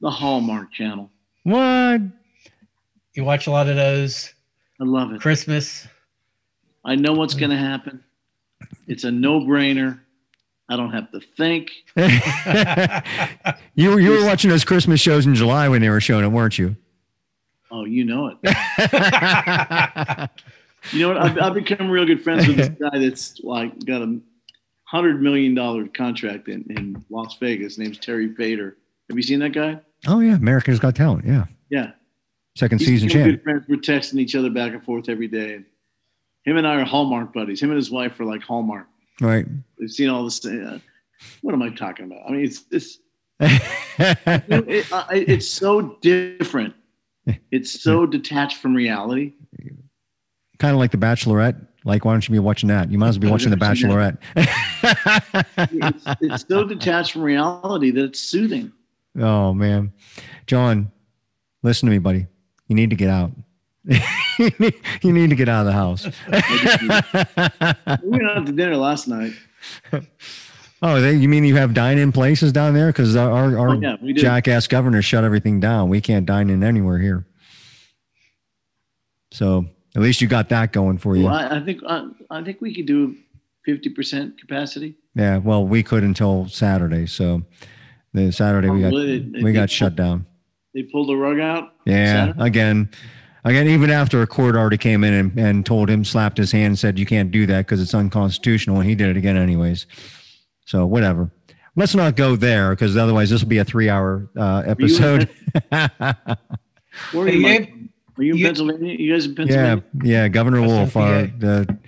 The 0.00 0.10
Hallmark 0.10 0.72
Channel. 0.72 1.10
what? 1.44 2.00
you 3.14 3.24
watch 3.24 3.46
a 3.46 3.50
lot 3.50 3.68
of 3.68 3.76
those. 3.76 4.32
I 4.80 4.84
love 4.84 5.12
it. 5.12 5.20
Christmas. 5.20 5.86
I 6.84 6.96
know 6.96 7.12
what's 7.12 7.34
going 7.34 7.50
to 7.50 7.56
happen. 7.56 8.02
It's 8.86 9.04
a 9.04 9.10
no-brainer. 9.10 10.00
I 10.68 10.76
don't 10.76 10.92
have 10.92 11.10
to 11.12 11.20
think. 11.20 11.70
you 13.74 13.90
were 13.90 14.00
you 14.00 14.10
were 14.10 14.24
watching 14.24 14.50
those 14.50 14.64
Christmas 14.64 15.00
shows 15.00 15.26
in 15.26 15.34
July 15.34 15.68
when 15.68 15.82
they 15.82 15.90
were 15.90 16.00
showing 16.00 16.24
it, 16.24 16.28
weren't 16.28 16.58
you? 16.58 16.76
Oh, 17.70 17.84
you 17.84 18.04
know 18.04 18.38
it. 18.42 20.30
You 20.92 21.00
know 21.00 21.08
what? 21.08 21.16
I've, 21.18 21.38
I've 21.38 21.54
become 21.54 21.90
real 21.90 22.04
good 22.04 22.22
friends 22.22 22.46
with 22.46 22.56
this 22.56 22.68
guy 22.80 22.98
that's 22.98 23.40
like 23.40 23.84
got 23.84 24.02
a 24.02 24.18
hundred 24.84 25.22
million 25.22 25.54
dollar 25.54 25.86
contract 25.88 26.48
in, 26.48 26.64
in 26.70 27.04
Las 27.10 27.36
Vegas. 27.38 27.74
His 27.74 27.78
name's 27.78 27.98
Terry 27.98 28.34
Fator. 28.34 28.76
Have 29.08 29.16
you 29.16 29.22
seen 29.22 29.38
that 29.40 29.50
guy? 29.52 29.80
oh 30.06 30.20
yeah, 30.20 30.34
America's 30.36 30.78
Got 30.78 30.94
Talent. 30.96 31.24
Yeah, 31.26 31.44
Yeah. 31.70 31.92
second 32.56 32.78
He's 32.80 32.88
season 32.88 33.08
champ. 33.08 33.24
good 33.30 33.42
friends. 33.42 33.64
We're 33.68 33.76
texting 33.76 34.18
each 34.18 34.34
other 34.34 34.50
back 34.50 34.72
and 34.72 34.84
forth 34.84 35.08
every 35.08 35.28
day. 35.28 35.60
Him 36.44 36.56
and 36.58 36.66
I 36.66 36.74
are 36.74 36.84
Hallmark 36.84 37.32
buddies. 37.32 37.62
Him 37.62 37.70
and 37.70 37.76
his 37.78 37.90
wife 37.90 38.20
are 38.20 38.26
like 38.26 38.42
Hallmark. 38.42 38.86
Right. 39.20 39.46
We've 39.78 39.90
seen 39.90 40.10
all 40.10 40.24
this. 40.24 40.44
Uh, 40.44 40.78
what 41.40 41.54
am 41.54 41.62
I 41.62 41.70
talking 41.70 42.04
about? 42.04 42.20
I 42.28 42.32
mean, 42.32 42.44
it's 42.44 42.64
it's 42.70 42.98
it, 43.98 44.92
uh, 44.92 45.06
it's 45.10 45.48
so 45.48 45.96
different. 46.02 46.74
It's 47.50 47.80
so 47.82 48.04
detached 48.04 48.58
from 48.58 48.74
reality. 48.74 49.32
Kind 50.64 50.74
of 50.74 50.78
like 50.80 50.90
The 50.92 50.96
Bachelorette. 50.96 51.66
Like, 51.84 52.06
why 52.06 52.12
don't 52.12 52.26
you 52.26 52.32
be 52.32 52.38
watching 52.38 52.70
that? 52.70 52.90
You 52.90 52.96
might 52.96 53.08
as 53.08 53.18
well 53.18 53.28
be 53.28 53.30
watching 53.30 53.50
The 53.50 53.56
Bachelorette. 53.56 54.16
It's, 55.58 56.04
it's 56.22 56.48
so 56.48 56.64
detached 56.68 57.12
from 57.12 57.22
reality 57.22 57.90
that 57.90 58.04
it's 58.04 58.20
soothing. 58.20 58.72
oh 59.20 59.52
man, 59.52 59.92
John, 60.46 60.90
listen 61.62 61.86
to 61.86 61.90
me, 61.90 61.98
buddy. 61.98 62.26
You 62.68 62.76
need 62.76 62.88
to 62.90 62.96
get 62.96 63.10
out. 63.10 63.32
you 63.84 65.12
need 65.12 65.28
to 65.28 65.36
get 65.36 65.50
out 65.50 65.60
of 65.60 65.66
the 65.66 65.72
house. 65.72 66.06
We 68.02 68.08
went 68.08 68.24
out 68.24 68.46
to 68.46 68.52
dinner 68.52 68.76
last 68.76 69.06
night. 69.06 69.32
oh, 70.82 71.00
they, 71.00 71.14
you 71.14 71.28
mean 71.28 71.44
you 71.44 71.56
have 71.56 71.74
dine-in 71.74 72.12
places 72.12 72.50
down 72.52 72.72
there? 72.72 72.86
Because 72.88 73.14
our 73.14 73.58
our 73.58 73.68
Oh, 73.68 73.80
yeah, 73.80 73.96
jackass 74.14 74.66
governor 74.66 75.02
shut 75.02 75.22
everything 75.24 75.60
down. 75.60 75.90
We 75.90 76.00
can't 76.00 76.24
dine 76.24 76.48
in 76.48 76.64
anywhere 76.64 76.98
here. 76.98 77.26
So 79.32 79.66
at 79.96 80.02
least 80.02 80.20
you 80.20 80.28
got 80.28 80.48
that 80.48 80.72
going 80.72 80.98
for 80.98 81.16
you. 81.16 81.24
Well, 81.24 81.34
I, 81.34 81.56
I 81.56 81.60
think 81.64 81.80
I, 81.86 82.08
I 82.30 82.42
think 82.42 82.60
we 82.60 82.74
could 82.74 82.86
do 82.86 83.16
fifty 83.64 83.88
percent 83.90 84.38
capacity. 84.40 84.96
Yeah, 85.14 85.38
well, 85.38 85.64
we 85.66 85.82
could 85.82 86.02
until 86.02 86.48
Saturday. 86.48 87.06
So 87.06 87.42
the 88.12 88.32
Saturday 88.32 88.68
we 88.70 88.80
got 88.80 88.88
really? 88.88 89.18
They- 89.20 89.38
we 89.38 89.44
they 89.44 89.52
got 89.52 89.70
shut 89.70 89.96
down. 89.96 90.26
They 90.74 90.82
pulled 90.82 91.08
the 91.08 91.14
rug 91.16 91.38
out. 91.38 91.74
Yeah, 91.86 92.26
Saturday? 92.26 92.42
again, 92.46 92.90
again, 93.44 93.68
even 93.68 93.90
after 93.90 94.22
a 94.22 94.26
court 94.26 94.56
already 94.56 94.76
came 94.78 95.04
in 95.04 95.14
and, 95.14 95.38
and 95.38 95.64
told 95.66 95.88
him, 95.88 96.04
slapped 96.04 96.36
his 96.36 96.50
hand, 96.50 96.66
and 96.66 96.78
said 96.78 96.98
you 96.98 97.06
can't 97.06 97.30
do 97.30 97.46
that 97.46 97.58
because 97.66 97.80
it's 97.80 97.94
unconstitutional, 97.94 98.80
and 98.80 98.88
he 98.88 98.96
did 98.96 99.08
it 99.10 99.16
again 99.16 99.36
anyways. 99.36 99.86
So 100.66 100.84
whatever. 100.86 101.30
Let's 101.76 101.94
not 101.94 102.16
go 102.16 102.34
there 102.36 102.70
because 102.70 102.96
otherwise 102.96 103.30
this 103.30 103.40
will 103.42 103.48
be 103.48 103.58
a 103.58 103.64
three-hour 103.64 104.30
uh, 104.36 104.62
episode. 104.66 105.28
Where 105.70 105.88
are 107.14 107.26
Hey, 107.26 107.36
you? 107.70 107.83
Mike? 108.16 108.18
Gabe, 108.18 108.20
Are 108.20 108.24
you 108.24 108.32
in 108.32 108.38
you- 108.38 108.46
Pennsylvania? 108.46 108.96
You 108.98 109.12
guys 109.12 109.24
in 109.26 109.30
yeah, 109.32 109.36
Pennsylvania? 109.36 109.84
yeah. 110.02 110.12
yeah. 110.22 110.28
Governor 110.28 110.62
Wolf, 110.62 110.96
uh, 110.96 111.26
the 111.38 111.78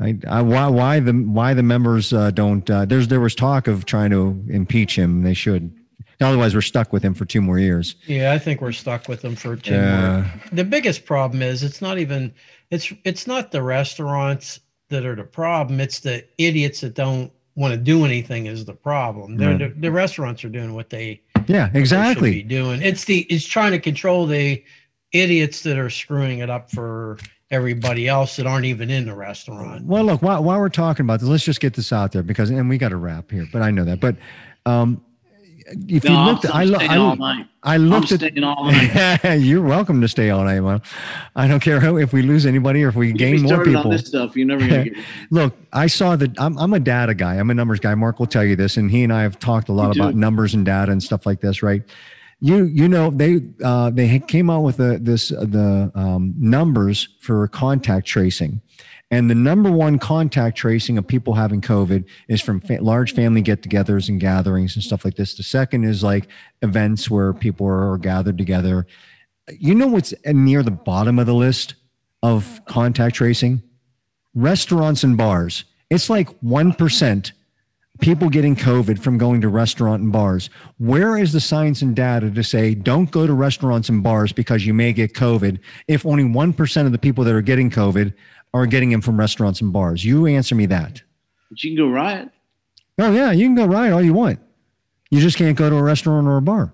I, 0.00 0.18
I, 0.28 0.42
why, 0.42 0.68
why 0.68 1.00
the 1.00 1.12
why 1.12 1.54
the 1.54 1.62
members 1.62 2.12
uh, 2.12 2.30
don't? 2.30 2.68
Uh, 2.68 2.84
there's 2.86 3.08
there 3.08 3.20
was 3.20 3.34
talk 3.34 3.68
of 3.68 3.84
trying 3.84 4.10
to 4.10 4.42
impeach 4.48 4.96
him. 4.96 5.22
They 5.22 5.34
should. 5.34 5.70
Otherwise, 6.20 6.54
we're 6.54 6.60
stuck 6.60 6.92
with 6.92 7.02
him 7.02 7.14
for 7.14 7.24
two 7.24 7.40
more 7.42 7.58
years. 7.58 7.96
Yeah, 8.06 8.32
I 8.32 8.38
think 8.38 8.60
we're 8.60 8.70
stuck 8.72 9.08
with 9.08 9.22
him 9.24 9.34
for 9.34 9.56
two 9.56 9.72
Yeah. 9.74 10.20
more. 10.22 10.32
The 10.52 10.64
biggest 10.64 11.04
problem 11.04 11.42
is 11.42 11.62
it's 11.64 11.82
not 11.82 11.98
even 11.98 12.32
it's 12.70 12.92
it's 13.04 13.26
not 13.26 13.50
the 13.50 13.62
restaurants 13.62 14.60
that 14.88 15.04
are 15.04 15.16
the 15.16 15.24
problem. 15.24 15.80
It's 15.80 16.00
the 16.00 16.24
idiots 16.38 16.80
that 16.82 16.94
don't 16.94 17.30
want 17.56 17.72
to 17.72 17.76
do 17.78 18.04
anything 18.04 18.46
is 18.46 18.64
the 18.64 18.72
problem. 18.72 19.36
Right. 19.36 19.58
the, 19.58 19.68
the 19.78 19.90
restaurants 19.92 20.42
are 20.44 20.48
doing 20.48 20.74
what 20.74 20.88
they 20.90 21.20
Yeah, 21.48 21.64
what 21.64 21.72
they 21.74 21.78
should 21.80 21.80
exactly. 21.80 22.30
be 22.34 22.42
doing. 22.44 22.80
It's 22.82 23.04
the 23.04 23.20
it's 23.22 23.44
trying 23.44 23.72
to 23.72 23.78
control 23.80 24.26
the 24.26 24.62
idiots 25.12 25.62
that 25.62 25.78
are 25.78 25.90
screwing 25.90 26.38
it 26.40 26.50
up 26.50 26.70
for 26.70 27.18
everybody 27.50 28.08
else 28.08 28.36
that 28.36 28.46
aren't 28.46 28.64
even 28.64 28.88
in 28.90 29.04
the 29.06 29.14
restaurant. 29.14 29.84
Well, 29.84 30.04
look, 30.04 30.22
while, 30.22 30.42
while 30.42 30.58
we're 30.58 30.68
talking 30.70 31.04
about 31.04 31.20
this, 31.20 31.28
let's 31.28 31.44
just 31.44 31.60
get 31.60 31.74
this 31.74 31.92
out 31.92 32.12
there 32.12 32.22
because, 32.22 32.50
and 32.50 32.68
we 32.68 32.78
got 32.78 32.88
to 32.90 32.96
wrap 32.96 33.30
here, 33.30 33.46
but 33.52 33.60
I 33.62 33.70
know 33.70 33.84
that. 33.84 34.00
But 34.00 34.16
um, 34.64 35.04
if 35.66 36.02
you 36.04 36.10
No, 36.10 36.16
I'm, 36.16 36.26
looked, 36.34 36.46
I, 36.46 36.62
I'm 36.62 36.68
lo- 36.70 36.78
staying 36.78 36.90
I, 36.90 36.96
all 36.96 37.16
night. 37.16 37.46
I 37.62 37.74
I'm 37.74 37.82
looked 37.82 38.10
at. 38.12 38.20
staying 38.20 38.42
all 38.42 38.64
night. 38.64 39.24
You're 39.40 39.62
welcome 39.62 40.00
to 40.00 40.08
stay 40.08 40.30
all 40.30 40.44
night, 40.44 40.60
man. 40.60 40.80
I 41.36 41.46
don't 41.46 41.60
care 41.60 41.78
how, 41.78 41.96
if 41.98 42.12
we 42.14 42.22
lose 42.22 42.46
anybody 42.46 42.82
or 42.82 42.88
if 42.88 42.96
we 42.96 43.08
You 43.08 43.12
gain 43.14 43.36
get 43.36 43.42
more 43.54 43.64
people. 43.64 43.82
on 43.82 43.90
this 43.90 44.06
stuff, 44.06 44.34
you're 44.34 44.46
never 44.46 44.66
gonna 44.66 44.84
get. 44.84 44.94
Look, 45.30 45.54
I 45.74 45.86
saw 45.88 46.16
that 46.16 46.30
I'm, 46.40 46.56
I'm 46.58 46.72
a 46.72 46.80
data 46.80 47.14
guy. 47.14 47.34
I'm 47.36 47.50
a 47.50 47.54
numbers 47.54 47.80
guy. 47.80 47.94
Mark 47.94 48.18
will 48.18 48.26
tell 48.26 48.44
you 48.44 48.56
this, 48.56 48.76
and 48.78 48.90
he 48.90 49.04
and 49.04 49.12
I 49.12 49.22
have 49.22 49.38
talked 49.38 49.68
a 49.68 49.72
lot 49.72 49.94
You 49.94 50.00
about 50.02 50.14
do. 50.14 50.18
numbers 50.18 50.54
and 50.54 50.64
data 50.64 50.90
and 50.90 51.02
stuff 51.02 51.26
like 51.26 51.40
this, 51.40 51.62
right? 51.62 51.82
You 52.44 52.64
you 52.64 52.88
know 52.88 53.10
they 53.10 53.40
uh, 53.62 53.90
they 53.90 54.18
came 54.18 54.50
out 54.50 54.62
with 54.62 54.76
the 54.78 54.98
this 55.00 55.30
uh, 55.30 55.44
the 55.48 55.92
um, 55.94 56.34
numbers 56.36 57.08
for 57.20 57.46
contact 57.46 58.06
tracing, 58.06 58.60
and 59.12 59.30
the 59.30 59.34
number 59.34 59.70
one 59.70 59.98
contact 59.98 60.58
tracing 60.58 60.98
of 60.98 61.06
people 61.06 61.34
having 61.34 61.60
COVID 61.60 62.04
is 62.28 62.40
from 62.40 62.60
fa- 62.60 62.78
large 62.80 63.14
family 63.14 63.42
get-togethers 63.42 64.08
and 64.08 64.18
gatherings 64.18 64.74
and 64.74 64.82
stuff 64.82 65.04
like 65.04 65.14
this. 65.14 65.34
The 65.34 65.44
second 65.44 65.84
is 65.84 66.02
like 66.02 66.26
events 66.62 67.08
where 67.08 67.32
people 67.32 67.66
are 67.66 67.96
gathered 67.96 68.38
together. 68.38 68.86
You 69.48 69.76
know 69.76 69.86
what's 69.86 70.12
near 70.26 70.64
the 70.64 70.72
bottom 70.72 71.20
of 71.20 71.26
the 71.26 71.34
list 71.34 71.76
of 72.24 72.60
contact 72.66 73.14
tracing? 73.14 73.62
restaurants 74.34 75.04
and 75.04 75.16
bars. 75.16 75.64
It's 75.90 76.08
like 76.08 76.28
1% 76.40 77.32
people 78.02 78.28
getting 78.28 78.56
COVID 78.56 78.98
from 78.98 79.16
going 79.16 79.40
to 79.40 79.48
restaurant 79.48 80.02
and 80.02 80.12
bars. 80.12 80.50
Where 80.78 81.16
is 81.16 81.32
the 81.32 81.40
science 81.40 81.82
and 81.82 81.94
data 81.94 82.30
to 82.32 82.42
say 82.42 82.74
don't 82.74 83.10
go 83.10 83.28
to 83.28 83.32
restaurants 83.32 83.88
and 83.88 84.02
bars 84.02 84.32
because 84.32 84.66
you 84.66 84.74
may 84.74 84.92
get 84.92 85.14
COVID 85.14 85.60
if 85.86 86.04
only 86.04 86.24
1% 86.24 86.86
of 86.86 86.92
the 86.92 86.98
people 86.98 87.22
that 87.24 87.34
are 87.34 87.40
getting 87.40 87.70
COVID 87.70 88.12
are 88.52 88.66
getting 88.66 88.90
them 88.90 89.00
from 89.00 89.18
restaurants 89.18 89.60
and 89.60 89.72
bars? 89.72 90.04
You 90.04 90.26
answer 90.26 90.56
me 90.56 90.66
that. 90.66 91.00
But 91.48 91.62
you 91.62 91.70
can 91.70 91.76
go 91.76 91.90
riot. 91.90 92.28
Oh, 92.98 93.12
yeah, 93.12 93.30
you 93.30 93.46
can 93.46 93.54
go 93.54 93.66
riot 93.66 93.92
all 93.92 94.02
you 94.02 94.14
want. 94.14 94.40
You 95.10 95.20
just 95.20 95.38
can't 95.38 95.56
go 95.56 95.70
to 95.70 95.76
a 95.76 95.82
restaurant 95.82 96.26
or 96.26 96.36
a 96.36 96.42
bar. 96.42 96.72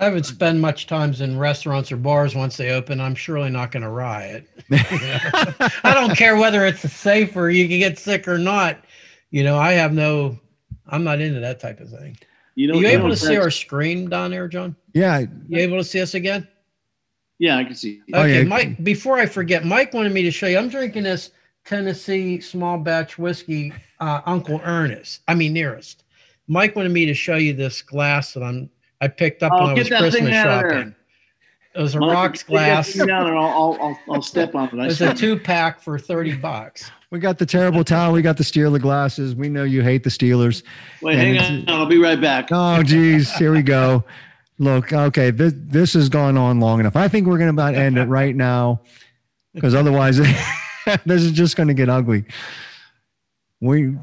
I 0.00 0.04
haven't 0.04 0.24
spent 0.24 0.60
much 0.60 0.86
times 0.86 1.22
in 1.22 1.38
restaurants 1.38 1.90
or 1.90 1.96
bars 1.96 2.34
once 2.34 2.56
they 2.56 2.70
open. 2.70 3.00
I'm 3.00 3.16
surely 3.16 3.50
not 3.50 3.72
going 3.72 3.82
to 3.82 3.88
riot. 3.88 4.46
I 4.70 5.92
don't 5.94 6.16
care 6.16 6.36
whether 6.36 6.66
it's 6.66 6.80
safe 6.92 7.34
or 7.34 7.50
you 7.50 7.66
can 7.66 7.78
get 7.78 7.98
sick 7.98 8.28
or 8.28 8.38
not. 8.38 8.84
You 9.30 9.44
know, 9.44 9.56
I 9.58 9.72
have 9.72 9.92
no. 9.92 10.38
I'm 10.86 11.04
not 11.04 11.20
into 11.20 11.40
that 11.40 11.60
type 11.60 11.80
of 11.80 11.90
thing. 11.90 12.16
You 12.54 12.70
Are 12.70 12.72
know, 12.74 12.80
you 12.80 12.86
you 12.86 12.92
able 12.94 13.04
know 13.04 13.10
to 13.10 13.16
see 13.16 13.36
our 13.36 13.50
screen 13.50 14.08
down 14.08 14.30
there, 14.30 14.48
John? 14.48 14.74
Yeah. 14.94 15.20
You 15.48 15.58
able 15.58 15.76
to 15.78 15.84
see 15.84 16.00
us 16.00 16.14
again? 16.14 16.48
Yeah, 17.38 17.56
I 17.56 17.64
can 17.64 17.74
see. 17.74 18.00
Oh, 18.14 18.22
Okay, 18.22 18.38
yeah. 18.38 18.48
Mike. 18.48 18.82
Before 18.82 19.18
I 19.18 19.26
forget, 19.26 19.64
Mike 19.64 19.92
wanted 19.94 20.12
me 20.12 20.22
to 20.22 20.30
show 20.30 20.46
you. 20.46 20.58
I'm 20.58 20.68
drinking 20.68 21.04
this 21.04 21.30
Tennessee 21.64 22.40
small 22.40 22.78
batch 22.78 23.16
whiskey, 23.18 23.72
uh, 24.00 24.22
Uncle 24.26 24.60
Ernest. 24.64 25.20
I 25.28 25.34
mean, 25.34 25.52
nearest. 25.52 26.04
Mike 26.48 26.74
wanted 26.74 26.90
me 26.92 27.04
to 27.06 27.14
show 27.14 27.36
you 27.36 27.52
this 27.52 27.82
glass 27.82 28.32
that 28.34 28.42
I'm. 28.42 28.70
I 29.00 29.06
picked 29.08 29.42
up 29.44 29.52
Oh, 29.54 29.60
when 29.60 29.70
I 29.70 29.74
get 29.74 29.80
was 29.82 29.88
that 29.90 30.00
thing 30.00 30.10
Christmas 30.24 30.34
out 30.34 30.46
of 30.48 30.62
there. 30.62 30.70
shopping. 30.80 30.94
It 31.76 31.80
was 31.82 31.94
a 31.94 32.00
Mike, 32.00 32.12
rocks 32.12 32.42
glass. 32.42 32.92
thing 32.92 33.06
down 33.06 33.28
and 33.28 33.38
I'll, 33.38 33.46
I'll, 33.46 33.78
I'll, 33.80 33.98
I'll 34.14 34.22
step 34.22 34.56
on 34.56 34.68
it. 34.70 34.74
I 34.82 34.86
It's 34.86 35.00
a 35.00 35.14
two 35.14 35.38
pack 35.38 35.80
for 35.80 35.96
thirty 35.98 36.34
bucks. 36.34 36.90
We 37.10 37.18
got 37.18 37.38
the 37.38 37.46
terrible 37.46 37.84
towel. 37.84 38.12
We 38.12 38.20
got 38.20 38.36
the 38.36 38.44
Steeler 38.44 38.80
glasses. 38.80 39.34
We 39.34 39.48
know 39.48 39.64
you 39.64 39.82
hate 39.82 40.04
the 40.04 40.10
Steelers. 40.10 40.62
Wait, 41.00 41.18
and 41.18 41.38
hang 41.38 41.68
on. 41.68 41.74
I'll 41.74 41.86
be 41.86 41.98
right 41.98 42.20
back. 42.20 42.48
Oh, 42.52 42.82
geez, 42.82 43.32
here 43.34 43.52
we 43.52 43.62
go. 43.62 44.04
Look, 44.58 44.92
okay, 44.92 45.30
this 45.30 45.54
this 45.56 45.92
has 45.94 46.08
gone 46.08 46.36
on 46.36 46.60
long 46.60 46.80
enough. 46.80 46.96
I 46.96 47.08
think 47.08 47.26
we're 47.26 47.38
going 47.38 47.54
to 47.54 47.54
about 47.54 47.74
end 47.76 47.96
it 47.96 48.06
right 48.06 48.34
now, 48.34 48.80
because 49.54 49.74
otherwise, 49.74 50.16
this 51.06 51.22
is 51.22 51.32
just 51.32 51.56
going 51.56 51.68
to 51.68 51.74
get 51.74 51.88
ugly. 51.88 52.24
We, 53.60 53.96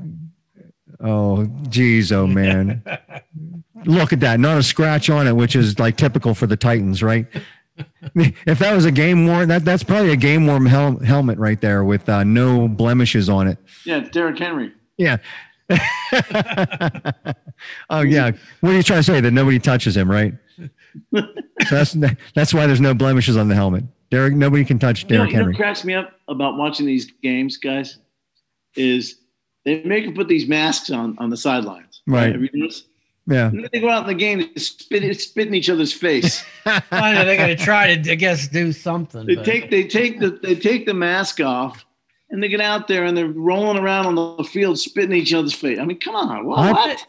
oh, 1.01 1.45
geez, 1.67 2.13
oh 2.13 2.25
man, 2.25 2.81
look 3.85 4.13
at 4.13 4.21
that! 4.21 4.39
Not 4.39 4.57
a 4.57 4.63
scratch 4.63 5.09
on 5.09 5.27
it, 5.27 5.35
which 5.35 5.57
is 5.57 5.77
like 5.77 5.97
typical 5.97 6.33
for 6.33 6.47
the 6.47 6.57
Titans, 6.57 7.03
right? 7.03 7.27
If 8.15 8.59
that 8.59 8.73
was 8.73 8.85
a 8.85 8.91
game 8.91 9.27
worn, 9.27 9.49
that 9.49 9.65
that's 9.65 9.83
probably 9.83 10.11
a 10.11 10.15
game 10.15 10.47
worn 10.47 10.65
hel- 10.65 10.99
helmet 10.99 11.37
right 11.37 11.59
there 11.59 11.83
with 11.83 12.07
uh, 12.07 12.23
no 12.23 12.67
blemishes 12.67 13.27
on 13.27 13.47
it. 13.47 13.57
Yeah, 13.85 13.97
it's 13.97 14.09
Derrick 14.09 14.39
Henry. 14.39 14.71
Yeah. 14.97 15.17
oh 17.89 18.01
yeah. 18.01 18.31
What 18.61 18.71
are 18.71 18.75
you 18.75 18.83
trying 18.83 18.99
to 18.99 19.03
say? 19.03 19.19
That 19.19 19.31
nobody 19.31 19.59
touches 19.59 19.97
him, 19.97 20.09
right? 20.09 20.33
so 21.13 21.25
that's 21.69 21.95
that's 22.33 22.53
why 22.53 22.67
there's 22.67 22.79
no 22.79 22.93
blemishes 22.93 23.35
on 23.35 23.47
the 23.47 23.55
helmet. 23.55 23.83
Derrick, 24.11 24.35
nobody 24.35 24.63
can 24.63 24.79
touch 24.79 25.07
Derrick 25.07 25.31
you 25.31 25.33
know 25.33 25.39
Henry. 25.39 25.53
what 25.53 25.57
cracks 25.59 25.83
me 25.83 25.93
up 25.95 26.13
about 26.27 26.57
watching 26.57 26.85
these 26.85 27.11
games, 27.23 27.57
guys, 27.57 27.97
is 28.75 29.19
they 29.65 29.83
make 29.83 30.05
them 30.05 30.13
put 30.13 30.27
these 30.27 30.47
masks 30.47 30.91
on 30.91 31.17
on 31.17 31.29
the 31.29 31.37
sidelines. 31.37 32.01
Right. 32.07 32.31
Have 32.31 32.41
you 32.41 32.49
noticed? 32.53 32.85
Yeah. 33.27 33.47
And 33.47 33.63
then 33.63 33.69
they 33.71 33.79
go 33.79 33.89
out 33.89 34.01
in 34.01 34.07
the 34.07 34.13
game 34.13 34.39
and 34.41 34.61
spit, 34.61 35.19
spit 35.19 35.47
in 35.47 35.55
each 35.55 35.69
other's 35.69 35.93
face. 35.93 36.43
I 36.65 37.13
know 37.13 37.25
they're 37.25 37.37
going 37.37 37.55
to 37.55 37.63
try 37.63 37.95
to, 37.95 38.11
I 38.11 38.15
guess, 38.15 38.47
do 38.47 38.71
something. 38.71 39.25
they 39.25 39.35
but- 39.35 39.45
take 39.45 39.71
they 39.71 39.87
take 39.87 40.19
the 40.19 40.31
they 40.31 40.55
take 40.55 40.85
the 40.85 40.93
mask 40.93 41.39
off 41.39 41.85
and 42.29 42.41
they 42.41 42.47
get 42.47 42.61
out 42.61 42.87
there 42.87 43.05
and 43.05 43.15
they're 43.17 43.27
rolling 43.27 43.77
around 43.77 44.05
on 44.05 44.37
the 44.37 44.43
field 44.43 44.79
spitting 44.79 45.15
each 45.15 45.33
other's 45.33 45.53
face. 45.53 45.79
I 45.79 45.85
mean, 45.85 45.99
come 45.99 46.15
on, 46.15 46.45
what? 46.45 46.59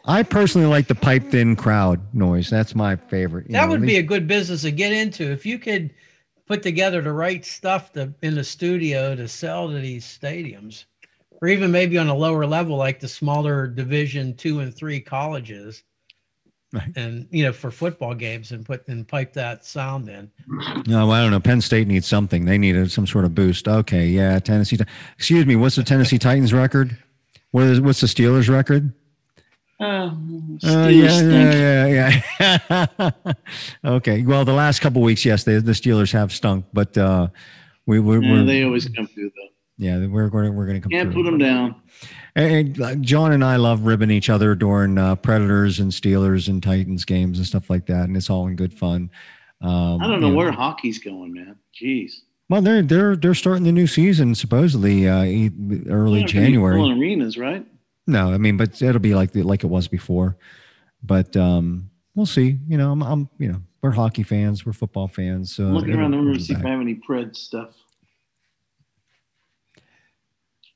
I. 0.05 0.19
I 0.19 0.23
personally 0.23 0.67
like 0.67 0.87
the 0.87 0.95
piped 0.95 1.33
in 1.33 1.55
crowd 1.55 1.99
noise. 2.13 2.49
That's 2.49 2.75
my 2.75 2.95
favorite. 2.95 3.47
you 3.47 3.53
that 3.53 3.65
know, 3.65 3.71
would 3.71 3.81
at 3.81 3.87
be 3.87 3.97
a 3.97 4.03
good 4.03 4.27
business 4.27 4.61
to 4.61 4.71
get 4.71 4.93
into 4.93 5.31
if 5.31 5.45
you 5.45 5.59
could 5.59 5.93
put 6.47 6.63
together 6.63 7.01
the 7.01 7.11
right 7.11 7.45
stuff 7.45 7.91
to 7.93 8.13
in 8.21 8.35
the 8.35 8.43
studio 8.43 9.15
to 9.15 9.27
sell 9.27 9.67
to 9.69 9.79
these 9.79 10.05
stadiums 10.05 10.85
or 11.41 11.47
even 11.49 11.71
maybe 11.71 11.97
on 11.97 12.07
a 12.07 12.15
lower 12.15 12.45
level 12.45 12.77
like 12.77 12.99
the 12.99 13.07
smaller 13.07 13.67
division 13.67 14.33
two 14.35 14.61
and 14.61 14.73
three 14.73 14.99
colleges 14.99 15.83
Right. 16.77 16.91
and 16.95 17.27
you 17.31 17.43
know 17.43 17.53
for 17.53 17.71
football 17.71 18.13
games 18.15 18.51
and 18.51 18.65
put 18.65 18.87
and 18.87 19.07
pipe 19.07 19.33
that 19.33 19.65
sound 19.65 20.07
in 20.09 20.29
No, 20.87 21.11
I 21.11 21.21
don't 21.21 21.31
know. 21.31 21.39
Penn 21.39 21.61
State 21.61 21.87
needs 21.87 22.07
something. 22.07 22.45
They 22.45 22.57
need 22.57 22.75
a, 22.75 22.87
some 22.89 23.05
sort 23.07 23.25
of 23.25 23.33
boost. 23.35 23.67
Okay, 23.67 24.07
yeah, 24.07 24.39
Tennessee. 24.39 24.77
Excuse 25.17 25.45
me. 25.45 25.55
What's 25.55 25.75
the 25.75 25.83
Tennessee 25.83 26.17
Titans 26.17 26.53
record? 26.53 26.97
What 27.51 27.63
is 27.65 27.79
what's 27.81 28.01
the 28.01 28.07
Steelers 28.07 28.49
record? 28.49 28.93
Uh, 29.79 29.83
Uh, 29.85 30.09
Steelers 30.59 30.95
yeah, 30.95 31.09
stink. 31.09 31.53
yeah, 31.53 31.85
yeah, 32.39 32.87
yeah. 33.29 33.33
okay. 33.85 34.23
Well, 34.23 34.43
the 34.45 34.53
last 34.53 34.79
couple 34.79 35.01
weeks, 35.01 35.23
yes, 35.23 35.43
they, 35.43 35.59
the 35.59 35.71
Steelers 35.73 36.11
have 36.13 36.31
stunk, 36.33 36.65
but 36.73 36.97
uh, 36.97 37.27
we, 37.85 37.99
we're, 37.99 38.21
Yeah, 38.23 38.31
we're 38.33 38.43
they 38.43 38.63
always 38.63 38.87
come 38.89 39.05
through 39.07 39.29
though. 39.35 39.49
Yeah, 39.77 40.05
we're 40.07 40.29
going 40.29 40.45
to 40.45 40.51
we're 40.51 40.65
going 40.65 40.75
to 40.75 40.81
come. 40.81 40.91
Can't 40.91 41.11
through. 41.11 41.23
put 41.23 41.29
them 41.29 41.37
down. 41.37 41.75
And, 42.35 42.81
uh, 42.81 42.95
John 42.95 43.31
and 43.31 43.43
I 43.43 43.55
love 43.55 43.81
ribbing 43.81 44.11
each 44.11 44.29
other 44.29 44.55
during 44.55 44.97
uh, 44.97 45.15
Predators 45.15 45.79
and 45.79 45.91
Steelers 45.91 46.47
and 46.47 46.61
Titans 46.61 47.05
games 47.05 47.37
and 47.37 47.47
stuff 47.47 47.69
like 47.69 47.85
that, 47.87 48.03
and 48.03 48.15
it's 48.15 48.29
all 48.29 48.47
in 48.47 48.55
good 48.55 48.73
fun. 48.73 49.09
Um, 49.61 50.01
I 50.01 50.07
don't 50.07 50.21
know 50.21 50.33
where 50.33 50.51
hockey's 50.51 50.99
going, 50.99 51.33
man. 51.33 51.55
Jeez. 51.79 52.13
Well, 52.49 52.61
they're 52.61 52.81
they're 52.81 53.15
they're 53.15 53.33
starting 53.33 53.63
the 53.63 53.71
new 53.71 53.87
season 53.87 54.33
supposedly 54.33 55.07
uh, 55.07 55.21
early 55.21 55.49
They're 55.49 55.97
not 55.97 56.09
gonna 56.09 56.21
be 56.21 56.25
January. 56.25 56.75
full 56.75 56.99
arenas, 56.99 57.37
right? 57.37 57.65
No, 58.07 58.33
I 58.33 58.37
mean, 58.37 58.55
but 58.55 58.81
it'll 58.81 58.99
be 58.99 59.13
like 59.15 59.31
the, 59.31 59.43
like 59.43 59.63
it 59.63 59.67
was 59.67 59.87
before. 59.87 60.37
But 61.03 61.35
um, 61.35 61.89
we'll 62.15 62.25
see. 62.25 62.57
You 62.67 62.77
know, 62.77 62.91
I'm, 62.91 63.03
I'm 63.03 63.29
you 63.37 63.51
know 63.51 63.61
we're 63.81 63.91
hockey 63.91 64.23
fans, 64.23 64.65
we're 64.65 64.73
football 64.73 65.07
fans. 65.07 65.55
So 65.55 65.65
I'm 65.65 65.73
looking 65.73 65.95
around 65.95 66.11
the 66.11 66.17
room 66.17 66.33
to 66.33 66.39
see 66.39 66.53
if 66.53 66.65
I 66.65 66.69
have 66.69 66.81
any 66.81 66.95
Pred 66.95 67.35
stuff. 67.35 67.75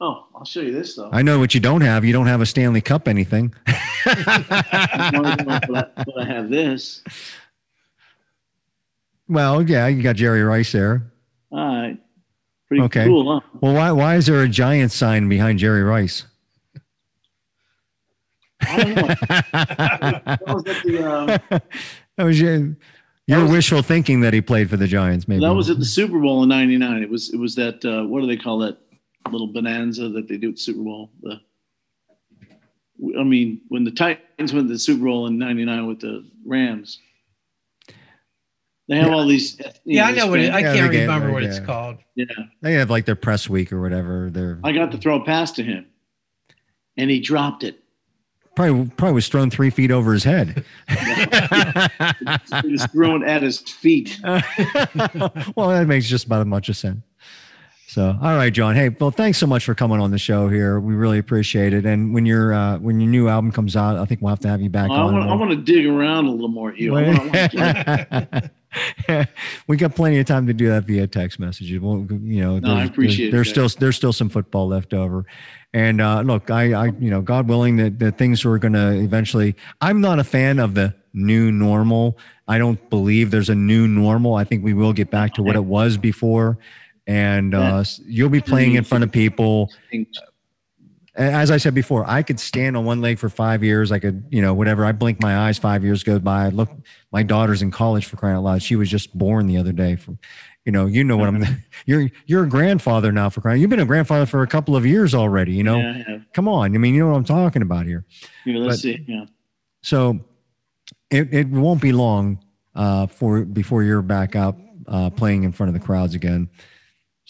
Oh, 0.04 0.26
I'll 0.36 0.44
show 0.46 0.62
you 0.62 0.72
this 0.72 0.96
though. 0.96 1.10
I 1.14 1.22
know 1.22 1.38
what 1.38 1.54
you 1.54 1.60
don't 1.60 1.82
have. 1.82 2.04
You 2.04 2.12
don't 2.12 2.26
have 2.26 2.42
a 2.42 2.46
Stanley 2.48 2.82
Cup 2.82 3.08
anything. 3.08 3.54
I 3.68 5.10
don't 5.14 5.24
know, 5.24 5.60
but, 5.70 5.94
I, 5.96 6.04
but 6.04 6.20
I 6.20 6.26
have 6.26 6.50
this. 6.50 7.04
well, 9.30 9.62
yeah, 9.62 9.86
you 9.88 10.02
got 10.02 10.16
Jerry 10.16 10.42
Rice 10.44 10.72
there. 10.72 11.12
All 11.52 11.60
right. 11.60 12.00
Pretty 12.68 12.84
Okay. 12.84 13.06
cool, 13.06 13.32
huh? 13.42 13.48
Well, 13.62 13.74
why 13.76 13.92
why 13.92 14.16
is 14.16 14.26
there 14.26 14.42
a 14.42 14.48
giant 14.50 14.92
sign 14.92 15.30
behind 15.30 15.60
Jerry 15.60 15.84
Rice? 15.84 16.26
I 18.62 18.84
don't 18.84 18.96
know. 18.96 19.08
that 19.28 20.40
was 20.48 20.66
at 20.68 20.84
the 20.84 21.12
um, 21.12 21.28
that 22.18 22.24
was 22.24 22.40
your, 22.40 22.76
your 23.28 23.42
was- 23.44 23.52
wishful 23.52 23.82
thinking 23.82 24.22
that 24.22 24.34
he 24.34 24.42
played 24.42 24.70
for 24.70 24.78
the 24.78 24.88
Giants. 24.88 25.28
Maybe 25.28 25.42
that 25.42 25.54
was 25.54 25.70
at 25.70 25.80
the 25.80 25.86
Super 25.86 26.20
Bowl 26.20 26.44
in 26.44 26.50
'99. 26.50 27.04
It 27.04 27.10
was 27.10 27.32
it 27.34 27.38
was 27.38 27.56
that 27.56 27.84
uh, 27.86 28.04
what 28.08 28.22
do 28.22 28.28
they 28.28 28.38
call 28.38 28.60
that 28.60 28.78
little 29.30 29.48
bonanza 29.48 30.10
that 30.10 30.28
they 30.28 30.38
do 30.38 30.50
at 30.50 30.60
Super 30.60 30.82
Bowl? 30.82 31.12
The 31.22 31.40
I 33.20 33.24
mean, 33.24 33.62
when 33.70 33.84
the 33.84 33.92
Titans 33.92 34.54
went 34.54 34.68
to 34.68 34.74
the 34.74 34.80
Super 34.80 35.06
Bowl 35.06 35.28
in 35.28 35.38
'99 35.38 35.88
with 35.88 36.00
the 36.02 36.30
Rams, 36.46 37.00
they 38.88 38.98
have 38.98 39.08
Yeah. 39.08 39.14
all 39.14 39.26
these. 39.26 39.58
you 39.60 39.66
yeah 39.98 40.06
i 40.08 40.12
know 40.12 40.28
what 40.28 40.40
it, 40.40 40.54
i 40.54 40.60
Yeah, 40.60 40.74
can't 40.74 40.92
remember 40.92 41.28
right, 41.28 41.34
what 41.34 41.44
it's 41.44 41.60
called 41.60 41.98
Yeah, 42.16 42.26
they 42.62 42.74
have 42.74 42.90
like 42.90 43.06
their 43.06 43.16
press 43.16 43.50
week 43.50 43.72
or 43.74 43.82
whatever. 43.82 44.30
Their 44.30 44.60
I 44.64 44.72
got 44.72 44.92
to 44.92 44.98
throw 44.98 45.20
a 45.22 45.26
pass 45.26 45.52
to 45.54 45.64
him, 45.64 45.86
and 46.98 47.10
he 47.10 47.20
dropped 47.20 47.64
it. 47.64 47.80
probably 48.56 48.92
probably 48.98 49.14
was 49.16 49.30
thrown 49.30 49.50
three 49.50 49.70
feet 49.72 49.90
over 49.92 50.14
his 50.14 50.24
head. 50.24 50.64
It 52.54 52.72
was 52.72 52.86
thrown 52.88 53.24
at 53.24 53.42
his 53.42 53.60
feet. 53.62 54.20
well, 54.24 55.70
that 55.70 55.86
makes 55.88 56.08
just 56.08 56.26
about 56.26 56.42
as 56.42 56.48
much 56.48 56.70
a 56.70 56.74
sense. 56.74 57.02
So, 57.92 58.18
all 58.22 58.36
right, 58.38 58.54
John. 58.54 58.74
Hey, 58.74 58.88
well, 58.88 59.12
thanks 59.12 59.38
so 59.38 59.46
much 59.46 59.66
for 59.66 59.76
coming 59.76 60.00
on 60.00 60.12
the 60.12 60.18
show 60.18 60.48
here. 60.48 60.80
We 60.80 60.94
really 60.94 61.18
appreciate 61.20 61.74
it. 61.74 61.86
And 61.86 62.14
when 62.14 62.26
your 62.26 62.54
uh, 62.54 62.78
when 62.78 63.02
your 63.02 63.10
new 63.10 63.28
album 63.28 63.52
comes 63.52 63.76
out, 63.76 63.98
I 63.98 64.06
think 64.06 64.22
we'll 64.22 64.30
have 64.30 64.40
to 64.40 64.48
have 64.48 64.62
you 64.62 64.70
back 64.70 64.90
I 64.90 64.94
on. 64.94 65.14
want, 65.14 65.30
I 65.30 65.36
want 65.36 65.52
to 65.52 65.58
dig 65.58 65.86
around 65.86 66.28
a 66.28 66.32
little 66.32 66.48
more 66.48 66.72
here. 66.72 66.96
I 66.96 67.02
wanna- 67.04 67.30
I 67.58 68.50
wanna- 69.12 69.28
we 69.68 69.76
got 69.76 69.94
plenty 69.94 70.20
of 70.20 70.26
time 70.26 70.48
to 70.48 70.54
do 70.54 70.70
that 70.70 70.86
via 70.86 71.06
text 71.06 71.38
messages. 71.38 71.82
Well, 71.82 72.08
you 72.10 72.40
know, 72.42 72.60
No, 72.60 72.72
I 72.72 72.76
there's- 72.76 72.90
appreciate 72.92 73.32
there's 73.32 73.48
Jay. 73.48 73.52
still 73.68 73.68
there's 73.82 73.98
still 73.98 74.14
some 74.14 74.30
football 74.30 74.70
left 74.70 74.94
over. 74.94 75.26
And 75.74 76.00
uh, 76.00 76.22
look, 76.22 76.50
I, 76.50 76.72
I, 76.72 76.86
you 76.98 77.10
know, 77.10 77.22
God 77.22 77.50
willing 77.50 77.76
that, 77.76 78.00
that 78.00 78.18
things 78.18 78.46
are 78.46 78.58
going 78.58 78.72
to 78.74 78.92
eventually. 79.00 79.54
I'm 79.82 80.00
not 80.00 80.18
a 80.18 80.24
fan 80.24 80.60
of 80.60 80.76
the 80.76 80.94
new 81.14 81.52
normal. 81.52 82.18
I 82.48 82.58
don't 82.58 82.90
believe 82.90 83.32
there's 83.32 83.50
a 83.50 83.56
new 83.56 83.86
normal. 83.86 84.36
I 84.36 84.46
think 84.46 84.64
we 84.64 84.74
will 84.74 84.94
get 84.94 85.12
back 85.12 85.34
to 85.34 85.44
what 85.44 85.58
it 85.58 85.66
was 85.66 85.98
before. 85.98 86.58
And 87.08 87.56
uh, 87.56 87.84
you'll 88.06 88.30
be 88.30 88.42
playing 88.42 88.76
in 88.76 88.84
front 88.84 89.04
of 89.04 89.12
people 89.12 89.70
as 91.16 91.52
I 91.52 91.58
said 91.58 91.74
before, 91.74 92.10
I 92.10 92.24
could 92.24 92.40
stand 92.40 92.78
on 92.78 92.86
one 92.86 93.02
leg 93.02 93.20
for 93.20 93.28
five 93.28 93.64
years. 93.64 93.92
I 93.92 94.00
could, 94.00 94.26
you 94.30 94.42
know, 94.42 94.54
whatever. 94.54 94.86
I 94.86 94.94
blink 94.94 95.22
my 95.22 95.48
eyes, 95.48 95.58
five 95.58 95.84
years 95.84 96.04
go 96.04 96.20
by. 96.20 96.50
Look, 96.50 96.70
my 97.12 97.22
daughter's 97.22 97.62
in 97.62 97.70
college 97.70 98.06
for 98.06 98.16
crying 98.16 98.38
out 98.38 98.44
loud. 98.44 98.62
She 98.62 98.76
was 98.76 98.90
just 98.90 99.18
born 99.18 99.48
the 99.48 99.58
other 99.58 99.74
day. 99.74 99.98
From, 99.98 100.20
you 100.66 100.72
know, 100.72 100.86
you 100.86 101.04
know 101.04 101.18
what 101.18 101.28
I'm. 101.28 101.44
You're 101.86 102.10
you're 102.28 102.44
a 102.44 102.50
grandfather 102.50 103.12
now 103.12 103.30
for 103.30 103.42
crying. 103.42 103.60
You've 103.60 103.72
been 103.72 103.80
a 103.80 103.86
grandfather 103.86 104.28
for 104.28 104.44
a 104.44 104.48
couple 104.48 104.76
of 104.76 104.86
years 104.86 105.16
already. 105.16 105.54
You 105.54 105.64
know, 105.64 105.80
yeah. 105.80 106.20
come 106.34 106.48
on. 106.48 106.76
I 106.76 106.78
mean, 106.78 106.94
you 106.94 107.02
know 107.02 107.10
what 107.10 107.18
I'm 107.18 107.24
talking 107.24 107.64
about 107.64 107.88
here. 107.88 108.06
Yeah, 108.46 108.60
let's 108.60 108.78
But- 108.78 108.82
see. 108.82 109.06
Yeah. 109.08 109.26
So 109.82 110.20
it, 111.10 111.34
it 111.34 111.48
won't 111.48 111.82
be 111.82 111.92
long 111.92 112.44
uh, 112.76 113.08
for 113.08 113.44
before 113.44 113.82
you're 113.82 114.04
back 114.04 114.36
out 114.36 114.56
uh, 114.88 115.10
playing 115.10 115.44
in 115.44 115.52
front 115.52 115.70
of 115.70 115.74
the 115.74 115.80
crowds 115.84 116.14
again. 116.14 116.50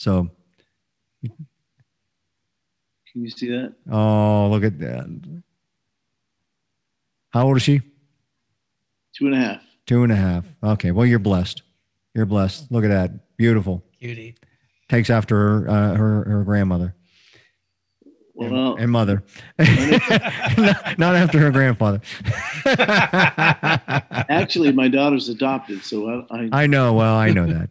So 0.01 0.31
Can 1.21 1.31
you 3.13 3.29
see 3.29 3.49
that? 3.51 3.75
oh, 3.91 4.47
look 4.49 4.63
at 4.63 4.79
that. 4.79 5.05
How 7.29 7.45
old 7.45 7.57
is 7.57 7.61
she? 7.61 7.81
Two 9.15 9.27
and 9.27 9.35
a 9.35 9.37
half. 9.37 9.61
Two 9.85 10.01
and 10.01 10.11
a 10.11 10.15
half. 10.15 10.45
Okay. 10.63 10.89
Well, 10.89 11.05
you're 11.05 11.19
blessed. 11.19 11.61
You're 12.15 12.25
blessed. 12.25 12.71
Look 12.71 12.83
at 12.83 12.87
that. 12.87 13.37
Beautiful. 13.37 13.83
Cutie. 13.99 14.33
Takes 14.89 15.11
after 15.11 15.37
her 15.37 15.69
uh, 15.69 15.93
her, 15.93 16.23
her 16.23 16.43
grandmother 16.45 16.95
and, 18.39 18.51
Well, 18.51 18.75
and 18.77 18.91
mother. 18.91 19.23
not, 19.59 19.69
not 20.97 21.15
after 21.15 21.37
her 21.37 21.51
grandfather. 21.51 22.01
actually, 24.29 24.71
my 24.71 24.87
daughter's 24.87 25.29
adopted, 25.29 25.83
so 25.83 26.25
I, 26.31 26.37
I 26.39 26.63
I 26.63 26.67
know. 26.67 26.93
Well, 26.95 27.13
I 27.15 27.29
know 27.29 27.45
that. 27.45 27.69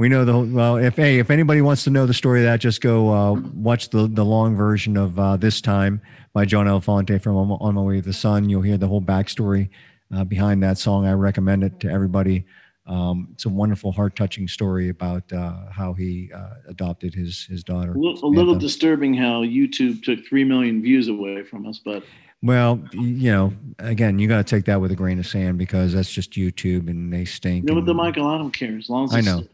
We 0.00 0.08
know 0.08 0.24
the 0.24 0.32
whole- 0.32 0.46
well. 0.46 0.76
If 0.78 0.96
hey, 0.96 1.18
if 1.18 1.30
anybody 1.30 1.60
wants 1.60 1.84
to 1.84 1.90
know 1.90 2.06
the 2.06 2.14
story 2.14 2.40
of 2.40 2.44
that, 2.46 2.58
just 2.58 2.80
go 2.80 3.10
uh, 3.12 3.32
watch 3.54 3.90
the 3.90 4.06
the 4.06 4.24
long 4.24 4.56
version 4.56 4.96
of 4.96 5.18
uh, 5.18 5.36
this 5.36 5.60
time 5.60 6.00
by 6.32 6.46
John 6.46 6.66
Elefante 6.66 7.20
from 7.20 7.36
On, 7.36 7.74
My 7.74 7.82
Way 7.82 7.96
to 7.96 8.02
the 8.02 8.14
Sun. 8.14 8.48
You'll 8.48 8.62
hear 8.62 8.78
the 8.78 8.88
whole 8.88 9.02
backstory 9.02 9.68
uh, 10.10 10.24
behind 10.24 10.62
that 10.62 10.78
song. 10.78 11.04
I 11.06 11.12
recommend 11.12 11.64
it 11.64 11.80
to 11.80 11.90
everybody. 11.90 12.46
Um, 12.86 13.28
it's 13.34 13.44
a 13.44 13.50
wonderful, 13.50 13.92
heart 13.92 14.16
touching 14.16 14.48
story 14.48 14.88
about 14.88 15.30
uh, 15.34 15.68
how 15.70 15.92
he 15.92 16.30
uh, 16.34 16.54
adopted 16.66 17.12
his 17.14 17.44
his 17.44 17.62
daughter. 17.62 17.92
a 17.92 17.98
little, 17.98 18.24
a 18.24 18.32
little 18.32 18.54
disturbing 18.54 19.12
how 19.12 19.42
YouTube 19.44 20.02
took 20.02 20.24
three 20.26 20.44
million 20.44 20.80
views 20.80 21.08
away 21.08 21.42
from 21.42 21.66
us, 21.66 21.78
but 21.84 22.02
Well, 22.42 22.80
you 22.94 23.32
know, 23.32 23.52
again, 23.78 24.18
you 24.18 24.28
got 24.28 24.38
to 24.38 24.44
take 24.56 24.64
that 24.64 24.80
with 24.80 24.92
a 24.92 24.96
grain 24.96 25.18
of 25.18 25.26
sand 25.26 25.58
because 25.58 25.92
that's 25.92 26.10
just 26.10 26.32
YouTube 26.32 26.88
and 26.88 27.12
they 27.12 27.26
stink. 27.26 27.64
you 27.64 27.68
know 27.68 27.74
what, 27.74 27.84
the 27.84 27.92
Michael, 27.92 28.26
I 28.28 28.38
don't 28.38 28.50
care 28.50 28.78
as 28.78 28.88
long 28.88 29.04
as 29.04 29.14
I 29.14 29.20
know. 29.20 29.44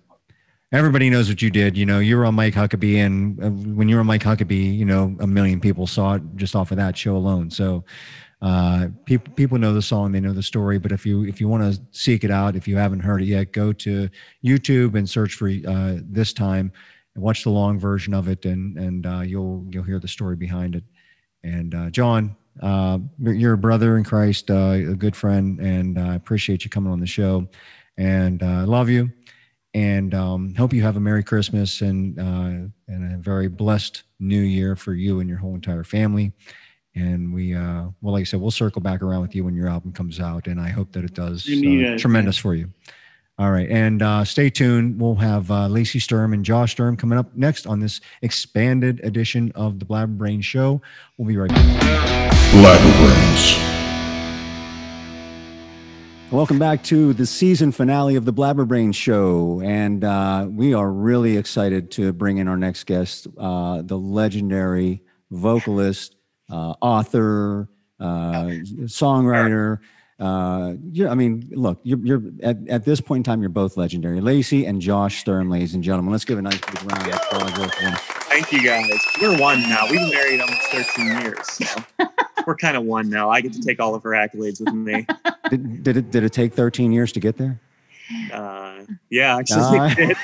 Everybody 0.73 1.11
knows 1.11 1.29
what 1.29 1.43
you 1.43 1.51
did. 1.51 1.77
You 1.77 1.87
know, 1.87 1.99
you 1.99 2.17
were 2.17 2.27
on 2.27 2.35
Mike 2.35 2.55
Huckabee, 2.55 2.97
and 2.97 3.43
uh, 3.43 3.51
when 3.51 3.89
you 3.89 3.97
were 3.97 4.01
on 4.01 4.07
Mike 4.07 4.23
Huckabee, 4.23 4.77
you 4.77 4.85
know, 4.85 5.17
a 5.21 5.27
million 5.27 5.61
people 5.61 5.87
saw 5.87 6.15
it 6.15 6.23
just 6.37 6.57
off 6.57 6.71
of 6.71 6.77
that 6.77 6.97
show 6.97 7.17
alone. 7.17 7.51
So, 7.51 7.85
uh, 8.43 8.89
people 9.07 9.33
people 9.35 9.59
know 9.59 9.73
the 9.73 9.83
song, 9.83 10.13
they 10.13 10.21
know 10.21 10.33
the 10.33 10.43
story. 10.43 10.79
But 10.79 10.93
if 10.93 11.07
you 11.07 11.25
if 11.25 11.41
you 11.41 11.49
want 11.49 11.63
to 11.75 11.81
seek 11.93 12.25
it 12.25 12.31
out, 12.31 12.57
if 12.57 12.69
you 12.69 12.77
haven't 12.77 13.01
heard 13.01 13.23
it 13.23 13.27
yet, 13.27 13.53
go 13.53 13.73
to 13.73 14.09
YouTube 14.45 14.95
and 14.97 15.09
search 15.09 15.35
for 15.35 15.49
uh, 15.49 15.97
this 16.03 16.33
time 16.33 16.73
and 17.15 17.25
watch 17.25 17.45
the 17.45 17.51
long 17.51 17.79
version 17.79 18.13
of 18.15 18.29
it, 18.29 18.45
and 18.45 18.77
and 18.77 19.07
uh, 19.07 19.21
you'll 19.21 19.67
you'll 19.71 19.85
hear 19.85 20.01
the 20.01 20.09
story 20.09 20.37
behind 20.37 20.75
it. 20.75 20.85
And 21.45 21.75
uh, 21.75 21.91
John, 21.91 22.37
uh, 22.61 22.99
you're- 23.21 23.55
a 23.55 23.57
brother 23.57 23.97
in 23.97 24.05
Christ, 24.05 24.51
uh, 24.51 24.73
a 24.73 24.95
good 24.95 25.15
friend, 25.15 25.61
and 25.61 25.99
I 25.99 26.17
appreciate 26.17 26.65
you 26.65 26.71
coming 26.71 26.93
on 26.93 26.99
the 27.01 27.07
show. 27.07 27.49
And 27.97 28.43
uh, 28.43 28.47
I 28.47 28.65
love 28.65 28.91
you 28.91 29.11
and 29.77 30.15
um, 30.15 30.55
hope 30.55 30.73
you 30.73 30.83
have 30.83 30.97
a 30.97 31.01
Merry 31.01 31.23
Christmas 31.23 31.83
and 31.83 32.19
uh, 32.19 32.67
and 32.89 33.15
a 33.15 33.19
very 33.19 33.47
blessed 33.47 34.05
New 34.19 34.41
Year 34.41 34.75
for 34.75 34.95
you 34.95 35.21
and 35.21 35.29
your 35.29 35.37
whole 35.37 35.55
entire 35.55 35.85
family. 35.85 36.33
And 36.95 37.35
we, 37.35 37.55
uh, 37.55 37.89
well, 38.01 38.15
like 38.15 38.23
I 38.23 38.25
said, 38.25 38.41
we'll 38.41 38.51
circle 38.51 38.81
back 38.81 39.03
around 39.03 39.21
with 39.21 39.35
you 39.35 39.45
when 39.45 39.55
your 39.55 39.69
album 39.69 39.93
comes 39.93 40.19
out, 40.19 40.47
and 40.47 40.59
I 40.59 40.69
hope 40.69 40.93
that 40.93 41.05
it 41.05 41.13
does 41.13 41.45
Same 41.45 41.61
to 41.61 41.69
you 41.69 41.87
uh, 41.89 41.99
tremendous 41.99 42.39
for 42.39 42.55
you. 42.55 42.73
All 43.39 43.51
right, 43.51 43.69
and 43.69 44.01
uh, 44.01 44.25
stay 44.25 44.49
tuned. 44.49 44.99
We'll 44.99 45.17
have 45.17 45.51
uh, 45.51 45.67
Lacey 45.67 45.99
Sturm 45.99 46.33
and 46.33 46.43
Josh 46.43 46.73
Sturm 46.73 46.97
coming 46.97 47.19
up 47.19 47.37
next 47.37 47.67
on 47.67 47.81
this 47.81 48.01
expanded 48.23 49.01
edition 49.05 49.53
of 49.55 49.79
the 49.79 49.85
Blabber 49.85 50.17
Brain 50.17 50.41
Show. 50.41 50.81
We'll 51.19 51.29
be 51.29 51.37
right 51.37 51.51
back. 51.51 52.33
Blabberbrains. 52.53 53.86
Welcome 56.33 56.59
back 56.59 56.83
to 56.85 57.13
the 57.13 57.25
season 57.25 57.71
finale 57.71 58.17
of 58.17 58.25
the 58.25 58.33
Blabberbrain 58.33 58.93
Show. 58.93 59.63
And 59.65 60.03
uh, 60.03 60.49
we 60.51 60.75
are 60.75 60.91
really 60.91 61.37
excited 61.37 61.93
to 61.93 62.13
bring 62.13 62.39
in 62.39 62.49
our 62.49 62.57
next 62.57 62.85
guest, 62.85 63.29
uh, 63.39 63.83
the 63.83 63.97
legendary 63.97 65.03
vocalist, 65.31 66.17
uh, 66.51 66.75
author, 66.81 67.69
uh, 68.01 68.47
songwriter. 68.87 69.79
Uh, 70.19 70.75
I 71.09 71.15
mean, 71.15 71.49
look, 71.53 71.79
you're, 71.85 71.99
you're 72.01 72.23
at, 72.43 72.57
at 72.69 72.85
this 72.85 73.01
point 73.01 73.21
in 73.21 73.23
time, 73.23 73.41
you're 73.41 73.49
both 73.49 73.77
legendary. 73.77 74.21
Lacey 74.21 74.67
and 74.67 74.81
Josh 74.81 75.21
Sturm, 75.21 75.49
ladies 75.49 75.75
and 75.75 75.85
gentlemen. 75.85 76.11
Let's 76.11 76.25
give 76.25 76.39
a 76.39 76.43
nice 76.43 76.61
big 76.61 76.83
round 76.93 77.07
of 77.07 77.15
applause. 77.15 77.99
Thank 78.25 78.51
you 78.51 78.63
guys. 78.65 78.91
We're 79.23 79.39
one 79.39 79.61
now. 79.63 79.87
We've 79.89 80.01
been 80.01 80.11
married 80.11 80.41
almost 80.41 80.63
13 80.73 81.21
years. 81.21 81.47
So 81.47 81.83
we're 82.47 82.57
kind 82.57 82.77
of 82.77 82.85
one 82.85 83.09
now. 83.11 83.29
I 83.31 83.41
get 83.41 83.53
to 83.55 83.61
take 83.61 83.81
all 83.81 83.95
of 83.95 84.03
her 84.05 84.11
accolades 84.11 84.61
with 84.61 84.73
me. 84.73 85.07
Did, 85.51 85.85
did, 85.85 85.97
it, 85.97 86.11
did 86.11 86.25
it 86.25 86.33
take 86.33 86.55
13 86.55 86.91
years 86.93 87.13
to 87.13 87.21
get 87.21 87.37
there? 87.37 87.61
Uh, 88.33 88.81
yeah, 89.11 89.37
actually, 89.37 89.79
Uh, 89.79 89.95
did. 89.95 90.17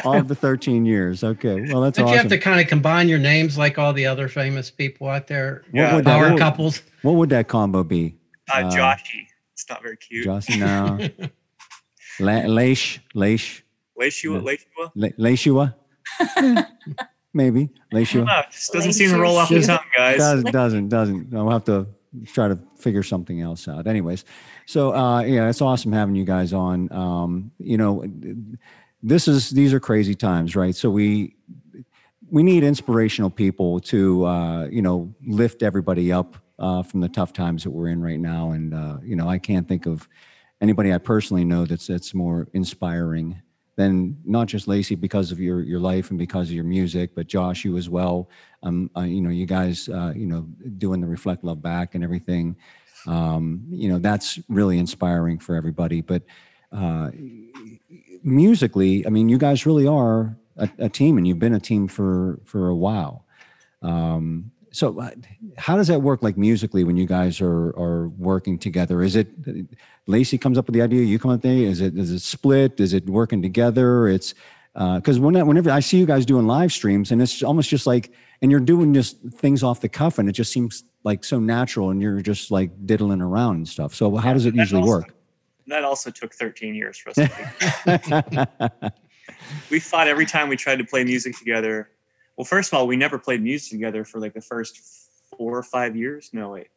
All 0.04 0.16
of 0.16 0.28
the 0.28 0.34
13 0.34 0.86
years. 0.86 1.22
Okay. 1.22 1.60
Well, 1.70 1.82
that's 1.82 1.98
Don't 1.98 2.08
you 2.08 2.16
have 2.16 2.28
to 2.28 2.38
kind 2.38 2.58
of 2.58 2.66
combine 2.66 3.06
your 3.10 3.18
names 3.18 3.58
like 3.58 3.78
all 3.78 3.92
the 3.92 4.06
other 4.06 4.28
famous 4.28 4.70
people 4.70 5.08
out 5.08 5.26
there? 5.26 5.62
What 5.72 5.78
Yeah. 5.78 5.94
would 5.96 6.04
that- 6.06 6.18
Power 6.18 6.30
what- 6.30 6.38
couples. 6.38 6.82
What 7.02 7.12
would 7.16 7.28
that 7.30 7.48
combo 7.48 7.84
be? 7.84 8.16
uh, 8.50 8.60
Uh, 8.60 8.70
Joshy. 8.70 9.26
It's 9.52 9.68
not 9.68 9.82
very 9.82 9.98
cute. 9.98 10.24
Josh, 10.24 10.48
no. 10.56 10.98
La- 12.20 12.46
Leish, 12.46 13.00
Leish, 13.14 13.62
Lashua, 13.98 14.38
Lashua? 14.40 14.92
La- 14.94 15.08
Lashua? 15.18 15.74
Maybe. 17.34 17.68
No, 18.24 18.42
just 18.50 18.72
doesn't 18.72 18.92
seem 18.92 19.10
to 19.10 19.18
roll 19.18 19.36
off 19.36 19.48
the 19.48 19.60
tongue, 19.60 19.80
guys. 19.94 20.18
Does, 20.18 20.44
doesn't, 20.44 20.88
doesn't. 20.88 21.34
I'll 21.34 21.50
have 21.50 21.64
to 21.64 21.86
try 22.26 22.46
to 22.46 22.56
figure 22.78 23.02
something 23.02 23.40
else 23.40 23.66
out. 23.66 23.88
Anyways, 23.88 24.24
so 24.66 24.94
uh, 24.94 25.20
yeah, 25.22 25.48
it's 25.48 25.60
awesome 25.60 25.92
having 25.92 26.14
you 26.14 26.24
guys 26.24 26.52
on. 26.52 26.90
Um, 26.92 27.50
you 27.58 27.76
know, 27.76 28.04
this 29.02 29.26
is 29.26 29.50
these 29.50 29.74
are 29.74 29.80
crazy 29.80 30.14
times, 30.14 30.54
right? 30.54 30.74
So 30.76 30.90
we 30.90 31.34
we 32.30 32.44
need 32.44 32.62
inspirational 32.62 33.30
people 33.30 33.80
to 33.80 34.24
uh, 34.26 34.66
you 34.66 34.80
know 34.80 35.12
lift 35.26 35.64
everybody 35.64 36.12
up 36.12 36.36
uh, 36.60 36.84
from 36.84 37.00
the 37.00 37.08
tough 37.08 37.32
times 37.32 37.64
that 37.64 37.70
we're 37.70 37.88
in 37.88 38.00
right 38.00 38.20
now. 38.20 38.52
And 38.52 38.74
uh, 38.74 38.98
you 39.02 39.16
know, 39.16 39.28
I 39.28 39.38
can't 39.38 39.66
think 39.66 39.86
of 39.86 40.08
anybody 40.60 40.92
I 40.92 40.98
personally 40.98 41.44
know 41.44 41.64
that's 41.66 41.88
that's 41.88 42.14
more 42.14 42.48
inspiring 42.52 43.42
than 43.76 44.16
not 44.24 44.46
just 44.46 44.68
Lacey 44.68 44.94
because 44.94 45.32
of 45.32 45.40
your 45.40 45.60
your 45.62 45.80
life 45.80 46.10
and 46.10 46.18
because 46.18 46.48
of 46.48 46.54
your 46.54 46.64
music, 46.64 47.10
but 47.14 47.26
Josh, 47.26 47.64
you 47.64 47.76
as 47.76 47.88
well. 47.88 48.28
Um, 48.62 48.90
uh, 48.96 49.02
you 49.02 49.20
know, 49.20 49.30
you 49.30 49.46
guys, 49.46 49.88
uh, 49.88 50.12
you 50.14 50.26
know, 50.26 50.42
doing 50.78 51.00
the 51.00 51.06
reflect 51.06 51.44
love 51.44 51.60
back 51.60 51.94
and 51.94 52.04
everything. 52.04 52.56
Um, 53.06 53.64
you 53.68 53.88
know, 53.88 53.98
that's 53.98 54.38
really 54.48 54.78
inspiring 54.78 55.38
for 55.38 55.54
everybody. 55.56 56.00
But 56.00 56.22
uh, 56.72 57.10
musically, 58.22 59.06
I 59.06 59.10
mean, 59.10 59.28
you 59.28 59.38
guys 59.38 59.66
really 59.66 59.86
are 59.86 60.36
a, 60.56 60.68
a 60.78 60.88
team, 60.88 61.18
and 61.18 61.26
you've 61.26 61.38
been 61.38 61.54
a 61.54 61.60
team 61.60 61.88
for 61.88 62.40
for 62.44 62.68
a 62.68 62.76
while. 62.76 63.24
Um, 63.82 64.50
so, 64.74 65.00
uh, 65.00 65.10
how 65.56 65.76
does 65.76 65.86
that 65.86 66.02
work, 66.02 66.22
like 66.24 66.36
musically, 66.36 66.82
when 66.82 66.96
you 66.96 67.06
guys 67.06 67.40
are 67.40 67.68
are 67.78 68.08
working 68.08 68.58
together? 68.58 69.02
Is 69.02 69.14
it 69.14 69.28
Lacey 70.08 70.36
comes 70.36 70.58
up 70.58 70.66
with 70.66 70.74
the 70.74 70.82
idea, 70.82 71.04
you 71.04 71.18
come 71.18 71.30
up 71.30 71.36
with 71.36 71.42
the 71.42 71.50
idea? 71.50 71.68
Is 71.68 71.80
it 71.80 71.96
is 71.96 72.10
it 72.10 72.20
split? 72.20 72.80
Is 72.80 72.92
it 72.92 73.08
working 73.08 73.40
together? 73.40 74.08
It's 74.08 74.34
because 74.74 75.20
when 75.20 75.34
whenever 75.46 75.70
I 75.70 75.78
see 75.78 75.98
you 75.98 76.06
guys 76.06 76.26
doing 76.26 76.48
live 76.48 76.72
streams, 76.72 77.12
and 77.12 77.22
it's 77.22 77.40
almost 77.42 77.70
just 77.70 77.86
like, 77.86 78.12
and 78.42 78.50
you're 78.50 78.58
doing 78.58 78.92
just 78.92 79.20
things 79.34 79.62
off 79.62 79.80
the 79.80 79.88
cuff, 79.88 80.18
and 80.18 80.28
it 80.28 80.32
just 80.32 80.52
seems 80.52 80.82
like 81.04 81.22
so 81.22 81.38
natural 81.38 81.90
and 81.90 82.02
you're 82.02 82.20
just 82.20 82.50
like 82.50 82.70
diddling 82.84 83.20
around 83.20 83.56
and 83.56 83.68
stuff. 83.68 83.94
So 83.94 84.16
how 84.16 84.32
does 84.32 84.46
it 84.46 84.56
that 84.56 84.60
usually 84.60 84.80
also- 84.80 84.92
work? 84.92 85.14
That 85.66 85.84
also 85.84 86.10
took 86.10 86.34
13 86.34 86.74
years 86.74 86.98
for 86.98 87.10
us. 87.10 87.16
to 87.16 88.92
we 89.70 89.80
fought 89.80 90.08
every 90.08 90.26
time 90.26 90.48
we 90.50 90.56
tried 90.56 90.76
to 90.76 90.84
play 90.84 91.04
music 91.04 91.38
together. 91.38 91.88
Well, 92.36 92.44
first 92.44 92.72
of 92.72 92.78
all, 92.78 92.86
we 92.86 92.96
never 92.96 93.18
played 93.18 93.42
music 93.42 93.70
together 93.70 94.04
for 94.04 94.20
like 94.20 94.34
the 94.34 94.40
first 94.40 94.80
four 95.36 95.56
or 95.56 95.62
five 95.62 95.96
years. 95.96 96.30
No, 96.32 96.50
wait, 96.50 96.68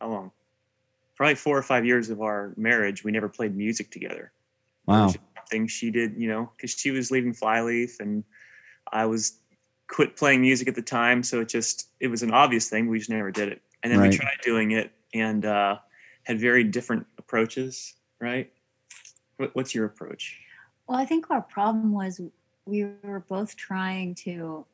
how 0.00 0.08
long? 0.08 0.30
Probably 1.16 1.34
four 1.34 1.56
or 1.56 1.62
five 1.62 1.84
years 1.84 2.10
of 2.10 2.20
our 2.22 2.52
marriage, 2.56 3.04
we 3.04 3.12
never 3.12 3.28
played 3.28 3.56
music 3.56 3.90
together. 3.90 4.32
Wow. 4.86 5.06
just 5.06 5.18
something 5.36 5.66
she 5.68 5.90
did, 5.90 6.14
you 6.16 6.28
know, 6.28 6.50
because 6.56 6.72
she 6.72 6.90
was 6.90 7.10
leaving 7.10 7.32
Flyleaf 7.32 8.00
and 8.00 8.24
I 8.92 9.06
was 9.06 9.38
quit 9.88 10.16
playing 10.16 10.40
music 10.40 10.68
at 10.68 10.74
the 10.74 10.82
time, 10.82 11.22
so 11.22 11.40
it 11.40 11.48
just 11.48 11.88
it 12.00 12.08
was 12.08 12.22
an 12.22 12.32
obvious 12.32 12.68
thing. 12.68 12.88
We 12.88 12.98
just 12.98 13.10
never 13.10 13.30
did 13.30 13.48
it, 13.48 13.62
and 13.82 13.92
then 13.92 14.00
Right. 14.00 14.10
we 14.10 14.16
tried 14.16 14.38
doing 14.42 14.72
it 14.72 14.92
and 15.14 15.44
uh, 15.44 15.76
had 16.24 16.40
very 16.40 16.64
different 16.64 17.06
approaches. 17.18 17.94
Right? 18.20 18.52
What, 19.36 19.54
what's 19.54 19.74
your 19.74 19.86
approach? 19.86 20.38
Well, 20.86 20.98
I 20.98 21.04
think 21.04 21.30
our 21.30 21.42
problem 21.42 21.92
was 21.92 22.20
we 22.66 22.86
were 23.02 23.20
both 23.20 23.56
trying 23.56 24.14
to 24.16 24.66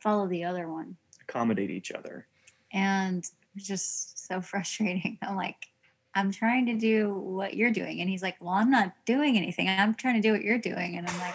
follow 0.00 0.26
the 0.28 0.44
other 0.44 0.68
one, 0.68 0.96
Accommodate 1.28 1.70
each 1.70 1.92
other. 1.92 2.26
and 2.72 3.18
it 3.24 3.30
was 3.54 3.66
just 3.66 4.26
so 4.26 4.40
frustrating. 4.50 5.18
I'm 5.22 5.36
like, 5.36 5.56
I'm 6.14 6.30
trying 6.32 6.66
to 6.66 6.74
do 6.74 7.14
what 7.14 7.54
you're 7.54 7.70
doing, 7.70 8.00
and 8.00 8.08
he's 8.10 8.22
like, 8.22 8.36
Well, 8.40 8.54
I'm 8.54 8.70
not 8.70 8.92
doing 9.06 9.36
anything. 9.36 9.68
I'm 9.68 9.94
trying 9.94 10.14
to 10.14 10.20
do 10.20 10.32
what 10.32 10.42
you're 10.42 10.58
doing, 10.58 10.96
and 10.98 11.08
I'm 11.08 11.18
like, 11.18 11.34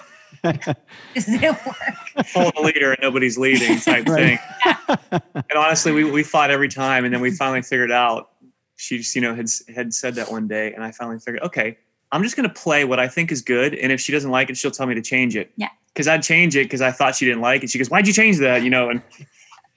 This 1.16 1.26
didn't 1.26 1.58
work. 1.66 2.26
Follow 2.28 2.52
the 2.56 2.62
leader 2.62 2.92
and 2.92 3.00
nobody's 3.02 3.38
leading 3.38 3.80
type 3.80 4.06
Right. 4.08 4.40
thing. 4.40 5.22
And 5.36 5.54
honestly, 5.58 5.92
we, 5.92 6.04
we 6.04 6.22
fought 6.24 6.52
every 6.52 6.68
time, 6.70 7.06
and 7.06 7.14
then 7.14 7.22
we 7.22 7.32
finally 7.32 7.62
figured 7.62 7.92
out. 7.92 8.32
She 8.80 9.00
just, 9.00 9.16
you 9.16 9.22
know, 9.22 9.34
had 9.34 9.48
had 9.74 9.92
said 9.94 10.14
that 10.16 10.32
one 10.32 10.48
day, 10.48 10.72
and 10.74 10.84
I 10.84 10.92
finally 10.92 11.18
figured, 11.18 11.42
okay, 11.42 11.78
I'm 12.12 12.22
just 12.22 12.36
gonna 12.36 12.48
play 12.50 12.86
what 12.86 13.00
I 13.00 13.08
think 13.08 13.32
is 13.32 13.42
good, 13.42 13.74
and 13.74 13.92
if 13.92 14.00
she 14.00 14.12
doesn't 14.12 14.30
like 14.30 14.52
it, 14.52 14.58
she'll 14.58 14.70
tell 14.70 14.86
me 14.86 14.94
to 14.94 15.02
change 15.02 15.36
it. 15.36 15.52
Yeah. 15.58 15.70
Because 15.98 16.08
I'd 16.08 16.22
change 16.22 16.56
it 16.56 16.66
because 16.66 16.80
I 16.82 16.92
thought 16.92 17.16
she 17.16 17.26
didn't 17.26 17.42
like 17.42 17.64
it. 17.64 17.72
She 17.72 17.80
goes, 17.80 17.90
"Why'd 17.90 18.06
you 18.06 18.14
change 18.14 18.38
that?" 18.38 18.62
You 18.62 18.70
know, 18.70 18.92
and 18.92 19.02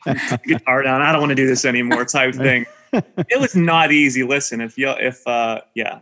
guitar 0.45 0.83
down. 0.83 1.01
I 1.01 1.13
don't 1.13 1.23
want 1.23 1.31
to 1.31 1.35
do 1.35 1.47
this 1.47 1.65
anymore, 1.65 2.05
type 2.05 2.35
thing. 2.35 2.67
it 2.93 3.41
was 3.41 3.57
not 3.57 3.91
easy. 3.91 4.23
Listen, 4.23 4.61
if 4.61 4.77
you, 4.77 4.91
if 4.91 5.27
uh, 5.27 5.63
yeah, 5.75 6.01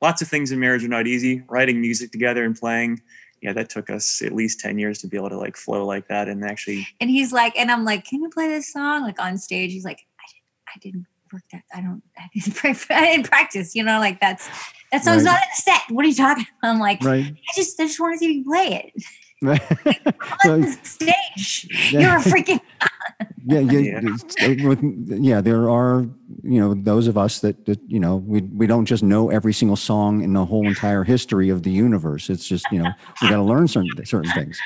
lots 0.00 0.22
of 0.22 0.28
things 0.28 0.52
in 0.52 0.58
marriage 0.58 0.82
are 0.84 0.88
not 0.88 1.06
easy. 1.06 1.42
Writing 1.50 1.82
music 1.82 2.12
together 2.12 2.44
and 2.44 2.58
playing, 2.58 3.02
yeah, 3.42 3.52
that 3.52 3.68
took 3.68 3.90
us 3.90 4.22
at 4.22 4.32
least 4.32 4.58
ten 4.58 4.78
years 4.78 5.00
to 5.00 5.06
be 5.06 5.18
able 5.18 5.28
to 5.28 5.36
like 5.36 5.54
flow 5.54 5.84
like 5.84 6.08
that 6.08 6.28
and 6.28 6.42
actually 6.46 6.88
And 7.02 7.10
he's 7.10 7.30
like, 7.30 7.54
and 7.58 7.70
I'm 7.70 7.84
like, 7.84 8.06
Can 8.06 8.22
you 8.22 8.30
play 8.30 8.48
this 8.48 8.72
song? 8.72 9.02
Like 9.02 9.20
on 9.20 9.36
stage, 9.36 9.70
he's 9.70 9.84
like, 9.84 10.00
I 10.18 10.24
didn't, 10.32 10.66
I 10.74 10.78
didn't 10.78 11.06
work 11.30 11.42
that. 11.52 11.62
I 11.74 11.82
don't, 11.82 12.02
I 12.16 12.30
didn't, 12.32 12.54
pray 12.56 12.72
for, 12.72 12.94
I 12.94 13.00
didn't 13.00 13.28
practice. 13.28 13.74
You 13.74 13.82
know, 13.82 13.98
like 13.98 14.18
that's 14.18 14.48
that 14.92 15.04
song's 15.04 15.24
Right. 15.24 15.32
not 15.32 15.42
in 15.42 15.48
the 15.54 15.62
set. 15.62 15.82
What 15.90 16.04
are 16.06 16.08
you 16.08 16.14
talking? 16.14 16.46
about? 16.62 16.70
I'm 16.70 16.80
like, 16.80 17.02
right. 17.02 17.26
I 17.26 17.52
just, 17.54 17.78
I 17.78 17.84
just 17.84 18.00
want 18.00 18.14
to 18.14 18.18
see 18.18 18.32
you 18.32 18.44
play 18.44 18.82
it. 18.94 19.04
Right. 19.40 19.60
on 19.86 20.14
So- 20.44 20.60
the 20.60 20.78
stage. 20.82 21.68
Yeah. 21.92 22.00
You're 22.00 22.16
a 22.16 22.20
freaking 22.20 22.60
yeah, 23.46 23.60
yeah, 23.60 23.78
Yeah. 23.78 23.98
it's- 23.98 24.34
uh, 24.42 24.68
with, 24.68 24.80
yeah. 25.22 25.40
There 25.40 25.70
are, 25.70 26.06
you 26.42 26.60
know, 26.60 26.74
those 26.74 27.06
of 27.06 27.16
us 27.16 27.40
that, 27.40 27.64
that, 27.66 27.78
you 27.86 28.00
know, 28.00 28.16
we 28.16 28.40
we 28.42 28.66
don't 28.66 28.84
just 28.84 29.02
know 29.02 29.30
every 29.30 29.52
single 29.52 29.76
song 29.76 30.22
in 30.22 30.32
the 30.32 30.44
whole 30.44 30.66
entire 30.66 31.04
history 31.04 31.48
of 31.50 31.62
the 31.62 31.70
universe. 31.70 32.30
It's 32.30 32.46
just, 32.48 32.66
you 32.72 32.82
know, 32.82 32.90
we 33.22 33.28
got 33.28 33.36
to 33.36 33.42
learn 33.42 33.68
certain 33.68 33.90
certain 34.04 34.30
things. 34.32 34.58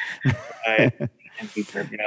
I, 0.67 0.91
and 1.41 1.53
people, 1.55 1.83
you. 1.91 1.99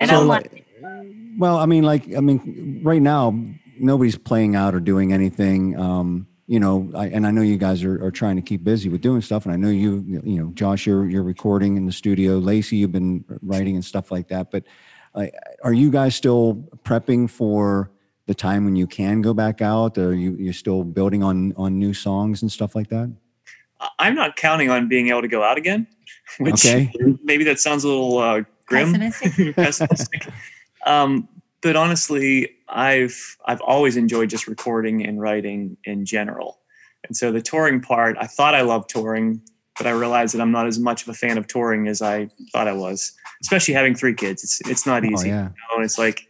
And 0.00 0.10
So, 0.10 0.20
I'm 0.20 0.26
like, 0.28 0.52
like, 0.82 1.06
well, 1.38 1.56
I 1.56 1.64
mean, 1.66 1.82
like, 1.84 2.14
I 2.14 2.20
mean, 2.20 2.80
right 2.84 3.00
now, 3.00 3.34
nobody's 3.78 4.16
playing 4.18 4.54
out 4.54 4.74
or 4.74 4.80
doing 4.80 5.12
anything. 5.14 5.78
Um, 5.78 6.26
you 6.46 6.60
know, 6.60 6.90
I, 6.94 7.06
and 7.08 7.26
I 7.26 7.30
know 7.32 7.42
you 7.42 7.56
guys 7.56 7.82
are, 7.82 8.02
are 8.04 8.10
trying 8.10 8.36
to 8.36 8.42
keep 8.42 8.62
busy 8.62 8.88
with 8.88 9.00
doing 9.00 9.20
stuff. 9.20 9.44
And 9.44 9.52
I 9.52 9.56
know 9.56 9.68
you, 9.68 10.04
you 10.06 10.40
know, 10.40 10.50
Josh, 10.54 10.86
you're, 10.86 11.08
you're 11.08 11.24
recording 11.24 11.76
in 11.76 11.86
the 11.86 11.92
studio. 11.92 12.38
Lacey, 12.38 12.76
you've 12.76 12.92
been 12.92 13.24
writing 13.42 13.74
and 13.74 13.84
stuff 13.84 14.10
like 14.12 14.28
that. 14.28 14.50
But 14.52 14.64
uh, 15.14 15.26
are 15.64 15.72
you 15.72 15.90
guys 15.90 16.14
still 16.14 16.68
prepping 16.84 17.28
for 17.28 17.90
the 18.26 18.34
time 18.34 18.64
when 18.64 18.76
you 18.76 18.86
can 18.86 19.22
go 19.22 19.34
back 19.34 19.60
out? 19.60 19.98
Or 19.98 20.14
you, 20.14 20.36
you're 20.38 20.52
still 20.52 20.84
building 20.84 21.22
on, 21.24 21.52
on 21.56 21.78
new 21.78 21.92
songs 21.92 22.42
and 22.42 22.52
stuff 22.52 22.76
like 22.76 22.88
that? 22.90 23.12
I- 23.80 23.90
I'm 23.98 24.14
not 24.14 24.36
counting 24.36 24.70
on 24.70 24.88
being 24.88 25.08
able 25.08 25.22
to 25.22 25.28
go 25.28 25.42
out 25.42 25.58
again. 25.58 25.88
Which 26.38 26.64
Okay. 26.64 26.92
maybe 27.24 27.42
that 27.44 27.58
sounds 27.58 27.82
a 27.82 27.88
little 27.88 28.18
uh, 28.18 28.42
grim, 28.66 28.92
Pessimistic? 28.92 29.56
pessimistic. 29.56 30.28
Um, 30.84 31.28
but 31.60 31.74
honestly, 31.76 32.55
I've 32.68 33.36
I've 33.46 33.60
always 33.60 33.96
enjoyed 33.96 34.30
just 34.30 34.46
recording 34.46 35.04
and 35.04 35.20
writing 35.20 35.76
in 35.84 36.04
general. 36.04 36.60
And 37.06 37.16
so 37.16 37.30
the 37.30 37.42
touring 37.42 37.80
part, 37.80 38.16
I 38.18 38.26
thought 38.26 38.54
I 38.54 38.62
loved 38.62 38.88
touring, 38.90 39.40
but 39.78 39.86
I 39.86 39.90
realized 39.90 40.34
that 40.34 40.40
I'm 40.40 40.50
not 40.50 40.66
as 40.66 40.78
much 40.78 41.02
of 41.02 41.08
a 41.08 41.14
fan 41.14 41.38
of 41.38 41.46
touring 41.46 41.86
as 41.86 42.02
I 42.02 42.28
thought 42.52 42.66
I 42.66 42.72
was. 42.72 43.12
Especially 43.42 43.74
having 43.74 43.94
three 43.94 44.14
kids, 44.14 44.42
it's 44.42 44.60
it's 44.68 44.86
not 44.86 45.04
easy. 45.04 45.12
Oh, 45.12 45.18
easy. 45.18 45.28
yeah. 45.28 45.42
you 45.42 45.48
know, 45.48 45.76
and 45.76 45.84
it's 45.84 45.98
like 45.98 46.28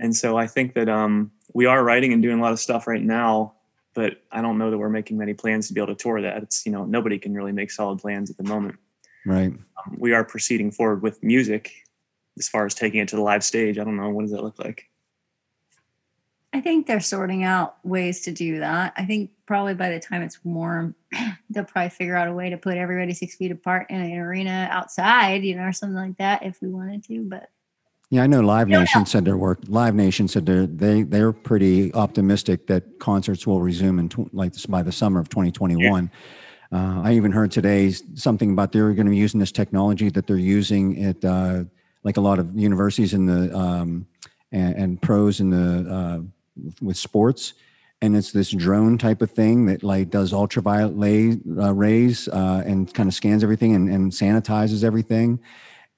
and 0.00 0.14
so 0.14 0.36
i 0.36 0.46
think 0.46 0.74
that 0.74 0.88
um, 0.88 1.30
we 1.54 1.66
are 1.66 1.82
writing 1.82 2.12
and 2.12 2.22
doing 2.22 2.38
a 2.38 2.42
lot 2.42 2.52
of 2.52 2.60
stuff 2.60 2.86
right 2.86 3.02
now 3.02 3.52
but 3.94 4.22
i 4.30 4.40
don't 4.40 4.58
know 4.58 4.70
that 4.70 4.78
we're 4.78 4.88
making 4.88 5.18
many 5.18 5.34
plans 5.34 5.66
to 5.66 5.74
be 5.74 5.80
able 5.80 5.92
to 5.92 6.00
tour 6.00 6.20
that 6.22 6.40
it's 6.42 6.64
you 6.64 6.70
know 6.70 6.84
nobody 6.84 7.18
can 7.18 7.34
really 7.34 7.50
make 7.52 7.70
solid 7.70 7.98
plans 7.98 8.30
at 8.30 8.36
the 8.36 8.44
moment 8.44 8.76
Right. 9.26 9.50
um, 9.52 9.96
we 9.98 10.12
are 10.12 10.22
proceeding 10.24 10.70
forward 10.70 11.02
with 11.02 11.20
music 11.22 11.72
as 12.38 12.48
far 12.48 12.64
as 12.64 12.74
taking 12.74 13.00
it 13.00 13.08
to 13.08 13.16
the 13.16 13.22
live 13.22 13.42
stage 13.42 13.76
i 13.78 13.82
don't 13.84 13.96
know 13.96 14.10
what 14.10 14.22
does 14.22 14.30
that 14.30 14.42
look 14.44 14.58
like 14.60 14.87
I 16.52 16.60
think 16.60 16.86
they're 16.86 17.00
sorting 17.00 17.44
out 17.44 17.76
ways 17.84 18.22
to 18.22 18.32
do 18.32 18.60
that. 18.60 18.94
I 18.96 19.04
think 19.04 19.30
probably 19.46 19.74
by 19.74 19.90
the 19.90 20.00
time 20.00 20.22
it's 20.22 20.42
warm, 20.44 20.94
they'll 21.50 21.64
probably 21.64 21.90
figure 21.90 22.16
out 22.16 22.28
a 22.28 22.32
way 22.32 22.48
to 22.50 22.56
put 22.56 22.78
everybody 22.78 23.12
six 23.12 23.36
feet 23.36 23.50
apart 23.50 23.90
in 23.90 24.00
an 24.00 24.12
arena 24.12 24.68
outside, 24.70 25.44
you 25.44 25.56
know, 25.56 25.64
or 25.64 25.72
something 25.72 25.96
like 25.96 26.16
that 26.16 26.42
if 26.44 26.62
we 26.62 26.68
wanted 26.68 27.04
to. 27.04 27.22
But 27.24 27.50
Yeah, 28.08 28.22
I 28.22 28.26
know 28.26 28.40
Live. 28.40 28.68
Nation 28.68 29.04
said 29.04 29.26
their 29.26 29.36
work. 29.36 29.58
Live 29.68 29.94
Nation 29.94 30.26
said 30.26 30.46
they're 30.46 30.66
they 30.66 31.02
they're 31.02 31.32
pretty 31.32 31.92
optimistic 31.92 32.66
that 32.68 32.98
concerts 32.98 33.46
will 33.46 33.60
resume 33.60 33.98
in 33.98 34.08
tw- 34.08 34.32
like 34.32 34.54
this 34.54 34.64
by 34.64 34.82
the 34.82 34.92
summer 34.92 35.20
of 35.20 35.28
2021. 35.28 36.10
Uh, 36.70 37.00
I 37.02 37.12
even 37.14 37.32
heard 37.32 37.50
today 37.50 37.90
something 37.90 38.52
about 38.52 38.72
they're 38.72 38.92
going 38.92 39.06
to 39.06 39.10
be 39.10 39.16
using 39.16 39.40
this 39.40 39.52
technology 39.52 40.08
that 40.10 40.26
they're 40.26 40.36
using 40.36 41.02
at 41.04 41.22
uh, 41.24 41.64
like 42.04 42.16
a 42.16 42.20
lot 42.20 42.38
of 42.38 42.54
universities 42.58 43.12
in 43.12 43.26
the 43.26 43.54
um, 43.56 44.06
and, 44.52 44.74
and 44.76 45.02
pros 45.02 45.40
in 45.40 45.50
the 45.50 45.90
uh, 45.90 46.20
with 46.80 46.96
sports. 46.96 47.54
And 48.00 48.16
it's 48.16 48.30
this 48.30 48.50
drone 48.50 48.96
type 48.96 49.22
of 49.22 49.30
thing 49.32 49.66
that 49.66 49.82
like 49.82 50.10
does 50.10 50.32
ultraviolet 50.32 50.96
lay, 50.96 51.36
uh, 51.58 51.74
rays 51.74 52.28
uh, 52.28 52.62
and 52.64 52.92
kind 52.94 53.08
of 53.08 53.14
scans 53.14 53.42
everything 53.42 53.74
and, 53.74 53.88
and 53.88 54.12
sanitizes 54.12 54.84
everything 54.84 55.40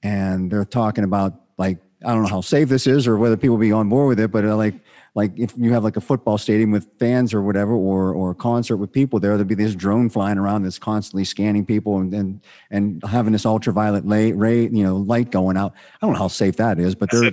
and 0.03 0.51
they're 0.51 0.65
talking 0.65 1.03
about 1.03 1.33
like 1.57 1.77
I 2.03 2.13
don't 2.13 2.23
know 2.23 2.29
how 2.29 2.41
safe 2.41 2.67
this 2.67 2.87
is 2.87 3.07
or 3.07 3.17
whether 3.17 3.37
people 3.37 3.57
be 3.57 3.71
on 3.71 3.87
board 3.87 4.07
with 4.07 4.19
it, 4.19 4.31
but 4.31 4.43
uh, 4.43 4.55
like 4.55 4.73
like 5.13 5.37
if 5.37 5.53
you 5.57 5.73
have 5.73 5.83
like 5.83 5.97
a 5.97 6.01
football 6.01 6.37
stadium 6.37 6.71
with 6.71 6.87
fans 6.97 7.33
or 7.33 7.41
whatever, 7.41 7.73
or 7.73 8.13
or 8.13 8.31
a 8.31 8.35
concert 8.35 8.77
with 8.77 8.91
people 8.91 9.19
there, 9.19 9.37
there'd 9.37 9.47
be 9.47 9.55
this 9.55 9.75
drone 9.75 10.09
flying 10.09 10.37
around 10.37 10.63
that's 10.63 10.79
constantly 10.79 11.23
scanning 11.23 11.65
people 11.65 11.99
and 11.99 12.13
and, 12.13 12.41
and 12.71 13.03
having 13.05 13.33
this 13.33 13.45
ultraviolet 13.45 14.07
lay, 14.07 14.31
ray 14.31 14.63
you 14.63 14.83
know 14.83 14.97
light 14.97 15.29
going 15.29 15.57
out. 15.57 15.73
I 16.01 16.05
don't 16.05 16.13
know 16.13 16.19
how 16.19 16.27
safe 16.27 16.55
that 16.57 16.79
is, 16.79 16.95
but 16.95 17.11
they're 17.11 17.31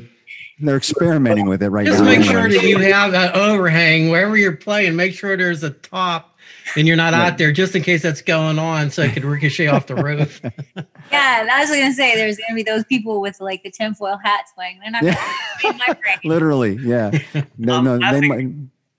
they're 0.61 0.77
experimenting 0.77 1.47
with 1.49 1.63
it 1.63 1.71
right 1.71 1.87
Just 1.87 2.03
now. 2.03 2.13
Just 2.13 2.19
make 2.21 2.31
sure 2.31 2.49
that 2.49 2.63
you 2.67 2.79
have 2.79 3.15
an 3.15 3.31
overhang 3.35 4.11
wherever 4.11 4.37
you're 4.37 4.57
playing. 4.57 4.97
Make 4.97 5.15
sure 5.15 5.37
there's 5.37 5.63
a 5.63 5.71
top 5.71 6.37
and 6.77 6.87
you're 6.87 6.97
not 6.97 7.13
Right. 7.13 7.33
out 7.33 7.39
there 7.39 7.53
just 7.53 7.75
in 7.77 7.83
case 7.83 8.03
that's 8.03 8.23
going 8.23 8.59
on 8.59 8.91
so 8.91 9.03
it 9.03 9.13
could 9.13 9.25
ricochet 9.25 9.69
off 9.69 9.87
the 9.87 9.95
roof. 9.97 10.41
yeah, 11.13 11.41
and 11.41 11.51
I 11.51 11.61
was 11.61 11.71
going 11.71 11.87
to 11.89 11.93
say 11.93 12.15
there's 12.17 12.37
going 12.37 12.49
to 12.51 12.55
be 12.55 12.63
those 12.63 12.85
people 12.85 13.21
with 13.21 13.41
like 13.41 13.63
the 13.63 13.71
tinfoil 13.71 14.19
hats 14.23 14.53
playing. 14.55 14.79
They're 14.81 14.91
not 14.91 15.03
going 15.03 15.15
Yeah. 15.15 15.71
to 15.73 15.79
my 15.79 15.95
brain. 15.95 16.17
Literally, 16.25 16.77
yeah. 16.81 17.11
No, 17.57 17.77
Um, 17.77 17.85
no, 18.01 18.13
they 18.21 18.27
might. 18.27 18.49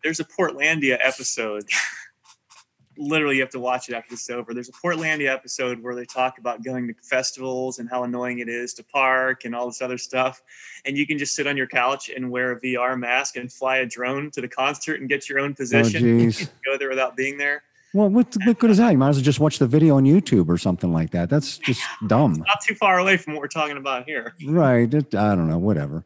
there's 0.03 0.19
a 0.19 0.25
portlandia 0.25 0.97
episode 1.03 1.65
literally 2.99 3.35
you 3.37 3.41
have 3.41 3.49
to 3.49 3.59
watch 3.59 3.87
it 3.89 3.95
after 3.95 4.09
this 4.11 4.23
is 4.23 4.29
over 4.29 4.53
there's 4.53 4.69
a 4.69 4.73
portlandia 4.73 5.29
episode 5.33 5.81
where 5.81 5.95
they 5.95 6.05
talk 6.05 6.37
about 6.37 6.63
going 6.63 6.85
to 6.87 6.93
festivals 7.01 7.79
and 7.79 7.89
how 7.89 8.03
annoying 8.03 8.39
it 8.39 8.49
is 8.49 8.73
to 8.73 8.83
park 8.83 9.45
and 9.45 9.55
all 9.55 9.65
this 9.65 9.81
other 9.81 9.97
stuff 9.97 10.41
and 10.85 10.97
you 10.97 11.07
can 11.07 11.17
just 11.17 11.33
sit 11.33 11.47
on 11.47 11.55
your 11.57 11.65
couch 11.67 12.09
and 12.13 12.29
wear 12.29 12.51
a 12.51 12.59
vr 12.59 12.99
mask 12.99 13.37
and 13.37 13.51
fly 13.51 13.77
a 13.77 13.85
drone 13.85 14.29
to 14.29 14.41
the 14.41 14.47
concert 14.49 14.99
and 14.99 15.09
get 15.09 15.29
your 15.29 15.39
own 15.39 15.51
Oh, 15.51 15.55
position 15.57 16.01
geez. 16.19 16.49
go 16.65 16.77
there 16.77 16.89
without 16.89 17.15
being 17.15 17.37
there 17.37 17.63
Well, 17.93 18.09
what, 18.09 18.35
what 18.45 18.59
good 18.59 18.69
is 18.69 18.77
that? 18.77 18.91
You 18.91 18.97
might 18.99 19.09
as 19.09 19.15
well 19.15 19.23
just 19.23 19.39
watch 19.39 19.57
the 19.59 19.65
video 19.67 19.95
on 19.97 20.03
YouTube 20.03 20.47
or 20.47 20.57
something 20.59 20.93
like 20.93 21.09
that. 21.11 21.27
That's 21.29 21.57
just 21.57 21.81
dumb. 22.07 22.33
not 22.47 22.61
too 22.67 22.75
far 22.75 22.99
away 22.99 23.17
from 23.17 23.33
what 23.33 23.41
we're 23.41 23.47
talking 23.47 23.77
about 23.77 24.05
here 24.05 24.33
Right. 24.45 24.93
It, 24.93 25.15
I 25.15 25.33
don't 25.35 25.47
know. 25.49 25.57
Whatever. 25.57 26.03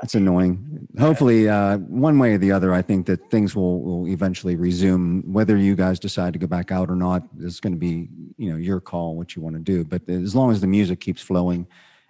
That's 0.00 0.14
annoying. 0.14 0.88
Hopefully, 0.98 1.48
uh, 1.48 1.76
one 1.78 2.18
way 2.18 2.32
or 2.32 2.38
the 2.38 2.52
other, 2.52 2.72
I 2.72 2.80
think 2.80 3.06
that 3.06 3.30
things 3.30 3.54
will, 3.54 3.82
will 3.82 4.08
eventually 4.08 4.56
resume. 4.56 5.22
Whether 5.30 5.58
you 5.58 5.76
guys 5.76 6.00
decide 6.00 6.32
to 6.32 6.38
go 6.38 6.46
back 6.46 6.72
out 6.72 6.88
or 6.88 6.96
not 6.96 7.22
is 7.38 7.60
going 7.60 7.74
to 7.74 7.78
be, 7.78 8.08
you 8.38 8.50
know, 8.50 8.56
your 8.56 8.80
call 8.80 9.14
what 9.14 9.36
you 9.36 9.42
want 9.42 9.56
to 9.56 9.62
do. 9.62 9.84
But 9.84 10.08
as 10.08 10.34
long 10.34 10.52
as 10.52 10.62
the 10.62 10.66
music 10.66 11.00
keeps 11.00 11.20
flowing 11.20 11.66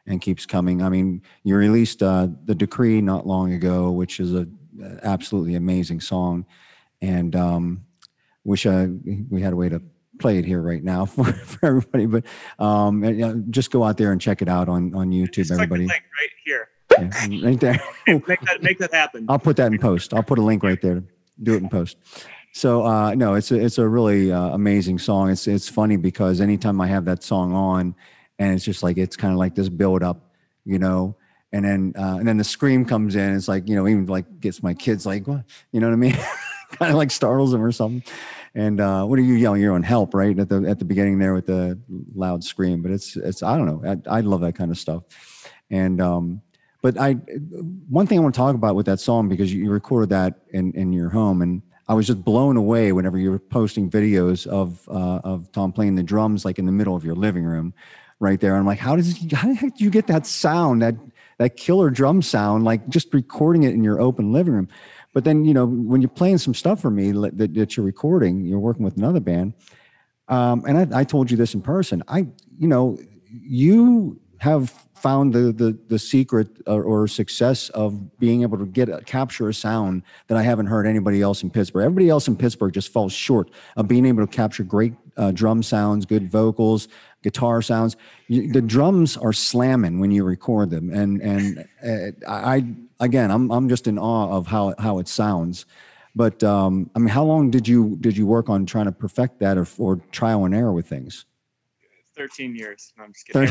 and 0.07 0.21
keeps 0.21 0.47
coming, 0.47 0.83
I 0.83 0.89
mean, 0.89 1.23
you 1.43 1.57
released 1.57 2.01
uh, 2.01 2.29
the 2.45 2.55
decree 2.55 3.01
not 3.01 3.27
long 3.27 3.53
ago, 3.55 3.91
which 3.91 4.21
is 4.21 4.35
a 4.35 4.47
absolutely 5.03 5.57
amazing 5.57 6.01
song, 6.01 6.47
and 7.03 7.35
um, 7.35 7.85
wish 8.45 8.67
I 8.67 8.87
we 9.29 9.43
had 9.43 9.53
a 9.53 9.57
way 9.57 9.69
to 9.69 9.83
play 10.19 10.39
it 10.39 10.45
here 10.45 10.61
right 10.61 10.85
now 10.85 11.05
for, 11.07 11.25
for 11.25 11.67
everybody. 11.67 12.07
But 12.07 12.25
um, 12.59 13.47
just 13.51 13.71
go 13.71 13.85
out 13.85 13.97
there 13.97 14.12
and 14.12 14.21
check 14.21 14.43
it 14.43 14.49
out 14.49 14.69
on 14.69 14.95
on 14.95 15.11
YouTube, 15.11 15.51
everybody. 15.51 15.87
link 15.87 16.05
right 16.21 16.31
here. 16.45 16.69
Yeah, 17.01 17.39
right 17.47 17.60
there. 17.60 17.82
Make 18.06 18.40
that 18.43 18.62
make 18.62 18.78
that 18.78 18.93
happen. 18.93 19.27
I'll 19.28 19.39
put 19.39 19.56
that 19.56 19.72
in 19.72 19.78
post. 19.78 20.14
I'll 20.14 20.22
put 20.22 20.39
a 20.39 20.43
link 20.43 20.62
right 20.62 20.81
there. 20.81 21.02
Do 21.43 21.55
it 21.55 21.62
in 21.62 21.68
post. 21.68 21.97
So 22.52 22.85
uh, 22.85 23.14
no, 23.14 23.35
it's 23.35 23.51
a, 23.52 23.56
it's 23.56 23.78
a 23.78 23.89
really 23.89 24.32
uh, 24.32 24.48
amazing 24.48 24.98
song. 24.98 25.31
It's 25.31 25.47
it's 25.47 25.68
funny 25.68 25.97
because 25.97 26.40
anytime 26.40 26.81
I 26.81 26.89
have 26.89 27.05
that 27.05 27.22
song 27.22 27.52
on, 27.55 27.94
and 28.39 28.55
it's 28.55 28.64
just 28.64 28.82
like 28.82 28.98
it's 28.98 29.16
kind 29.16 29.32
of 29.32 29.39
like 29.39 29.55
this 29.55 29.68
build 29.68 30.02
up, 30.02 30.32
you 30.64 30.78
know, 30.78 31.16
and 31.52 31.64
then 31.64 31.93
uh, 31.97 32.16
and 32.18 32.27
then 32.27 32.39
the 32.39 32.44
scream 32.44 32.85
comes 32.85 33.14
in. 33.14 33.35
It's 33.35 33.48
like 33.48 33.68
you 33.68 33.77
know 33.77 33.86
even 33.86 34.06
like 34.06 34.40
gets 34.40 34.62
my 34.62 34.74
kids 34.74 35.06
like 35.06 35.27
what 35.27 35.44
you 35.72 35.81
know 35.81 35.86
what 35.89 35.94
I 35.94 35.97
mean, 35.97 36.12
kind 36.72 36.90
of 36.90 36.97
like 36.97 37.10
startles 37.10 37.52
them 37.52 37.62
or 37.62 37.72
something. 37.72 38.02
And 38.52 38.81
uh, 38.81 39.05
what 39.05 39.16
are 39.18 39.22
you 39.22 39.35
yelling? 39.35 39.62
You're 39.62 39.74
on 39.74 39.85
help, 39.85 40.12
right? 40.12 40.36
At 40.36 40.48
the 40.48 40.64
at 40.68 40.81
the 40.81 40.85
beginning 40.85 41.20
there 41.20 41.35
with 41.35 41.47
the 41.47 41.78
loud 42.14 42.43
scream. 42.43 42.82
But 42.82 42.90
it's 42.90 43.16
it's 43.16 43.44
I 43.44 43.56
don't 43.56 43.66
know. 43.66 44.01
I, 44.09 44.18
I 44.18 44.20
love 44.22 44.40
that 44.40 44.56
kind 44.56 44.72
of 44.72 44.78
stuff. 44.78 45.05
And 45.70 46.01
um, 46.01 46.43
but 46.82 46.98
I 46.98 47.12
one 47.12 48.07
thing 48.07 48.19
I 48.19 48.23
want 48.23 48.35
to 48.35 48.39
talk 48.39 48.55
about 48.55 48.74
with 48.74 48.86
that 48.86 49.01
song 49.01 49.28
because 49.28 49.52
you, 49.52 49.70
recorded 49.70 50.11
that 50.11 50.40
in 50.51 50.73
in 50.73 50.93
your 50.93 51.11
home 51.11 51.43
and 51.43 51.62
I 51.89 51.94
was 51.94 52.07
just 52.07 52.24
blown 52.24 52.57
away 52.57 52.93
whenever 52.93 53.19
you 53.19 53.32
were 53.32 53.39
posting 53.40 53.90
videos 53.90 54.47
of 54.47 54.89
uh, 54.89 55.20
of 55.24 55.51
Tom 55.52 55.73
playing 55.73 55.97
the 55.97 56.02
drums 56.02 56.44
like 56.44 56.59
in 56.59 56.66
the 56.66 56.73
middle 56.73 56.94
of 56.94 57.05
your 57.05 57.16
living 57.16 57.44
room, 57.44 57.74
right 58.20 58.39
there. 58.39 58.55
I'm 58.55 58.66
like, 58.66 58.78
how 58.78 58.94
does 58.94 59.19
how 59.32 59.48
the 59.48 59.55
heck 59.55 59.77
do 59.77 59.85
you 59.85 59.90
get 59.90 60.07
that 60.07 60.27
sound 60.27 60.82
that 60.82 60.94
that 61.39 61.57
killer 61.57 61.90
drum 61.90 62.23
sound 62.23 62.65
like 62.65 62.86
just 62.89 63.12
recording 63.12 63.65
it 63.65 63.74
in 63.74 63.82
your 63.82 64.01
open 64.01 64.32
living 64.32 64.55
room? 64.55 64.69
But 65.12 65.24
then 65.24 65.44
you 65.44 65.52
know 65.52 65.66
when 65.66 66.01
you're 66.01 66.09
playing 66.09 66.39
some 66.39 66.55
stuff 66.55 66.81
for 66.81 66.90
me 66.90 67.11
that, 67.11 67.55
that 67.55 67.77
you're 67.77 67.85
recording, 67.85 68.44
you're 68.44 68.61
working 68.61 68.85
with 68.85 68.97
another 68.97 69.20
band, 69.20 69.55
um, 70.28 70.65
and 70.69 70.94
I, 70.94 71.01
I 71.01 71.05
told 71.05 71.31
you 71.31 71.36
this 71.36 71.55
in 71.55 71.62
person. 71.62 72.05
I 72.07 72.28
you 72.59 72.69
know 72.69 72.98
you 73.28 74.20
have 74.39 74.86
found 75.02 75.32
the 75.32 75.52
the 75.52 75.78
the 75.89 75.98
secret 75.98 76.48
or, 76.66 76.82
or 76.82 77.09
success 77.09 77.68
of 77.70 78.18
being 78.18 78.43
able 78.43 78.59
to 78.59 78.66
get 78.66 78.89
a, 78.89 79.01
capture 79.02 79.48
a 79.48 79.55
sound 79.55 80.02
that 80.28 80.36
I 80.36 80.43
haven't 80.43 80.66
heard 80.66 80.86
anybody 80.86 81.22
else 81.22 81.43
in 81.43 81.51
Pittsburgh. 81.51 81.85
Everybody 81.85 82.09
else 82.09 82.28
in 82.28 82.36
Pittsburgh 82.36 82.72
just 82.72 82.93
falls 82.93 83.12
short 83.12 83.51
of 83.77 83.89
being 83.89 84.06
able 84.06 84.27
to 84.27 84.31
capture 84.31 84.62
great 84.62 84.94
uh, 85.16 85.31
drum 85.31 85.62
sounds, 85.62 86.06
good 86.06 86.31
vocals, 86.31 86.89
guitar 87.22 87.62
sounds. 87.62 87.97
You, 88.28 88.52
the 88.52 88.62
drums 88.62 89.16
are 89.16 89.32
slamming 89.32 90.01
when 90.01 90.10
you 90.10 90.24
record 90.24 90.70
them, 90.70 90.90
and 90.90 91.20
and 91.20 91.68
uh, 91.85 92.28
I 92.28 92.64
again, 93.01 93.31
I'm 93.31 93.51
I'm 93.51 93.68
just 93.68 93.86
in 93.86 93.98
awe 93.98 94.31
of 94.31 94.47
how 94.47 94.74
how 94.78 94.98
it 94.98 95.09
sounds. 95.09 95.66
But 96.14 96.43
um, 96.43 96.90
I 96.94 96.98
mean, 96.98 97.09
how 97.09 97.24
long 97.24 97.51
did 97.51 97.68
you 97.68 97.97
did 98.01 98.16
you 98.16 98.27
work 98.27 98.48
on 98.48 98.66
trying 98.66 98.86
to 98.86 98.93
perfect 98.93 99.39
that, 99.40 99.56
or, 99.56 99.66
or 99.78 99.97
trial 100.10 100.44
and 100.44 100.55
error 100.55 100.72
with 100.72 100.86
things? 100.86 101.24
13 102.21 102.55
years. 102.55 102.93
No, 102.99 103.05
I'm 103.05 103.15
just 103.15 103.27
kidding. 103.27 103.49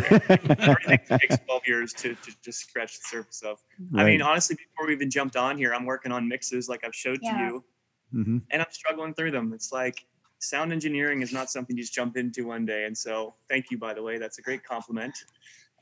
Everything 0.59 0.99
takes 1.19 1.39
12 1.39 1.61
years 1.65 1.93
to, 1.95 2.13
to 2.13 2.31
just 2.43 2.59
scratch 2.59 2.99
the 2.99 3.03
surface 3.07 3.41
of. 3.41 3.57
I 3.95 4.03
mean, 4.03 4.21
honestly, 4.21 4.55
before 4.55 4.85
we 4.85 4.93
even 4.93 5.09
jumped 5.09 5.35
on 5.35 5.57
here, 5.57 5.73
I'm 5.73 5.85
working 5.85 6.11
on 6.11 6.27
mixes 6.27 6.69
like 6.69 6.83
I've 6.85 6.93
showed 6.93 7.19
Yeah. 7.23 7.31
to 7.37 7.43
you, 7.43 7.63
hmm 8.11 8.37
and 8.51 8.61
I'm 8.61 8.67
struggling 8.71 9.15
through 9.15 9.31
them. 9.31 9.53
It's 9.53 9.71
like 9.71 10.05
sound 10.37 10.71
engineering 10.71 11.23
is 11.23 11.33
not 11.33 11.49
something 11.49 11.75
you 11.75 11.81
just 11.81 11.93
jump 11.93 12.15
into 12.15 12.45
one 12.45 12.63
day. 12.63 12.85
And 12.85 12.95
so, 12.95 13.33
thank 13.49 13.71
you, 13.71 13.79
by 13.79 13.95
the 13.95 14.03
way. 14.03 14.19
That's 14.19 14.37
a 14.37 14.43
great 14.43 14.63
compliment. 14.63 15.15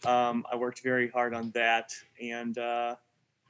Um, 0.05 0.45
I 0.49 0.55
worked 0.55 0.81
very 0.81 1.09
hard 1.09 1.33
on 1.33 1.51
that, 1.51 1.91
and 2.21 2.57
uh, 2.57 2.95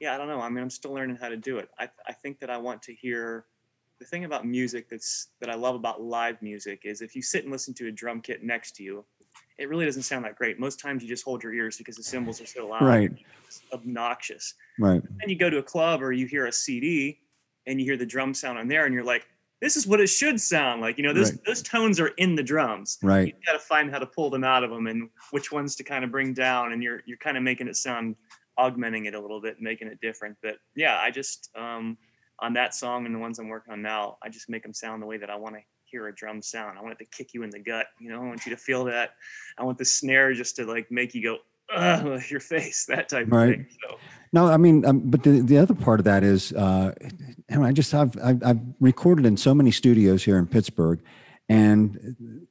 yeah, 0.00 0.14
I 0.14 0.18
don't 0.18 0.26
know. 0.26 0.40
I 0.40 0.48
mean, 0.48 0.64
I'm 0.64 0.70
still 0.70 0.92
learning 0.94 1.16
how 1.16 1.28
to 1.28 1.36
do 1.36 1.58
it. 1.58 1.68
I, 1.78 1.88
I 2.08 2.12
think 2.12 2.40
that 2.40 2.50
I 2.50 2.58
want 2.58 2.82
to 2.82 2.92
hear. 2.92 3.44
The 4.00 4.04
thing 4.04 4.24
about 4.24 4.46
music 4.46 4.88
that's 4.88 5.30
that 5.40 5.50
I 5.50 5.56
love 5.56 5.74
about 5.74 6.00
live 6.00 6.40
music 6.40 6.82
is 6.84 7.02
if 7.02 7.16
you 7.16 7.22
sit 7.22 7.42
and 7.42 7.52
listen 7.52 7.74
to 7.74 7.88
a 7.88 7.90
drum 7.90 8.20
kit 8.20 8.44
next 8.44 8.76
to 8.76 8.84
you, 8.84 9.04
it 9.58 9.68
really 9.68 9.84
doesn't 9.84 10.02
sound 10.02 10.24
that 10.24 10.36
great. 10.36 10.58
Most 10.60 10.78
times 10.80 11.02
you 11.02 11.08
just 11.08 11.24
hold 11.24 11.42
your 11.42 11.52
ears 11.52 11.76
because 11.76 11.96
the 11.96 12.02
cymbals 12.02 12.40
are 12.40 12.46
so 12.46 12.68
loud. 12.68 12.82
Right. 12.82 13.10
Obnoxious. 13.72 14.54
Right. 14.78 15.02
Then 15.02 15.28
you 15.28 15.36
go 15.36 15.50
to 15.50 15.58
a 15.58 15.62
club 15.62 16.02
or 16.02 16.12
you 16.12 16.26
hear 16.26 16.46
a 16.46 16.52
CD 16.52 17.20
and 17.66 17.80
you 17.80 17.84
hear 17.84 17.96
the 17.96 18.06
drum 18.06 18.34
sound 18.34 18.58
on 18.58 18.68
there 18.68 18.86
and 18.86 18.94
you're 18.94 19.04
like, 19.04 19.26
this 19.60 19.76
is 19.76 19.86
what 19.88 20.00
it 20.00 20.06
should 20.06 20.40
sound 20.40 20.80
like. 20.80 20.96
You 20.98 21.04
know, 21.04 21.12
those 21.12 21.32
Right. 21.32 21.44
those 21.44 21.62
tones 21.62 21.98
are 21.98 22.08
in 22.18 22.36
the 22.36 22.42
drums. 22.44 22.98
Right. 23.02 23.26
You 23.26 23.32
got 23.44 23.54
to 23.54 23.58
find 23.58 23.90
how 23.90 23.98
to 23.98 24.06
pull 24.06 24.30
them 24.30 24.44
out 24.44 24.62
of 24.62 24.70
them 24.70 24.86
and 24.86 25.10
which 25.32 25.50
ones 25.50 25.74
to 25.76 25.84
kind 25.84 26.04
of 26.04 26.12
bring 26.12 26.32
down. 26.32 26.72
And 26.72 26.80
you're 26.82 27.02
you're 27.06 27.18
kind 27.18 27.36
of 27.36 27.42
making 27.42 27.66
it 27.66 27.74
sound, 27.76 28.14
augmenting 28.56 29.06
it 29.06 29.14
a 29.14 29.20
little 29.20 29.40
bit, 29.40 29.60
making 29.60 29.88
it 29.88 30.00
different. 30.00 30.36
But 30.40 30.58
yeah, 30.76 30.98
I 31.00 31.10
just 31.10 31.50
um, 31.56 31.98
on 32.38 32.52
that 32.52 32.72
song 32.76 33.04
and 33.06 33.12
the 33.14 33.18
ones 33.18 33.40
I'm 33.40 33.48
working 33.48 33.72
on 33.72 33.82
now, 33.82 34.18
I 34.22 34.28
just 34.28 34.48
make 34.48 34.62
them 34.62 34.72
sound 34.72 35.02
the 35.02 35.06
way 35.06 35.16
that 35.16 35.28
I 35.30 35.34
want 35.34 35.56
to 35.56 35.60
hear 35.90 36.08
a 36.08 36.14
drum 36.14 36.42
sound. 36.42 36.78
I 36.78 36.82
want 36.82 36.92
it 36.92 36.98
to 37.04 37.10
kick 37.16 37.34
you 37.34 37.42
in 37.42 37.50
the 37.50 37.58
gut. 37.58 37.86
You 37.98 38.10
know, 38.10 38.22
I 38.22 38.26
want 38.26 38.44
you 38.46 38.50
to 38.50 38.56
feel 38.56 38.84
that. 38.84 39.10
I 39.58 39.64
want 39.64 39.78
the 39.78 39.84
snare 39.84 40.32
just 40.34 40.56
to 40.56 40.64
like 40.66 40.90
make 40.90 41.14
you 41.14 41.22
go, 41.22 41.36
Ugh, 41.74 42.22
your 42.30 42.40
face, 42.40 42.86
that 42.86 43.08
type 43.08 43.26
Right. 43.30 43.50
of 43.50 43.54
thing. 43.56 43.66
So 43.82 43.96
No, 44.32 44.46
I 44.46 44.56
mean, 44.56 44.84
um, 44.84 45.00
but 45.10 45.22
the, 45.22 45.40
the 45.40 45.58
other 45.58 45.74
part 45.74 46.00
of 46.00 46.04
that 46.04 46.22
is, 46.24 46.52
uh, 46.52 46.94
and 47.48 47.64
I 47.64 47.72
just 47.72 47.92
have 47.92 48.16
I've, 48.22 48.42
I've 48.44 48.60
recorded 48.80 49.26
in 49.26 49.36
so 49.36 49.54
many 49.54 49.70
studios 49.70 50.22
here 50.22 50.38
in 50.38 50.46
Pittsburgh, 50.46 51.00
and 51.48 52.46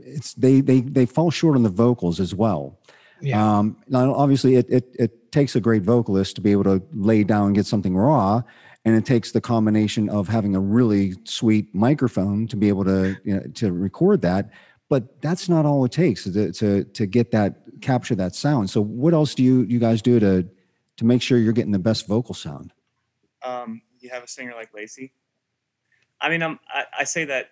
it's 0.00 0.34
they 0.34 0.60
they 0.60 0.80
they 0.80 1.06
fall 1.06 1.30
short 1.30 1.56
on 1.56 1.62
the 1.62 1.68
vocals 1.68 2.20
as 2.20 2.34
well. 2.34 2.78
Yeah. 3.20 3.58
Um, 3.58 3.76
now, 3.88 4.14
obviously, 4.14 4.54
it, 4.56 4.66
it 4.70 4.94
it 4.98 5.32
takes 5.32 5.56
a 5.56 5.60
great 5.60 5.82
vocalist 5.82 6.36
to 6.36 6.40
be 6.40 6.52
able 6.52 6.64
to 6.64 6.82
lay 6.94 7.24
down 7.24 7.46
and 7.48 7.54
get 7.54 7.66
something 7.66 7.94
raw, 7.96 8.42
and 8.84 8.94
it 8.96 9.04
takes 9.04 9.32
the 9.32 9.40
combination 9.40 10.08
of 10.08 10.28
having 10.28 10.54
a 10.56 10.60
really 10.60 11.14
sweet 11.24 11.74
microphone 11.74 12.46
to 12.48 12.56
be 12.56 12.68
able 12.68 12.84
to 12.84 13.16
you 13.24 13.34
know, 13.34 13.42
to 13.54 13.72
record 13.72 14.22
that. 14.22 14.50
But 14.88 15.20
that's 15.20 15.48
not 15.48 15.66
all 15.66 15.84
it 15.84 15.92
takes 15.92 16.24
to, 16.24 16.52
to 16.52 16.84
to 16.84 17.06
get 17.06 17.30
that 17.32 17.56
capture 17.80 18.14
that 18.14 18.34
sound. 18.34 18.70
So, 18.70 18.80
what 18.80 19.12
else 19.12 19.34
do 19.34 19.42
you 19.42 19.62
you 19.62 19.78
guys 19.78 20.00
do 20.00 20.18
to 20.20 20.48
to 20.96 21.04
make 21.04 21.22
sure 21.22 21.38
you're 21.38 21.52
getting 21.52 21.72
the 21.72 21.78
best 21.78 22.06
vocal 22.06 22.34
sound? 22.34 22.72
um, 23.42 23.82
you 24.00 24.10
have 24.10 24.22
a 24.22 24.28
singer 24.28 24.54
like 24.54 24.72
Lacey. 24.74 25.12
I 26.20 26.28
mean, 26.28 26.42
I'm, 26.42 26.58
I, 26.68 26.84
I 27.00 27.04
say 27.04 27.24
that, 27.26 27.50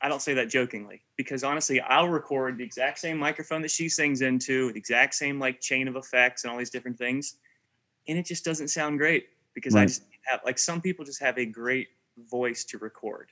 I 0.00 0.08
don't 0.08 0.22
say 0.22 0.34
that 0.34 0.48
jokingly 0.48 1.02
because 1.16 1.44
honestly, 1.44 1.80
I'll 1.80 2.08
record 2.08 2.58
the 2.58 2.64
exact 2.64 2.98
same 2.98 3.18
microphone 3.18 3.62
that 3.62 3.70
she 3.70 3.88
sings 3.88 4.22
into, 4.22 4.72
the 4.72 4.78
exact 4.78 5.14
same 5.14 5.38
like 5.38 5.60
chain 5.60 5.88
of 5.88 5.96
effects 5.96 6.44
and 6.44 6.52
all 6.52 6.58
these 6.58 6.70
different 6.70 6.98
things, 6.98 7.36
and 8.08 8.18
it 8.18 8.24
just 8.24 8.44
doesn't 8.44 8.68
sound 8.68 8.98
great 8.98 9.26
because 9.54 9.74
I 9.74 9.84
just 9.86 10.02
have 10.24 10.40
like 10.44 10.58
some 10.58 10.80
people 10.80 11.04
just 11.04 11.20
have 11.20 11.38
a 11.38 11.46
great 11.46 11.88
voice 12.30 12.64
to 12.64 12.78
record, 12.78 13.30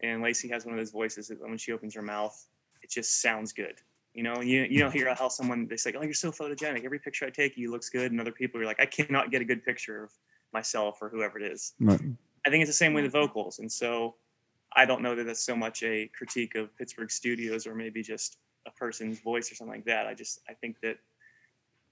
and 0.00 0.22
Lacey 0.22 0.48
has 0.48 0.64
one 0.64 0.74
of 0.74 0.78
those 0.78 0.90
voices 0.90 1.28
that 1.28 1.40
when 1.40 1.58
she 1.58 1.72
opens 1.72 1.94
her 1.94 2.02
mouth, 2.02 2.48
it 2.82 2.90
just 2.90 3.20
sounds 3.20 3.52
good. 3.52 3.80
You 4.14 4.22
know, 4.22 4.40
you 4.40 4.62
you 4.62 4.78
don't 4.78 4.92
hear 4.92 5.14
how 5.14 5.28
someone 5.28 5.66
they 5.68 5.76
say, 5.76 5.92
"Oh, 5.96 6.02
you're 6.02 6.14
so 6.14 6.32
photogenic. 6.32 6.84
Every 6.84 6.98
picture 6.98 7.26
I 7.26 7.30
take, 7.30 7.56
you 7.56 7.70
looks 7.70 7.90
good," 7.90 8.12
and 8.12 8.20
other 8.20 8.32
people 8.32 8.60
are 8.60 8.64
like, 8.64 8.80
"I 8.80 8.86
cannot 8.86 9.30
get 9.30 9.42
a 9.42 9.44
good 9.44 9.62
picture 9.64 10.04
of 10.04 10.12
myself 10.52 10.98
or 11.02 11.08
whoever 11.08 11.38
it 11.38 11.52
is." 11.52 11.74
Right. 11.78 12.00
I 12.46 12.50
think 12.50 12.62
it's 12.62 12.70
the 12.70 12.74
same 12.74 12.94
way 12.94 13.02
with 13.02 13.12
vocals. 13.12 13.58
And 13.58 13.70
so 13.70 14.14
I 14.74 14.86
don't 14.86 15.02
know 15.02 15.14
that 15.14 15.24
that's 15.24 15.44
so 15.44 15.56
much 15.56 15.82
a 15.82 16.08
critique 16.16 16.54
of 16.54 16.74
Pittsburgh 16.76 17.10
studios 17.10 17.66
or 17.66 17.74
maybe 17.74 18.02
just 18.02 18.38
a 18.66 18.70
person's 18.70 19.20
voice 19.20 19.50
or 19.50 19.54
something 19.54 19.76
like 19.76 19.84
that. 19.86 20.06
I 20.06 20.14
just 20.14 20.40
I 20.48 20.54
think 20.54 20.80
that 20.80 20.98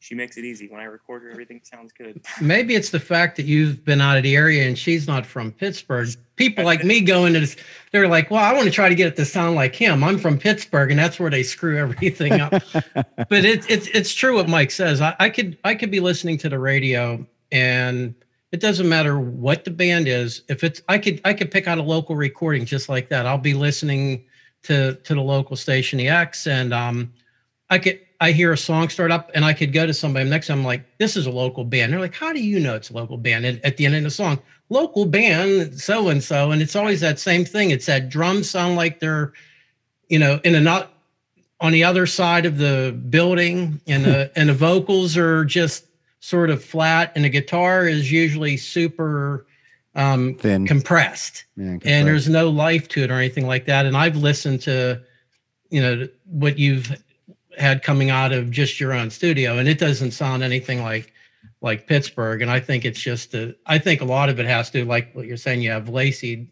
she 0.05 0.14
makes 0.14 0.36
it 0.36 0.44
easy. 0.44 0.68
When 0.68 0.82
I 0.82 0.85
record 0.85 1.22
her, 1.22 1.31
everything 1.31 1.62
sounds 1.64 1.90
good. 1.90 2.20
Maybe 2.43 2.74
it's 2.74 2.90
the 2.90 3.01
fact 3.01 3.36
that 3.36 3.47
you've 3.47 3.86
been 3.86 4.02
out 4.02 4.18
of 4.18 4.22
the 4.22 4.36
area 4.36 4.68
and 4.68 4.78
she's 4.78 5.06
not 5.06 5.24
from 5.24 5.51
Pittsburgh. 5.51 6.09
People 6.36 6.62
like 6.62 6.85
me 6.85 7.01
go 7.01 7.24
into 7.24 7.40
this, 7.40 7.56
they're 7.90 8.06
like, 8.06 8.31
well, 8.31 8.44
I 8.44 8.52
want 8.52 8.66
to 8.66 8.70
try 8.70 8.90
to 8.90 8.94
get 8.94 9.06
it 9.06 9.16
to 9.16 9.24
sound 9.24 9.56
like 9.56 9.74
him. 9.74 10.05
I'm 10.05 10.18
from 10.18 10.39
Pittsburgh, 10.39 10.90
and 10.90 10.98
that's 11.01 11.18
where 11.18 11.31
they 11.31 11.43
screw 11.43 11.78
everything 11.78 12.39
up. 12.39 12.51
but 12.93 13.47
it's 13.47 13.66
it's 13.70 13.86
it's 13.86 14.12
true 14.12 14.35
what 14.35 14.47
Mike 14.47 14.72
says. 14.72 15.01
I, 15.01 15.16
I 15.18 15.31
could 15.31 15.56
I 15.64 15.74
could 15.74 15.90
be 15.90 16.01
listening 16.01 16.36
to 16.39 16.51
the 16.51 16.59
radio 16.59 17.26
and 17.51 18.14
it 18.52 18.60
doesn't 18.60 18.89
matter 18.89 19.18
what 19.18 19.64
the 19.64 19.70
band 19.70 20.06
is. 20.06 20.43
If 20.51 20.64
it's 20.64 20.82
I 20.86 20.98
could 20.98 21.22
I 21.24 21.32
could 21.32 21.51
pick 21.51 21.66
out 21.66 21.78
a 21.78 21.82
local 21.82 22.14
recording 22.14 22.66
just 22.66 22.90
like 22.90 23.09
that. 23.09 23.24
I'll 23.24 23.39
be 23.39 23.55
listening 23.55 24.26
to 24.64 24.97
to 24.97 25.14
the 25.14 25.22
local 25.22 25.56
station 25.56 25.98
EX 25.98 26.47
and 26.47 26.74
um 26.74 27.10
I 27.75 27.79
could 27.79 27.99
I 28.21 28.31
hear 28.31 28.53
a 28.53 28.57
song 28.57 28.89
start 28.89 29.11
up 29.11 29.33
and 29.35 29.45
I 29.45 29.53
could 29.53 29.73
go 29.73 29.85
to 29.85 29.93
somebody 29.93 30.31
next 30.31 30.47
time 30.47 30.61
I'm 30.61 30.65
like 30.65 30.97
this 30.99 31.17
is 31.17 31.27
a 31.27 31.31
local 31.31 31.65
band. 31.65 31.93
They're 31.93 31.99
like, 31.99 32.15
how 32.15 32.33
do 32.33 32.41
you 32.41 32.61
know 32.61 32.77
it's 32.77 32.91
a 32.91 32.95
local 32.95 33.17
band? 33.17 33.45
And 33.45 33.61
at 33.65 33.77
the 33.77 33.85
end 33.85 33.97
of 33.97 34.05
the 34.05 34.11
song, 34.11 34.39
local 34.69 35.07
band 35.07 35.81
so 35.81 36.09
and 36.09 36.23
so, 36.23 36.53
and 36.53 36.63
it's 36.63 36.77
always 36.77 37.01
that 37.01 37.19
same 37.19 37.45
thing. 37.45 37.71
It's 37.71 37.87
that 37.87 38.09
drums 38.09 38.49
sound 38.49 38.77
like 38.77 39.01
they're, 39.01 39.33
you 40.09 40.21
know, 40.21 40.41
in 40.45 40.55
a 40.55 40.61
not 40.61 40.93
on 41.61 41.73
the 41.73 41.83
other 41.83 42.07
side 42.07 42.47
of 42.47 42.59
the 42.59 42.97
building, 43.11 43.81
and 43.89 44.05
the 44.05 44.31
and 44.37 44.49
the 44.49 44.55
vocals 44.55 45.17
are 45.17 45.45
just 45.45 45.87
sort 46.21 46.51
of 46.51 46.63
flat, 46.63 47.11
and 47.17 47.25
the 47.25 47.29
guitar 47.29 47.89
is 47.89 48.13
usually 48.13 48.57
super 48.57 49.47
um, 49.97 50.37
Thin. 50.37 50.65
compressed 50.65 51.45
Yeah, 51.57 51.79
and 51.85 52.07
there's 52.07 52.29
no 52.29 52.51
life 52.51 52.87
to 52.91 53.03
it 53.03 53.11
or 53.11 53.15
anything 53.15 53.49
like 53.49 53.67
that. 53.67 53.85
And 53.85 53.97
I've 53.97 54.17
listened 54.17 54.63
to, 54.63 55.03
you 55.71 55.83
know, 55.83 56.09
what 56.27 56.57
you've 56.57 56.95
had 57.59 57.82
coming 57.82 58.10
out 58.10 58.32
of 58.32 58.51
just 58.51 58.81
your 58.81 58.93
own 58.93 59.10
studio, 59.10 59.59
and 59.59 59.68
it 59.68 59.78
doesn't 59.78 60.12
sound 60.12 60.43
anything 60.43 60.82
like 60.82 61.12
like 61.60 61.86
Pittsburgh. 61.86 62.43
And 62.43 62.51
I 62.51 62.60
think 62.60 62.85
it's 62.85 63.01
just 63.01 63.35
a, 63.35 63.55
I 63.66 63.78
think 63.78 64.01
a 64.01 64.05
lot 64.05 64.28
of 64.28 64.39
it 64.39 64.47
has 64.47 64.70
to 64.70 64.85
like 64.85 65.14
what 65.14 65.26
you're 65.26 65.36
saying. 65.36 65.62
You 65.62 65.70
have 65.70 65.89
Lacey 65.89 66.51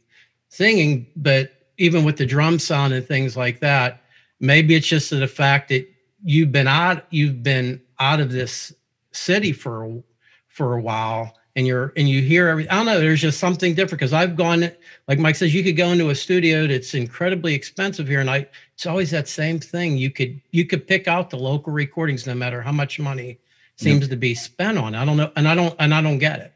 singing, 0.49 1.07
but 1.17 1.53
even 1.79 2.05
with 2.05 2.17
the 2.17 2.27
drum 2.27 2.59
sound 2.59 2.93
and 2.93 3.07
things 3.07 3.37
like 3.37 3.61
that, 3.61 4.03
maybe 4.41 4.75
it's 4.75 4.87
just 4.87 5.11
the 5.11 5.29
fact 5.29 5.69
that 5.69 5.87
you've 6.23 6.53
been 6.53 6.69
out, 6.69 7.05
you've 7.11 7.43
been 7.43 7.81
out 7.99 8.21
of 8.21 8.33
this 8.33 8.73
city 9.13 9.53
for 9.53 10.03
for 10.49 10.75
a 10.75 10.81
while 10.81 11.37
and 11.57 11.67
you're 11.67 11.93
and 11.97 12.09
you 12.09 12.23
hear 12.23 12.49
every 12.49 12.69
I 12.69 12.77
don't 12.77 12.87
know, 12.87 13.01
there's 13.01 13.21
just 13.21 13.39
something 13.39 13.75
different 13.75 14.01
because 14.01 14.13
I've 14.13 14.37
gone 14.37 14.71
like 15.09 15.19
Mike 15.19 15.37
says, 15.37 15.55
you 15.55 15.63
could 15.63 15.77
go 15.77 15.89
into 15.89 16.11
a 16.11 16.15
studio 16.15 16.67
that's 16.67 16.95
incredibly 16.95 17.55
expensive 17.55 18.09
here, 18.09 18.21
and 18.21 18.31
I 18.31 18.47
it's 18.75 18.87
always 18.87 19.11
that 19.11 19.29
same 19.29 19.59
thing. 19.59 19.97
You 19.97 20.11
could 20.11 20.41
you 20.51 20.65
could 20.65 20.87
pick 20.87 21.09
out 21.09 21.31
the 21.31 21.37
local 21.37 21.73
recordings 21.73 22.27
no 22.27 22.35
matter 22.35 22.63
how 22.63 22.73
much 22.73 22.99
money 22.99 23.39
seems 23.77 24.09
to 24.09 24.17
be 24.17 24.35
spent 24.35 24.79
on. 24.79 24.95
I 24.95 25.05
don't 25.05 25.17
know, 25.17 25.31
and 25.37 25.47
I 25.47 25.55
don't 25.55 25.75
and 25.79 25.95
I 25.95 26.01
don't 26.01 26.19
get 26.19 26.41
it. 26.41 26.53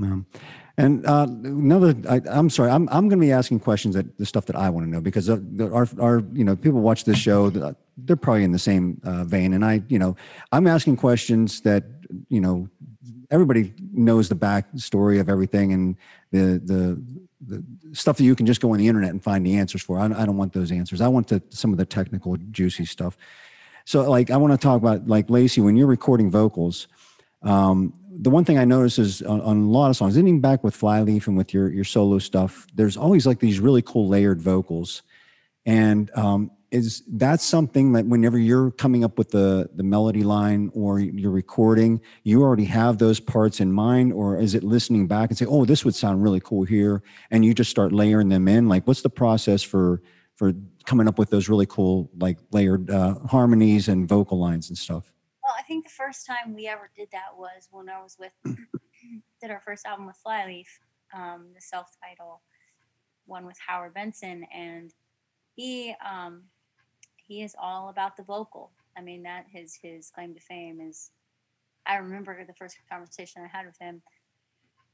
Um, 0.00 0.26
and 0.76 1.04
uh, 1.06 1.26
another, 1.28 1.92
I, 2.08 2.20
I'm 2.30 2.48
sorry, 2.48 2.70
I'm, 2.70 2.88
I'm 2.90 3.08
going 3.08 3.18
to 3.20 3.26
be 3.26 3.32
asking 3.32 3.60
questions 3.60 3.96
that 3.96 4.16
the 4.16 4.24
stuff 4.24 4.46
that 4.46 4.54
I 4.54 4.70
want 4.70 4.86
to 4.86 4.90
know 4.90 5.00
because 5.00 5.28
uh, 5.28 5.40
our, 5.60 5.88
our, 6.00 6.22
you 6.32 6.44
know, 6.44 6.54
people 6.54 6.80
watch 6.80 7.02
this 7.02 7.18
show, 7.18 7.50
they're 7.50 8.14
probably 8.14 8.44
in 8.44 8.52
the 8.52 8.60
same 8.60 9.00
uh, 9.02 9.24
vein. 9.24 9.54
And 9.54 9.64
I, 9.64 9.82
you 9.88 9.98
know, 9.98 10.14
I'm 10.52 10.68
asking 10.68 10.96
questions 10.96 11.62
that, 11.62 11.82
you 12.28 12.40
know, 12.40 12.68
everybody 13.30 13.74
knows 13.92 14.28
the 14.28 14.34
backstory 14.34 15.20
of 15.20 15.28
everything 15.28 15.72
and 15.72 15.96
the, 16.30 16.60
the, 16.64 17.02
the 17.46 17.64
stuff 17.92 18.16
that 18.16 18.24
you 18.24 18.34
can 18.34 18.46
just 18.46 18.60
go 18.60 18.72
on 18.72 18.78
the 18.78 18.88
internet 18.88 19.10
and 19.10 19.22
find 19.22 19.44
the 19.44 19.56
answers 19.56 19.82
for. 19.82 19.98
I, 19.98 20.06
I 20.06 20.26
don't 20.26 20.36
want 20.36 20.52
those 20.52 20.72
answers. 20.72 21.00
I 21.00 21.08
want 21.08 21.28
the, 21.28 21.42
some 21.50 21.72
of 21.72 21.78
the 21.78 21.86
technical 21.86 22.36
juicy 22.50 22.84
stuff. 22.84 23.16
So 23.84 24.08
like, 24.10 24.30
I 24.30 24.36
want 24.36 24.52
to 24.52 24.58
talk 24.58 24.76
about 24.76 25.08
like 25.08 25.30
Lacey, 25.30 25.60
when 25.60 25.76
you're 25.76 25.86
recording 25.86 26.30
vocals, 26.30 26.88
um, 27.42 27.94
the 28.20 28.30
one 28.30 28.44
thing 28.44 28.58
I 28.58 28.64
notice 28.64 28.98
is 28.98 29.22
on, 29.22 29.40
on, 29.42 29.62
a 29.62 29.68
lot 29.68 29.90
of 29.90 29.96
songs, 29.96 30.18
even 30.18 30.40
back 30.40 30.64
with 30.64 30.74
Flyleaf 30.74 31.28
and 31.28 31.36
with 31.36 31.54
your 31.54 31.70
your 31.70 31.84
solo 31.84 32.18
stuff, 32.18 32.66
there's 32.74 32.96
always 32.96 33.26
like 33.26 33.38
these 33.38 33.60
really 33.60 33.82
cool 33.82 34.08
layered 34.08 34.42
vocals, 34.42 35.02
and 35.64 36.10
um, 36.16 36.50
is 36.70 37.02
that 37.08 37.40
something 37.40 37.92
that 37.92 38.06
whenever 38.06 38.38
you're 38.38 38.70
coming 38.72 39.02
up 39.02 39.16
with 39.16 39.30
the 39.30 39.70
the 39.74 39.82
melody 39.82 40.22
line 40.22 40.70
or 40.74 41.00
you're 41.00 41.30
recording, 41.30 42.00
you 42.24 42.42
already 42.42 42.64
have 42.64 42.98
those 42.98 43.20
parts 43.20 43.60
in 43.60 43.72
mind, 43.72 44.12
or 44.12 44.38
is 44.38 44.54
it 44.54 44.62
listening 44.62 45.06
back 45.06 45.30
and 45.30 45.38
say, 45.38 45.46
oh, 45.46 45.64
this 45.64 45.84
would 45.84 45.94
sound 45.94 46.22
really 46.22 46.40
cool 46.40 46.64
here, 46.64 47.02
and 47.30 47.44
you 47.44 47.54
just 47.54 47.70
start 47.70 47.92
layering 47.92 48.28
them 48.28 48.48
in? 48.48 48.68
Like, 48.68 48.86
what's 48.86 49.02
the 49.02 49.10
process 49.10 49.62
for 49.62 50.02
for 50.36 50.52
coming 50.84 51.08
up 51.08 51.18
with 51.18 51.30
those 51.30 51.48
really 51.48 51.66
cool 51.66 52.10
like 52.18 52.38
layered 52.52 52.90
uh, 52.90 53.14
harmonies 53.26 53.88
and 53.88 54.08
vocal 54.08 54.38
lines 54.38 54.68
and 54.68 54.76
stuff? 54.76 55.12
Well, 55.42 55.54
I 55.58 55.62
think 55.62 55.84
the 55.84 55.90
first 55.90 56.26
time 56.26 56.54
we 56.54 56.66
ever 56.66 56.90
did 56.94 57.08
that 57.12 57.36
was 57.36 57.68
when 57.70 57.88
I 57.88 58.02
was 58.02 58.18
with 58.18 58.32
did 59.40 59.50
our 59.50 59.62
first 59.64 59.86
album 59.86 60.06
with 60.06 60.16
Flyleaf, 60.16 60.68
um, 61.14 61.46
the 61.54 61.60
self-title 61.60 62.42
one 63.24 63.46
with 63.46 63.56
Howard 63.66 63.94
Benson, 63.94 64.44
and 64.54 64.92
he 65.54 65.94
um, 66.06 66.44
he 67.28 67.42
is 67.42 67.54
all 67.60 67.90
about 67.90 68.16
the 68.16 68.22
vocal. 68.22 68.72
I 68.96 69.02
mean, 69.02 69.22
that 69.22 69.44
his 69.52 69.78
his 69.80 70.10
claim 70.10 70.34
to 70.34 70.40
fame 70.40 70.80
is. 70.80 71.10
I 71.86 71.96
remember 71.96 72.44
the 72.44 72.54
first 72.54 72.76
conversation 72.90 73.42
I 73.42 73.56
had 73.56 73.64
with 73.64 73.78
him 73.80 74.02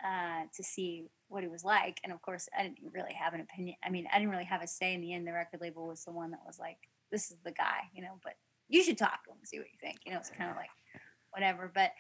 uh, 0.05 0.43
to 0.55 0.63
see 0.63 1.07
what 1.29 1.43
he 1.43 1.49
was 1.49 1.65
like, 1.65 1.99
and 2.05 2.13
of 2.13 2.23
course, 2.23 2.49
I 2.57 2.63
didn't 2.63 2.79
really 2.93 3.15
have 3.15 3.35
an 3.35 3.41
opinion. 3.41 3.77
I 3.85 3.91
mean, 3.91 4.07
I 4.13 4.19
didn't 4.19 4.31
really 4.31 4.45
have 4.45 4.63
a 4.63 4.67
say 4.67 4.95
in 4.95 5.01
the 5.01 5.13
end. 5.15 5.27
The 5.27 5.33
record 5.33 5.61
label 5.61 5.89
was 5.89 6.05
the 6.05 6.13
one 6.13 6.31
that 6.33 6.41
was 6.47 6.59
like, 6.59 6.79
"This 7.11 7.31
is 7.31 7.39
the 7.45 7.53
guy," 7.53 7.89
you 7.95 8.03
know. 8.03 8.21
But 8.23 8.35
you 8.69 8.83
should 8.83 8.99
talk 8.99 9.25
to 9.25 9.31
him 9.31 9.39
and 9.39 9.49
see 9.49 9.59
what 9.59 9.69
you 9.73 9.79
think. 9.81 10.01
You 10.05 10.13
know, 10.13 10.19
it's 10.19 10.31
kind 10.31 10.51
of 10.51 10.57
like 10.57 10.71
whatever. 11.31 11.71
But 11.75 11.93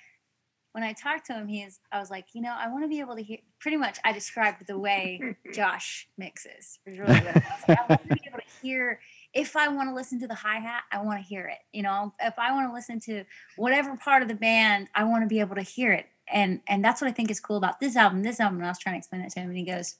when 0.74 0.82
I 0.82 0.92
talked 0.92 1.26
to 1.26 1.34
him, 1.34 1.46
he 1.46 1.62
is, 1.62 1.78
I 1.92 2.00
was 2.00 2.10
like, 2.10 2.26
you 2.34 2.42
know, 2.42 2.52
I 2.52 2.68
want 2.68 2.82
to 2.82 2.88
be 2.88 2.98
able 2.98 3.14
to 3.14 3.22
hear, 3.22 3.38
pretty 3.60 3.76
much 3.76 3.98
I 4.04 4.12
described 4.12 4.66
the 4.66 4.76
way 4.76 5.36
Josh 5.54 6.08
mixes. 6.18 6.80
Really 6.84 7.04
I, 7.04 7.22
was. 7.22 7.42
I 7.68 7.78
want 7.88 8.02
to 8.02 8.08
be 8.08 8.20
able 8.26 8.38
to 8.38 8.60
hear, 8.60 8.98
if 9.34 9.56
I 9.56 9.68
want 9.68 9.88
to 9.90 9.94
listen 9.94 10.20
to 10.20 10.28
the 10.28 10.34
hi-hat, 10.34 10.84
I 10.92 11.02
want 11.02 11.20
to 11.20 11.26
hear 11.26 11.46
it. 11.46 11.58
You 11.72 11.82
know, 11.82 12.14
if 12.20 12.38
I 12.38 12.52
want 12.52 12.68
to 12.68 12.74
listen 12.74 13.00
to 13.00 13.24
whatever 13.56 13.96
part 13.96 14.22
of 14.22 14.28
the 14.28 14.34
band, 14.34 14.88
I 14.94 15.04
want 15.04 15.24
to 15.24 15.28
be 15.28 15.40
able 15.40 15.56
to 15.56 15.62
hear 15.62 15.92
it. 15.92 16.06
And, 16.32 16.60
and 16.68 16.84
that's 16.84 17.00
what 17.00 17.08
I 17.08 17.12
think 17.12 17.30
is 17.30 17.40
cool 17.40 17.56
about 17.56 17.80
this 17.80 17.96
album, 17.96 18.22
this 18.22 18.40
album. 18.40 18.58
And 18.58 18.66
I 18.66 18.70
was 18.70 18.78
trying 18.78 18.94
to 18.94 18.98
explain 18.98 19.22
it 19.22 19.30
to 19.32 19.40
him 19.40 19.48
and 19.48 19.58
he 19.58 19.64
goes, 19.64 19.96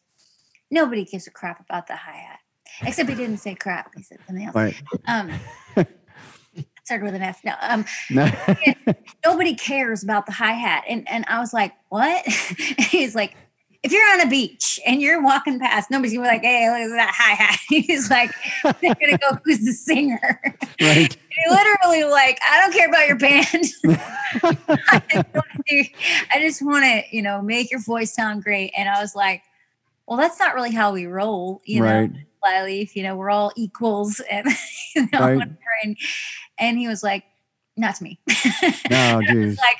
nobody 0.71 1.05
gives 1.05 1.27
a 1.27 1.31
crap 1.31 1.61
about 1.61 1.87
the 1.87 1.97
hi-hat. 1.97 2.39
Except 2.83 3.09
he 3.09 3.15
didn't 3.15 3.39
say 3.39 3.55
crap. 3.55 3.93
He 3.95 4.03
said 4.03 4.19
something 4.27 4.47
else. 4.47 4.55
Right. 4.55 4.81
Um, 5.07 5.31
started 6.85 7.05
with 7.05 7.15
an 7.15 7.23
F. 7.23 7.43
No, 7.45 7.55
um, 7.61 7.85
No. 8.11 8.31
nobody 9.25 9.55
cares 9.55 10.03
about 10.03 10.27
the 10.27 10.33
hi 10.33 10.53
hat, 10.53 10.85
and 10.89 11.09
and 11.09 11.25
I 11.29 11.41
was 11.41 11.53
like, 11.53 11.73
what? 11.89 12.27
He's 12.91 13.15
like, 13.15 13.37
if 13.85 13.93
you're 13.93 14.11
on 14.15 14.21
a 14.23 14.27
beach 14.29 14.81
and 14.87 15.01
you're 15.01 15.23
walking 15.23 15.61
past, 15.61 15.91
nobody's 15.91 16.15
gonna 16.15 16.27
be 16.27 16.29
like, 16.33 16.43
hey, 16.43 16.69
look 16.71 16.91
at 16.91 16.97
that 16.97 17.15
hi 17.15 17.35
hat. 17.35 17.61
He's 17.69 18.11
like, 18.11 18.31
they're 18.81 18.95
gonna 18.95 19.19
go, 19.19 19.39
who's 19.45 19.65
the 19.65 19.73
singer? 19.73 20.41
right. 20.81 21.17
He 21.35 21.51
literally 21.51 22.05
like, 22.05 22.39
I 22.49 22.61
don't 22.61 22.73
care 22.73 22.89
about 22.89 23.09
your 23.09 23.19
band. 23.19 23.45
I 24.89 25.03
just 25.11 25.35
wanna 25.35 25.65
do- 25.69 25.85
I 26.33 26.41
just 26.41 26.63
want 26.63 26.85
to, 26.85 27.03
you 27.17 27.23
know, 27.23 27.43
make 27.43 27.73
your 27.73 27.81
voice 27.81 28.15
sound 28.15 28.45
great. 28.45 28.73
And 28.77 28.89
I 28.89 29.01
was 29.01 29.17
like, 29.17 29.43
well, 30.07 30.17
that's 30.17 30.39
not 30.39 30.55
really 30.55 30.71
how 30.71 30.93
we 30.93 31.07
roll, 31.07 31.61
you 31.65 31.81
know. 31.81 31.87
Right. 31.87 32.11
Flyleaf, 32.41 32.95
you 32.95 33.03
know, 33.03 33.17
we're 33.17 33.31
all 33.31 33.51
equals, 33.57 34.21
and 34.31 34.47
you 34.95 35.09
know, 35.13 35.19
Right. 35.19 35.35
whatever. 35.35 35.59
And, 35.83 35.97
and 36.59 36.79
he 36.79 36.87
was 36.87 37.03
like, 37.03 37.25
not 37.77 37.97
to 37.97 38.05
me. 38.05 38.21
No, 38.91 39.21
I 39.29 39.35
was 39.35 39.59
like, 39.59 39.79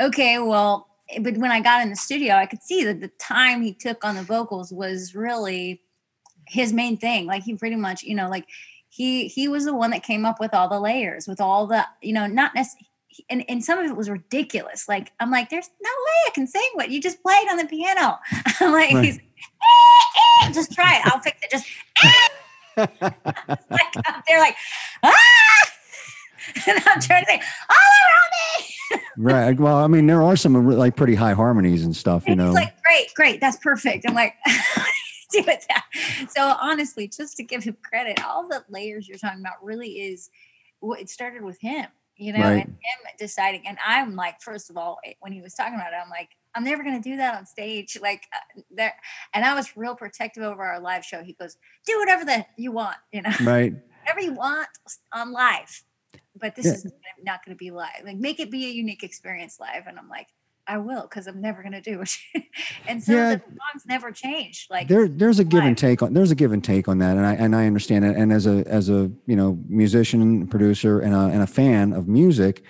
okay, 0.00 0.38
well, 0.38 0.86
but 1.20 1.36
when 1.36 1.50
I 1.50 1.60
got 1.60 1.82
in 1.82 1.90
the 1.90 1.96
studio, 1.96 2.34
I 2.34 2.46
could 2.46 2.62
see 2.62 2.84
that 2.84 3.00
the 3.00 3.08
time 3.18 3.62
he 3.62 3.72
took 3.72 4.04
on 4.04 4.14
the 4.16 4.22
vocals 4.22 4.72
was 4.72 5.14
really 5.14 5.82
his 6.46 6.72
main 6.72 6.96
thing. 6.96 7.26
Like 7.26 7.42
he 7.44 7.54
pretty 7.54 7.76
much, 7.76 8.02
you 8.02 8.14
know, 8.14 8.28
like 8.28 8.46
he 8.88 9.28
he 9.28 9.48
was 9.48 9.64
the 9.64 9.74
one 9.74 9.90
that 9.90 10.02
came 10.02 10.24
up 10.24 10.40
with 10.40 10.54
all 10.54 10.68
the 10.68 10.80
layers, 10.80 11.26
with 11.26 11.40
all 11.40 11.66
the, 11.66 11.86
you 12.02 12.12
know, 12.12 12.26
not 12.26 12.54
necessarily. 12.54 12.88
And, 13.30 13.44
and 13.48 13.64
some 13.64 13.78
of 13.78 13.88
it 13.88 13.96
was 13.96 14.10
ridiculous. 14.10 14.88
Like 14.88 15.12
I'm 15.20 15.30
like, 15.30 15.48
there's 15.48 15.70
no 15.80 15.88
way 15.90 16.12
I 16.26 16.30
can 16.34 16.46
sing 16.48 16.68
what 16.74 16.90
you 16.90 17.00
just 17.00 17.22
played 17.22 17.48
on 17.48 17.56
the 17.58 17.66
piano. 17.66 18.18
I'm 18.60 18.72
like, 18.72 18.92
Right. 18.92 19.04
he's, 19.04 19.18
"Eh, 19.18 20.46
eh," 20.46 20.52
just 20.52 20.72
try 20.72 20.96
it. 20.96 21.02
I'll 21.06 21.20
fix 21.20 21.38
it. 21.42 21.50
Just 21.50 21.66
like 22.76 23.96
up 24.08 24.24
there, 24.26 24.40
like 24.40 24.56
ah, 25.04 25.12
and 26.66 26.82
I'm 26.86 27.00
trying 27.00 27.24
to 27.24 27.30
say 27.30 27.40
all 27.70 27.76
around 28.02 28.30
me. 28.32 29.00
Right. 29.24 29.58
Well, 29.58 29.76
I 29.76 29.86
mean, 29.86 30.06
there 30.06 30.22
are 30.22 30.36
some 30.36 30.68
like 30.68 30.96
pretty 30.96 31.14
high 31.14 31.32
harmonies 31.34 31.84
and 31.84 31.94
stuff, 31.96 32.24
you 32.26 32.32
And 32.32 32.40
know. 32.40 32.52
like, 32.52 32.80
great, 32.82 33.12
great, 33.14 33.40
that's 33.40 33.56
perfect. 33.56 34.04
I'm 34.08 34.14
like, 34.14 34.34
do 35.30 35.38
it. 35.40 35.64
that. 35.68 35.84
So 36.30 36.54
honestly, 36.60 37.08
just 37.08 37.36
to 37.38 37.42
give 37.42 37.64
him 37.64 37.76
credit, 37.82 38.24
all 38.24 38.46
the 38.48 38.64
layers 38.68 39.08
you're 39.08 39.18
talking 39.18 39.40
about 39.40 39.62
really 39.64 39.90
is 40.00 40.30
what 40.80 41.00
it 41.00 41.08
started 41.08 41.42
with 41.42 41.60
him, 41.60 41.86
you 42.16 42.32
know, 42.32 42.40
Right. 42.40 42.52
and 42.66 42.68
him 42.68 43.00
deciding. 43.18 43.66
And 43.66 43.78
I'm 43.84 44.14
like, 44.14 44.40
first 44.42 44.70
of 44.70 44.76
all, 44.76 44.98
when 45.20 45.32
he 45.32 45.40
was 45.40 45.54
talking 45.54 45.74
about 45.74 45.92
it, 45.92 45.96
I'm 46.02 46.10
like, 46.10 46.28
I'm 46.54 46.62
never 46.62 46.84
gonna 46.84 47.00
do 47.02 47.16
that 47.16 47.36
on 47.36 47.46
stage, 47.46 47.98
like 48.02 48.22
uh, 48.32 48.60
there. 48.70 48.94
And 49.32 49.44
I 49.44 49.54
was 49.54 49.76
real 49.76 49.96
protective 49.96 50.42
over 50.42 50.62
our 50.62 50.78
live 50.80 51.04
show. 51.04 51.22
He 51.24 51.32
goes, 51.32 51.56
do 51.86 51.98
whatever 51.98 52.24
the 52.24 52.44
you 52.56 52.70
want, 52.72 52.96
you 53.12 53.22
know, 53.22 53.30
right. 53.42 53.72
whatever 54.02 54.20
you 54.20 54.34
want 54.34 54.68
on 55.12 55.32
live. 55.32 55.82
But 56.40 56.56
this 56.56 56.66
Yeah. 56.66 56.72
is 56.72 56.92
not 57.22 57.44
going 57.44 57.56
to 57.56 57.58
be 57.58 57.70
live. 57.70 58.02
Like, 58.04 58.16
make 58.16 58.40
it 58.40 58.50
be 58.50 58.66
a 58.66 58.70
unique 58.70 59.02
experience 59.02 59.58
live. 59.60 59.86
And 59.86 59.98
I'm 59.98 60.08
like, 60.08 60.28
I 60.66 60.78
will, 60.78 61.02
because 61.02 61.26
I'm 61.26 61.40
never 61.40 61.62
going 61.62 61.72
to 61.72 61.80
do 61.80 62.00
it. 62.00 62.16
and 62.88 63.02
so 63.02 63.12
Yeah. 63.12 63.34
the 63.34 63.40
songs 63.40 63.84
never 63.86 64.10
change. 64.10 64.66
Like, 64.70 64.88
there 64.88 65.08
there's 65.08 65.38
a 65.38 65.44
give 65.44 65.62
and 65.64 65.76
take 65.76 66.02
on 66.02 66.14
there's 66.14 66.30
a 66.30 66.34
give 66.34 66.52
and 66.52 66.64
take 66.64 66.88
on 66.88 66.98
that 66.98 67.16
and 67.16 67.26
i 67.26 67.34
and 67.34 67.54
i 67.54 67.66
understand 67.66 68.04
it 68.04 68.16
and 68.16 68.32
as 68.32 68.46
a 68.46 68.64
as 68.66 68.88
a 68.88 69.10
you 69.26 69.36
know 69.36 69.58
musician 69.68 70.46
producer 70.46 71.00
and 71.00 71.14
a, 71.14 71.18
and 71.26 71.42
a 71.42 71.46
fan 71.46 71.92
of 71.92 72.08
music 72.08 72.64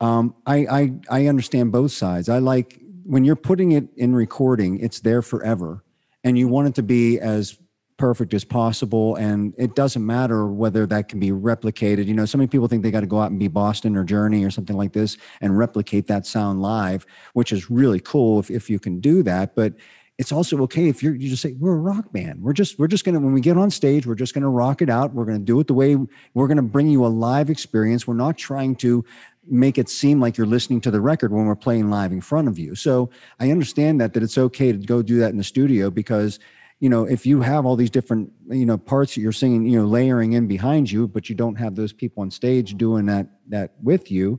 um 0.00 0.34
i 0.46 0.56
i 0.66 0.92
i 1.10 1.26
understand 1.26 1.72
both 1.72 1.92
sides 1.92 2.28
i 2.28 2.38
like 2.38 2.80
when 3.04 3.24
you're 3.24 3.36
putting 3.36 3.72
it 3.72 3.88
in 3.96 4.14
recording 4.14 4.78
it's 4.80 5.00
there 5.00 5.22
forever 5.22 5.82
and 6.24 6.36
you 6.38 6.48
want 6.48 6.68
it 6.68 6.74
to 6.74 6.82
be 6.82 7.18
as 7.20 7.58
perfect 7.96 8.34
as 8.34 8.44
possible 8.44 9.16
and 9.16 9.54
it 9.56 9.74
doesn't 9.74 10.04
matter 10.04 10.46
whether 10.46 10.86
that 10.86 11.08
can 11.08 11.18
be 11.18 11.30
replicated. 11.30 12.06
You 12.06 12.14
know 12.14 12.26
so 12.26 12.38
many 12.38 12.48
people 12.48 12.68
think 12.68 12.82
they 12.82 12.90
got 12.90 13.00
to 13.00 13.06
go 13.06 13.20
out 13.20 13.30
and 13.30 13.38
be 13.38 13.48
boston 13.48 13.96
or 13.96 14.04
journey 14.04 14.44
or 14.44 14.50
something 14.50 14.76
like 14.76 14.92
this 14.92 15.16
and 15.40 15.56
replicate 15.56 16.06
that 16.08 16.26
sound 16.26 16.60
live 16.60 17.06
which 17.32 17.52
is 17.52 17.70
really 17.70 18.00
cool 18.00 18.38
if, 18.38 18.50
if 18.50 18.68
you 18.68 18.78
can 18.78 19.00
do 19.00 19.22
that 19.22 19.54
but 19.54 19.74
it's 20.18 20.32
also 20.32 20.62
okay 20.62 20.88
if 20.88 21.02
you're 21.02 21.14
you 21.14 21.28
just 21.28 21.42
say 21.42 21.52
we're 21.52 21.74
a 21.74 21.76
rock 21.76 22.10
band. 22.12 22.42
We're 22.42 22.54
just 22.54 22.78
we're 22.78 22.86
just 22.86 23.04
gonna 23.04 23.20
when 23.20 23.32
we 23.32 23.40
get 23.40 23.56
on 23.56 23.70
stage 23.70 24.06
we're 24.06 24.14
just 24.14 24.34
gonna 24.34 24.50
rock 24.50 24.80
it 24.80 24.88
out. 24.88 25.12
We're 25.12 25.26
gonna 25.26 25.38
do 25.38 25.60
it 25.60 25.66
the 25.66 25.74
way 25.74 25.96
we're 26.34 26.48
gonna 26.48 26.62
bring 26.62 26.88
you 26.88 27.04
a 27.04 27.08
live 27.08 27.50
experience. 27.50 28.06
We're 28.06 28.14
not 28.14 28.38
trying 28.38 28.76
to 28.76 29.04
make 29.48 29.78
it 29.78 29.88
seem 29.88 30.20
like 30.20 30.36
you're 30.36 30.46
listening 30.46 30.80
to 30.80 30.90
the 30.90 31.00
record 31.00 31.32
when 31.32 31.46
we're 31.46 31.54
playing 31.54 31.90
live 31.90 32.12
in 32.12 32.20
front 32.20 32.48
of 32.48 32.58
you. 32.58 32.74
So 32.74 33.10
i 33.40 33.50
understand 33.50 34.00
that 34.00 34.14
that 34.14 34.22
it's 34.22 34.38
okay 34.38 34.72
to 34.72 34.78
go 34.78 35.02
do 35.02 35.18
that 35.18 35.30
in 35.30 35.36
the 35.36 35.44
studio 35.44 35.90
because 35.90 36.38
you 36.80 36.88
know 36.88 37.04
if 37.04 37.24
you 37.26 37.40
have 37.40 37.64
all 37.66 37.76
these 37.76 37.90
different 37.90 38.30
you 38.48 38.66
know 38.66 38.76
parts 38.76 39.14
that 39.14 39.20
you're 39.20 39.32
singing 39.32 39.66
you 39.66 39.78
know 39.78 39.86
layering 39.86 40.34
in 40.34 40.46
behind 40.46 40.90
you 40.90 41.08
but 41.08 41.28
you 41.28 41.34
don't 41.34 41.56
have 41.56 41.74
those 41.74 41.92
people 41.92 42.22
on 42.22 42.30
stage 42.30 42.74
doing 42.76 43.06
that 43.06 43.26
that 43.48 43.74
with 43.82 44.10
you 44.10 44.38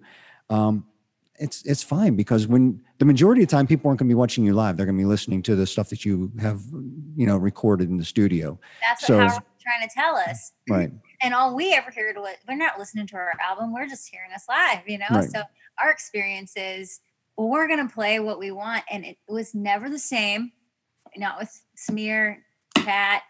um 0.49 0.85
it's 1.39 1.63
it's 1.65 1.83
fine 1.83 2.15
because 2.15 2.47
when 2.47 2.81
the 2.97 3.05
majority 3.05 3.43
of 3.43 3.47
the 3.47 3.55
time 3.55 3.67
people 3.67 3.87
aren't 3.89 3.99
going 3.99 4.07
to 4.09 4.11
be 4.11 4.17
watching 4.17 4.43
you 4.43 4.53
live, 4.53 4.75
they're 4.75 4.87
going 4.87 4.97
to 4.97 5.01
be 5.01 5.05
listening 5.05 5.43
to 5.43 5.55
the 5.55 5.67
stuff 5.67 5.89
that 5.89 6.03
you 6.03 6.31
have, 6.39 6.61
you 7.15 7.27
know, 7.27 7.37
recorded 7.37 7.89
in 7.89 7.97
the 7.97 8.05
studio. 8.05 8.59
That's 8.81 9.05
So- 9.05 9.17
what 9.17 9.27
Howard 9.27 9.43
was 9.43 9.61
trying 9.61 9.87
to 9.87 9.93
tell 9.93 10.15
us. 10.15 10.51
Right. 10.69 10.91
And 11.19 11.33
all 11.33 11.55
we 11.55 11.73
ever 11.73 11.89
heard 11.89 12.15
was 12.17 12.35
we're 12.47 12.55
not 12.55 12.77
listening 12.77 13.07
to 13.07 13.15
our 13.15 13.33
album, 13.43 13.73
we're 13.73 13.87
just 13.87 14.07
hearing 14.07 14.31
us 14.35 14.45
live, 14.47 14.81
you 14.87 14.99
know? 14.99 15.07
Right. 15.09 15.27
So 15.27 15.41
our 15.81 15.89
experience 15.89 16.53
is 16.55 16.99
well, 17.35 17.49
we're 17.49 17.67
gonna 17.67 17.89
play 17.89 18.19
what 18.19 18.37
we 18.37 18.51
want. 18.51 18.83
And 18.91 19.03
it 19.03 19.17
was 19.27 19.55
never 19.55 19.89
the 19.89 19.97
same. 19.97 20.51
Not 21.15 21.39
with 21.39 21.59
Sameer, 21.77 22.37
Pat, 22.75 23.23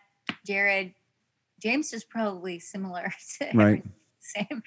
Jared. 0.46 0.94
James 1.60 1.94
is 1.94 2.04
probably 2.04 2.60
similar 2.60 3.12
to 3.40 3.50
Right. 3.54 3.84
same. 4.20 4.64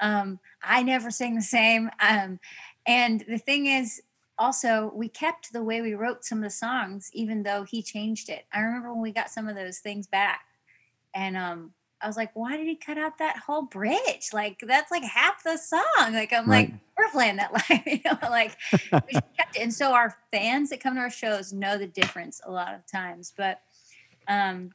Um, 0.00 0.40
I 0.62 0.82
never 0.82 1.10
sing 1.10 1.34
the 1.34 1.42
same. 1.42 1.90
Um, 2.00 2.40
and 2.86 3.24
the 3.28 3.38
thing 3.38 3.66
is, 3.66 4.02
also, 4.38 4.90
we 4.94 5.08
kept 5.08 5.52
the 5.52 5.62
way 5.62 5.82
we 5.82 5.94
wrote 5.94 6.24
some 6.24 6.38
of 6.38 6.44
the 6.44 6.50
songs, 6.50 7.10
even 7.12 7.42
though 7.42 7.62
he 7.64 7.82
changed 7.82 8.28
it. 8.28 8.44
I 8.52 8.60
remember 8.60 8.92
when 8.92 9.02
we 9.02 9.12
got 9.12 9.30
some 9.30 9.46
of 9.46 9.54
those 9.54 9.78
things 9.78 10.06
back, 10.06 10.40
and 11.14 11.36
um, 11.36 11.74
I 12.02 12.06
was 12.06 12.16
like, 12.16 12.30
"Why 12.34 12.56
did 12.56 12.66
he 12.66 12.76
cut 12.76 12.98
out 12.98 13.18
that 13.18 13.38
whole 13.38 13.62
bridge? 13.62 14.30
Like 14.32 14.58
that's 14.66 14.90
like 14.90 15.04
half 15.04 15.42
the 15.44 15.56
song." 15.56 16.12
Like 16.12 16.32
I'm 16.32 16.46
like, 16.46 16.72
"We're 16.98 17.10
playing 17.10 17.36
that 17.36 17.52
live," 17.52 17.82
you 17.86 18.00
know, 18.04 18.18
like 18.28 18.56
we 18.92 19.12
kept 19.12 19.56
it. 19.56 19.62
And 19.62 19.72
so 19.72 19.92
our 19.92 20.16
fans 20.32 20.70
that 20.70 20.80
come 20.80 20.94
to 20.96 21.00
our 21.00 21.10
shows 21.10 21.52
know 21.52 21.78
the 21.78 21.86
difference 21.86 22.40
a 22.44 22.50
lot 22.50 22.74
of 22.74 22.86
times. 22.90 23.32
But 23.36 23.60
um, 24.28 24.70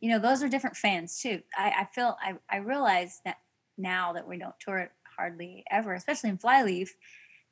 you 0.00 0.10
know, 0.10 0.18
those 0.18 0.42
are 0.42 0.48
different 0.48 0.76
fans 0.76 1.20
too. 1.20 1.42
I, 1.56 1.72
I 1.80 1.84
feel 1.94 2.16
I, 2.22 2.34
I 2.50 2.58
realize 2.58 3.20
that 3.24 3.38
now 3.78 4.12
that 4.12 4.28
we 4.28 4.38
don't 4.38 4.54
tour 4.60 4.78
it 4.78 4.92
hardly 5.16 5.64
ever, 5.70 5.94
especially 5.94 6.30
in 6.30 6.38
Flyleaf, 6.38 6.94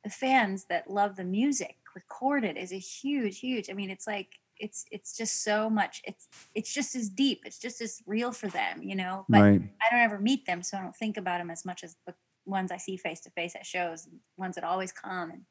the 0.03 0.11
fans 0.11 0.67
that 0.69 0.91
love 0.91 1.17
the 1.17 1.25
music 1.25 1.77
recorded 1.95 2.57
is 2.57 2.73
a 2.73 2.79
huge, 2.79 3.41
huge. 3.41 3.71
I 3.71 3.73
mean, 3.73 3.91
it's 3.91 4.07
like 4.07 4.39
it's 4.59 4.85
it's 4.91 5.17
just 5.17 5.43
so 5.43 5.69
much. 5.69 6.03
It's 6.05 6.29
it's 6.55 6.73
just 6.73 6.95
as 6.95 7.09
deep. 7.09 7.43
It's 7.45 7.59
just 7.59 7.81
as 7.81 8.03
real 8.07 8.33
for 8.33 8.49
them, 8.49 8.83
you 8.83 8.97
know. 8.97 9.25
But 9.29 9.43
right. 9.43 9.63
I 9.83 9.91
don't 9.91 10.01
ever 10.01 10.19
meet 10.19 10.47
them, 10.47 10.63
so 10.63 10.79
I 10.79 10.83
don't 10.83 10.97
think 10.97 11.17
about 11.17 11.39
them 11.39 11.51
as 11.51 11.65
much 11.65 11.85
as 11.85 11.97
the 12.07 12.15
ones 12.47 12.71
I 12.71 12.77
see 12.77 12.97
face 12.97 13.21
to 13.21 13.31
face 13.31 13.55
at 13.55 13.67
shows, 13.67 14.07
and 14.07 14.21
ones 14.37 14.55
that 14.57 14.65
always 14.65 14.93
come 14.93 15.31
and 15.31 15.43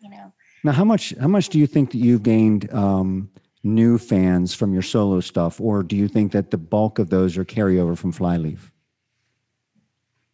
you 0.00 0.10
know. 0.10 0.32
Now, 0.62 0.72
how 0.72 0.84
much 0.84 1.14
how 1.20 1.28
much 1.28 1.48
do 1.48 1.58
you 1.58 1.66
think 1.66 1.90
that 1.92 1.98
you've 1.98 2.22
gained 2.22 2.72
um, 2.72 3.30
new 3.62 3.98
fans 3.98 4.54
from 4.54 4.72
your 4.72 4.82
solo 4.82 5.20
stuff, 5.20 5.60
or 5.60 5.82
do 5.82 5.96
you 5.96 6.08
think 6.08 6.32
that 6.32 6.50
the 6.50 6.58
bulk 6.58 6.98
of 6.98 7.10
those 7.10 7.36
are 7.36 7.44
carryover 7.44 7.96
from 7.96 8.12
Flyleaf? 8.12 8.70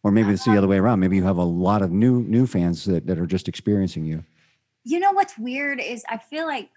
Or 0.03 0.11
maybe 0.11 0.31
it's 0.33 0.45
the 0.45 0.57
other 0.57 0.67
way 0.67 0.77
around. 0.77 0.99
Maybe 0.99 1.15
you 1.15 1.23
have 1.23 1.37
a 1.37 1.43
lot 1.43 1.81
of 1.83 1.91
new 1.91 2.23
new 2.23 2.47
fans 2.47 2.85
that, 2.85 3.05
that 3.07 3.19
are 3.19 3.27
just 3.27 3.47
experiencing 3.47 4.05
you. 4.05 4.23
you 4.83 4.99
know 4.99 5.11
what's 5.11 5.37
weird 5.37 5.79
is 5.79 6.03
I 6.09 6.17
feel 6.17 6.45
like 6.47 6.69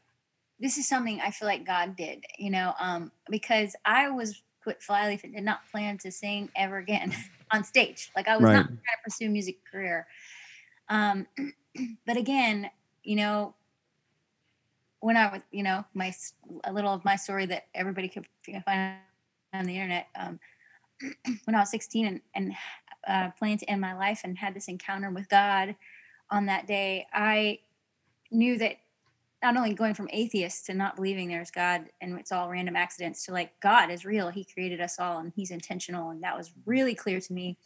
this 0.60 0.78
is 0.78 0.89
something 0.89 1.20
I 1.20 1.31
feel 1.31 1.48
like 1.48 1.66
God 1.66 1.97
did, 1.97 2.24
you 2.39 2.51
know, 2.51 2.74
um, 2.78 3.10
because 3.31 3.74
I 3.85 4.09
was 4.10 4.43
put 4.62 4.82
flyleaf 4.82 5.24
and 5.24 5.35
did 5.35 5.44
not 5.44 5.68
plan 5.70 5.98
to 5.98 6.10
sing 6.10 6.48
ever 6.56 6.78
again 6.78 7.14
on 7.52 7.64
stage. 7.64 8.10
Like 8.16 8.28
I 8.28 8.36
was 8.36 8.44
not 8.44 8.52
Right. 8.52 8.64
trying 8.64 8.68
to 8.68 9.02
pursue 9.05 9.26
a 9.26 9.31
music 9.31 9.59
career. 9.70 10.06
Um, 10.89 11.26
but 12.06 12.16
again, 12.16 12.70
you 13.02 13.16
know, 13.16 13.55
when 15.01 15.16
I 15.18 15.31
was, 15.31 15.43
you 15.51 15.62
know, 15.62 15.85
my 15.93 16.14
a 16.64 16.72
little 16.72 16.93
of 16.94 17.05
my 17.05 17.16
story 17.16 17.44
that 17.47 17.64
everybody 17.74 18.09
could 18.09 18.26
find 18.64 18.94
on 19.52 19.66
the 19.66 19.74
internet. 19.74 20.06
Um, 20.18 20.40
when 21.44 21.55
I 21.55 21.60
was 21.60 21.70
16 21.70 22.06
and, 22.06 22.20
and 22.35 22.52
uh, 23.06 23.31
planned 23.39 23.60
to 23.60 23.70
end 23.70 23.81
my 23.81 23.94
life 23.94 24.22
and 24.24 24.39
had 24.39 24.55
this 24.55 24.68
encounter 24.68 25.10
with 25.10 25.28
God 25.28 25.76
on 26.31 26.47
that 26.47 26.66
day, 26.66 27.06
I 27.12 27.59
knew 28.31 28.56
that 28.59 28.76
not 29.45 29.59
only 29.59 29.75
going 29.75 29.93
from 29.93 30.09
atheist 30.11 30.65
to 30.65 30.73
not 30.73 30.97
believing 30.97 31.29
there's 31.29 31.51
God 31.51 31.85
and 32.01 32.19
it's 32.19 32.33
all 32.33 32.49
random 32.49 32.77
accidents 32.77 33.27
to 33.27 33.33
like 33.33 33.61
God 33.61 33.91
is 33.91 34.07
real. 34.07 34.31
He 34.31 34.43
created 34.43 34.81
us 34.81 34.99
all 34.99 35.19
and 35.19 35.35
he's 35.37 35.51
intentional. 35.51 36.09
And 36.09 36.23
that 36.23 36.35
was 36.35 36.55
really 36.65 36.95
clear 36.95 37.21
to 37.21 37.33
me. 37.33 37.59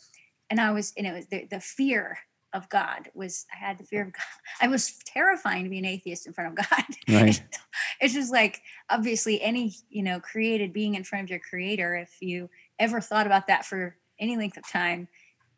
And 0.51 0.61
I 0.61 0.73
was, 0.73 0.93
and 0.99 1.07
it 1.07 1.15
was 1.15 1.27
the, 1.27 1.47
the 1.49 1.61
fear 1.61 2.19
of 2.53 2.69
God 2.69 3.11
was, 3.15 3.47
I 3.55 3.65
had 3.65 3.79
the 3.79 3.85
fear 3.85 4.03
of 4.03 4.13
God. 4.13 4.23
I 4.61 4.67
was 4.67 4.99
terrifying 5.07 5.63
to 5.63 5.71
be 5.71 5.79
an 5.79 5.85
atheist 5.85 6.27
in 6.27 6.33
front 6.33 6.59
of 6.59 6.67
God. 6.69 6.85
Right. 7.09 7.41
it's 8.01 8.13
just 8.13 8.33
like, 8.33 8.61
obviously 8.91 9.41
any, 9.41 9.73
you 9.89 10.03
know, 10.03 10.19
created 10.19 10.73
being 10.73 10.97
in 10.97 11.05
front 11.05 11.25
of 11.25 11.31
your 11.31 11.39
creator, 11.39 11.95
if 11.95 12.17
you 12.21 12.51
ever 12.81 13.01
thought 13.01 13.27
about 13.27 13.47
that 13.47 13.65
for 13.65 13.97
any 14.19 14.37
length 14.37 14.57
of 14.57 14.69
time, 14.69 15.07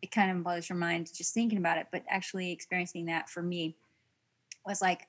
it 0.03 0.11
kind 0.11 0.31
of 0.31 0.45
blows 0.45 0.69
your 0.69 0.77
mind 0.77 1.11
just 1.15 1.33
thinking 1.33 1.59
about 1.59 1.79
it. 1.79 1.87
But 1.91 2.05
actually 2.11 2.53
experiencing 2.53 3.07
that 3.07 3.31
for 3.31 3.43
me 3.43 3.77
was 4.67 4.83
like, 4.83 5.07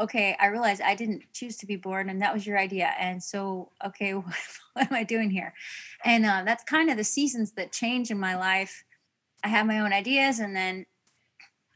okay, 0.00 0.36
I 0.40 0.46
realized 0.46 0.80
I 0.80 0.94
didn't 0.94 1.22
choose 1.32 1.56
to 1.58 1.66
be 1.66 1.76
born, 1.76 2.08
and 2.08 2.22
that 2.22 2.32
was 2.32 2.46
your 2.46 2.58
idea. 2.58 2.92
And 2.98 3.22
so, 3.22 3.72
okay, 3.84 4.14
what, 4.14 4.34
what 4.74 4.90
am 4.90 4.94
I 4.94 5.04
doing 5.04 5.30
here? 5.30 5.52
And 6.04 6.24
uh, 6.24 6.42
that's 6.44 6.64
kind 6.64 6.90
of 6.90 6.96
the 6.96 7.04
seasons 7.04 7.52
that 7.52 7.72
change 7.72 8.10
in 8.10 8.18
my 8.18 8.36
life. 8.36 8.84
I 9.42 9.48
have 9.48 9.66
my 9.66 9.80
own 9.80 9.92
ideas, 9.92 10.38
and 10.38 10.54
then 10.54 10.86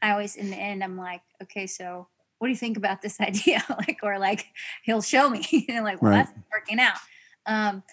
I 0.01 0.11
always, 0.11 0.35
in 0.35 0.49
the 0.49 0.57
end, 0.57 0.83
I'm 0.83 0.97
like, 0.97 1.21
okay, 1.41 1.67
so 1.67 2.07
what 2.39 2.47
do 2.47 2.51
you 2.51 2.57
think 2.57 2.77
about 2.77 3.01
this 3.01 3.19
idea? 3.21 3.63
like, 3.69 3.99
or 4.03 4.19
like, 4.19 4.47
he'll 4.83 5.01
show 5.01 5.29
me, 5.29 5.45
you 5.49 5.75
know, 5.75 5.83
like, 5.83 6.01
well, 6.01 6.11
Right. 6.11 6.25
that's 6.25 6.37
working 6.51 6.79
out. 6.79 6.97
Um, 7.45 7.83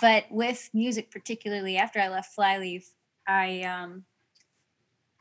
but 0.00 0.24
with 0.30 0.68
music, 0.74 1.10
particularly 1.10 1.76
after 1.76 1.98
I 1.98 2.08
left 2.08 2.34
Flyleaf, 2.34 2.88
I 3.26 3.62
um, 3.62 4.04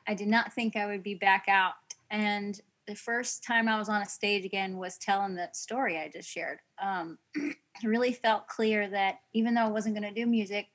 I 0.08 0.14
did 0.14 0.28
not 0.28 0.54
think 0.54 0.76
I 0.76 0.86
would 0.86 1.04
be 1.04 1.16
back 1.16 1.46
out. 1.48 1.74
And 2.10 2.60
the 2.88 2.96
first 2.96 3.44
time 3.44 3.68
I 3.68 3.78
was 3.78 3.90
on 3.90 4.02
a 4.02 4.08
stage 4.08 4.46
again 4.46 4.78
was 4.78 4.98
telling 4.98 5.36
that 5.36 5.56
story 5.56 5.98
I 5.98 6.10
just 6.10 6.30
shared. 6.30 6.60
Um, 6.82 7.18
it 7.36 7.58
really 7.84 8.14
felt 8.14 8.48
clear 8.48 8.90
that 8.90 9.20
even 9.34 9.54
though 9.54 9.66
I 9.66 9.70
wasn't 9.70 9.96
going 9.96 10.12
to 10.12 10.20
do 10.20 10.26
music, 10.26 10.68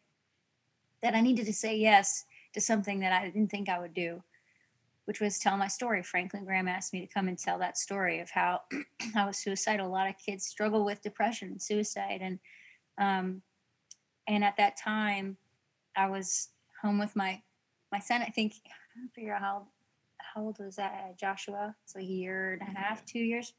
that 1.02 1.14
I 1.14 1.20
needed 1.20 1.46
to 1.46 1.52
say 1.54 1.76
yes 1.76 2.24
to 2.52 2.60
something 2.60 3.00
that 3.00 3.12
I 3.12 3.24
didn't 3.24 3.48
think 3.48 3.68
I 3.68 3.78
would 3.78 3.94
do, 3.94 4.22
which 5.06 5.20
was 5.20 5.38
tell 5.38 5.56
my 5.56 5.68
story. 5.68 6.02
Franklin 6.02 6.44
Graham 6.44 6.68
asked 6.68 6.92
me 6.92 7.00
to 7.00 7.12
come 7.12 7.28
and 7.28 7.38
tell 7.38 7.58
that 7.58 7.78
story 7.78 8.20
of 8.20 8.30
how 8.30 8.60
I 9.16 9.26
was 9.26 9.38
suicidal. 9.38 9.86
A 9.86 9.88
lot 9.88 10.08
of 10.08 10.14
kids 10.18 10.46
struggle 10.46 10.84
with 10.84 11.02
depression 11.02 11.48
and 11.48 11.62
suicide, 11.62 12.20
and 12.20 12.38
um, 12.98 13.42
and 14.28 14.44
at 14.44 14.58
that 14.58 14.76
time, 14.76 15.38
I 15.96 16.06
was 16.10 16.50
home 16.82 16.98
with 16.98 17.16
my 17.16 17.40
my 17.90 18.00
son. 18.00 18.20
I 18.22 18.26
think 18.26 18.52
I 18.66 19.08
figure 19.14 19.34
out 19.34 19.40
how 19.40 19.66
how 20.34 20.42
old 20.42 20.58
was 20.58 20.76
that? 20.76 20.92
uh, 20.92 21.12
Joshua? 21.18 21.74
So 21.86 21.98
a 21.98 22.02
year 22.02 22.58
and 22.60 22.76
a 22.76 22.78
half, 22.78 23.04
two 23.04 23.18
years. 23.18 23.52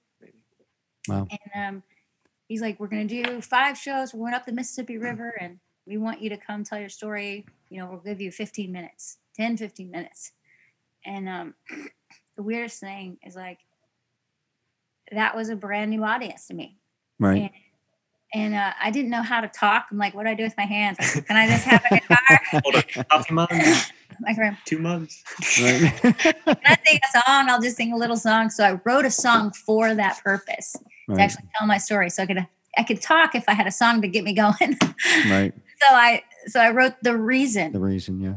Wow. 1.08 1.28
And 1.54 1.68
um, 1.76 1.84
he's 2.48 2.62
like, 2.62 2.80
"We're 2.80 2.88
gonna 2.88 3.06
do 3.06 3.42
five 3.42 3.78
shows. 3.78 4.14
We're 4.14 4.22
going 4.22 4.34
up 4.34 4.46
the 4.46 4.54
Mississippi 4.54 4.98
River, 4.98 5.34
and 5.40 5.60
we 5.86 5.98
want 5.98 6.22
you 6.22 6.30
to 6.30 6.38
come 6.38 6.64
tell 6.64 6.80
your 6.80 6.90
story. 6.90 7.46
You 7.70 7.80
know, 7.80 7.88
we'll 7.90 8.00
give 8.00 8.22
you 8.22 8.32
15 8.32 8.72
minutes, 8.72 9.18
10, 9.36 9.58
15 9.58 9.92
minutes." 9.92 10.32
And 11.06 11.28
um, 11.28 11.54
the 12.38 12.44
weirdest 12.44 12.80
thing 12.80 13.18
is 13.26 13.36
like 13.36 13.60
that 15.12 15.36
was 15.36 15.50
a 15.50 15.56
brand 15.56 15.92
new 15.92 16.04
audience 16.04 16.48
to 16.48 16.54
me 16.54 16.78
Right. 17.20 17.52
and 18.34 18.56
uh, 18.56 18.72
I 18.82 18.90
didn't 18.90 19.12
know 19.12 19.22
how 19.22 19.42
to 19.42 19.48
talk. 19.48 19.88
I'm 19.92 19.98
like, 19.98 20.14
what 20.16 20.24
do 20.24 20.30
I 20.30 20.34
do 20.34 20.44
with 20.44 20.56
my 20.58 20.64
hands? 20.66 20.98
Like, 21.00 21.28
Can 21.28 21.36
I 21.38 21.48
just 21.48 21.66
have 21.66 21.84
a 21.92 22.00
guitar? 22.00 22.40
Hold 22.64 22.76
on. 23.50 23.76
Coffee 24.14 24.24
mug? 24.24 24.30
My 24.30 24.34
friend, 24.36 24.58
Two 24.66 24.80
months. 24.80 25.24
Right. 25.62 25.94
Can 26.02 26.58
I 26.66 26.78
sing 26.86 27.00
a 27.04 27.22
song? 27.22 27.50
I'll 27.50 27.62
just 27.62 27.78
sing 27.78 27.94
a 27.94 27.98
little 27.98 28.18
song. 28.18 28.50
So 28.50 28.64
I 28.64 28.80
wrote 28.86 29.06
a 29.06 29.12
song 29.12 29.52
for 29.52 29.94
that 29.96 30.22
purpose 30.24 30.76
to 31.10 31.20
actually 31.22 31.46
tell 31.58 31.68
my 31.68 31.78
story. 31.78 32.10
So 32.10 32.24
I 32.24 32.26
could 32.26 32.48
I 32.78 32.84
could 32.84 33.02
talk 33.02 33.36
if 33.36 33.44
I 33.48 33.54
had 33.54 33.68
a 33.68 33.72
song 33.72 34.02
to 34.02 34.08
get 34.08 34.24
me 34.24 34.34
going. 34.34 34.78
Right. 35.30 35.54
So 35.82 35.94
I 35.96 36.24
so 36.48 36.60
I 36.60 36.72
wrote 36.72 36.94
the 37.02 37.18
reason 37.18 37.72
The 37.74 37.80
reason, 37.80 38.20
yeah. 38.22 38.36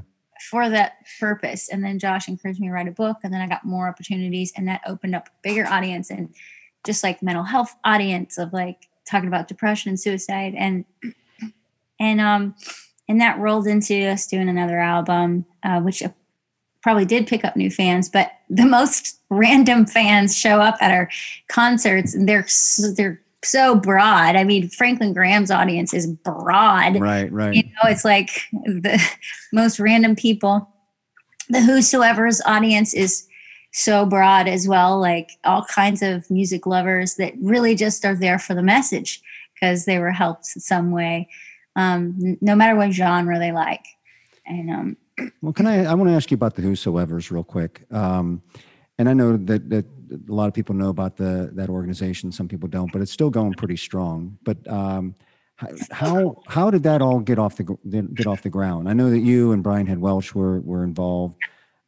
for 0.51 0.69
that 0.69 0.97
purpose. 1.21 1.69
And 1.69 1.85
then 1.85 1.99
Josh 1.99 2.29
encouraged 2.29 2.61
me 2.61 2.69
to 2.69 2.73
write 2.73 2.89
a 2.89 2.93
book, 2.93 3.19
and 3.25 3.33
then 3.33 3.41
I 3.41 3.47
got 3.47 3.65
more 3.65 3.89
opportunities, 3.89 4.53
and 4.57 4.67
that 4.69 4.81
opened 4.87 5.15
up 5.15 5.29
a 5.29 5.31
bigger 5.43 5.67
audience 5.67 6.11
and 6.11 6.35
just 6.85 7.03
like 7.03 7.23
mental 7.23 7.45
health 7.45 7.75
audience 7.85 8.37
of 8.39 8.53
like 8.53 8.89
talking 9.09 9.29
about 9.29 9.49
depression 9.49 9.91
and 9.91 10.01
suicide, 10.01 10.55
and 10.57 10.85
and 12.01 12.21
um 12.21 12.55
and 13.09 13.21
that 13.21 13.39
rolled 13.39 13.67
into 13.67 13.95
us 14.07 14.27
doing 14.27 14.49
another 14.49 14.79
album, 14.79 15.45
uh, 15.63 15.81
which 15.81 16.03
probably 16.83 17.05
did 17.05 17.27
pick 17.27 17.45
up 17.45 17.57
new 17.57 17.71
fans, 17.71 18.09
but 18.09 18.31
the 18.49 18.67
most 18.67 19.19
random 19.31 19.87
fans 19.87 20.37
show 20.37 20.61
up 20.61 20.77
at 20.81 20.93
our 20.93 21.09
concerts, 21.49 22.15
and 22.15 22.29
they're 22.29 22.47
they're 22.97 23.21
so 23.45 23.75
broad. 23.77 24.37
I 24.37 24.45
mean, 24.45 24.69
Franklin 24.69 25.13
Graham's 25.13 25.51
audience 25.51 25.95
is 25.95 26.07
broad 26.07 26.99
Right. 27.01 27.31
Right. 27.31 27.55
you 27.55 27.63
know 27.63 27.85
it's 27.91 28.05
like 28.05 28.31
the 28.65 29.01
most 29.53 29.79
random 29.79 30.17
people 30.17 30.69
the 31.49 31.61
whosoever's 31.61 32.41
audience 32.45 32.93
is 32.95 33.27
so 33.73 34.07
broad 34.07 34.49
as 34.49 34.67
well 34.67 34.99
like 34.99 35.31
all 35.45 35.65
kinds 35.65 36.03
of 36.03 36.29
music 36.31 36.67
lovers 36.67 37.17
that 37.17 37.35
really 37.41 37.75
just 37.75 38.05
are 38.05 38.17
there 38.17 38.39
for 38.39 38.55
the 38.55 38.63
message 38.63 39.23
because 39.55 39.85
they 39.85 39.99
were 39.99 40.11
helped 40.11 40.49
in 40.55 40.61
some 40.61 40.91
way 40.91 41.29
um, 41.77 42.37
no 42.41 42.57
matter 42.57 42.75
what 42.75 42.91
genre 42.91 43.39
they 43.39 43.53
like 43.53 43.85
and 44.47 44.71
um, 44.71 44.97
Well, 45.43 45.53
can 45.53 45.67
I? 45.67 45.85
I 45.85 45.95
want 45.95 46.11
to 46.11 46.15
ask 46.15 46.31
you 46.31 46.35
about 46.35 46.55
the 46.55 46.63
Whosoever's 46.63 47.31
real 47.31 47.45
quick. 47.45 47.85
Um, 47.91 48.43
and 48.99 49.09
I 49.09 49.15
know 49.15 49.37
that 49.37 49.69
that 49.71 49.85
a 50.11 50.33
lot 50.33 50.47
of 50.47 50.55
people 50.55 50.75
know 50.75 50.89
about 50.89 51.17
the 51.17 51.51
that 51.55 51.69
organization. 51.69 52.33
Some 52.33 52.49
people 52.49 52.69
don't, 52.69 52.93
but 52.93 53.01
it's 53.03 53.13
still 53.13 53.31
going 53.31 53.55
pretty 53.55 53.77
strong. 53.77 54.39
But 54.43 54.67
um, 54.69 55.15
how 55.91 56.43
how 56.47 56.71
did 56.71 56.83
that 56.85 57.03
all 57.03 57.21
get 57.21 57.39
off 57.39 57.57
the 57.57 57.79
get 58.15 58.27
off 58.27 58.43
the 58.43 58.51
ground? 58.51 58.89
I 58.89 58.93
know 58.93 59.11
that 59.11 59.21
you 59.21 59.53
and 59.53 59.63
Brian 59.63 59.87
Head 59.87 59.99
Welch 59.99 60.35
were 60.35 60.61
were 60.61 60.85
involved, 60.85 61.37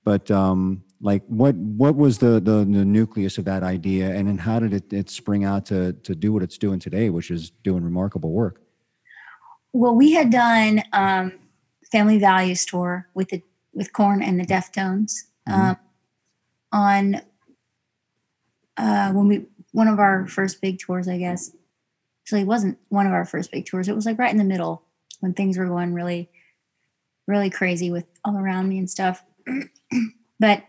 but 0.05 0.31
um, 0.31 0.83
like 1.01 1.23
what 1.27 1.55
what 1.55 1.97
was 1.97 2.19
the, 2.19 2.41
the 2.41 2.59
the 2.65 2.85
nucleus 2.85 3.39
of 3.39 3.45
that 3.45 3.63
idea, 3.63 4.11
and 4.11 4.29
then 4.29 4.39
how 4.39 4.59
did 4.59 4.73
it, 4.73 4.93
it 4.93 5.11
spring 5.11 5.45
out 5.45 5.67
to 5.67 5.93
to 5.93 6.15
do 6.15 6.33
what 6.33 6.43
it's 6.43 6.59
doing 6.59 6.79
today, 6.79 7.11
which 7.11 7.31
is 7.31 7.51
doing 7.63 7.85
remarkable 7.85 8.33
work? 8.33 8.63
Well, 9.73 9.95
we 9.95 10.13
had 10.13 10.31
done 10.31 10.83
um, 10.93 11.33
Family 11.91 12.19
Values 12.19 12.65
tour 12.65 13.09
with 13.15 13.29
the 13.29 13.43
with 13.73 13.93
Korn 13.93 14.23
and 14.23 14.41
the 14.41 14.47
Deftones 14.47 15.25
um, 15.47 15.77
on 16.73 17.21
uh, 18.77 19.13
when 19.13 19.29
we 19.29 19.47
one 19.73 19.89
of 19.89 19.99
our 19.99 20.27
first 20.27 20.61
big 20.61 20.79
tours, 20.79 21.09
I 21.09 21.19
guess. 21.19 21.55
Actually, 22.25 22.43
it 22.43 22.47
wasn't 22.47 22.79
one 22.89 23.07
of 23.07 23.13
our 23.13 23.25
first 23.25 23.51
big 23.51 23.67
tours. 23.67 23.89
It 23.89 23.95
was 23.95 24.07
like 24.07 24.19
right 24.19 24.31
in 24.31 24.39
the 24.39 24.45
middle 24.45 24.83
when 25.21 25.33
things 25.33 25.57
were 25.57 25.67
going 25.67 25.95
really, 25.95 26.31
really 27.27 27.51
crazy 27.51 27.91
with 27.91 28.05
all 28.25 28.37
around 28.37 28.69
me 28.69 28.79
and 28.79 28.89
stuff. 28.91 29.25
but 30.41 30.63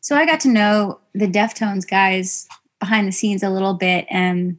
so 0.00 0.16
I 0.16 0.26
got 0.26 0.40
to 0.40 0.48
know 0.48 1.00
the 1.14 1.26
Deftones 1.26 1.88
guys 1.88 2.48
behind 2.80 3.06
the 3.06 3.12
scenes 3.12 3.42
a 3.42 3.50
little 3.50 3.74
bit, 3.74 4.06
and 4.10 4.58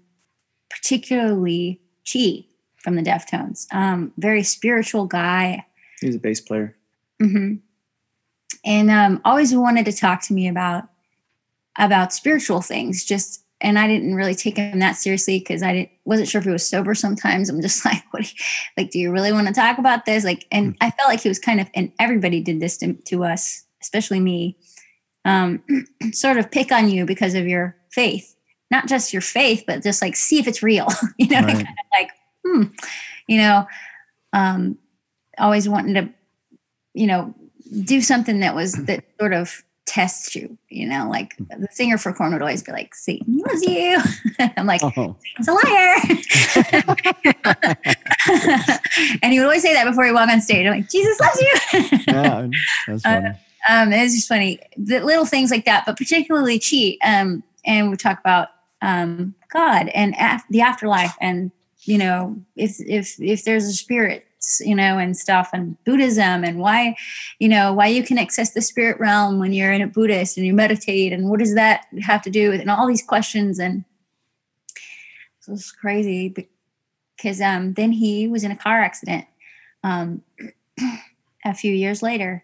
particularly 0.70 1.82
Chi 2.12 2.46
from 2.84 2.96
the 2.96 3.02
Deftones. 3.02 3.66
Um, 3.74 4.12
very 4.18 4.44
spiritual 4.44 5.06
guy. 5.06 5.66
He's 6.02 6.16
a 6.16 6.20
bass 6.20 6.42
player. 6.42 6.76
hmm 7.20 7.56
And 8.66 8.92
um, 8.92 9.22
always 9.26 9.56
wanted 9.56 9.86
to 9.86 9.94
talk 9.94 10.22
to 10.24 10.34
me 10.34 10.48
about 10.48 10.86
about 11.78 12.14
spiritual 12.14 12.62
things. 12.62 13.04
Just 13.04 13.40
and 13.62 13.80
I 13.80 13.88
didn't 13.88 14.16
really 14.16 14.36
take 14.36 14.58
him 14.58 14.80
that 14.80 14.98
seriously 14.98 15.40
because 15.40 15.64
I 15.64 15.72
didn't 15.74 15.90
wasn't 16.06 16.28
sure 16.28 16.40
if 16.40 16.46
he 16.46 16.52
was 16.52 16.68
sober. 16.68 16.94
Sometimes 16.94 17.50
I'm 17.50 17.62
just 17.62 17.86
like, 17.86 18.04
what? 18.12 18.24
do 18.24 18.30
you- 18.30 18.44
like, 18.78 18.92
do 18.92 19.00
you 19.00 19.12
really 19.12 19.32
want 19.32 19.48
to 19.48 19.54
talk 19.54 19.78
about 19.78 20.06
this? 20.06 20.24
Like, 20.26 20.46
and 20.52 20.76
I 20.82 20.92
felt 20.92 21.08
like 21.10 21.22
he 21.22 21.30
was 21.30 21.40
kind 21.40 21.62
of, 21.62 21.70
and 21.74 21.92
everybody 22.00 22.42
did 22.42 22.60
this 22.60 22.78
to, 22.80 22.94
to 22.94 23.24
us, 23.24 23.64
especially 23.82 24.20
me. 24.20 24.58
Um, 25.26 25.64
sort 26.12 26.38
of 26.38 26.52
pick 26.52 26.72
on 26.74 26.90
you 26.90 27.06
because 27.06 27.34
of 27.36 27.48
your 27.48 27.78
faith, 27.92 28.36
not 28.70 28.88
just 28.88 29.14
your 29.14 29.22
faith, 29.22 29.64
but 29.66 29.82
just 29.82 30.02
like 30.02 30.18
see 30.18 30.40
if 30.40 30.48
it's 30.48 30.62
real. 30.62 30.88
you 31.18 31.30
know, 31.30 31.40
Right. 31.40 31.54
kind 31.56 31.62
of 31.68 31.68
like, 31.98 32.10
hmm, 32.46 32.64
you 33.28 33.38
know, 33.38 33.68
um, 34.34 34.78
always 35.38 35.68
wanting 35.70 35.94
to, 35.96 36.10
you 36.94 37.08
know, 37.08 37.34
do 37.84 38.02
something 38.02 38.40
that 38.42 38.54
was 38.56 38.74
that 38.86 39.04
sort 39.20 39.34
of 39.34 39.64
tests 39.86 40.34
you, 40.36 40.58
you 40.70 40.88
know, 40.88 41.10
like 41.10 41.36
the 41.38 41.68
singer 41.72 41.98
for 41.98 42.14
Korn 42.14 42.32
would 42.34 42.42
always 42.42 42.64
be 42.64 42.72
like, 42.72 42.96
Satan 42.96 43.38
loves 43.40 43.64
you. 43.64 44.00
I'm 44.58 44.66
like, 44.66 44.82
Oh, 44.84 45.16
it's 45.38 45.48
a 45.48 45.54
liar. 45.54 45.96
and 49.22 49.34
he 49.34 49.40
would 49.40 49.46
always 49.46 49.62
say 49.62 49.74
that 49.74 49.86
before 49.86 50.06
he 50.06 50.12
walked 50.12 50.32
on 50.32 50.42
stage. 50.42 50.66
I'm 50.66 50.74
like, 50.74 50.90
Jesus 50.90 51.20
loves 51.20 51.40
you. 51.42 51.52
yeah, 52.14 52.48
that's 52.88 53.06
Uh, 53.06 53.10
funny. 53.22 53.30
um, 53.70 53.94
it 53.94 54.04
was 54.04 54.14
just 54.16 54.28
funny. 54.28 54.60
The 54.78 55.00
little 55.02 55.26
things 55.26 55.52
like 55.52 55.66
that, 55.66 55.84
but 55.86 55.98
particularly 55.98 56.60
cheat. 56.60 57.00
Um, 57.04 57.44
and 57.66 57.90
we 57.90 57.98
talk 57.98 58.20
about 58.20 58.50
um, 58.82 59.36
God 59.52 59.88
and 59.90 60.16
af- 60.20 60.44
the 60.50 60.62
afterlife, 60.62 61.16
and 61.22 61.52
you 61.86 61.98
know, 61.98 62.42
if 62.56 62.76
if 62.80 63.20
if 63.20 63.44
there's 63.44 63.66
a 63.66 63.74
spirit, 63.74 64.26
you 64.60 64.76
know, 64.76 64.98
and 64.98 65.18
stuff, 65.18 65.50
and 65.54 65.82
Buddhism, 65.84 66.44
and 66.44 66.60
why, 66.60 66.96
you 67.40 67.50
know, 67.50 67.74
why 67.74 67.88
you 67.88 68.04
can 68.04 68.18
access 68.18 68.52
the 68.52 68.62
spirit 68.62 69.00
realm 69.00 69.40
when 69.40 69.54
you're 69.54 69.72
in 69.72 69.82
a 69.82 69.88
Buddhist 69.88 70.38
and 70.38 70.46
you 70.46 70.54
meditate, 70.54 71.14
and 71.14 71.30
what 71.30 71.40
does 71.40 71.56
that 71.56 71.86
have 72.02 72.22
to 72.24 72.30
do 72.30 72.50
with, 72.50 72.62
and 72.62 72.70
all 72.70 72.88
these 72.88 73.04
questions, 73.04 73.60
and 73.60 73.84
it 75.48 75.52
was 75.52 75.72
crazy 75.72 76.34
because 77.18 77.42
um, 77.42 77.74
then 77.74 77.92
he 77.92 78.28
was 78.28 78.44
in 78.44 78.52
a 78.52 78.58
car 78.58 78.82
accident 78.82 79.26
um, 79.84 80.22
a 81.46 81.54
few 81.54 81.74
years 81.74 82.02
later. 82.02 82.44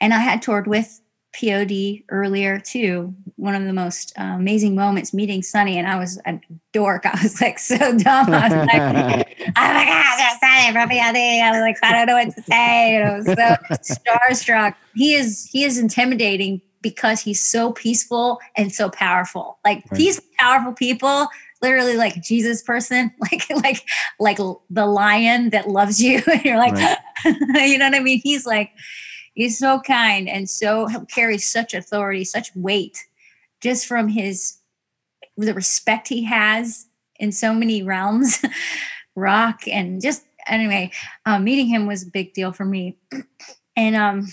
And 0.00 0.14
I 0.14 0.18
had 0.18 0.42
toured 0.42 0.66
with 0.66 1.00
POD 1.38 2.02
earlier 2.10 2.58
too. 2.58 3.14
One 3.36 3.54
of 3.54 3.64
the 3.64 3.72
most 3.72 4.12
uh, 4.18 4.22
amazing 4.24 4.74
moments 4.74 5.14
meeting 5.14 5.42
Sonny, 5.42 5.78
and 5.78 5.86
I 5.86 5.96
was 5.96 6.20
a 6.26 6.40
dork. 6.72 7.06
I 7.06 7.18
was 7.22 7.40
like 7.40 7.58
so 7.58 7.76
dumb. 7.76 8.30
I 8.32 8.48
was 8.48 8.66
like, 8.66 9.26
"Oh 9.56 9.72
my 9.72 9.84
gosh, 9.84 10.18
there's 10.18 10.40
Sonny 10.40 10.72
from 10.72 10.88
POD." 10.88 11.16
I 11.16 11.50
was 11.52 11.60
like, 11.60 11.76
I 11.82 11.92
don't 11.92 12.06
know 12.06 12.14
what 12.14 12.34
to 12.34 12.42
say. 12.42 12.96
And 12.96 13.04
I 13.04 13.16
was 13.16 13.26
so 13.26 13.94
starstruck. 14.06 14.74
He 14.94 15.14
is 15.14 15.48
he 15.52 15.64
is 15.64 15.78
intimidating 15.78 16.60
because 16.82 17.20
he's 17.20 17.40
so 17.40 17.72
peaceful 17.72 18.40
and 18.56 18.72
so 18.72 18.88
powerful. 18.90 19.58
Like 19.64 19.84
Right. 19.90 19.98
these 19.98 20.20
powerful 20.38 20.72
people, 20.72 21.28
literally 21.62 21.96
like 21.96 22.20
Jesus 22.22 22.62
person, 22.62 23.12
like 23.20 23.48
like 23.50 23.82
like 24.18 24.38
the 24.70 24.86
lion 24.86 25.50
that 25.50 25.68
loves 25.68 26.02
you, 26.02 26.20
and 26.30 26.44
you're 26.44 26.58
like, 26.58 26.72
Right. 26.74 26.98
you 27.68 27.78
know 27.78 27.86
what 27.86 27.94
I 27.94 28.00
mean? 28.00 28.20
He's 28.22 28.44
like 28.46 28.70
he's 29.38 29.56
so 29.56 29.78
kind 29.80 30.28
and 30.28 30.50
so 30.50 30.88
carries 31.08 31.48
such 31.48 31.72
authority 31.72 32.24
such 32.24 32.54
weight 32.56 33.06
just 33.60 33.86
from 33.86 34.08
his 34.08 34.58
the 35.36 35.54
respect 35.54 36.08
he 36.08 36.24
has 36.24 36.86
in 37.20 37.30
so 37.30 37.54
many 37.54 37.82
realms 37.82 38.44
rock 39.14 39.60
and 39.68 40.02
just 40.02 40.24
anyway 40.48 40.90
um, 41.24 41.44
meeting 41.44 41.68
him 41.68 41.86
was 41.86 42.02
a 42.02 42.10
big 42.10 42.32
deal 42.34 42.52
for 42.52 42.64
me. 42.64 42.96
And 43.76 43.94
um 43.94 44.26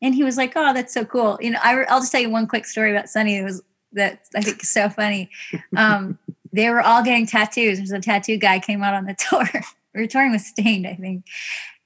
and 0.00 0.14
he 0.14 0.24
was 0.24 0.38
like 0.38 0.54
oh 0.56 0.72
that's 0.72 0.94
so 0.94 1.04
cool. 1.04 1.38
You 1.42 1.50
know 1.50 1.58
I, 1.62 1.84
i'll 1.90 2.00
just 2.00 2.10
tell 2.10 2.20
you 2.22 2.30
one 2.30 2.46
quick 2.46 2.64
story 2.64 2.92
about 2.92 3.10
Sonny 3.10 3.36
it 3.36 3.44
was 3.44 3.60
that 3.92 4.20
i 4.34 4.40
think 4.40 4.62
is 4.62 4.70
so 4.70 4.88
funny. 4.88 5.28
Um 5.76 6.18
they 6.54 6.70
were 6.70 6.80
all 6.80 7.02
getting 7.02 7.26
tattoos. 7.26 7.76
There's 7.76 7.92
a 7.92 8.00
tattoo 8.00 8.38
guy 8.38 8.58
came 8.58 8.82
out 8.82 8.94
on 8.94 9.04
the 9.04 9.14
tour. 9.18 9.46
We 9.94 10.00
were 10.00 10.06
touring 10.06 10.32
with 10.32 10.40
Staind 10.40 10.86
i 10.86 10.94
think. 10.94 11.26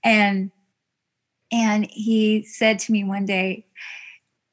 And 0.05 0.53
and 1.53 1.87
he 1.91 2.45
said 2.45 2.79
to 2.81 2.93
me 2.93 3.05
one 3.05 3.27
day, 3.27 3.67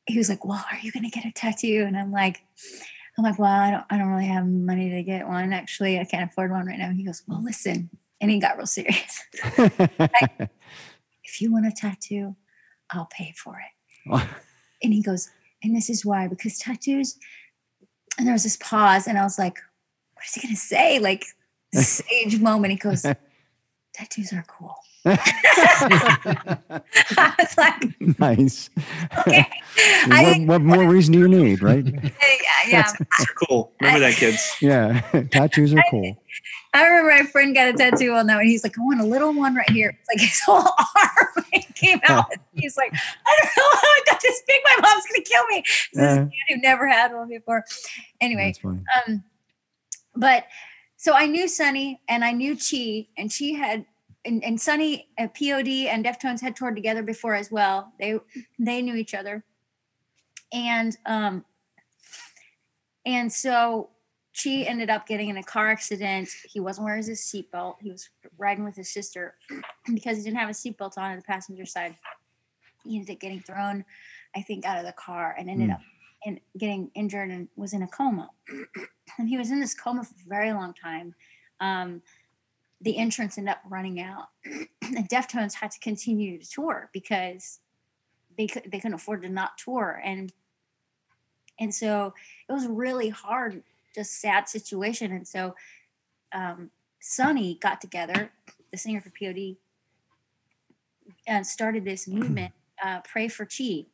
he 0.06 0.18
was 0.18 0.30
like, 0.30 0.45
Well, 0.45 0.64
are 0.72 0.80
you 0.82 0.91
gonna 0.91 1.10
get 1.10 1.26
a 1.26 1.32
tattoo? 1.32 1.84
And 1.88 1.98
I'm 1.98 2.11
like, 2.11 2.41
I'm 3.18 3.24
like, 3.24 3.40
well, 3.40 3.52
I 3.52 3.72
don't 3.72 3.86
I 3.90 3.98
don't 3.98 4.10
really 4.10 4.28
have 4.28 4.45
money 4.45 4.90
to 4.91 5.03
get 5.03 5.28
one. 5.28 5.53
Actually, 5.53 5.99
I 5.99 6.06
can't 6.06 6.30
afford 6.30 6.52
one 6.52 6.65
right 6.65 6.80
now. 6.80 6.91
He 6.91 7.03
goes, 7.03 7.24
Well, 7.28 7.44
listen. 7.44 7.90
And 8.19 8.32
he 8.32 8.40
got 8.40 8.57
real 8.57 8.65
serious. 8.65 9.24
If 11.28 11.41
you 11.41 11.52
want 11.52 11.68
a 11.68 11.72
tattoo, 11.72 12.36
I'll 12.90 13.10
pay 13.11 13.34
for 13.36 13.60
it. 13.60 14.22
And 14.84 14.94
he 14.94 15.02
goes, 15.02 15.32
and 15.64 15.76
this 15.76 15.90
is 15.90 16.06
why, 16.06 16.28
because 16.28 16.60
tattoos, 16.60 17.18
and 18.15 18.28
there 18.28 18.34
was 18.34 18.44
this 18.44 18.57
pause, 18.57 19.07
and 19.07 19.18
I 19.18 19.24
was 19.24 19.40
like, 19.40 19.57
what 20.14 20.24
is 20.24 20.36
he 20.36 20.41
gonna 20.41 20.56
say? 20.56 20.99
Like 20.99 21.26
sage 21.74 22.40
moment. 22.40 22.74
He 22.74 22.78
goes, 22.78 23.03
tattoos 23.95 24.34
are 24.34 24.45
cool. 24.48 24.76
I 27.17 27.34
was 27.39 27.57
like, 27.57 28.19
nice. 28.19 28.69
okay. 29.27 29.47
What, 30.07 30.25
think, 30.34 30.49
what 30.49 30.61
more 30.61 30.85
reason 30.89 31.13
do 31.13 31.19
you 31.19 31.27
need, 31.27 31.61
right? 31.61 31.85
yeah, 31.93 32.01
yeah. 32.67 32.91
They're 32.97 33.27
cool. 33.47 33.71
Remember 33.79 33.99
that, 33.99 34.15
kids. 34.15 34.55
Yeah, 34.59 35.01
tattoos 35.31 35.73
are 35.75 35.84
cool. 35.91 36.17
I 36.73 36.84
remember 36.88 37.11
my 37.11 37.29
friend 37.29 37.53
got 37.53 37.67
a 37.67 37.73
tattoo 37.73 38.13
on 38.13 38.25
that 38.27 38.38
one. 38.38 38.47
He's 38.47 38.63
like, 38.63 38.75
I 38.77 38.81
want 38.81 39.01
a 39.01 39.05
little 39.05 39.34
one 39.34 39.53
right 39.53 39.69
here. 39.69 39.95
It's 39.99 40.07
like 40.09 40.19
his 40.27 40.41
whole 40.43 40.67
arm 40.95 41.45
came 41.75 41.99
out. 42.07 42.25
He's 42.55 42.75
like, 42.75 42.91
I 42.93 43.35
don't 43.43 43.51
know 43.57 43.69
how 43.73 43.88
I 43.88 44.01
got 44.07 44.19
this 44.21 44.41
big. 44.47 44.61
My 44.65 44.77
mom's 44.81 45.03
gonna 45.05 45.23
kill 45.23 45.45
me. 45.47 45.63
This 45.93 46.11
is 46.11 46.17
a 46.17 46.21
Yeah. 46.21 46.55
who 46.55 46.61
never 46.61 46.88
had 46.88 47.13
one 47.13 47.29
before. 47.29 47.63
Anyway, 48.19 48.55
um, 48.63 49.23
but 50.15 50.45
so 50.95 51.13
I 51.13 51.27
knew 51.27 51.47
Sonny 51.47 52.01
and 52.09 52.25
I 52.25 52.31
knew 52.31 52.55
Chi, 52.57 53.07
and 53.17 53.31
she 53.31 53.53
had 53.53 53.85
and, 54.27 54.43
and 54.43 54.59
Sonny 54.59 55.09
uh, 55.17 55.27
POD 55.27 55.87
and 55.87 56.05
Deftones 56.05 56.41
had 56.41 56.55
toured 56.55 56.75
together 56.75 57.01
before 57.01 57.33
as 57.33 57.49
well. 57.49 57.93
They 57.99 58.19
they 58.59 58.81
knew 58.81 58.95
each 58.95 59.13
other, 59.13 59.43
and 60.53 60.95
um, 61.05 61.45
and 63.05 63.31
so 63.31 63.89
Chi 64.41 64.49
ended 64.67 64.89
up 64.89 65.07
getting 65.07 65.29
in 65.29 65.37
a 65.37 65.43
car 65.43 65.69
accident. 65.69 66.29
He 66.47 66.59
wasn't 66.59 66.85
wearing 66.85 67.03
his 67.03 67.21
seatbelt. 67.21 67.75
He 67.81 67.89
was 67.89 68.09
riding 68.37 68.63
with 68.65 68.75
his 68.75 68.91
sister 68.93 69.35
because 69.93 70.17
he 70.17 70.23
didn't 70.23 70.37
have 70.37 70.49
a 70.49 70.53
seatbelt 70.53 70.97
on 70.97 71.11
on 71.11 71.15
the 71.17 71.23
passenger 71.23 71.65
side. 71.65 71.95
He 72.83 72.97
ended 72.97 73.15
up 73.15 73.19
getting 73.19 73.39
thrown, 73.39 73.83
I 74.35 74.41
think, 74.41 74.65
out 74.65 74.77
of 74.77 74.85
the 74.85 74.93
car 74.93 75.35
and 75.37 75.49
ended 75.49 75.67
Hmm. 75.67 75.73
up 75.73 75.81
in 76.25 76.39
getting 76.57 76.91
injured 76.95 77.29
and 77.31 77.47
was 77.55 77.73
in 77.73 77.83
a 77.83 77.87
coma. 77.87 78.29
and 79.17 79.29
he 79.29 79.37
was 79.37 79.51
in 79.51 79.59
this 79.59 79.73
coma 79.73 80.03
for 80.03 80.13
a 80.13 80.29
very 80.29 80.51
long 80.53 80.73
time. 80.73 81.15
Um, 81.59 82.01
the 82.81 82.97
entrance 82.97 83.37
ended 83.37 83.53
up 83.53 83.61
running 83.69 83.99
out. 83.99 84.29
and 84.81 85.09
Deftones 85.09 85.55
had 85.55 85.71
to 85.71 85.79
continue 85.79 86.39
to 86.39 86.49
tour 86.49 86.89
because 86.93 87.59
they 88.37 88.47
could 88.47 88.63
they 88.71 88.79
couldn't 88.79 88.93
afford 88.93 89.23
to 89.23 89.29
not 89.29 89.57
tour. 89.57 90.01
And 90.03 90.31
and 91.59 91.73
so 91.73 92.13
it 92.47 92.53
was 92.53 92.65
a 92.65 92.71
really 92.71 93.09
hard, 93.09 93.63
just 93.95 94.21
sad 94.21 94.47
situation. 94.47 95.11
And 95.11 95.27
so 95.27 95.55
um, 96.33 96.69
Sonny 96.99 97.57
got 97.61 97.81
together, 97.81 98.31
the 98.71 98.77
singer 98.77 99.01
for 99.01 99.09
POD, 99.09 99.55
and 101.25 101.45
started 101.45 101.83
this 101.83 102.07
movement 102.07 102.53
uh, 102.83 103.01
pray 103.01 103.27
for 103.27 103.45
Chi. 103.45 103.85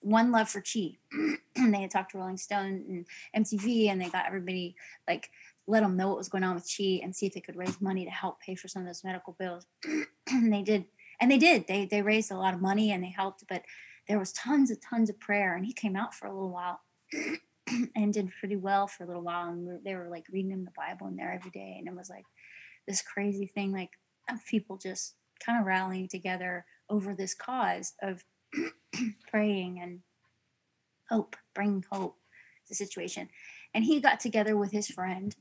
One 0.00 0.30
love 0.30 0.48
for 0.48 0.62
Chi. 0.62 0.96
and 1.56 1.74
they 1.74 1.82
had 1.82 1.90
talked 1.90 2.12
to 2.12 2.18
Rolling 2.18 2.36
Stone 2.36 3.04
and 3.34 3.44
MTV, 3.44 3.88
and 3.88 4.00
they 4.00 4.08
got 4.08 4.26
everybody 4.26 4.76
like 5.08 5.30
let 5.70 5.82
them 5.82 5.96
know 5.96 6.08
what 6.08 6.18
was 6.18 6.28
going 6.28 6.44
on 6.44 6.54
with 6.54 6.70
Chi 6.76 7.00
and 7.02 7.14
see 7.14 7.26
if 7.26 7.34
they 7.34 7.40
could 7.40 7.56
raise 7.56 7.80
money 7.80 8.04
to 8.04 8.10
help 8.10 8.40
pay 8.40 8.54
for 8.54 8.68
some 8.68 8.82
of 8.82 8.88
those 8.88 9.04
medical 9.04 9.36
bills. 9.38 9.66
and 10.30 10.52
they 10.52 10.62
did, 10.62 10.86
and 11.20 11.30
they 11.30 11.38
did. 11.38 11.66
They 11.66 11.86
they 11.86 12.02
raised 12.02 12.30
a 12.30 12.36
lot 12.36 12.54
of 12.54 12.60
money 12.60 12.92
and 12.92 13.02
they 13.02 13.10
helped, 13.10 13.44
but 13.48 13.62
there 14.08 14.18
was 14.18 14.32
tons 14.32 14.70
and 14.70 14.80
tons 14.82 15.10
of 15.10 15.20
prayer, 15.20 15.56
and 15.56 15.64
he 15.64 15.72
came 15.72 15.96
out 15.96 16.14
for 16.14 16.26
a 16.26 16.32
little 16.32 16.50
while. 16.50 16.80
and 17.94 18.12
did 18.12 18.30
pretty 18.40 18.56
well 18.56 18.88
for 18.88 19.04
a 19.04 19.06
little 19.06 19.22
while 19.22 19.48
and 19.48 19.84
they 19.84 19.94
were 19.94 20.08
like 20.08 20.24
reading 20.32 20.50
him 20.50 20.64
the 20.64 20.72
bible 20.76 21.06
in 21.06 21.14
there 21.14 21.32
every 21.32 21.52
day 21.52 21.76
and 21.78 21.86
it 21.86 21.94
was 21.94 22.10
like 22.10 22.24
this 22.88 23.00
crazy 23.00 23.46
thing 23.46 23.70
like 23.70 23.90
of 24.28 24.44
people 24.44 24.76
just 24.76 25.14
kind 25.44 25.58
of 25.58 25.66
rallying 25.66 26.08
together 26.08 26.64
over 26.88 27.14
this 27.14 27.34
cause 27.34 27.94
of 28.02 28.24
praying 29.30 29.80
and 29.80 30.00
hope, 31.08 31.36
bringing 31.54 31.84
hope 31.90 32.16
to 32.64 32.68
the 32.68 32.74
situation. 32.74 33.28
And 33.74 33.84
he 33.84 34.00
got 34.00 34.20
together 34.20 34.56
with 34.56 34.72
his 34.72 34.88
friend 34.88 35.34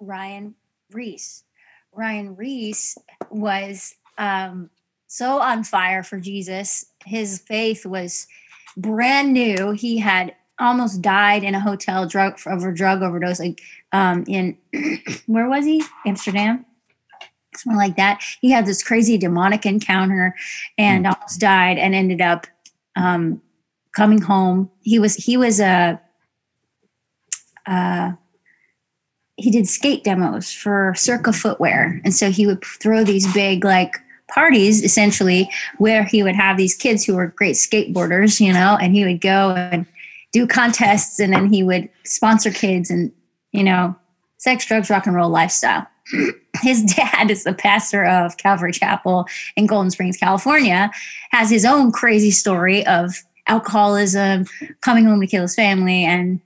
Ryan 0.00 0.54
Ries. 0.92 1.44
Ryan 1.92 2.36
Ries 2.36 2.96
was 3.30 3.94
um, 4.18 4.70
so 5.06 5.40
on 5.40 5.64
fire 5.64 6.02
for 6.02 6.20
Jesus. 6.20 6.86
His 7.04 7.40
faith 7.40 7.86
was 7.86 8.26
brand 8.76 9.32
new. 9.32 9.72
He 9.72 9.98
had 9.98 10.34
almost 10.58 11.02
died 11.02 11.44
in 11.44 11.54
a 11.54 11.60
hotel 11.60 12.06
drug 12.06 12.38
over 12.46 12.72
drug 12.72 13.02
overdose, 13.02 13.40
like 13.40 13.60
um, 13.92 14.24
in 14.28 14.56
where 15.26 15.48
was 15.48 15.64
he? 15.64 15.82
Amsterdam 16.06 16.64
something 17.58 17.76
like 17.76 17.96
that. 17.96 18.22
He 18.40 18.50
had 18.50 18.66
this 18.66 18.82
crazy 18.82 19.18
demonic 19.18 19.66
encounter 19.66 20.34
and 20.76 21.06
almost 21.06 21.40
died 21.40 21.78
and 21.78 21.94
ended 21.94 22.20
up 22.20 22.46
um, 22.96 23.42
coming 23.92 24.20
home. 24.20 24.70
He 24.82 24.98
was 24.98 25.16
he 25.16 25.36
was 25.36 25.60
a 25.60 26.00
uh, 27.66 28.12
he 29.38 29.50
did 29.50 29.68
skate 29.68 30.04
demos 30.04 30.52
for 30.52 30.92
Circa 30.96 31.32
Footwear, 31.32 32.00
and 32.04 32.12
so 32.12 32.30
he 32.30 32.46
would 32.46 32.62
throw 32.64 33.04
these 33.04 33.32
big 33.32 33.64
like 33.64 33.96
parties 34.28 34.82
essentially 34.82 35.48
where 35.78 36.04
he 36.04 36.22
would 36.22 36.34
have 36.34 36.56
these 36.56 36.74
kids 36.74 37.04
who 37.04 37.14
were 37.14 37.28
great 37.28 37.54
skateboarders, 37.54 38.40
you 38.40 38.52
know, 38.52 38.76
and 38.80 38.94
he 38.94 39.04
would 39.04 39.20
go 39.20 39.52
and 39.52 39.86
do 40.32 40.46
contests 40.46 41.18
and 41.18 41.32
then 41.32 41.50
he 41.50 41.62
would 41.62 41.88
sponsor 42.04 42.50
kids 42.50 42.90
and 42.90 43.10
you 43.52 43.64
know 43.64 43.96
sex 44.36 44.66
drugs 44.66 44.90
rock 44.90 45.06
and 45.06 45.16
roll 45.16 45.30
lifestyle. 45.30 45.86
His 46.60 46.82
dad 46.82 47.30
is 47.30 47.44
the 47.44 47.54
pastor 47.54 48.04
of 48.04 48.36
Calvary 48.38 48.72
Chapel 48.72 49.26
in 49.56 49.66
Golden 49.66 49.90
Springs, 49.90 50.16
California, 50.16 50.90
has 51.30 51.50
his 51.50 51.64
own 51.64 51.92
crazy 51.92 52.32
story 52.32 52.84
of 52.86 53.14
alcoholism, 53.46 54.46
coming 54.80 55.04
home 55.04 55.20
to 55.20 55.26
kill 55.26 55.42
his 55.42 55.54
family, 55.54 56.04
and 56.04 56.40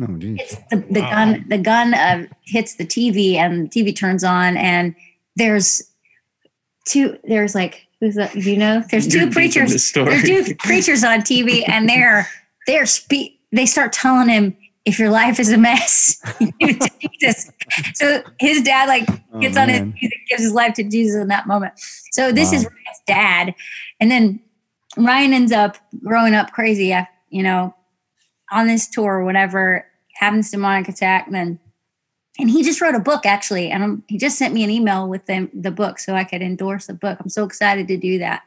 Oh, 0.00 0.16
geez. 0.16 0.38
it's 0.40 0.54
the, 0.70 0.76
the 0.90 1.00
gun. 1.00 1.44
The 1.48 1.58
gun 1.58 1.94
uh, 1.94 2.26
hits 2.44 2.76
the 2.76 2.84
TV, 2.86 3.34
and 3.34 3.70
the 3.70 3.82
TV 3.84 3.96
turns 3.96 4.22
on, 4.24 4.56
and 4.56 4.94
there's 5.36 5.82
two. 6.86 7.18
There's 7.24 7.54
like 7.54 7.86
who's 8.00 8.14
that? 8.14 8.34
You 8.34 8.56
know? 8.56 8.82
There's 8.90 9.12
You're 9.12 9.24
two 9.26 9.30
preachers. 9.32 9.92
There's 9.92 10.22
two 10.22 10.54
preachers 10.58 11.04
on 11.04 11.20
TV, 11.20 11.68
and 11.68 11.88
they're 11.88 12.28
they're 12.66 12.86
spe- 12.86 13.34
They 13.52 13.66
start 13.66 13.92
telling 13.92 14.28
him. 14.28 14.56
If 14.84 14.98
your 14.98 15.10
life 15.10 15.38
is 15.38 15.52
a 15.52 15.58
mess, 15.58 16.18
give 16.60 16.78
to 16.78 16.90
Jesus. 17.20 17.50
So 17.92 18.22
his 18.40 18.62
dad 18.62 18.88
like 18.88 19.06
Oh, 19.34 19.38
gets 19.38 19.54
on 19.58 19.68
his 19.68 19.82
knees 19.82 19.94
and 20.00 20.12
gives 20.30 20.42
his 20.44 20.52
life 20.54 20.72
to 20.74 20.82
Jesus 20.82 21.20
in 21.20 21.28
that 21.28 21.46
moment. 21.46 21.74
So 22.12 22.32
this 22.32 22.54
is 22.54 22.64
Wow. 22.64 22.70
Ryan's 22.70 23.02
dad, 23.06 23.54
and 24.00 24.10
then 24.10 24.40
Ryan 24.96 25.34
ends 25.34 25.52
up 25.52 25.76
growing 26.02 26.34
up 26.34 26.52
crazy, 26.52 26.96
you 27.28 27.42
know, 27.42 27.74
on 28.50 28.66
this 28.66 28.88
tour 28.88 29.14
or 29.14 29.24
whatever, 29.24 29.86
having 30.14 30.40
this 30.40 30.50
demonic 30.50 30.88
attack, 30.88 31.26
and 31.26 31.34
then 31.34 31.58
and 32.38 32.48
he 32.48 32.62
just 32.62 32.80
wrote 32.80 32.94
a 32.94 33.00
book 33.00 33.26
actually, 33.26 33.70
and 33.70 33.84
i 33.84 33.88
he 34.08 34.18
just 34.18 34.38
sent 34.38 34.54
me 34.54 34.62
an 34.62 34.70
email 34.70 35.08
with 35.08 35.26
the, 35.26 35.50
the 35.52 35.70
book 35.70 35.98
so 35.98 36.14
I 36.14 36.24
could 36.24 36.42
endorse 36.42 36.86
the 36.86 36.94
book. 36.94 37.18
I'm 37.20 37.28
so 37.28 37.44
excited 37.44 37.88
to 37.88 37.96
do 37.96 38.18
that. 38.18 38.42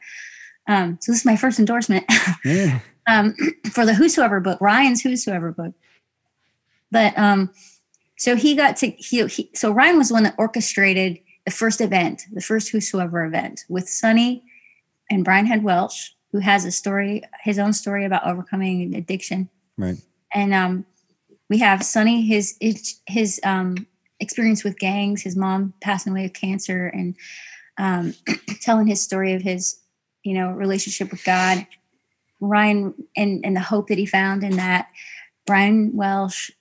Um, 0.66 0.98
so 1.00 1.12
this 1.12 1.20
is 1.20 1.26
my 1.26 1.36
first 1.36 1.58
endorsement 1.58 2.04
Yeah. 2.44 2.80
um, 3.06 3.34
for 3.72 3.84
the 3.84 3.94
Whosoever 3.94 4.40
book, 4.40 4.60
Ryan's 4.60 5.02
Whosoever 5.02 5.52
book. 5.52 5.74
But 6.90 7.16
um, 7.18 7.50
so 8.16 8.36
he 8.36 8.54
got 8.54 8.76
to 8.78 8.90
he, 8.90 9.26
he 9.26 9.50
so 9.54 9.72
Ryan 9.72 9.98
was 9.98 10.08
the 10.08 10.14
one 10.14 10.22
that 10.22 10.34
orchestrated 10.38 11.18
the 11.44 11.50
first 11.50 11.80
event, 11.80 12.22
the 12.32 12.40
first 12.40 12.70
Whosoever 12.70 13.24
event 13.24 13.64
with 13.68 13.88
Sonny 13.88 14.44
and 15.10 15.24
Brian 15.24 15.46
Head 15.46 15.64
Welch, 15.64 16.16
who 16.30 16.38
has 16.38 16.64
a 16.64 16.70
story, 16.70 17.22
his 17.42 17.58
own 17.58 17.72
story 17.72 18.04
about 18.04 18.26
overcoming 18.26 18.94
addiction. 18.94 19.48
Right. 19.76 19.96
And 20.34 20.54
um, 20.54 20.86
we 21.48 21.58
have 21.58 21.84
Sonny, 21.84 22.22
his 22.22 22.56
his, 23.06 23.40
um, 23.44 23.86
experience 24.20 24.62
with 24.62 24.78
gangs, 24.78 25.22
his 25.22 25.36
mom 25.36 25.74
passing 25.80 26.12
away 26.12 26.24
of 26.24 26.32
cancer, 26.32 26.86
and 26.86 27.16
um, 27.76 28.14
telling 28.60 28.86
his 28.86 29.02
story 29.02 29.32
of 29.34 29.42
his, 29.42 29.80
you 30.22 30.34
know, 30.34 30.50
relationship 30.50 31.10
with 31.10 31.24
God. 31.24 31.66
Ryan 32.40 32.94
and 33.16 33.44
and 33.44 33.56
the 33.56 33.60
hope 33.60 33.88
that 33.88 33.98
he 33.98 34.06
found 34.06 34.44
in 34.44 34.56
that. 34.56 34.88
Brian 35.46 35.90
Welch 35.94 36.52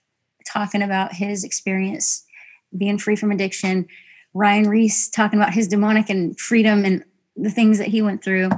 talking 0.45 0.81
about 0.81 1.13
his 1.13 1.43
experience 1.43 2.25
being 2.75 2.97
free 2.97 3.15
from 3.15 3.31
addiction. 3.31 3.87
Ryan 4.33 4.69
Ries 4.69 5.09
talking 5.09 5.39
about 5.39 5.53
his 5.53 5.67
demonic 5.67 6.09
and 6.09 6.39
freedom 6.39 6.85
and 6.85 7.03
the 7.35 7.49
things 7.49 7.77
that 7.77 7.87
he 7.87 8.01
went 8.01 8.23
through. 8.23 8.49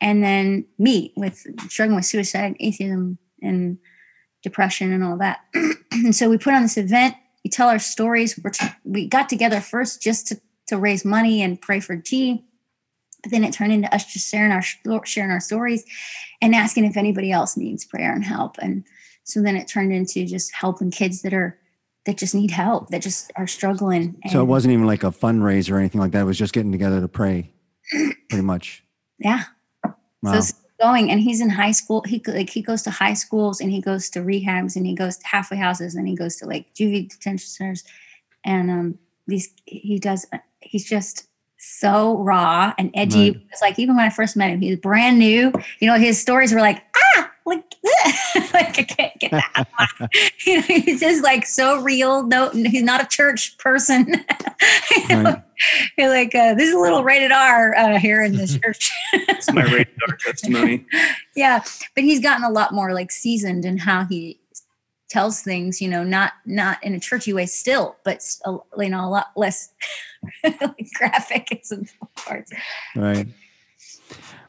And 0.00 0.22
then 0.22 0.66
me 0.78 1.12
with 1.16 1.46
struggling 1.68 1.96
with 1.96 2.04
suicide, 2.04 2.56
atheism, 2.60 3.18
and 3.40 3.78
depression 4.44 4.92
and 4.92 5.02
all 5.02 5.16
that. 5.18 5.40
and 5.90 6.14
so 6.14 6.30
we 6.30 6.38
put 6.38 6.54
on 6.54 6.62
this 6.62 6.76
event. 6.76 7.16
We 7.42 7.50
tell 7.50 7.68
our 7.68 7.80
stories. 7.80 8.38
We're 8.42 8.50
t- 8.50 8.66
we 8.84 9.08
got 9.08 9.28
together 9.28 9.60
first 9.60 10.00
just 10.00 10.28
to, 10.28 10.40
to 10.68 10.76
raise 10.76 11.04
money 11.04 11.42
and 11.42 11.60
pray 11.60 11.80
for 11.80 11.96
G. 11.96 12.44
But 13.22 13.32
then 13.32 13.42
it 13.42 13.52
turned 13.52 13.72
into 13.72 13.92
us 13.92 14.04
just 14.04 14.30
sharing 14.30 14.52
our 14.52 14.62
sharing 15.04 15.30
our 15.30 15.40
stories 15.40 15.84
and 16.40 16.54
asking 16.54 16.84
if 16.84 16.96
anybody 16.96 17.32
else 17.32 17.56
needs 17.56 17.84
prayer 17.84 18.12
and 18.12 18.24
help. 18.24 18.56
And 18.60 18.84
so 19.24 19.42
then 19.42 19.56
it 19.56 19.66
turned 19.66 19.92
into 19.92 20.24
just 20.26 20.54
helping 20.54 20.90
kids 20.90 21.22
that 21.22 21.34
are 21.34 21.58
that 22.04 22.18
just 22.18 22.34
need 22.34 22.50
help, 22.50 22.90
that 22.90 23.00
just 23.00 23.32
are 23.36 23.46
struggling. 23.46 24.20
So 24.30 24.42
it 24.42 24.44
wasn't 24.44 24.72
even 24.74 24.86
like 24.86 25.04
a 25.04 25.10
fundraiser 25.10 25.72
or 25.72 25.78
anything 25.78 26.02
like 26.02 26.12
that. 26.12 26.20
It 26.20 26.24
was 26.24 26.38
just 26.38 26.52
getting 26.52 26.70
together 26.70 27.00
to 27.00 27.08
pray, 27.08 27.50
pretty 28.28 28.44
much. 28.44 28.84
yeah. 29.18 29.44
Wow. 30.22 30.40
So 30.40 30.54
going, 30.84 31.10
and 31.10 31.20
he's 31.20 31.40
in 31.40 31.50
high 31.50 31.72
school. 31.72 32.02
He 32.06 32.22
like 32.26 32.50
he 32.50 32.62
goes 32.62 32.82
to 32.82 32.90
high 32.90 33.14
schools, 33.14 33.60
and 33.60 33.70
he 33.70 33.80
goes 33.80 34.10
to 34.10 34.20
rehabs, 34.20 34.76
and 34.76 34.86
he 34.86 34.94
goes 34.94 35.16
to 35.18 35.26
halfway 35.26 35.56
houses, 35.56 35.94
and 35.94 36.06
he 36.06 36.14
goes 36.14 36.36
to 36.36 36.46
like 36.46 36.72
juvie 36.74 37.08
detention 37.08 37.48
centers, 37.48 37.84
and 38.44 38.70
um, 38.70 38.98
these 39.26 39.48
he 39.64 39.98
does. 39.98 40.26
He's 40.60 40.88
just 40.88 41.26
so 41.58 42.18
raw 42.18 42.74
and 42.78 42.90
edgy. 42.94 43.30
Right. 43.30 43.40
It's 43.50 43.62
like 43.62 43.78
even 43.78 43.96
when 43.96 44.04
I 44.04 44.10
first 44.10 44.36
met 44.36 44.50
him, 44.50 44.60
he 44.60 44.70
was 44.70 44.80
brand 44.80 45.18
new. 45.18 45.52
You 45.80 45.88
know, 45.88 45.98
his 45.98 46.20
stories 46.20 46.52
were 46.52 46.60
like 46.60 46.82
like 47.46 47.74
like 48.54 48.78
I 48.78 48.82
can't 48.88 49.18
get 49.20 49.30
that. 49.32 49.68
you 50.46 50.56
know, 50.56 50.62
he's 50.62 51.00
just 51.00 51.22
like 51.22 51.46
so 51.46 51.80
real. 51.82 52.22
No, 52.26 52.50
he's 52.50 52.82
not 52.82 53.02
a 53.02 53.06
church 53.06 53.56
person. 53.58 54.24
You 54.96 55.08
know, 55.08 55.22
Right. 55.24 55.42
You're 55.98 56.08
like 56.08 56.34
uh, 56.34 56.54
this 56.54 56.68
is 56.68 56.74
a 56.74 56.78
little 56.78 57.04
rated 57.04 57.30
R 57.32 57.74
uh, 57.76 57.98
here 57.98 58.22
in 58.22 58.36
this 58.36 58.58
church. 58.58 58.90
That's 59.26 59.52
my 59.52 59.62
radar 59.64 60.16
testimony. 60.18 60.86
yeah 61.36 61.62
but 61.94 62.04
he's 62.04 62.20
gotten 62.20 62.44
a 62.44 62.50
lot 62.50 62.72
more 62.72 62.94
like 62.94 63.10
seasoned 63.10 63.64
in 63.64 63.76
how 63.78 64.04
he 64.04 64.40
tells 65.10 65.42
things 65.42 65.82
you 65.82 65.88
know 65.88 66.02
not 66.02 66.32
not 66.46 66.82
in 66.82 66.94
a 66.94 67.00
churchy 67.00 67.32
way 67.32 67.44
still 67.46 67.96
but 68.04 68.24
you 68.78 68.88
know 68.88 69.04
a 69.04 69.10
lot 69.10 69.26
less 69.36 69.70
like 70.42 70.88
graphic 70.94 71.52
in 71.52 71.62
some 71.62 71.84
parts 72.16 72.52
Right. 72.96 73.26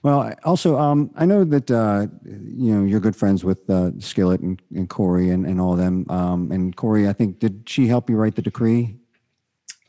Well, 0.05 0.35
also, 0.43 0.77
um, 0.77 1.09
I 1.15 1.25
know 1.25 1.43
that 1.45 1.71
uh, 1.71 2.05
you 2.23 2.75
know 2.75 2.83
you're 2.85 2.99
good 2.99 3.15
friends 3.15 3.43
with 3.43 3.67
uh, 3.67 3.89
Skillet 3.97 4.39
and, 4.39 4.61
and 4.75 4.87
Korey 4.87 5.33
and, 5.33 5.47
and 5.47 5.59
all 5.59 5.71
of 5.73 5.79
them. 5.79 6.05
Um, 6.11 6.51
and 6.51 6.75
Korey, 6.77 7.09
I 7.09 7.13
think, 7.13 7.39
did 7.39 7.63
she 7.67 7.87
help 7.87 8.07
you 8.07 8.15
write 8.15 8.35
the 8.35 8.43
decree? 8.43 8.97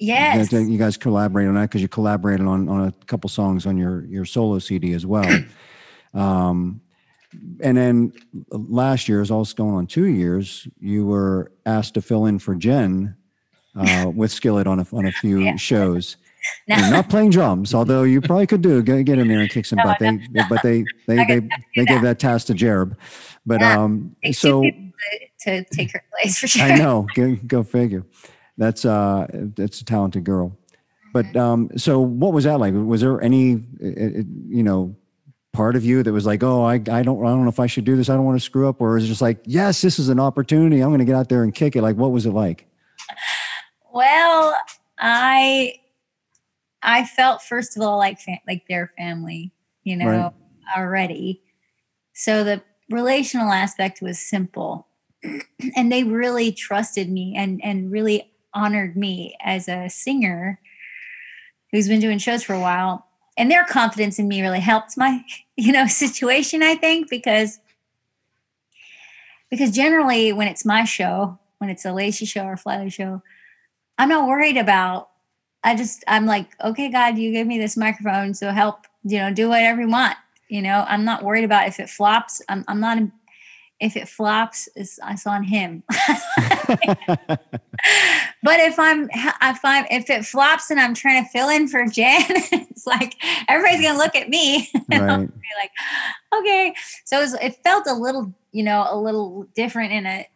yes 0.00 0.48
That- 0.50 0.56
that 0.64 0.70
you 0.70 0.78
guys 0.78 0.96
collaborated 0.96 1.50
on 1.50 1.56
that 1.56 1.68
because 1.68 1.82
you 1.82 1.88
collaborated 1.88 2.46
on 2.46 2.66
on 2.66 2.88
a 2.88 2.92
couple 3.04 3.28
songs 3.28 3.66
on 3.66 3.76
your 3.76 4.06
your 4.06 4.24
solo 4.24 4.58
CD 4.58 4.94
as 4.94 5.04
well. 5.04 5.28
um, 6.14 6.80
and 7.60 7.76
then 7.76 8.12
last 8.50 9.10
year 9.10 9.20
is 9.20 9.30
also 9.30 9.54
going 9.54 9.74
on 9.74 9.86
two 9.86 10.06
years. 10.06 10.66
You 10.80 11.04
were 11.04 11.52
asked 11.66 11.92
to 11.92 12.00
fill 12.00 12.24
in 12.24 12.38
for 12.38 12.54
Jen 12.54 13.14
uh, 13.74 14.10
with 14.14 14.32
Skillet 14.32 14.66
on 14.66 14.78
a 14.80 14.86
on 14.94 15.04
a 15.04 15.12
few 15.12 15.40
Yeah. 15.40 15.56
shows. 15.56 16.16
Not 16.68 17.08
playing 17.08 17.30
drums, 17.30 17.74
although 17.78 18.02
you 18.02 18.20
probably 18.20 18.46
could 18.46 18.62
do 18.62 18.82
get, 18.82 19.04
get 19.04 19.18
in 19.18 19.28
there 19.28 19.40
and 19.40 19.50
kick 19.50 19.66
some 19.66 19.78
No, 19.78 19.84
butt. 19.84 19.98
They, 19.98 20.16
but 20.48 20.62
they 20.62 20.82
they 21.06 21.24
they, 21.24 21.40
they 21.76 21.86
gave 21.86 22.02
that 22.02 22.18
task 22.18 22.48
to 22.48 22.54
Jerb. 22.54 22.96
But 23.44 23.60
Yeah. 23.60 23.82
um, 23.84 24.16
so 24.32 24.62
to, 24.62 24.92
to 25.40 25.64
take 25.64 25.92
her 25.92 26.02
place 26.18 26.38
for 26.38 26.46
sure 26.48 26.62
I 26.66 26.76
know, 26.76 27.10
go, 27.14 27.36
go 27.46 27.62
figure. 27.62 28.04
That's 28.58 28.84
uh, 28.84 29.26
that's 29.32 29.80
a 29.80 29.84
talented 29.84 30.24
girl. 30.24 30.56
But 31.12 31.34
um, 31.36 31.70
so 31.76 32.00
what 32.00 32.32
was 32.32 32.44
that 32.44 32.58
like? 32.60 32.74
Was 32.74 33.00
there 33.00 33.20
any 33.22 33.62
you 33.80 34.62
know 34.62 34.96
part 35.52 35.74
of 35.76 35.84
you 35.84 36.02
that 36.02 36.12
was 36.12 36.26
like, 36.26 36.42
oh, 36.42 36.62
I, 36.64 36.74
I 36.74 36.78
don't 37.02 37.24
I 37.24 37.28
don't 37.30 37.42
know 37.44 37.48
if 37.48 37.60
I 37.60 37.66
should 37.66 37.84
do 37.84 37.96
this. 37.96 38.10
I 38.10 38.14
don't 38.14 38.24
want 38.24 38.38
to 38.38 38.44
screw 38.44 38.68
up, 38.68 38.80
or 38.80 38.96
is 38.98 39.04
it 39.04 39.08
just 39.08 39.22
like, 39.22 39.38
yes, 39.44 39.80
this 39.80 39.98
is 39.98 40.08
an 40.08 40.20
opportunity. 40.20 40.80
I'm 40.80 40.88
going 40.90 40.98
to 40.98 41.04
get 41.04 41.14
out 41.14 41.28
there 41.28 41.42
and 41.42 41.54
kick 41.54 41.76
it. 41.76 41.82
Like, 41.82 41.96
what 41.96 42.10
was 42.12 42.26
it 42.26 42.32
like? 42.32 42.66
Well, 43.92 44.54
I 44.98 45.74
I 46.86 47.04
felt 47.04 47.42
first 47.42 47.76
of 47.76 47.82
all 47.82 47.98
like 47.98 48.20
fa- 48.20 48.40
like 48.46 48.66
their 48.68 48.92
family, 48.96 49.52
you 49.84 49.96
know, 49.96 50.06
Right. 50.06 50.32
already. 50.76 51.42
So 52.14 52.44
the 52.44 52.62
relational 52.90 53.52
aspect 53.52 54.00
was 54.00 54.18
simple. 54.18 54.86
and 55.76 55.90
they 55.92 56.04
really 56.04 56.52
trusted 56.52 57.10
me 57.10 57.34
and 57.36 57.60
and 57.64 57.90
really 57.90 58.32
honored 58.54 58.96
me 58.96 59.36
as 59.42 59.68
a 59.68 59.88
singer 59.90 60.60
who's 61.72 61.88
been 61.88 62.00
doing 62.00 62.18
shows 62.18 62.42
for 62.42 62.54
a 62.54 62.60
while. 62.60 63.06
And 63.36 63.50
their 63.50 63.64
confidence 63.64 64.18
in 64.18 64.28
me 64.28 64.40
really 64.40 64.60
helped 64.60 64.96
my, 64.96 65.22
you 65.56 65.72
know, 65.72 65.86
situation, 65.86 66.62
I 66.62 66.76
think, 66.76 67.10
because 67.10 67.58
because 69.50 69.70
generally 69.72 70.32
when 70.32 70.48
it's 70.48 70.64
my 70.64 70.84
show, 70.84 71.38
when 71.58 71.70
it's 71.70 71.84
a 71.84 71.92
Lacey 71.92 72.26
show 72.26 72.44
or 72.44 72.56
Flyleaf 72.56 72.92
show, 72.92 73.22
I'm 73.98 74.08
not 74.08 74.28
worried 74.28 74.56
about. 74.56 75.10
I 75.66 75.74
just 75.74 76.04
I'm 76.06 76.26
like, 76.26 76.48
okay, 76.62 76.88
God, 76.88 77.18
you 77.18 77.32
gave 77.32 77.46
me 77.48 77.58
this 77.58 77.76
microphone, 77.76 78.34
so 78.34 78.52
help, 78.52 78.86
you 79.02 79.18
know, 79.18 79.34
do 79.34 79.48
whatever 79.48 79.80
you 79.80 79.88
want. 79.88 80.16
You 80.48 80.62
know, 80.62 80.84
I'm 80.86 81.04
not 81.04 81.24
worried 81.24 81.42
about 81.42 81.66
if 81.66 81.80
it 81.80 81.90
flops. 81.90 82.40
I'm 82.48 82.64
I'm 82.68 82.78
not. 82.78 83.02
If 83.78 83.94
it 83.94 84.08
flops, 84.08 84.70
it's, 84.74 84.98
it's 85.06 85.26
on 85.26 85.42
him. 85.42 85.82
but 85.88 87.40
if 88.44 88.78
I'm 88.78 89.10
if 89.12 89.60
I'm 89.64 89.84
if 89.90 90.08
it 90.08 90.24
flops 90.24 90.70
and 90.70 90.78
I'm 90.78 90.94
trying 90.94 91.24
to 91.24 91.30
fill 91.30 91.48
in 91.48 91.66
for 91.66 91.84
Jan, 91.84 92.22
it's 92.28 92.86
like 92.86 93.16
everybody's 93.48 93.82
gonna 93.82 93.98
look 93.98 94.14
at 94.14 94.28
me 94.28 94.70
and 94.90 95.10
I'll 95.10 95.26
be 95.26 95.32
like, 95.60 95.72
okay. 96.38 96.74
So 97.04 97.18
it, 97.18 97.22
was, 97.22 97.34
it 97.34 97.56
felt 97.64 97.86
a 97.88 97.92
little, 97.92 98.32
you 98.52 98.62
know, 98.62 98.86
a 98.88 98.96
little 98.96 99.46
different 99.54 99.92
in 99.92 100.06
a 100.06 100.26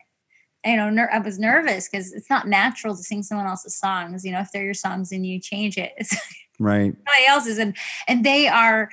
you 0.64 0.76
know, 0.76 0.90
ner- 0.90 1.10
I 1.12 1.18
was 1.18 1.38
nervous 1.38 1.88
because 1.88 2.12
it's 2.12 2.28
not 2.30 2.46
natural 2.48 2.96
to 2.96 3.02
sing 3.02 3.22
someone 3.22 3.46
else's 3.46 3.74
songs. 3.76 4.24
You 4.24 4.32
know, 4.32 4.40
if 4.40 4.52
they're 4.52 4.64
your 4.64 4.74
songs 4.74 5.12
and 5.12 5.26
you 5.26 5.40
change 5.40 5.76
it, 5.78 5.92
it's 5.98 6.14
Right. 6.58 6.92
somebody 6.94 7.26
else's, 7.26 7.58
and 7.58 7.74
and 8.06 8.24
they 8.24 8.46
are 8.46 8.90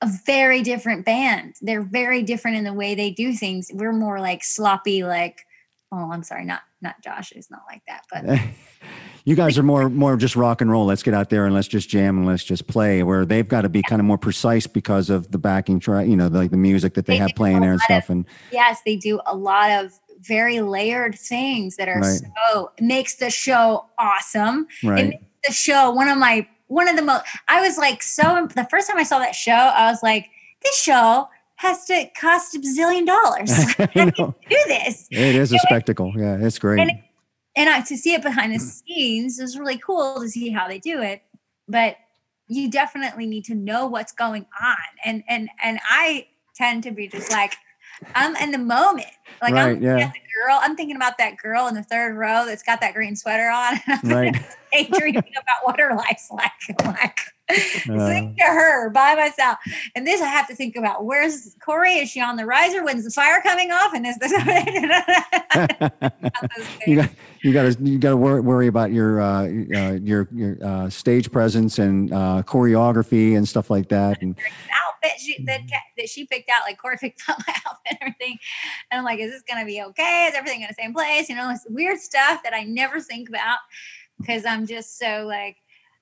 a 0.00 0.08
very 0.26 0.62
different 0.62 1.04
band. 1.04 1.54
They're 1.60 1.82
very 1.82 2.22
different 2.22 2.56
in 2.56 2.64
the 2.64 2.72
way 2.72 2.94
they 2.94 3.10
do 3.10 3.34
things. 3.34 3.70
We're 3.72 3.92
more 3.92 4.18
like 4.20 4.42
sloppy, 4.42 5.04
like, 5.04 5.42
oh, 5.92 6.10
I'm 6.10 6.22
sorry, 6.22 6.44
not 6.46 6.62
not 6.80 7.02
Josh 7.02 7.32
is 7.32 7.50
not 7.50 7.60
like 7.70 7.82
that, 7.86 8.04
but 8.10 8.40
you 9.24 9.36
guys 9.36 9.56
are 9.58 9.62
more 9.62 9.88
more 9.90 10.16
just 10.16 10.34
rock 10.36 10.60
and 10.62 10.70
roll. 10.70 10.86
Let's 10.86 11.02
get 11.02 11.14
out 11.14 11.28
there 11.30 11.44
and 11.44 11.54
let's 11.54 11.68
just 11.68 11.88
jam 11.88 12.16
and 12.16 12.26
let's 12.26 12.42
just 12.42 12.66
play. 12.66 13.02
Where 13.02 13.24
they've 13.26 13.46
got 13.46 13.60
to 13.62 13.68
be 13.68 13.82
kind 13.82 14.00
of 14.00 14.06
more 14.06 14.18
precise 14.18 14.66
because 14.66 15.10
of 15.10 15.30
the 15.30 15.38
backing 15.38 15.78
track, 15.80 16.06
you 16.08 16.16
know, 16.16 16.26
like 16.28 16.50
the 16.50 16.56
music 16.56 16.94
that 16.94 17.04
they 17.06 17.12
They 17.12 17.18
have 17.18 17.32
playing 17.36 17.60
there 17.60 17.72
and 17.72 17.80
lot 17.88 17.96
of- 17.98 18.02
stuff. 18.04 18.10
And 18.10 18.26
yes, 18.50 18.80
they 18.86 18.96
do 18.96 19.20
a 19.26 19.36
lot 19.36 19.70
of 19.84 19.92
very 20.22 20.60
layered 20.60 21.18
things 21.18 21.76
that 21.76 21.88
are 21.88 22.00
Right. 22.00 22.20
so 22.50 22.70
makes 22.80 23.16
the 23.16 23.30
show 23.30 23.86
awesome. 23.98 24.66
It 24.82 24.86
right, 24.88 25.08
makes 25.08 25.24
the 25.46 25.52
show 25.52 25.90
one 25.90 26.08
of 26.08 26.18
my 26.18 26.46
one 26.68 26.88
of 26.88 26.96
the 26.96 27.02
most 27.02 27.24
i 27.48 27.60
was 27.60 27.76
like 27.76 28.02
so 28.02 28.48
the 28.54 28.66
first 28.70 28.88
time 28.88 28.96
i 28.96 29.02
saw 29.02 29.18
that 29.18 29.34
show 29.34 29.52
i 29.52 29.90
was 29.90 30.02
like 30.02 30.30
this 30.62 30.74
show 30.80 31.28
has 31.56 31.84
to 31.84 32.08
cost 32.18 32.54
a 32.54 32.58
bazillion 32.58 33.04
dollars 33.06 33.52
How 33.74 33.86
do 33.86 34.12
you 34.16 34.34
do 34.48 34.56
this 34.68 35.06
it 35.10 35.34
is 35.34 35.52
a 35.52 35.58
spectacle. 35.58 36.12
Yeah, 36.16 36.38
it's 36.40 36.58
great. 36.58 36.80
And 36.80 36.92
and 37.54 37.68
I, 37.68 37.82
to 37.82 37.96
see 37.98 38.14
it 38.14 38.22
behind 38.22 38.54
the 38.54 38.58
scenes 38.58 39.38
is 39.38 39.58
really 39.58 39.76
cool 39.76 40.20
to 40.20 40.28
see 40.28 40.48
how 40.50 40.66
they 40.66 40.78
do 40.78 41.02
it 41.02 41.22
but 41.68 41.96
you 42.48 42.70
definitely 42.70 43.26
need 43.26 43.44
to 43.46 43.54
know 43.54 43.86
what's 43.86 44.12
going 44.12 44.46
on 44.62 44.76
and 45.04 45.22
and 45.28 45.50
and 45.62 45.78
i 45.88 46.26
tend 46.54 46.82
to 46.84 46.90
be 46.90 47.08
just 47.08 47.30
like 47.30 47.54
i'm 48.14 48.36
in 48.36 48.50
the 48.50 48.58
moment. 48.58 49.06
Like 49.40 49.54
Right, 49.54 49.76
i'm 49.76 49.82
yeah. 49.82 49.96
the 49.96 50.18
girl 50.46 50.58
i'm 50.60 50.76
thinking 50.76 50.96
about 50.96 51.18
that 51.18 51.36
girl 51.36 51.66
in 51.66 51.74
the 51.74 51.82
third 51.82 52.16
row 52.16 52.44
that's 52.46 52.62
got 52.62 52.80
that 52.80 52.94
green 52.94 53.16
sweater 53.16 53.48
on. 53.48 53.80
Right. 54.04 54.34
daydreaming 54.72 55.16
about 55.16 55.64
what 55.64 55.78
her 55.80 55.94
life's 55.94 56.30
like. 56.30 56.52
Like 56.84 57.18
Uh, 57.90 58.08
sing 58.08 58.34
to 58.38 58.44
her 58.44 58.88
by 58.90 59.14
myself. 59.14 59.58
And 59.94 60.06
this 60.06 60.22
i 60.22 60.26
have 60.26 60.46
to 60.48 60.54
think 60.54 60.76
about 60.76 61.04
where's 61.04 61.54
Korey? 61.56 62.00
Is 62.00 62.08
she 62.08 62.20
on 62.20 62.36
the 62.36 62.46
riser? 62.46 62.82
When's 62.84 63.04
the 63.04 63.10
fire 63.10 63.42
coming 63.42 63.70
off? 63.70 63.92
And 63.92 64.06
is 64.06 64.16
this 64.18 64.32
you 66.86 66.96
got 66.96 67.10
you 67.42 67.52
got 67.52 67.72
to 67.72 67.82
you 67.82 67.98
got 67.98 68.10
to 68.10 68.16
worry, 68.16 68.40
worry 68.40 68.68
about 68.68 68.92
your 68.92 69.20
uh, 69.20 69.42
uh, 69.44 69.98
your 70.02 70.28
your 70.32 70.56
uh, 70.64 70.88
stage 70.88 71.30
presence 71.30 71.78
and 71.78 72.12
uh, 72.12 72.42
choreography 72.46 73.36
and 73.36 73.46
stuff 73.46 73.68
like 73.68 73.88
that. 73.88 74.22
And 74.22 74.36
outfit 75.02 75.20
she, 75.20 75.42
that, 75.44 75.60
that 75.96 76.08
she 76.08 76.26
picked 76.26 76.50
out, 76.50 76.62
like 76.66 76.80
Korey 76.80 76.96
picked 77.00 77.22
out 77.28 77.38
my 77.46 77.54
outfit 77.66 77.80
and 77.90 77.98
everything. 78.00 78.38
And 78.90 78.98
I'm 78.98 79.04
like, 79.04 79.18
is 79.18 79.30
this 79.30 79.42
gonna 79.42 79.66
be 79.66 79.82
okay? 79.82 80.26
Is 80.28 80.34
everything 80.34 80.62
in 80.62 80.68
the 80.68 80.74
same 80.74 80.92
place? 80.92 81.28
You 81.28 81.36
know, 81.36 81.50
it's 81.50 81.66
weird 81.68 81.98
stuff 81.98 82.42
that 82.42 82.54
I 82.54 82.64
never 82.64 83.00
think 83.00 83.28
about 83.28 83.58
because 84.18 84.44
I'm 84.44 84.66
just 84.66 84.98
so 84.98 85.24
like 85.26 85.56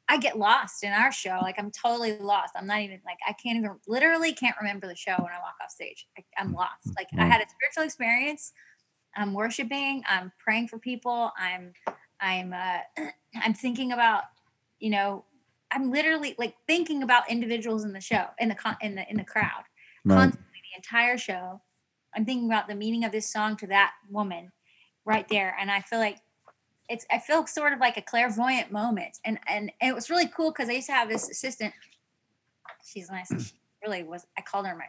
I 0.09 0.19
get 0.19 0.39
lost 0.39 0.83
in 0.83 0.93
our 0.93 1.13
show. 1.13 1.39
Like 1.41 1.55
I'm 1.59 1.71
totally 1.71 2.19
lost. 2.19 2.55
I'm 2.57 2.67
not 2.67 2.81
even 2.81 3.01
like 3.07 3.19
I 3.27 3.33
can't 3.33 3.59
even 3.59 3.77
literally 3.87 4.33
can't 4.33 4.57
remember 4.61 4.87
the 4.87 4.97
show 4.97 5.13
when 5.13 5.33
I 5.33 5.39
walk 5.39 5.55
off 5.63 5.71
stage. 5.71 6.09
I, 6.19 6.25
I'm 6.37 6.53
lost. 6.53 6.89
Like 6.97 7.07
I 7.17 7.27
had 7.27 7.41
a 7.41 7.47
spiritual 7.49 7.85
experience. 7.85 8.53
I'm 9.17 9.35
worshiping. 9.35 10.03
I'm 10.09 10.33
praying 10.39 10.69
for 10.69 10.79
people. 10.79 11.33
I'm 11.39 11.73
I'm 12.21 12.53
uh, 12.53 12.79
I'm 13.43 13.55
thinking 13.55 13.93
about 13.93 14.25
you 14.81 14.91
know 14.91 15.25
I'm 15.73 15.91
literally 15.91 16.35
like 16.39 16.55
thinking 16.67 17.03
about 17.03 17.31
individuals 17.31 17.85
in 17.85 17.93
the 17.93 18.01
show 18.01 18.27
in 18.39 18.49
the 18.49 18.55
con- 18.55 18.77
in 18.81 18.95
the 18.95 19.09
in 19.09 19.17
the 19.17 19.25
crowd 19.25 19.65
right, 20.05 20.17
constantly 20.17 20.61
the 20.73 20.77
entire 20.77 21.19
show. 21.19 21.61
I'm 22.15 22.25
thinking 22.25 22.47
about 22.47 22.69
the 22.69 22.75
meaning 22.75 23.05
of 23.05 23.13
this 23.13 23.31
song 23.31 23.57
to 23.59 23.67
that 23.69 23.93
woman 24.09 24.53
right 25.05 25.29
there, 25.29 25.57
and 25.61 25.71
I 25.71 25.81
feel 25.81 25.99
like 25.99 26.19
it's 26.89 27.07
I 27.11 27.19
feel 27.19 27.47
sort 27.47 27.73
of 27.73 27.79
like 27.79 27.97
a 27.97 28.03
clairvoyant 28.03 28.73
moment, 28.73 29.19
and 29.25 29.39
and, 29.47 29.73
and 29.81 29.91
it 29.91 29.95
was 29.95 30.11
really 30.11 30.27
cool 30.27 30.51
because 30.51 30.69
I 30.69 30.73
used 30.73 30.89
to 30.89 30.93
have 30.93 31.09
this 31.09 31.29
assistant. 31.31 31.73
She's 32.85 33.11
nice. 33.11 33.29
She 33.29 33.55
really 33.85 34.03
was. 34.03 34.27
I 34.37 34.43
called 34.43 34.67
her 34.67 34.75
my 34.75 34.87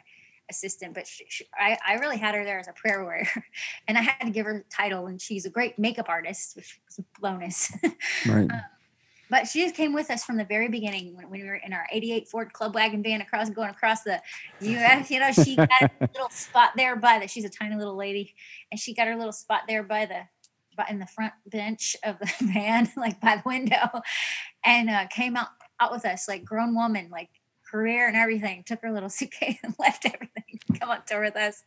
assistant, 0.49 0.93
but 0.93 1.05
she, 1.05 1.25
she, 1.29 1.45
I 1.57 1.77
I 1.85 1.95
really 1.95 2.17
had 2.17 2.33
her 2.33 2.43
there 2.43 2.59
as 2.59 2.67
a 2.67 2.73
prayer 2.73 3.03
warrior, 3.03 3.27
and 3.87 3.97
I 3.97 4.01
had 4.01 4.25
to 4.25 4.31
give 4.31 4.45
her 4.45 4.57
a 4.57 4.75
title, 4.75 5.05
and 5.05 5.21
she's 5.21 5.45
a 5.45 5.49
great 5.49 5.77
makeup 5.77 6.09
artist, 6.09 6.55
which 6.55 6.79
was 6.87 6.99
a 6.99 7.21
bonus. 7.21 7.71
right. 8.27 8.49
Um, 8.51 8.61
But 9.31 9.47
she 9.47 9.63
just 9.63 9.75
came 9.75 9.93
with 9.93 10.11
us 10.11 10.25
from 10.25 10.35
the 10.35 10.43
very 10.43 10.67
beginning 10.67 11.15
when, 11.15 11.29
when 11.29 11.41
we 11.41 11.47
were 11.47 11.55
in 11.55 11.71
our 11.71 11.87
88 11.89 12.27
Ford 12.27 12.51
Club 12.51 12.75
Wagon 12.75 13.01
van 13.01 13.21
across 13.21 13.49
going 13.49 13.69
across 13.69 14.03
the 14.03 14.21
US. 14.59 15.09
You 15.09 15.21
know, 15.21 15.31
she 15.31 15.55
got 15.55 15.69
a 15.81 15.89
little 16.13 16.29
spot 16.29 16.71
there 16.75 16.97
by 16.97 17.17
the 17.17 17.29
she's 17.29 17.45
a 17.45 17.49
tiny 17.49 17.77
little 17.77 17.95
lady 17.95 18.35
and 18.69 18.79
she 18.79 18.93
got 18.93 19.07
her 19.07 19.15
little 19.15 19.31
spot 19.31 19.61
there 19.69 19.83
by 19.83 20.05
the 20.05 20.23
by 20.75 20.85
in 20.89 20.99
the 20.99 21.07
front 21.07 21.31
bench 21.47 21.95
of 22.03 22.19
the 22.19 22.29
van, 22.53 22.91
like 22.97 23.21
by 23.21 23.37
the 23.37 23.43
window, 23.45 24.01
and 24.65 24.89
uh, 24.89 25.07
came 25.07 25.37
out 25.37 25.47
out 25.79 25.91
with 25.93 26.05
us, 26.05 26.27
like 26.27 26.43
grown 26.43 26.75
woman, 26.75 27.09
like 27.09 27.29
career 27.71 28.07
and 28.07 28.17
everything. 28.17 28.63
Took 28.63 28.81
her 28.81 28.91
little 28.91 29.09
suitcase 29.17 29.57
and 29.63 29.73
left 29.79 30.05
everything 30.05 30.59
to 30.71 30.79
come 30.79 30.89
on 30.89 30.99
tour 31.05 31.21
with 31.21 31.35
us. 31.35 31.63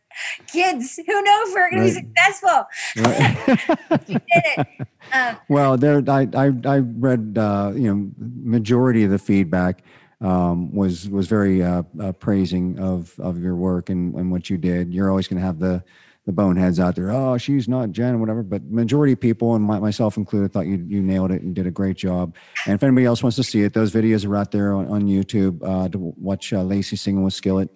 Kids, 0.47 0.95
who 0.95 1.21
knows 1.21 1.49
if 1.49 1.53
we're 1.55 1.69
gonna 1.71 1.83
be 1.83 1.91
successful. 1.91 2.67
right. 2.97 4.01
She 4.07 4.13
did 4.13 4.23
it. 4.33 4.87
Um, 5.13 5.37
Well, 5.49 5.77
there, 5.77 6.03
I, 6.07 6.27
I, 6.35 6.51
I 6.65 6.77
read, 6.79 7.37
uh, 7.37 7.71
you 7.75 7.93
know, 7.93 8.11
majority 8.43 9.03
of 9.03 9.11
the 9.11 9.19
feedback 9.19 9.83
um, 10.21 10.73
was 10.73 11.09
was 11.09 11.27
very 11.27 11.63
uh, 11.63 11.83
uh, 12.01 12.11
praising 12.13 12.79
of 12.79 13.17
of 13.19 13.39
your 13.39 13.55
work 13.55 13.89
and, 13.89 14.15
and 14.15 14.31
what 14.31 14.49
you 14.49 14.57
did. 14.57 14.93
You're 14.93 15.09
always 15.09 15.27
going 15.27 15.39
to 15.39 15.45
have 15.45 15.59
the 15.59 15.83
the 16.25 16.31
boneheads 16.31 16.79
out 16.79 16.95
there. 16.95 17.11
Oh, 17.11 17.37
she's 17.37 17.67
not 17.67 17.91
Jen, 17.91 18.19
whatever. 18.19 18.41
But 18.41 18.63
majority 18.63 19.13
of 19.13 19.19
people, 19.19 19.55
and 19.55 19.63
my, 19.63 19.79
myself 19.79 20.17
included, 20.17 20.51
thought 20.51 20.65
you 20.65 20.83
you 20.87 21.01
nailed 21.01 21.31
it 21.31 21.41
and 21.41 21.53
did 21.53 21.67
a 21.67 21.71
great 21.71 21.97
job. 21.97 22.35
And 22.65 22.73
if 22.75 22.83
anybody 22.83 23.05
else 23.05 23.21
wants 23.21 23.35
to 23.37 23.43
see 23.43 23.61
it, 23.61 23.73
those 23.73 23.91
videos 23.91 24.27
are 24.27 24.35
out 24.35 24.51
there 24.51 24.73
on, 24.73 24.87
on 24.87 25.03
YouTube 25.03 25.59
uh, 25.63 25.87
to 25.89 25.97
watch 25.97 26.51
uh, 26.51 26.63
Lacey 26.63 26.95
singing 26.95 27.23
with 27.23 27.33
Skillet 27.33 27.69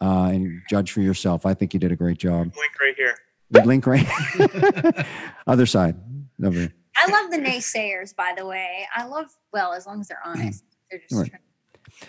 uh, 0.00 0.30
and 0.32 0.62
judge 0.68 0.92
for 0.92 1.00
yourself. 1.02 1.44
I 1.44 1.52
think 1.54 1.74
you 1.74 1.80
did 1.80 1.92
a 1.92 1.96
great 1.96 2.18
job. 2.18 2.52
Link 2.56 2.80
right 2.80 2.94
here. 2.96 3.16
Link 3.64 3.86
right, 3.86 5.06
other 5.46 5.66
side. 5.66 5.96
Over 6.42 6.56
here. 6.58 6.74
I 6.96 7.10
love 7.10 7.30
the 7.30 7.38
naysayers, 7.38 8.14
by 8.14 8.32
the 8.36 8.46
way. 8.46 8.86
I 8.94 9.04
love 9.04 9.26
well, 9.52 9.72
as 9.72 9.86
long 9.86 10.00
as 10.00 10.08
they're 10.08 10.20
honest. 10.24 10.64
They're 10.90 11.00
just 11.00 11.20
Right. 11.20 11.32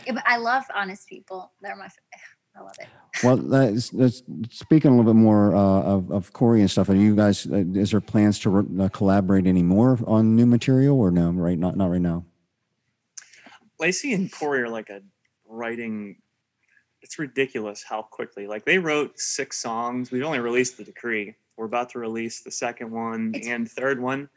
yeah, 0.05 0.13
but 0.13 0.23
I 0.25 0.37
love 0.37 0.63
honest 0.73 1.07
people. 1.07 1.51
They're 1.61 1.75
my. 1.75 1.87
F- 2.55 2.61
I 2.61 2.63
love 2.63 2.75
it. 2.79 2.87
Well, 3.23 3.37
that's, 3.37 3.89
that's, 3.89 4.23
speaking 4.49 4.91
a 4.91 4.95
little 4.97 5.13
bit 5.13 5.17
more 5.19 5.55
uh, 5.55 5.59
of, 5.59 6.11
of 6.11 6.33
Korey 6.33 6.59
and 6.61 6.71
stuff, 6.71 6.89
are 6.89 6.95
you 6.95 7.15
guys, 7.15 7.45
uh, 7.45 7.63
is 7.73 7.91
there 7.91 8.01
plans 8.01 8.39
to 8.39 8.49
re- 8.49 8.85
uh, 8.85 8.89
collaborate 8.89 9.45
anymore 9.47 9.99
on 10.07 10.35
new 10.35 10.45
material 10.45 10.99
or 10.99 11.11
no? 11.11 11.29
Right, 11.31 11.57
not 11.59 11.75
not 11.77 11.89
right 11.91 12.01
now. 12.01 12.25
Lacey 13.79 14.13
and 14.13 14.31
Korey 14.31 14.59
are 14.59 14.69
like 14.69 14.89
a 14.89 15.01
writing. 15.47 16.17
It's 17.01 17.17
ridiculous 17.17 17.83
how 17.87 18.03
quickly. 18.03 18.47
Like 18.47 18.63
they 18.65 18.77
wrote 18.77 19.19
six 19.19 19.57
songs. 19.59 20.11
We've 20.11 20.23
only 20.23 20.39
released 20.39 20.77
the 20.77 20.83
decree. 20.83 21.35
We're 21.57 21.65
about 21.65 21.89
to 21.91 21.99
release 21.99 22.41
the 22.41 22.51
second 22.51 22.91
one 22.91 23.33
It's- 23.35 23.49
and 23.49 23.69
third 23.69 23.99
one. 23.99 24.29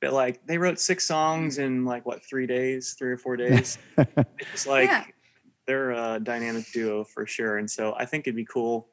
But 0.00 0.12
like 0.12 0.44
they 0.46 0.58
wrote 0.58 0.80
six 0.80 1.06
songs 1.06 1.58
in 1.58 1.84
like 1.84 2.04
what 2.04 2.24
three 2.24 2.46
days, 2.46 2.94
three 2.98 3.12
or 3.12 3.18
four 3.18 3.36
days. 3.36 3.78
It's 4.52 4.66
like 4.66 4.88
Yeah. 4.88 5.04
They're 5.66 5.92
a 5.92 6.20
dynamic 6.20 6.70
duo 6.72 7.04
for 7.04 7.26
sure. 7.26 7.58
And 7.58 7.70
so 7.70 7.94
I 7.96 8.04
think 8.04 8.26
it'd 8.26 8.36
be 8.36 8.44
cool. 8.44 8.88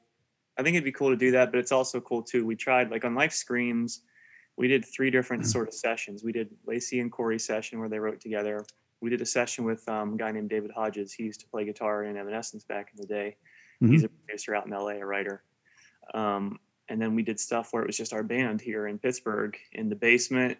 I 0.57 0.63
think 0.63 0.75
it'd 0.75 0.83
be 0.83 0.91
cool 0.91 1.09
to 1.09 1.15
do 1.15 1.31
that, 1.31 1.51
but 1.51 1.59
it's 1.59 1.71
also 1.71 1.99
cool 2.01 2.21
too. 2.21 2.45
We 2.45 2.55
tried 2.55 2.91
like 2.91 3.05
on 3.05 3.15
Life 3.15 3.33
Screams, 3.33 4.01
we 4.57 4.67
did 4.67 4.85
three 4.85 5.09
different 5.09 5.45
sort 5.45 5.69
of 5.69 5.73
sessions. 5.73 6.23
We 6.23 6.33
did 6.33 6.49
Lacey 6.67 6.99
and 6.99 7.11
Korey 7.11 7.39
session 7.39 7.79
where 7.79 7.89
they 7.89 7.99
wrote 7.99 8.19
together. 8.19 8.65
We 9.01 9.09
did 9.09 9.21
a 9.21 9.25
session 9.25 9.63
with 9.63 9.87
um, 9.87 10.15
a 10.15 10.17
guy 10.17 10.31
named 10.31 10.49
David 10.49 10.71
Hodges. 10.71 11.13
He 11.13 11.23
used 11.23 11.39
to 11.39 11.47
play 11.47 11.63
guitar 11.63 12.03
in 12.03 12.17
Evanescence 12.17 12.65
back 12.65 12.91
in 12.93 13.01
the 13.01 13.07
day. 13.07 13.37
He's 13.79 14.03
a 14.03 14.09
producer 14.09 14.53
out 14.55 14.65
in 14.65 14.73
LA, 14.73 14.89
a 14.89 15.05
writer. 15.05 15.43
Um, 16.13 16.59
and 16.89 17.01
then 17.01 17.15
we 17.15 17.23
did 17.23 17.39
stuff 17.39 17.69
where 17.71 17.83
it 17.83 17.87
was 17.87 17.95
just 17.95 18.13
our 18.13 18.23
band 18.23 18.59
here 18.59 18.87
in 18.87 18.99
Pittsburgh 18.99 19.57
in 19.71 19.87
the 19.87 19.95
basement, 19.95 20.57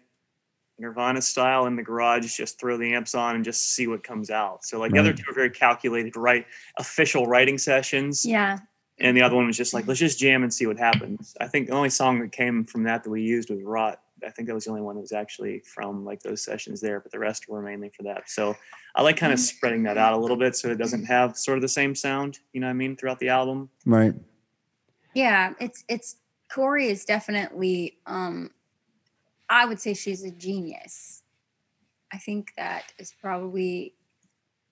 Nirvana 0.80 1.20
style 1.20 1.66
in 1.66 1.76
the 1.76 1.82
garage, 1.82 2.34
just 2.34 2.58
throw 2.58 2.76
the 2.76 2.94
amps 2.94 3.14
on 3.14 3.36
and 3.36 3.44
just 3.44 3.74
see 3.74 3.86
what 3.86 4.02
comes 4.02 4.30
out. 4.30 4.64
So 4.64 4.78
like 4.78 4.92
the 4.92 4.98
other 4.98 5.12
two 5.12 5.24
are 5.28 5.34
very 5.34 5.50
calculated, 5.50 6.16
right? 6.16 6.46
Official 6.78 7.26
writing 7.26 7.58
sessions. 7.58 8.24
Yeah. 8.24 8.58
And 8.98 9.16
the 9.16 9.22
other 9.22 9.36
one 9.36 9.46
was 9.46 9.56
just 9.56 9.72
like, 9.72 9.86
let's 9.86 10.00
just 10.00 10.18
jam 10.18 10.42
and 10.42 10.52
see 10.52 10.66
what 10.66 10.78
happens. 10.78 11.36
I 11.40 11.46
think 11.48 11.68
the 11.68 11.74
only 11.74 11.90
song 11.90 12.20
that 12.20 12.32
came 12.32 12.64
from 12.64 12.82
that 12.84 13.04
that 13.04 13.10
we 13.10 13.22
used 13.22 13.50
was 13.50 13.62
Rot. 13.62 14.00
I 14.26 14.30
think 14.30 14.48
that 14.48 14.54
was 14.54 14.64
the 14.64 14.70
only 14.70 14.82
one 14.82 14.96
that 14.96 15.00
was 15.00 15.12
actually 15.12 15.60
from 15.60 16.04
like 16.04 16.22
those 16.22 16.42
sessions 16.42 16.80
there, 16.80 17.00
but 17.00 17.10
the 17.10 17.18
rest 17.18 17.48
were 17.48 17.62
mainly 17.62 17.90
for 17.90 18.02
that. 18.02 18.28
So 18.28 18.54
I 18.94 19.02
like 19.02 19.16
kind 19.16 19.32
of 19.32 19.40
spreading 19.40 19.82
that 19.84 19.96
out 19.96 20.12
a 20.12 20.18
little 20.18 20.36
bit 20.36 20.56
so 20.56 20.68
it 20.68 20.76
doesn't 20.76 21.04
have 21.04 21.36
sort 21.38 21.56
of 21.56 21.62
the 21.62 21.68
same 21.68 21.94
sound, 21.94 22.38
you 22.52 22.60
know 22.60 22.66
what 22.66 22.72
I 22.72 22.74
mean, 22.74 22.96
throughout 22.96 23.18
the 23.18 23.30
album. 23.30 23.70
Right. 23.86 24.14
Yeah, 25.14 25.54
it's 25.58 25.84
it's 25.88 26.16
Korey 26.52 26.86
is 26.86 27.04
definitely 27.04 27.98
um 28.06 28.50
I 29.50 29.66
would 29.66 29.80
say 29.80 29.92
she's 29.94 30.22
a 30.24 30.30
genius. 30.30 31.22
I 32.12 32.18
think 32.18 32.52
that 32.56 32.92
is 32.98 33.12
probably 33.20 33.94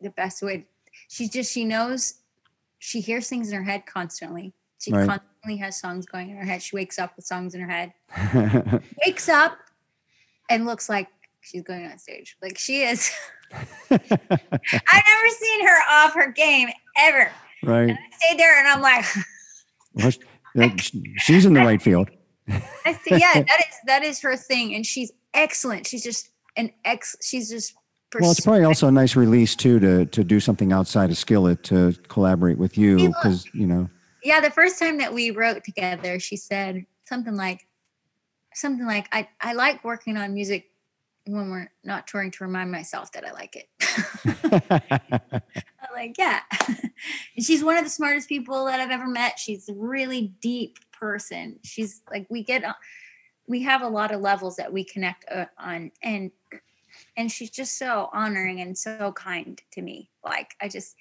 the 0.01 0.11
best 0.11 0.43
way. 0.43 0.67
She's 1.09 1.31
just 1.31 1.53
she 1.53 1.65
knows 1.65 2.15
she 2.79 3.01
hears 3.01 3.29
things 3.29 3.51
in 3.51 3.57
her 3.57 3.65
head 3.65 3.85
constantly. 3.87 4.55
She 4.81 4.93
Right. 4.93 5.09
constantly 5.09 5.57
has 5.59 5.79
songs 5.79 6.07
going 6.07 6.31
in 6.31 6.37
her 6.37 6.45
head. 6.45 6.63
She 6.63 6.77
wakes 6.77 6.99
up 6.99 7.17
with 7.17 7.25
songs 7.27 7.55
in 7.55 7.61
her 7.61 7.69
head. 7.69 7.93
Wakes 9.05 9.29
up 9.29 9.59
and 10.49 10.65
looks 10.65 10.89
like 10.89 11.09
she's 11.41 11.63
going 11.63 11.85
on 11.87 11.99
stage. 11.99 12.37
Like 12.41 12.57
she 12.59 12.83
is 12.83 13.11
I've 13.91 14.01
never 14.01 15.29
seen 15.41 15.67
her 15.67 15.77
off 15.91 16.15
her 16.15 16.31
game 16.33 16.69
ever. 16.99 17.31
right. 17.65 17.89
And 17.91 17.99
I 17.99 18.17
stayed 18.17 18.39
there 18.39 18.59
and 18.59 18.69
I'm 18.69 18.81
like 18.81 19.05
Well, 19.95 20.11
sh- 20.11 20.19
that- 20.55 20.81
sh- 20.81 20.93
she's 21.19 21.45
in 21.47 21.55
the 21.55 21.61
right 21.61 21.83
field. 21.83 22.11
I 22.85 22.93
think 22.93 23.21
yeah, 23.21 23.35
that 23.35 23.61
is 23.61 23.75
that 23.87 24.03
is 24.03 24.21
her 24.21 24.37
thing, 24.37 24.75
and 24.75 24.85
she's 24.85 25.13
excellent. 25.35 25.87
She's 25.87 26.03
just 26.03 26.31
an 26.57 26.71
ex. 26.85 27.17
She's 27.23 27.51
just. 27.51 27.75
Well, 28.19 28.31
it's 28.31 28.41
probably 28.41 28.65
also 28.65 28.89
a 28.89 28.93
nice 28.93 29.17
release 29.17 29.55
too 29.55 29.79
to 29.81 30.07
to 30.07 30.25
do 30.25 30.41
something 30.41 30.73
outside 30.73 31.11
of 31.11 31.19
Skillet 31.19 31.63
to 31.65 31.95
collaborate 32.09 32.59
with 32.59 32.79
you 32.79 33.09
because 33.09 33.47
you 33.53 33.67
know. 33.67 33.89
yeah. 34.23 34.41
The 34.41 34.51
first 34.51 34.79
time 34.79 34.99
that 34.99 35.13
we 35.13 35.31
wrote 35.31 35.63
together, 35.65 36.19
she 36.19 36.37
said 36.37 36.87
something 37.05 37.37
like, 37.37 37.67
something 38.55 38.87
like, 38.87 39.09
"I 39.13 39.29
I 39.41 39.53
like 39.53 39.85
working 39.85 40.17
on 40.17 40.33
music 40.33 40.71
when 41.27 41.51
we're 41.51 41.71
not 41.85 42.07
touring 42.07 42.31
to 42.31 42.45
remind 42.45 42.73
myself 42.73 43.13
that 43.13 43.27
I 43.27 43.33
like 43.33 43.57
it." 43.57 45.43
I'm 45.89 45.95
like, 45.95 46.17
yeah. 46.17 46.41
and 47.37 47.45
she's 47.45 47.63
one 47.63 47.77
of 47.77 47.85
the 47.85 47.91
smartest 47.91 48.29
people 48.29 48.65
that 48.67 48.81
I've 48.81 48.91
ever 48.91 49.07
met. 49.07 49.39
She's 49.39 49.69
really 49.75 50.33
deep 50.41 50.79
person. 50.99 51.59
She's 51.63 52.03
like, 52.11 52.27
we 52.29 52.43
get, 52.43 52.65
on- 52.65 52.75
we 53.47 53.63
have 53.63 53.83
a 53.83 53.89
lot 53.89 54.13
of 54.13 54.21
levels 54.21 54.57
that 54.57 54.73
we 54.73 54.85
connect 54.85 55.25
uh, 55.31 55.47
on, 55.59 55.91
and 56.03 56.31
and 57.17 57.31
she's 57.31 57.51
just 57.51 57.79
so 57.79 58.09
honoring 58.13 58.61
and 58.61 58.77
so 58.77 59.13
kind 59.13 59.61
to 59.73 59.83
me. 59.83 60.11
Like, 60.25 60.55
I 60.61 60.69
just, 60.69 60.97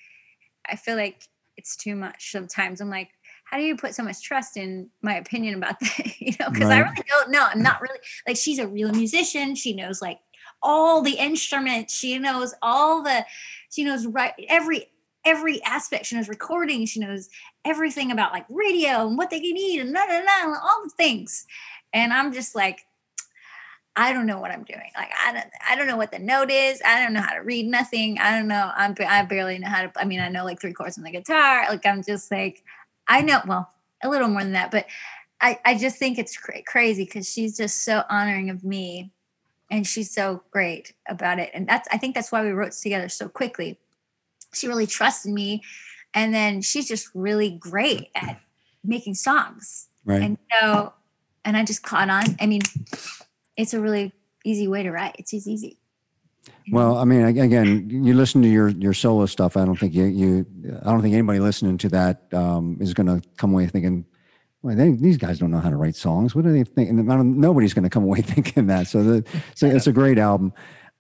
I 0.67 0.75
feel 0.75 0.95
like 0.95 1.23
it's 1.57 1.75
too 1.75 1.95
much 1.95 2.31
sometimes. 2.31 2.81
I'm 2.81 2.89
like, 2.89 3.09
how 3.45 3.57
do 3.57 3.63
you 3.63 3.75
put 3.75 3.95
so 3.95 4.03
much 4.03 4.21
trust 4.21 4.57
in 4.57 4.89
my 5.01 5.15
opinion 5.15 5.55
about 5.55 5.79
that? 5.81 6.19
you 6.19 6.33
know, 6.39 6.49
because 6.49 6.69
I 6.69 6.79
really 6.79 7.03
don't 7.07 7.31
know. 7.31 7.45
I'm 7.49 7.61
not 7.61 7.81
really 7.81 7.99
like 8.27 8.37
she's 8.37 8.59
a 8.59 8.67
real 8.67 8.91
musician. 8.91 9.55
She 9.55 9.73
knows 9.73 10.01
like 10.01 10.19
all 10.61 11.01
the 11.01 11.13
instruments. 11.13 11.95
She 11.95 12.17
knows 12.19 12.53
all 12.61 13.03
the. 13.03 13.25
She 13.69 13.83
knows 13.83 14.05
right 14.05 14.33
every 14.49 14.89
every 15.27 15.61
aspect. 15.63 16.05
She 16.05 16.15
knows 16.15 16.29
recording. 16.29 16.85
She 16.85 17.01
knows 17.01 17.29
everything 17.65 18.11
about 18.11 18.31
like 18.31 18.45
radio 18.49 19.05
and 19.07 19.17
what 19.17 19.29
they 19.29 19.37
eat 19.37 19.81
and 19.81 19.91
la 19.91 20.01
la 20.01 20.19
la, 20.19 20.45
and 20.45 20.55
all 20.55 20.83
the 20.83 20.91
things. 20.97 21.45
And 21.93 22.13
I'm 22.13 22.31
just 22.31 22.55
like, 22.55 22.85
I 23.97 24.13
don't 24.13 24.25
know 24.25 24.39
what 24.39 24.51
I'm 24.51 24.63
doing. 24.63 24.91
Like 24.95 25.09
I 25.25 25.33
don't 25.33 25.45
I 25.67 25.75
don't 25.75 25.87
know 25.87 25.97
what 25.97 26.11
the 26.11 26.19
note 26.19 26.49
is. 26.49 26.81
I 26.85 27.03
don't 27.03 27.13
know 27.13 27.21
how 27.21 27.33
to 27.33 27.41
read 27.41 27.65
nothing. 27.65 28.19
I 28.19 28.37
don't 28.37 28.47
know. 28.47 28.71
I'm 28.73 28.95
I 29.05 29.23
barely 29.23 29.59
know 29.59 29.67
how 29.67 29.81
to. 29.81 29.91
I 29.97 30.05
mean, 30.05 30.19
I 30.19 30.29
know 30.29 30.45
like 30.45 30.61
three 30.61 30.73
chords 30.73 30.97
on 30.97 31.03
the 31.03 31.11
guitar. 31.11 31.65
Like 31.67 31.85
I'm 31.85 32.03
just 32.03 32.31
like 32.31 32.63
I 33.07 33.21
know 33.21 33.41
well 33.45 33.69
a 34.03 34.09
little 34.09 34.29
more 34.29 34.43
than 34.43 34.53
that, 34.53 34.71
but 34.71 34.85
I 35.41 35.59
I 35.65 35.77
just 35.77 35.97
think 35.97 36.19
it's 36.19 36.37
cra- 36.37 36.63
crazy 36.65 37.03
because 37.03 37.29
she's 37.29 37.57
just 37.57 37.83
so 37.83 38.03
honoring 38.09 38.49
of 38.49 38.63
me, 38.63 39.11
and 39.71 39.85
she's 39.85 40.13
so 40.13 40.43
great 40.51 40.93
about 41.09 41.39
it. 41.39 41.49
And 41.53 41.67
that's 41.67 41.87
I 41.91 41.97
think 41.97 42.15
that's 42.15 42.31
why 42.31 42.43
we 42.43 42.51
wrote 42.51 42.73
together 42.73 43.09
so 43.09 43.27
quickly. 43.27 43.79
She 44.57 44.67
really 44.67 44.87
trusted 44.87 45.31
me, 45.31 45.63
and 46.13 46.33
then 46.33 46.61
she's 46.61 46.87
just 46.87 47.09
really 47.13 47.51
great 47.51 48.09
at 48.15 48.39
making 48.83 49.15
songs. 49.15 49.87
Right. 50.05 50.21
And 50.21 50.37
so, 50.51 50.93
and 51.45 51.57
I 51.57 51.63
just 51.63 51.83
caught 51.83 52.09
on. 52.09 52.35
I 52.39 52.45
mean, 52.45 52.61
it's 53.55 53.73
a 53.73 53.79
really 53.79 54.13
easy 54.45 54.67
way 54.67 54.83
to 54.83 54.91
write. 54.91 55.15
It's 55.19 55.31
just 55.31 55.47
easy. 55.47 55.77
Well, 56.71 56.97
I 56.97 57.05
mean, 57.05 57.23
again, 57.23 57.89
you 57.89 58.13
listen 58.13 58.41
to 58.41 58.47
your 58.47 58.69
your 58.69 58.93
solo 58.93 59.25
stuff. 59.25 59.57
I 59.57 59.65
don't 59.65 59.77
think 59.77 59.93
you 59.93 60.05
you 60.05 60.45
I 60.85 60.91
don't 60.91 61.01
think 61.01 61.13
anybody 61.13 61.39
listening 61.39 61.77
to 61.79 61.89
that 61.89 62.33
um, 62.33 62.77
is 62.79 62.93
going 62.93 63.07
to 63.07 63.27
come 63.37 63.53
away 63.53 63.67
thinking, 63.67 64.05
well, 64.61 64.75
they, 64.75 64.91
these 64.91 65.17
guys 65.17 65.39
don't 65.39 65.51
know 65.51 65.59
how 65.59 65.69
to 65.69 65.77
write 65.77 65.95
songs. 65.95 66.35
What 66.35 66.43
do 66.43 66.51
they 66.51 66.63
think? 66.63 66.89
And 66.89 67.11
I 67.11 67.15
don't, 67.15 67.39
nobody's 67.39 67.73
going 67.73 67.83
to 67.83 67.89
come 67.89 68.03
away 68.03 68.21
thinking 68.21 68.67
that. 68.67 68.87
So, 68.87 69.03
the, 69.03 69.23
so 69.55 69.67
it's 69.67 69.87
a 69.87 69.93
great 69.93 70.17
album. 70.17 70.53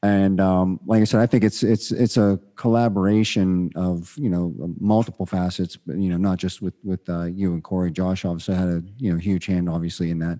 And 0.07 0.39
um, 0.39 0.79
like 0.85 1.01
I 1.01 1.03
said, 1.03 1.19
I 1.19 1.25
think 1.25 1.43
it's 1.43 1.63
it's 1.63 1.91
it's 1.91 2.15
a 2.15 2.39
collaboration 2.55 3.71
of 3.75 4.15
you 4.17 4.29
know 4.29 4.53
multiple 4.79 5.25
facets, 5.25 5.75
but 5.75 5.97
you 5.97 6.09
know 6.09 6.15
not 6.15 6.37
just 6.37 6.61
with 6.61 6.75
with 6.81 7.07
uh, 7.09 7.25
you 7.25 7.53
and 7.53 7.61
Korey. 7.61 7.91
Josh 7.91 8.23
obviously 8.23 8.55
had 8.55 8.69
a 8.69 8.81
you 8.97 9.11
know 9.11 9.19
huge 9.19 9.45
hand, 9.47 9.67
obviously 9.67 10.09
in 10.09 10.19
that. 10.19 10.39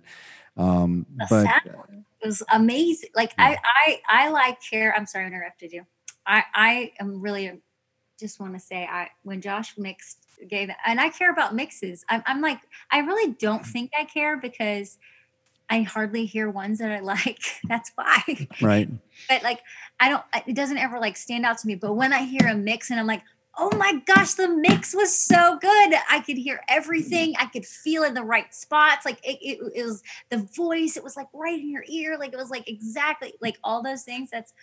Um, 0.55 1.05
The 1.17 1.27
but 1.29 1.47
it 1.65 2.25
was 2.25 2.43
amazing. 2.49 3.09
Like 3.13 3.33
I, 3.37 3.57
I, 3.85 3.99
I 4.07 4.29
like 4.29 4.57
care. 4.61 4.95
I'm 4.95 5.05
sorry, 5.05 5.25
I 5.25 5.27
interrupted 5.27 5.73
you. 5.73 5.85
I, 6.25 6.43
I 6.55 6.91
am 7.01 7.19
really 7.21 7.61
just 8.17 8.39
want 8.39 8.53
to 8.53 8.59
say 8.59 8.87
I 8.89 9.09
when 9.23 9.41
Josh 9.41 9.77
mixed 9.77 10.25
gave 10.47 10.69
and 10.85 11.01
I 11.01 11.09
care 11.09 11.31
about 11.31 11.55
mixes. 11.55 12.05
I'm, 12.07 12.23
I'm 12.25 12.41
like 12.41 12.59
I 12.89 12.99
really 12.99 13.33
don't 13.33 13.65
think 13.65 13.91
I 13.99 14.05
care 14.05 14.37
because 14.37 14.97
I 15.69 15.81
hardly 15.81 16.25
hear 16.25 16.49
ones 16.49 16.79
that 16.79 16.91
I 16.91 16.99
like. 17.01 17.41
That's 17.67 17.91
why. 17.95 18.47
right, 18.61 18.89
but 19.29 19.43
like 19.43 19.61
I 19.99 20.09
don't 20.09 20.23
it 20.47 20.55
doesn't 20.55 20.77
ever 20.77 20.99
like 20.99 21.17
stand 21.17 21.45
out 21.45 21.57
to 21.59 21.67
me. 21.67 21.75
But 21.75 21.93
when 21.93 22.13
I 22.13 22.23
hear 22.23 22.47
a 22.47 22.55
mix 22.55 22.89
and 22.89 22.99
I'm 22.99 23.07
like, 23.07 23.23
oh 23.57 23.75
my 23.75 24.01
gosh, 24.05 24.35
the 24.35 24.47
mix 24.47 24.93
was 24.93 25.13
so 25.13 25.57
good. 25.59 25.93
I 26.09 26.21
could 26.25 26.37
hear 26.37 26.61
everything. 26.69 27.33
I 27.39 27.47
could 27.47 27.65
feel 27.65 28.03
in 28.03 28.13
the 28.13 28.23
right 28.23 28.53
spots. 28.53 29.05
Like 29.05 29.19
it, 29.25 29.39
it, 29.41 29.59
it 29.75 29.83
was 29.83 30.03
the 30.29 30.47
voice, 30.55 30.95
it 30.95 31.03
was 31.03 31.17
like 31.17 31.27
right 31.33 31.59
in 31.59 31.71
your 31.71 31.83
ear. 31.87 32.17
Like 32.17 32.33
it 32.33 32.37
was 32.37 32.51
like 32.51 32.69
exactly 32.69 33.33
like 33.41 33.57
all 33.63 33.81
those 33.81 34.03
things. 34.03 34.29
That's 34.31 34.53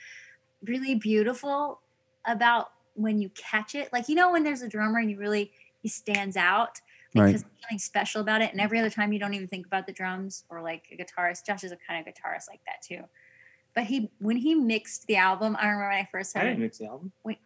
really 0.64 0.94
beautiful 0.94 1.80
about 2.24 2.70
when 2.94 3.20
you 3.20 3.30
catch 3.30 3.74
it. 3.74 3.92
Like 3.92 4.08
you 4.08 4.14
know 4.14 4.32
when 4.32 4.44
there's 4.44 4.62
a 4.62 4.68
drummer 4.68 5.00
and 5.00 5.10
you 5.10 5.18
really 5.18 5.50
he 5.82 5.88
stands 5.88 6.36
out. 6.36 6.80
Because 7.14 7.42
there's 7.42 7.52
something 7.62 7.78
special 7.78 8.20
about 8.20 8.42
it. 8.42 8.50
And 8.52 8.60
every 8.60 8.78
other 8.78 8.90
time 8.90 9.12
you 9.12 9.18
don't 9.18 9.34
even 9.34 9.48
think 9.48 9.66
about 9.66 9.86
the 9.86 9.92
drums 9.92 10.44
or 10.48 10.60
like 10.62 10.84
a 10.92 10.96
guitarist. 10.96 11.46
Josh 11.46 11.64
is 11.64 11.72
a 11.72 11.76
kind 11.88 12.00
of 12.06 12.12
guitarist 12.12 12.48
like 12.50 12.60
that 12.66 12.82
too. 12.82 13.04
But 13.74 13.84
he 13.84 14.10
when 14.18 14.36
he 14.36 14.54
mixed 14.54 15.06
the 15.06 15.16
album, 15.16 15.56
I 15.58 15.66
remember 15.66 15.88
when 15.88 15.96
I 15.98 16.08
first 16.10 16.34
heard 16.34 16.40
I 16.40 16.44
heard 16.44 16.50
didn't 16.50 16.62
it. 16.62 16.64
mix 16.66 16.78
the 16.78 16.86
album. 16.86 17.12
Wait, 17.24 17.38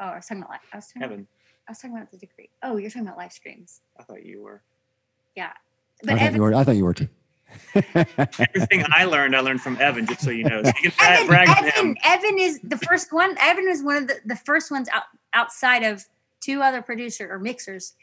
Oh, 0.00 0.06
I 0.06 0.16
was 0.16 0.26
talking 0.26 0.42
about 0.42 0.52
li- 0.52 0.58
I 0.72 0.76
was 0.76 0.86
talking 0.86 1.02
about, 1.02 1.12
Evan, 1.12 1.26
I 1.68 1.70
was 1.70 1.78
talking 1.78 1.96
about 1.96 2.10
the 2.10 2.16
Decree. 2.18 2.48
Oh, 2.62 2.76
you're 2.78 2.88
talking 2.90 3.02
about 3.06 3.16
Life 3.18 3.32
Screams. 3.32 3.80
I 3.98 4.02
thought 4.04 4.24
you 4.24 4.42
were. 4.42 4.62
Yeah. 5.36 5.48
I 5.48 5.50
But 6.02 6.08
thought 6.12 6.20
Evan, 6.22 6.34
you 6.36 6.42
were. 6.42 6.54
I 6.54 6.64
thought 6.64 6.76
you 6.76 6.84
were 6.84 6.94
too. 6.94 7.08
Everything 7.74 8.84
I 8.90 9.04
learned, 9.04 9.36
I 9.36 9.40
learned 9.40 9.60
from 9.60 9.76
Evan, 9.80 10.06
just 10.06 10.22
so 10.22 10.30
you 10.30 10.44
know. 10.44 10.62
So 10.62 10.72
you 10.82 10.90
can 10.90 11.12
Evan, 11.14 11.26
brag 11.26 11.48
Evan, 11.48 11.70
him. 11.88 11.96
Evan 12.04 12.38
is 12.38 12.60
the 12.62 12.78
first 12.78 13.12
one. 13.12 13.36
Evan 13.38 13.68
is 13.68 13.82
one 13.82 13.96
of 13.96 14.06
the, 14.08 14.16
the 14.24 14.36
first 14.36 14.70
ones 14.70 14.88
out, 14.92 15.04
outside 15.34 15.82
of 15.82 16.04
two 16.40 16.62
other 16.62 16.80
producer 16.80 17.30
or 17.30 17.38
mixers 17.38 17.94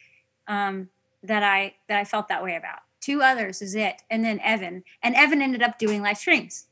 um, 0.47 0.89
that 1.23 1.43
I 1.43 1.75
that 1.87 1.97
I 1.97 2.05
felt 2.05 2.27
that 2.29 2.43
way 2.43 2.55
about. 2.55 2.79
Two 3.01 3.21
others 3.21 3.61
is 3.61 3.75
it, 3.75 4.01
and 4.09 4.23
then 4.23 4.39
Evan. 4.41 4.83
And 5.01 5.15
Evan 5.15 5.41
ended 5.41 5.61
up 5.61 5.77
doing 5.79 6.01
Life 6.01 6.17
Screams, 6.19 6.65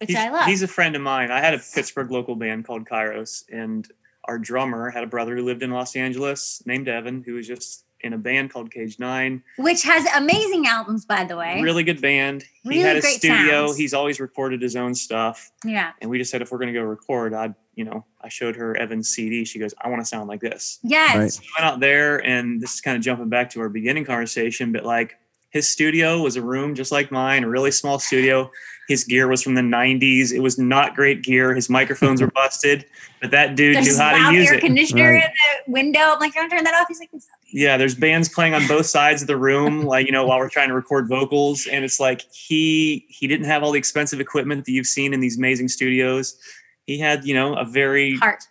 which 0.00 0.10
He's, 0.10 0.18
I 0.18 0.30
love. 0.30 0.46
he's 0.46 0.62
a 0.62 0.68
friend 0.68 0.96
of 0.96 1.02
mine. 1.02 1.30
I 1.30 1.40
had 1.40 1.54
a 1.54 1.58
Pittsburgh 1.58 2.10
local 2.10 2.36
band 2.36 2.66
called 2.66 2.86
Kairos, 2.86 3.44
and 3.52 3.86
our 4.24 4.38
drummer 4.38 4.90
had 4.90 5.04
a 5.04 5.06
brother 5.06 5.36
who 5.36 5.44
lived 5.44 5.62
in 5.62 5.70
Los 5.70 5.94
Angeles 5.96 6.62
named 6.66 6.88
Evan, 6.88 7.22
who 7.22 7.34
was 7.34 7.46
just 7.46 7.84
in 8.00 8.12
a 8.12 8.18
band 8.18 8.50
called 8.50 8.70
Cage 8.70 8.98
Nine. 8.98 9.42
Which 9.56 9.82
has 9.82 10.06
amazing 10.16 10.66
albums, 10.66 11.04
by 11.04 11.24
the 11.24 11.36
way. 11.36 11.60
Really 11.62 11.84
good 11.84 12.00
band. 12.00 12.44
Really 12.64 12.78
he 12.78 12.84
Really 12.84 12.94
had 12.94 13.04
a 13.04 13.06
studio. 13.06 13.66
sounds. 13.66 13.76
He's 13.76 13.94
always 13.94 14.20
recorded 14.20 14.62
his 14.62 14.76
own 14.76 14.94
stuff. 14.94 15.50
Yeah. 15.64 15.92
And 16.00 16.10
we 16.10 16.18
just 16.18 16.30
said 16.30 16.42
if 16.42 16.52
we're 16.52 16.58
gonna 16.58 16.72
go 16.72 16.82
record, 16.82 17.34
I'd 17.34 17.54
you 17.74 17.84
know, 17.84 18.04
I 18.20 18.28
showed 18.28 18.56
her 18.56 18.76
Evan's 18.76 19.08
CD. 19.08 19.44
She 19.44 19.60
goes, 19.60 19.72
I 19.80 19.88
want 19.88 20.02
to 20.02 20.04
sound 20.04 20.28
like 20.28 20.40
this. 20.40 20.80
Yes. 20.82 21.14
Right. 21.16 21.40
We 21.40 21.62
went 21.62 21.72
out 21.72 21.78
there, 21.78 22.18
and 22.26 22.60
this 22.60 22.74
is 22.74 22.80
kind 22.80 22.96
of 22.96 23.04
jumping 23.04 23.28
back 23.28 23.50
to 23.50 23.60
our 23.60 23.68
beginning 23.68 24.04
conversation, 24.04 24.72
but 24.72 24.84
like 24.84 25.16
his 25.50 25.68
studio 25.68 26.20
was 26.22 26.36
a 26.36 26.42
room 26.42 26.74
just 26.74 26.92
like 26.92 27.10
mine, 27.10 27.44
a 27.44 27.48
really 27.48 27.70
small 27.70 27.98
studio. 27.98 28.50
His 28.88 29.04
gear 29.04 29.28
was 29.28 29.42
from 29.42 29.54
the 29.54 29.60
90s. 29.60 30.32
It 30.32 30.40
was 30.40 30.58
not 30.58 30.94
great 30.96 31.22
gear. 31.22 31.54
His 31.54 31.68
microphones 31.68 32.22
were 32.22 32.30
busted, 32.34 32.86
but 33.20 33.30
that 33.32 33.54
dude 33.54 33.76
There's 33.76 33.86
knew 33.98 34.02
how 34.02 34.30
to 34.30 34.34
use 34.34 34.48
air 34.48 34.54
it. 34.54 34.60
conditioner 34.60 35.12
Right. 35.12 35.24
in 35.24 35.30
the 35.66 35.72
window. 35.72 36.00
I'm 36.00 36.18
like, 36.20 36.32
don't 36.34 36.48
turn 36.48 36.64
that 36.64 36.74
off. 36.74 36.86
He's 36.88 36.98
like, 36.98 37.10
"It's. 37.12 37.26
Yeah, 37.50 37.76
there's 37.78 37.94
bands 37.94 38.28
playing 38.30 38.54
on 38.54 38.66
both 38.66 38.86
sides 38.86 39.20
of 39.22 39.28
the 39.28 39.36
room, 39.36 39.82
like 39.84 40.06
you 40.06 40.12
know, 40.12 40.26
while 40.26 40.38
we're 40.38 40.48
trying 40.50 40.68
to 40.68 40.74
record 40.74 41.06
vocals, 41.08 41.66
and 41.66 41.84
it's 41.84 42.00
like 42.00 42.22
he 42.32 43.04
he 43.08 43.26
didn't 43.26 43.46
have 43.46 43.62
all 43.62 43.72
the 43.72 43.78
expensive 43.78 44.20
equipment 44.20 44.64
that 44.66 44.72
you've 44.72 44.86
seen 44.86 45.12
in 45.14 45.20
these 45.20 45.36
amazing 45.38 45.68
studios. 45.68 46.38
He 46.86 46.98
had 46.98 47.24
you 47.26 47.34
know 47.34 47.54
a 47.56 47.64
very 47.66 48.16
heart. 48.16 48.42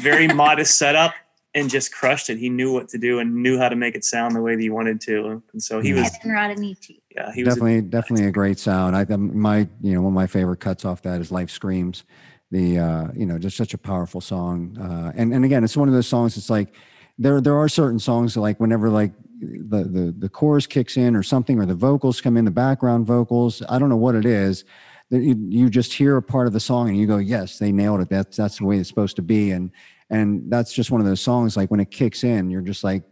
very 0.00 0.28
modest 0.42 0.76
setup 0.78 1.14
and 1.54 1.70
just 1.70 1.92
crushed 1.92 2.30
it. 2.30 2.38
He 2.38 2.48
knew 2.48 2.72
what 2.72 2.88
to 2.90 2.98
do 2.98 3.20
and 3.20 3.34
knew 3.34 3.58
how 3.58 3.68
to 3.68 3.76
make 3.76 3.94
it 3.94 4.04
sound 4.04 4.34
the 4.34 4.40
way 4.40 4.56
that 4.56 4.62
he 4.62 4.70
wanted 4.70 5.00
to, 5.02 5.42
and 5.52 5.62
so 5.62 5.80
he 5.80 5.92
was 5.92 6.10
Evan 6.16 6.30
Rodaniche. 6.32 6.98
yeah 7.14 7.32
he 7.32 7.44
was 7.44 7.54
a- 7.54 7.56
definitely 7.56 7.82
definitely 7.82 8.26
a 8.26 8.32
great 8.32 8.58
sound. 8.58 8.96
I 8.96 9.04
my 9.16 9.68
you 9.80 9.94
know 9.94 10.02
one 10.02 10.12
of 10.12 10.14
my 10.14 10.26
favorite 10.26 10.60
cuts 10.60 10.84
off 10.84 11.02
that 11.02 11.20
is 11.20 11.30
"Life 11.30 11.50
Screams." 11.50 12.04
The 12.50 12.78
uh, 12.78 13.08
you 13.16 13.26
know 13.26 13.38
just 13.38 13.56
such 13.56 13.74
a 13.74 13.78
powerful 13.78 14.20
song, 14.20 14.76
uh, 14.78 15.12
and 15.16 15.32
and 15.32 15.44
again 15.44 15.64
it's 15.64 15.76
one 15.76 15.88
of 15.88 15.94
those 15.94 16.06
songs. 16.06 16.36
It's 16.36 16.50
like 16.50 16.74
there 17.18 17.40
there 17.40 17.56
are 17.56 17.68
certain 17.68 17.98
songs 17.98 18.34
that, 18.34 18.40
like 18.40 18.60
whenever 18.60 18.90
like 18.90 19.12
the 19.40 19.84
the 19.84 20.14
the 20.18 20.28
chorus 20.28 20.66
kicks 20.66 20.96
in 20.96 21.16
or 21.16 21.22
something 21.22 21.58
or 21.58 21.66
the 21.66 21.74
vocals 21.74 22.20
come 22.20 22.36
in 22.36 22.44
the 22.44 22.50
background 22.50 23.06
vocals. 23.06 23.62
I 23.68 23.78
don't 23.78 23.88
know 23.88 23.96
what 23.96 24.14
it 24.14 24.24
is. 24.24 24.64
That 25.10 25.22
you, 25.22 25.36
you 25.48 25.68
just 25.68 25.92
hear 25.92 26.16
a 26.16 26.22
part 26.22 26.46
of 26.46 26.54
the 26.54 26.60
song 26.60 26.88
and 26.88 26.96
you 26.96 27.06
go, 27.06 27.18
yes, 27.18 27.58
they 27.58 27.70
nailed 27.72 28.00
it. 28.00 28.08
That's 28.08 28.36
that's 28.36 28.58
the 28.58 28.64
way 28.64 28.78
it's 28.78 28.88
supposed 28.88 29.16
to 29.16 29.22
be. 29.22 29.50
And 29.50 29.70
and 30.10 30.50
that's 30.50 30.72
just 30.72 30.90
one 30.90 31.00
of 31.00 31.06
those 31.06 31.20
songs. 31.20 31.56
Like 31.56 31.70
when 31.70 31.80
it 31.80 31.90
kicks 31.90 32.24
in, 32.24 32.50
you're 32.50 32.60
just 32.60 32.84
like, 32.84 33.02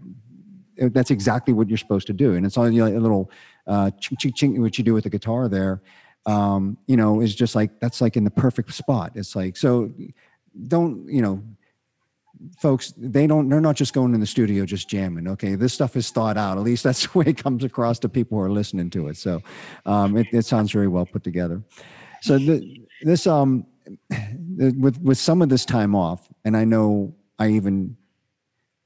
uh, 0.80 0.88
that's 0.92 1.10
exactly 1.10 1.54
what 1.54 1.68
you're 1.68 1.78
supposed 1.78 2.06
to 2.06 2.12
do. 2.12 2.34
And 2.34 2.46
it's 2.46 2.56
all 2.56 2.70
you 2.70 2.84
know, 2.84 2.98
a 2.98 3.00
little 3.00 3.30
uh, 3.66 3.90
ching, 4.00 4.18
ching, 4.18 4.32
ching, 4.32 4.62
what 4.62 4.78
you 4.78 4.84
do 4.84 4.94
with 4.94 5.04
the 5.04 5.10
guitar 5.10 5.48
there, 5.48 5.82
um, 6.26 6.76
you 6.86 6.96
know, 6.96 7.20
is 7.20 7.34
just 7.34 7.54
like, 7.54 7.80
that's 7.80 8.00
like 8.00 8.16
in 8.16 8.24
the 8.24 8.30
perfect 8.30 8.72
spot. 8.72 9.12
It's 9.14 9.34
like, 9.34 9.56
so 9.56 9.92
don't, 10.68 11.08
you 11.08 11.22
know, 11.22 11.42
folks, 12.58 12.92
they 12.96 13.26
don't, 13.26 13.48
they're 13.48 13.60
not 13.60 13.76
just 13.76 13.92
going 13.92 14.14
in 14.14 14.20
the 14.20 14.26
studio, 14.26 14.64
just 14.64 14.88
jamming. 14.88 15.28
Okay. 15.28 15.54
This 15.54 15.72
stuff 15.72 15.96
is 15.96 16.10
thought 16.10 16.36
out. 16.36 16.58
At 16.58 16.64
least 16.64 16.84
that's 16.84 17.06
the 17.12 17.18
way 17.18 17.24
it 17.28 17.42
comes 17.42 17.64
across 17.64 17.98
to 18.00 18.08
people 18.08 18.38
who 18.38 18.44
are 18.44 18.50
listening 18.50 18.90
to 18.90 19.08
it. 19.08 19.16
So 19.16 19.40
um, 19.86 20.16
it, 20.16 20.26
it 20.32 20.44
sounds 20.44 20.72
very 20.72 20.88
well 20.88 21.06
put 21.06 21.24
together. 21.24 21.62
So 22.20 22.38
the, 22.38 22.80
this, 23.02 23.26
um, 23.26 23.66
with, 24.56 25.00
with 25.00 25.18
some 25.18 25.42
of 25.42 25.48
this 25.48 25.64
time 25.64 25.94
off, 25.94 26.28
and 26.44 26.56
I 26.56 26.64
know 26.64 27.14
I 27.38 27.48
even 27.50 27.96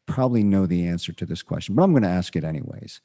probably 0.06 0.42
know 0.42 0.66
the 0.66 0.86
answer 0.86 1.12
to 1.12 1.26
this 1.26 1.42
question, 1.42 1.74
but 1.74 1.82
I'm 1.82 1.90
going 1.90 2.02
to 2.02 2.08
ask 2.08 2.36
it 2.36 2.44
anyways. 2.44 3.00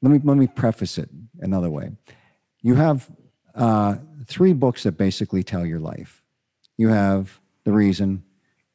Let 0.00 0.10
me 0.10 0.20
let 0.24 0.36
me 0.36 0.48
preface 0.48 0.98
it 0.98 1.08
another 1.40 1.70
way. 1.70 1.92
You 2.60 2.74
have 2.74 3.08
uh, 3.54 3.96
three 4.26 4.52
books 4.52 4.82
that 4.82 4.92
basically 4.92 5.44
tell 5.44 5.64
your 5.64 5.78
life. 5.78 6.22
You 6.76 6.88
have 6.88 7.40
the 7.64 7.72
reason, 7.72 8.24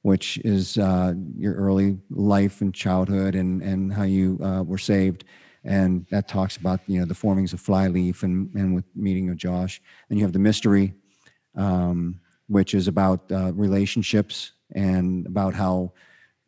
which 0.03 0.37
is 0.45 0.77
uh, 0.77 1.15
your 1.35 1.55
early 1.55 1.97
life 2.09 2.61
and 2.61 2.73
childhood, 2.73 3.35
and 3.35 3.61
and 3.61 3.93
how 3.93 4.03
you 4.03 4.39
uh, 4.41 4.63
were 4.63 4.77
saved, 4.77 5.25
and 5.65 6.05
that 6.11 6.29
talks 6.29 6.55
about 6.55 6.79
you 6.87 6.99
know 6.99 7.05
the 7.05 7.13
formings 7.13 7.51
of 7.51 7.59
Flyleaf 7.59 8.23
and 8.23 8.53
and 8.55 8.73
with 8.73 8.85
meeting 8.95 9.29
of 9.29 9.35
Josh. 9.35 9.81
And 10.09 10.17
you 10.17 10.23
have 10.23 10.33
the 10.33 10.39
mystery, 10.39 10.93
um, 11.55 12.21
which 12.47 12.73
is 12.73 12.87
about 12.87 13.29
uh, 13.29 13.51
relationships 13.53 14.53
and 14.73 15.25
about 15.25 15.53
how 15.53 15.93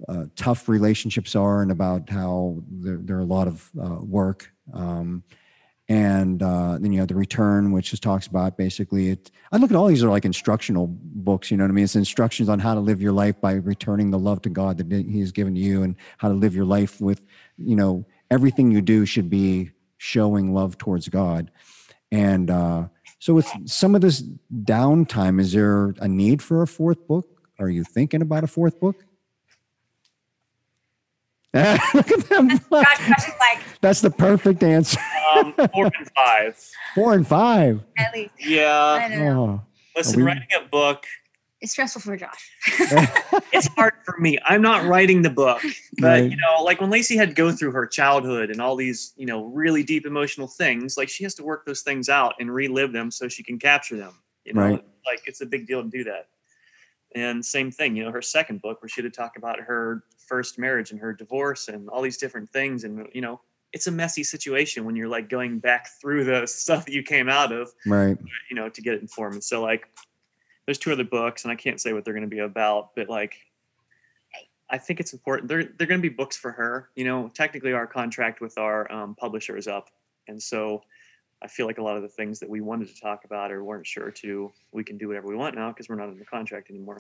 uh, 0.08 0.26
tough 0.36 0.70
relationships 0.70 1.36
are 1.36 1.62
and 1.62 1.72
about 1.72 2.10
how 2.10 2.62
there, 2.70 2.98
there 2.98 3.18
are 3.18 3.22
a 3.22 3.26
lot 3.26 3.48
of 3.48 3.70
uh, 3.82 3.98
work. 4.02 4.52
Um, 4.74 5.24
and 5.90 6.44
uh, 6.44 6.78
then 6.80 6.94
you 6.94 7.00
have 7.00 7.08
the 7.08 7.16
return, 7.16 7.72
which 7.72 7.90
just 7.90 8.04
talks 8.04 8.28
about 8.28 8.58
basically 8.58 9.10
it. 9.10 9.32
I 9.52 9.58
look 9.58 9.72
at 9.72 9.76
all 9.76 9.88
these 9.88 10.04
are 10.04 10.10
like 10.10 10.24
instructional 10.24 10.86
books. 10.88 11.50
You 11.50 11.58
know 11.58 11.64
what 11.64 11.72
I 11.72 11.74
mean? 11.74 11.84
It's 11.84 11.96
instructions 11.96 12.48
on 12.48 12.60
how 12.60 12.76
to 12.76 12.80
live 12.80 13.02
your 13.02 13.12
life 13.12 13.42
by 13.42 13.54
returning 13.54 14.12
the 14.12 14.20
love 14.20 14.44
to 14.44 14.50
God 14.50 14.78
that 14.78 14.92
He 14.92 15.20
has 15.20 15.32
given 15.32 15.56
you, 15.56 15.82
and 15.82 15.96
how 16.20 16.28
to 16.28 16.36
live 16.36 16.56
your 16.56 16.66
life 16.66 17.02
with, 17.02 17.24
you 17.58 17.76
know, 17.76 18.06
everything 18.30 18.70
you 18.70 18.82
do 18.82 19.04
should 19.08 19.32
be 19.32 19.72
showing 19.98 20.54
love 20.54 20.78
towards 20.78 21.10
God. 21.10 21.50
And 22.12 22.52
uh, 22.52 22.88
so, 23.18 23.34
with 23.34 23.52
some 23.66 23.96
of 23.96 24.02
this 24.02 24.24
downtime, 24.64 25.40
is 25.42 25.54
there 25.54 25.96
a 26.00 26.08
need 26.08 26.44
for 26.44 26.62
a 26.62 26.68
fourth 26.68 27.08
book? 27.08 27.39
Are 27.60 27.70
you 27.70 27.84
thinking 27.84 28.22
about 28.22 28.44
a 28.44 28.48
fourth 28.48 28.80
book? 28.80 28.96
Look 31.54 32.12
at 32.12 32.30
them. 32.30 32.50
Josh, 32.50 32.60
Josh 32.70 33.28
is 33.28 33.34
like, 33.40 33.60
That's 33.82 34.02
the 34.02 34.12
perfect 34.12 34.64
answer. 34.64 35.00
um, 35.36 35.54
four 35.74 35.86
and 35.88 36.10
five. 36.16 36.70
Four 36.96 37.14
and 37.16 37.28
five. 37.28 37.82
at 37.98 38.14
least. 38.14 38.32
I 38.40 38.48
Yeah, 38.48 39.10
don't 39.10 39.20
know. 39.20 39.62
Oh, 39.64 39.68
listen, 39.98 40.20
we- 40.20 40.26
writing 40.28 40.48
a 40.56 40.68
book 40.70 41.06
It's 41.60 41.72
stressful 41.72 42.02
for 42.04 42.16
Josh. 42.16 42.52
it's 43.52 43.68
hard 43.70 43.94
for 44.06 44.16
me. 44.20 44.38
I'm 44.46 44.62
not 44.62 44.86
writing 44.86 45.24
the 45.24 45.32
book, 45.32 45.62
but 45.98 46.06
Right. 46.08 46.32
you 46.32 46.38
know, 46.38 46.64
like 46.64 46.80
when 46.80 46.92
Lacey 46.92 47.18
had 47.18 47.30
to 47.30 47.36
go 47.36 47.52
through 47.52 47.72
her 47.72 47.88
childhood 47.88 48.52
and 48.52 48.62
all 48.62 48.76
these, 48.76 49.14
you 49.18 49.26
know, 49.26 49.46
really 49.46 49.82
deep 49.84 50.06
emotional 50.06 50.48
things, 50.48 50.98
like 50.98 51.10
she 51.10 51.24
has 51.24 51.34
to 51.36 51.44
work 51.44 51.66
those 51.66 51.82
things 51.82 52.10
out 52.10 52.36
and 52.40 52.54
relive 52.54 52.94
them 52.94 53.10
so 53.12 53.28
she 53.28 53.42
can 53.44 53.58
capture 53.60 53.98
them. 53.98 54.14
You 54.46 54.54
know, 54.54 54.62
Right. 54.62 54.84
like 55.06 55.24
it's 55.26 55.42
a 55.42 55.46
big 55.48 55.66
deal 55.68 55.82
to 55.84 55.90
do 55.90 56.04
that. 56.06 56.28
And 57.16 57.44
same 57.44 57.72
thing, 57.72 57.96
you 57.96 58.04
know, 58.04 58.12
her 58.12 58.22
second 58.22 58.62
book 58.62 58.82
where 58.82 58.90
she 58.90 59.02
had 59.02 59.12
to 59.12 59.18
talk 59.18 59.38
about 59.38 59.60
her 59.60 60.04
first 60.18 60.60
marriage 60.60 60.92
and 60.92 61.00
her 61.00 61.12
divorce 61.12 61.68
and 61.68 61.90
all 61.90 62.02
these 62.02 62.18
different 62.18 62.50
things. 62.50 62.84
And 62.84 63.08
you 63.14 63.22
know, 63.22 63.42
it's 63.74 63.88
a 63.88 63.92
messy 63.92 64.24
situation 64.24 64.86
when 64.86 64.96
you're 64.96 65.08
like 65.08 65.30
going 65.30 65.60
back 65.60 65.88
through 66.00 66.26
the 66.26 66.46
stuff 66.48 66.86
that 66.86 66.94
you 66.94 67.04
came 67.04 67.30
out 67.30 67.52
of 67.52 67.72
right. 67.86 68.18
you 68.50 68.56
know, 68.56 68.70
to 68.70 68.82
get 68.82 68.94
it 68.94 69.02
informed. 69.02 69.36
And 69.36 69.44
so 69.44 69.62
like 69.62 69.88
there's 70.66 70.78
two 70.78 70.92
other 70.92 71.04
books 71.04 71.44
and 71.44 71.52
I 71.52 71.56
can't 71.56 71.82
say 71.82 71.94
what 71.94 72.06
they're 72.06 72.14
going 72.14 72.30
to 72.30 72.36
be 72.36 72.40
about, 72.40 72.96
but 72.96 73.10
like 73.10 73.38
I 74.70 74.78
think 74.78 75.00
it's 75.00 75.14
important. 75.14 75.48
They're 75.48 75.64
they're 75.64 75.88
going 75.88 76.02
to 76.02 76.10
be 76.10 76.14
books 76.14 76.38
for 76.38 76.52
her. 76.52 76.90
You 76.96 77.06
know, 77.06 77.30
technically 77.34 77.74
our 77.74 77.88
contract 77.88 78.40
with 78.40 78.58
our 78.58 78.92
um, 78.92 79.16
publisher 79.16 79.58
is 79.58 79.68
up, 79.68 79.90
and 80.28 80.42
so 80.42 80.84
I 81.42 81.48
feel 81.48 81.66
like 81.66 81.78
a 81.78 81.84
lot 81.84 81.96
of 81.96 82.02
the 82.02 82.10
things 82.10 82.40
that 82.40 82.50
we 82.50 82.62
wanted 82.62 82.90
to 82.90 83.00
talk 83.00 83.24
about 83.26 83.52
or 83.52 83.64
weren't 83.64 83.88
sure 83.88 84.12
to, 84.12 84.52
we 84.74 84.84
can 84.84 84.98
do 84.98 85.08
whatever 85.08 85.28
we 85.28 85.36
want 85.36 85.56
now 85.56 85.70
because 85.70 85.88
we're 85.88 85.96
not 85.96 86.10
in 86.10 86.20
the 86.20 86.26
contract 86.26 86.70
anymore. 86.70 86.98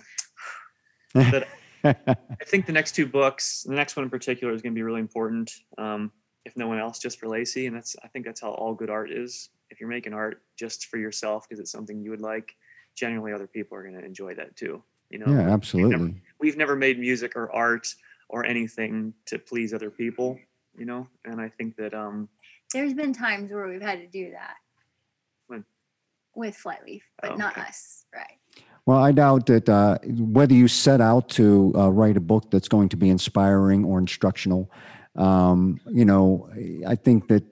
but 1.14 1.48
I 1.84 2.46
think 2.46 2.66
the 2.66 2.72
next 2.72 2.94
two 2.94 3.06
books, 3.06 3.64
the 3.64 3.74
next 3.76 3.96
one 3.96 4.04
in 4.04 4.10
particular, 4.10 4.54
is 4.54 4.62
going 4.62 4.74
to 4.74 4.78
be 4.78 4.84
really 4.84 5.02
important. 5.02 5.52
Um, 5.78 6.12
if 6.46 6.56
no 6.56 6.68
one 6.68 6.80
else, 6.80 7.00
just 7.00 7.20
for 7.20 7.28
Lacey, 7.28 7.68
and 7.68 7.76
that's 7.76 7.96
I 8.04 8.08
think 8.08 8.26
that's 8.26 8.42
how 8.42 8.52
all 8.52 8.74
good 8.74 8.90
art 8.90 9.12
is. 9.12 9.50
If 9.70 9.80
you're 9.80 9.90
making 9.90 10.14
art 10.14 10.42
just 10.58 10.88
for 10.88 10.98
yourself 10.98 11.48
because 11.48 11.60
it's 11.60 11.72
something 11.72 12.02
you 12.02 12.10
would 12.10 12.22
like, 12.22 12.56
generally 12.96 13.34
other 13.34 13.48
people 13.48 13.78
are 13.78 13.84
going 13.84 13.96
to 13.96 14.04
enjoy 14.04 14.34
that 14.36 14.56
too. 14.56 14.82
You 15.10 15.20
know, 15.20 15.32
Yeah, 15.32 15.52
absolutely. 15.54 16.22
we've 16.40 16.58
never 16.58 16.76
made 16.76 17.00
music 17.00 17.36
or 17.36 17.52
art 17.52 17.94
or 18.30 18.46
anything 18.46 19.14
to 19.28 19.38
please 19.38 19.74
other 19.74 19.92
people. 19.92 20.40
You 20.78 20.86
know, 20.86 21.08
and 21.26 21.42
I 21.42 21.50
think 21.50 21.76
that 21.76 21.94
um, 21.94 22.30
There's 22.74 22.94
been 22.94 23.14
times 23.14 23.52
where 23.52 23.68
we've 23.68 23.82
had 23.82 24.00
to 24.00 24.08
do 24.08 24.32
that. 24.32 24.56
When? 25.48 25.66
With 26.36 26.56
Flyleaf, 26.56 27.04
but 27.22 27.32
Oh, 27.32 27.36
not 27.36 27.58
okay. 27.58 27.68
us. 27.68 28.06
Right. 28.14 28.38
Well, 28.86 29.00
I 29.00 29.12
doubt 29.12 29.46
that 29.48 29.70
uh, 29.70 29.98
whether 30.04 30.54
you 30.54 30.68
set 30.68 31.02
out 31.02 31.30
to 31.30 31.74
uh, 31.76 31.90
write 31.90 32.18
a 32.18 32.22
book 32.22 32.50
that's 32.50 32.68
going 32.68 32.90
to 32.90 32.98
be 32.98 33.10
inspiring 33.10 33.84
or 33.86 34.00
instructional, 34.00 34.72
um, 35.16 35.80
you 35.92 36.06
know, 36.06 36.50
I 36.88 36.96
think 36.96 37.28
that 37.28 37.44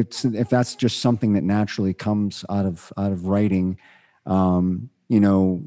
it's 0.00 0.24
if 0.24 0.48
that's 0.48 0.74
just 0.74 1.00
something 1.00 1.32
that 1.34 1.42
naturally 1.44 1.94
comes 1.94 2.44
out 2.48 2.64
of 2.66 2.92
out 2.96 3.12
of 3.12 3.26
writing, 3.26 3.78
um, 4.24 4.88
you 5.08 5.20
know, 5.20 5.62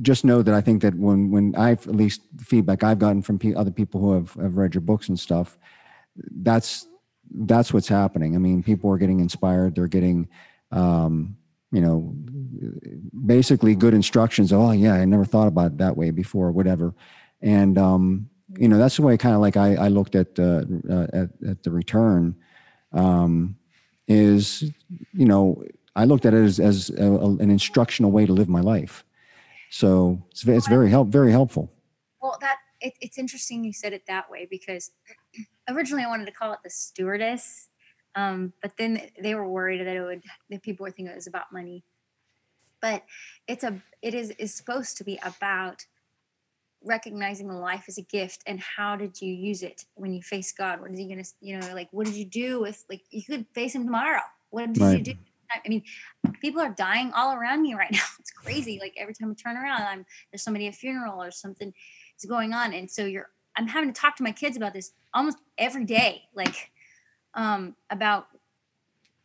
just 0.00 0.24
know 0.24 0.42
that 0.42 0.54
I 0.54 0.60
think 0.60 0.82
that 0.82 0.94
when 0.94 1.30
when 1.30 1.54
I've 1.56 1.86
at 1.86 1.94
least 1.94 2.22
feedback 2.40 2.82
I've 2.82 2.98
gotten 2.98 3.22
from 3.22 3.38
pe- 3.38 3.54
other 3.54 3.70
people 3.70 4.00
who 4.00 4.12
have, 4.12 4.32
have 4.34 4.56
read 4.56 4.74
your 4.74 4.82
books 4.82 5.08
and 5.08 5.18
stuff, 5.18 5.58
that's 6.16 6.86
that's 7.32 7.72
what's 7.72 7.88
happening. 7.88 8.34
I 8.34 8.38
mean, 8.38 8.62
people 8.62 8.90
are 8.90 8.98
getting 8.98 9.20
inspired. 9.20 9.74
They're 9.74 9.86
getting, 9.86 10.28
um, 10.70 11.36
you 11.70 11.80
know, 11.80 12.14
basically 13.26 13.74
good 13.74 13.94
instructions. 13.94 14.52
Oh, 14.52 14.70
yeah, 14.70 14.94
I 14.94 15.04
never 15.04 15.24
thought 15.24 15.48
about 15.48 15.72
it 15.72 15.78
that 15.78 15.96
way 15.96 16.10
before, 16.10 16.50
whatever. 16.50 16.94
And 17.42 17.78
um, 17.78 18.30
you 18.56 18.68
know, 18.68 18.78
that's 18.78 18.96
the 18.96 19.02
way 19.02 19.16
kind 19.16 19.34
of 19.34 19.40
like 19.40 19.56
I, 19.56 19.74
I 19.74 19.88
looked 19.88 20.14
at, 20.14 20.38
uh, 20.38 20.64
uh, 20.90 21.06
at 21.12 21.30
at 21.46 21.62
the 21.62 21.70
return. 21.70 22.34
Um, 22.92 23.56
is 24.06 24.64
you 25.12 25.26
know, 25.26 25.62
I 25.94 26.04
looked 26.04 26.24
at 26.24 26.32
it 26.32 26.42
as, 26.42 26.58
as 26.58 26.90
a, 26.90 27.04
a- 27.04 27.36
an 27.36 27.50
instructional 27.50 28.10
way 28.10 28.24
to 28.24 28.32
live 28.32 28.48
my 28.48 28.60
life. 28.62 29.04
So 29.70 30.22
it's, 30.30 30.46
it's 30.46 30.68
very 30.68 30.88
help 30.88 31.08
very 31.08 31.30
helpful. 31.30 31.70
Well, 32.22 32.38
that 32.40 32.56
it, 32.80 32.94
it's 33.00 33.18
interesting 33.18 33.64
you 33.64 33.72
said 33.74 33.92
it 33.92 34.04
that 34.08 34.30
way 34.30 34.46
because 34.50 34.90
originally 35.68 36.04
I 36.04 36.08
wanted 36.08 36.26
to 36.26 36.32
call 36.32 36.52
it 36.52 36.60
the 36.62 36.70
stewardess, 36.70 37.68
um, 38.14 38.52
but 38.62 38.72
then 38.76 39.02
they 39.20 39.34
were 39.34 39.48
worried 39.48 39.80
that 39.86 39.96
it 39.96 40.02
would 40.02 40.22
that 40.50 40.62
people 40.62 40.84
would 40.84 40.94
think 40.94 41.08
it 41.08 41.14
was 41.14 41.26
about 41.26 41.52
money. 41.52 41.84
But 42.80 43.04
it's 43.46 43.64
a 43.64 43.80
it 44.02 44.14
is 44.14 44.30
is 44.38 44.54
supposed 44.54 44.96
to 44.98 45.04
be 45.04 45.18
about 45.22 45.84
recognizing 46.84 47.48
life 47.48 47.84
as 47.88 47.98
a 47.98 48.02
gift 48.02 48.42
and 48.46 48.60
how 48.60 48.94
did 48.94 49.20
you 49.20 49.32
use 49.32 49.62
it 49.62 49.84
when 49.94 50.12
you 50.12 50.22
face 50.22 50.52
God? 50.52 50.80
What 50.80 50.92
is 50.92 50.98
he 50.98 51.06
gonna 51.06 51.24
you 51.40 51.58
know 51.58 51.74
like 51.74 51.88
what 51.90 52.06
did 52.06 52.14
you 52.14 52.24
do 52.24 52.60
with 52.60 52.84
like 52.88 53.02
you 53.10 53.22
could 53.22 53.46
face 53.52 53.74
him 53.74 53.84
tomorrow? 53.84 54.22
What 54.50 54.72
did 54.72 55.06
you 55.06 55.14
do? 55.14 55.18
I 55.52 55.68
mean, 55.68 55.82
people 56.40 56.60
are 56.60 56.70
dying 56.70 57.10
all 57.14 57.34
around 57.34 57.62
me 57.62 57.74
right 57.74 57.90
now. 57.92 58.04
It's 58.18 58.30
crazy. 58.30 58.78
Like 58.80 58.94
every 58.98 59.14
time 59.14 59.30
I 59.30 59.34
turn 59.34 59.56
around, 59.56 59.82
I'm 59.82 60.06
there's 60.30 60.42
somebody 60.42 60.66
at 60.66 60.74
a 60.74 60.76
funeral 60.76 61.22
or 61.22 61.30
something 61.30 61.72
is 62.18 62.24
going 62.28 62.52
on, 62.52 62.72
and 62.72 62.90
so 62.90 63.04
you're 63.04 63.30
I'm 63.56 63.66
having 63.66 63.92
to 63.92 64.00
talk 64.00 64.16
to 64.16 64.22
my 64.22 64.32
kids 64.32 64.56
about 64.56 64.72
this 64.72 64.92
almost 65.18 65.38
every 65.58 65.84
day, 65.84 66.22
like 66.34 66.70
um, 67.34 67.74
about 67.90 68.28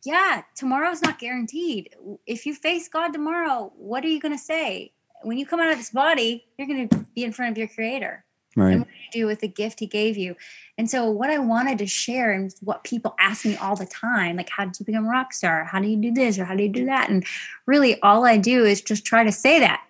yeah, 0.04 0.42
tomorrow's 0.54 1.00
not 1.00 1.18
guaranteed. 1.18 1.94
If 2.26 2.44
you 2.44 2.54
face 2.54 2.88
God 2.88 3.12
tomorrow, 3.12 3.72
what 3.76 4.04
are 4.04 4.08
you 4.08 4.20
going 4.20 4.36
to 4.36 4.38
say? 4.38 4.92
When 5.22 5.38
you 5.38 5.46
come 5.46 5.60
out 5.60 5.70
of 5.72 5.78
this 5.78 5.90
body, 5.90 6.44
you're 6.58 6.68
going 6.68 6.86
to 6.88 7.06
be 7.14 7.24
in 7.24 7.32
front 7.32 7.52
of 7.52 7.58
your 7.58 7.68
Creator 7.68 8.24
Right. 8.56 8.70
and 8.70 8.80
what 8.80 8.88
do 8.88 9.18
you 9.18 9.24
do 9.24 9.26
with 9.26 9.40
the 9.40 9.48
gift 9.48 9.80
he 9.80 9.86
gave 9.88 10.16
you 10.16 10.36
and 10.78 10.88
so 10.88 11.10
what 11.10 11.28
i 11.28 11.38
wanted 11.38 11.76
to 11.78 11.86
share 11.88 12.30
and 12.30 12.54
what 12.60 12.84
people 12.84 13.16
ask 13.18 13.44
me 13.44 13.56
all 13.56 13.74
the 13.74 13.84
time 13.84 14.36
like 14.36 14.48
how 14.48 14.64
did 14.64 14.78
you 14.78 14.86
become 14.86 15.06
a 15.06 15.08
rock 15.08 15.32
star 15.32 15.64
how 15.64 15.80
do 15.80 15.88
you 15.88 15.96
do 15.96 16.12
this 16.12 16.38
or 16.38 16.44
how 16.44 16.54
do 16.54 16.62
you 16.62 16.68
do 16.68 16.86
that 16.86 17.10
and 17.10 17.26
really 17.66 18.00
all 18.02 18.24
i 18.24 18.36
do 18.36 18.64
is 18.64 18.80
just 18.80 19.04
try 19.04 19.24
to 19.24 19.32
say 19.32 19.58
that 19.58 19.82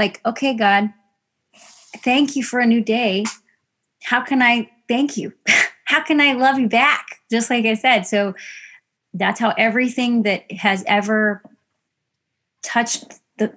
like 0.00 0.20
okay 0.26 0.52
god 0.52 0.92
thank 1.98 2.34
you 2.34 2.42
for 2.42 2.58
a 2.58 2.66
new 2.66 2.82
day 2.82 3.24
how 4.02 4.20
can 4.20 4.42
i 4.42 4.68
thank 4.88 5.16
you. 5.16 5.32
How 5.84 6.02
can 6.02 6.20
i 6.20 6.32
love 6.34 6.58
you 6.58 6.68
back? 6.68 7.06
Just 7.30 7.48
like 7.50 7.64
i 7.64 7.74
said. 7.74 8.02
So 8.02 8.34
that's 9.14 9.40
how 9.40 9.54
everything 9.56 10.22
that 10.24 10.50
has 10.52 10.84
ever 10.86 11.42
touched 12.62 13.14
the 13.38 13.52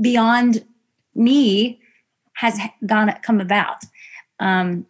beyond 0.00 0.64
me 1.14 1.80
has 2.34 2.58
gone 2.86 3.12
come 3.22 3.40
about. 3.40 3.78
Um 4.40 4.86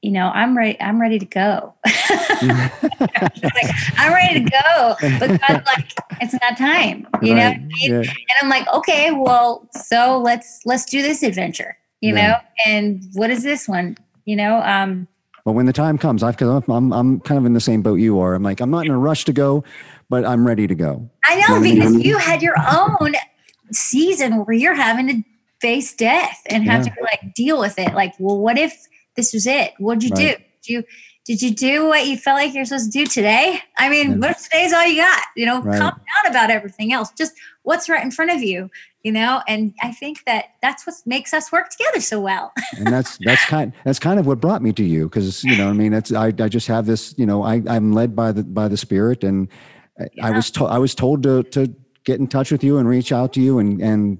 you 0.00 0.12
know 0.12 0.30
i'm 0.32 0.56
ready 0.56 0.80
i'm 0.80 1.00
ready 1.00 1.18
to 1.18 1.26
go. 1.26 1.74
Like 1.84 2.70
i'm 3.98 4.12
ready 4.12 4.44
to 4.44 4.50
go 4.50 4.94
but 5.18 5.40
god's 5.40 5.66
like 5.66 5.92
it's 6.20 6.34
not 6.34 6.56
time 6.56 7.06
you 7.20 7.34
know 7.34 7.48
Right. 7.48 7.60
Yeah. 7.80 7.96
and 7.98 8.36
i'm 8.40 8.48
like 8.48 8.68
okay 8.72 9.10
well 9.10 9.68
so 9.74 10.20
let's 10.20 10.60
let's 10.64 10.84
do 10.84 11.02
this 11.02 11.22
adventure 11.24 11.76
you 12.00 12.12
know? 12.12 12.36
And 12.64 13.02
what 13.14 13.30
is 13.30 13.42
this 13.42 13.66
one 13.68 13.96
you 14.28 14.36
know 14.36 14.60
um 14.62 15.08
But 15.44 15.52
when 15.52 15.64
the 15.66 15.72
time 15.72 15.96
comes, 15.96 16.22
I've, 16.22 16.36
cause 16.36 16.48
I'm, 16.48 16.70
I'm, 16.70 16.92
I'm 16.92 17.20
kind 17.20 17.38
of 17.38 17.46
in 17.46 17.54
the 17.54 17.60
same 17.70 17.80
boat 17.80 17.94
you 18.06 18.20
are. 18.20 18.34
I'm 18.34 18.42
like, 18.42 18.60
I'm 18.60 18.70
not 18.70 18.84
in 18.84 18.92
a 18.92 18.98
rush 18.98 19.24
to 19.24 19.32
go, 19.32 19.64
but 20.10 20.22
I'm 20.26 20.46
ready 20.46 20.66
to 20.66 20.74
go. 20.74 21.08
i 21.24 21.36
know 21.40 21.54
Mhm. 21.56 21.62
because 21.74 21.94
you 22.04 22.18
had 22.18 22.42
your 22.42 22.56
own 22.80 23.12
season 23.72 24.44
where 24.44 24.54
you're 24.54 24.74
having 24.74 25.08
to 25.08 25.22
face 25.60 25.94
death 25.94 26.40
and 26.50 26.64
have 26.64 26.86
Yeah. 26.86 26.94
to 26.94 27.02
like 27.02 27.34
deal 27.34 27.58
with 27.58 27.78
it 27.78 27.94
like 27.94 28.12
well 28.18 28.38
what 28.38 28.56
if 28.58 28.74
this 29.16 29.32
was 29.32 29.46
it 29.46 29.72
what'd 29.78 30.02
you 30.04 30.10
Right. 30.14 30.38
do 30.38 30.44
did 30.62 30.68
you 30.72 30.84
did 31.26 31.42
you 31.42 31.50
do 31.54 31.86
what 31.88 32.06
you 32.06 32.16
felt 32.16 32.36
like 32.38 32.54
you're 32.54 32.64
supposed 32.64 32.92
to 32.92 32.98
do 33.00 33.04
today 33.06 33.60
i 33.76 33.88
mean 33.88 34.12
Yeah. 34.12 34.16
what 34.18 34.30
if 34.30 34.38
today's 34.44 34.72
all 34.72 34.86
you 34.86 34.96
got 35.02 35.22
you 35.36 35.46
know 35.46 35.60
Right. 35.60 35.78
calm 35.80 35.90
down 35.90 36.30
about 36.30 36.50
everything 36.50 36.92
else 36.92 37.10
just 37.18 37.32
what's 37.62 37.88
right 37.88 38.02
in 38.04 38.10
front 38.10 38.30
of 38.30 38.40
you 38.42 38.70
you 39.04 39.12
know 39.12 39.42
and 39.46 39.74
i 39.82 39.92
think 39.92 40.24
that 40.24 40.46
that's 40.60 40.86
what 40.86 40.94
makes 41.06 41.32
us 41.32 41.52
work 41.52 41.68
together 41.70 42.00
so 42.00 42.20
well 42.20 42.52
and 42.78 42.86
that's 42.88 43.18
that's 43.24 43.44
kind 43.46 43.72
that's 43.84 43.98
kind 43.98 44.18
of 44.18 44.26
what 44.26 44.40
brought 44.40 44.62
me 44.62 44.72
to 44.72 44.84
you 44.84 45.04
because 45.08 45.44
you 45.44 45.56
know 45.56 45.70
I 45.70 45.72
mean 45.72 45.92
it's 45.92 46.12
I, 46.12 46.26
I 46.26 46.48
just 46.48 46.66
have 46.66 46.86
this 46.86 47.14
you 47.16 47.26
know 47.26 47.42
I 47.42 47.62
I'm 47.68 47.92
led 47.92 48.16
by 48.16 48.32
the 48.32 48.42
by 48.42 48.68
the 48.68 48.76
spirit 48.76 49.22
and 49.24 49.48
I, 50.00 50.28
I 50.28 50.30
was 50.32 50.50
told 50.50 50.70
I 50.70 50.78
was 50.78 50.94
told 50.94 51.22
to 51.22 51.42
to 51.44 51.74
get 52.04 52.18
in 52.20 52.26
touch 52.26 52.50
with 52.50 52.64
you 52.64 52.78
and 52.78 52.88
reach 52.88 53.12
out 53.12 53.32
to 53.34 53.40
you 53.40 53.58
and 53.58 53.80
and 53.80 54.18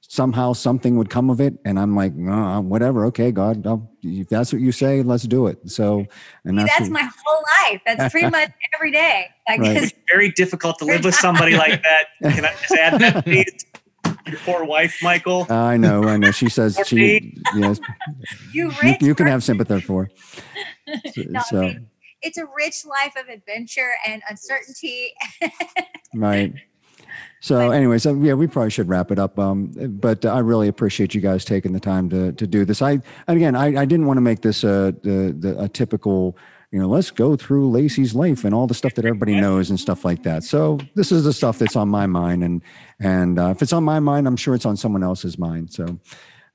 somehow 0.00 0.52
something 0.52 0.96
would 0.96 1.08
come 1.10 1.30
of 1.30 1.40
it 1.40 1.54
and 1.64 1.78
I'm 1.78 1.94
like 1.94 2.12
"Uh, 2.12 2.60
whatever 2.60 3.06
okay 3.06 3.30
God 3.32 3.66
I'll, 3.66 3.90
if 4.02 4.28
that's 4.28 4.52
what 4.52 4.60
you 4.62 4.72
say 4.72 5.02
let's 5.02 5.24
do 5.24 5.46
it 5.46 5.58
so 5.70 6.06
and 6.44 6.58
See, 6.58 6.64
that's, 6.64 6.78
that's 6.78 6.90
what- 6.90 7.02
my 7.02 7.10
whole 7.24 7.42
life 7.64 7.80
that's 7.86 8.12
pretty 8.12 8.30
much 8.38 8.50
every 8.74 8.92
day 8.92 9.26
like 9.48 9.60
Right. 9.60 9.76
It's 9.76 9.92
very 10.12 10.30
difficult 10.30 10.78
to 10.78 10.84
live 10.84 11.04
with 11.04 11.14
somebody 11.14 11.56
like 11.56 11.82
that. 11.82 12.06
Can 12.22 12.44
I 12.44 12.52
just 12.60 12.72
add 12.72 13.00
that, 13.00 13.24
please? 13.24 13.64
Your 14.30 14.40
poor 14.40 14.64
wife, 14.64 14.96
Michael. 15.02 15.46
I 15.50 15.76
know 15.76 16.04
I 16.04 16.16
know 16.16 16.30
she 16.30 16.48
says 16.48 16.78
she 16.86 17.34
yes 17.54 17.80
you 18.52 18.72
you, 18.82 18.94
you 19.00 19.14
can 19.14 19.26
have 19.26 19.42
sympathy 19.42 19.80
for 19.80 20.10
so, 21.14 21.22
No, 21.28 21.40
I 21.50 21.62
mean, 21.62 21.86
it's 22.22 22.38
a 22.38 22.46
rich 22.56 22.84
life 22.84 23.14
of 23.16 23.28
adventure 23.28 23.92
and 24.06 24.22
uncertainty 24.28 25.14
Right. 26.14 26.54
So, 27.42 27.70
anyway, 27.70 27.98
so 27.98 28.14
yeah, 28.14 28.34
we 28.34 28.46
probably 28.46 28.70
should 28.70 28.88
wrap 28.88 29.10
it 29.10 29.18
up. 29.18 29.38
Um, 29.38 29.72
but 30.00 30.26
I 30.26 30.40
really 30.40 30.68
appreciate 30.68 31.14
you 31.14 31.22
guys 31.22 31.44
taking 31.44 31.72
the 31.72 31.80
time 31.80 32.10
to 32.10 32.32
to 32.32 32.46
do 32.46 32.64
this. 32.64 32.82
I 32.82 33.00
and 33.26 33.36
again, 33.36 33.54
I, 33.56 33.80
I 33.80 33.84
didn't 33.86 34.06
want 34.06 34.18
to 34.18 34.22
make 34.22 34.42
this 34.42 34.62
a 34.62 34.94
the, 35.02 35.34
the 35.38 35.62
a 35.62 35.68
typical, 35.68 36.36
you 36.70 36.78
know, 36.78 36.88
let's 36.88 37.10
go 37.10 37.34
through 37.36 37.70
Lacey's 37.70 38.14
life 38.14 38.44
and 38.44 38.54
all 38.54 38.66
the 38.66 38.74
stuff 38.74 38.94
that 38.94 39.04
everybody 39.04 39.34
knows 39.40 39.70
and 39.70 39.80
stuff 39.80 40.04
like 40.04 40.22
that. 40.22 40.44
So 40.44 40.78
this 40.94 41.10
is 41.10 41.24
the 41.24 41.32
stuff 41.32 41.58
that's 41.58 41.74
on 41.74 41.88
my 41.88 42.06
mind, 42.06 42.44
and 42.44 42.62
and 43.00 43.38
uh, 43.38 43.48
if 43.48 43.62
it's 43.62 43.72
on 43.72 43.82
my 43.82 43.98
mind, 43.98 44.28
I'm 44.28 44.36
sure 44.36 44.54
it's 44.54 44.66
on 44.66 44.76
someone 44.76 45.02
else's 45.02 45.36
mind. 45.36 45.72
So, 45.72 45.98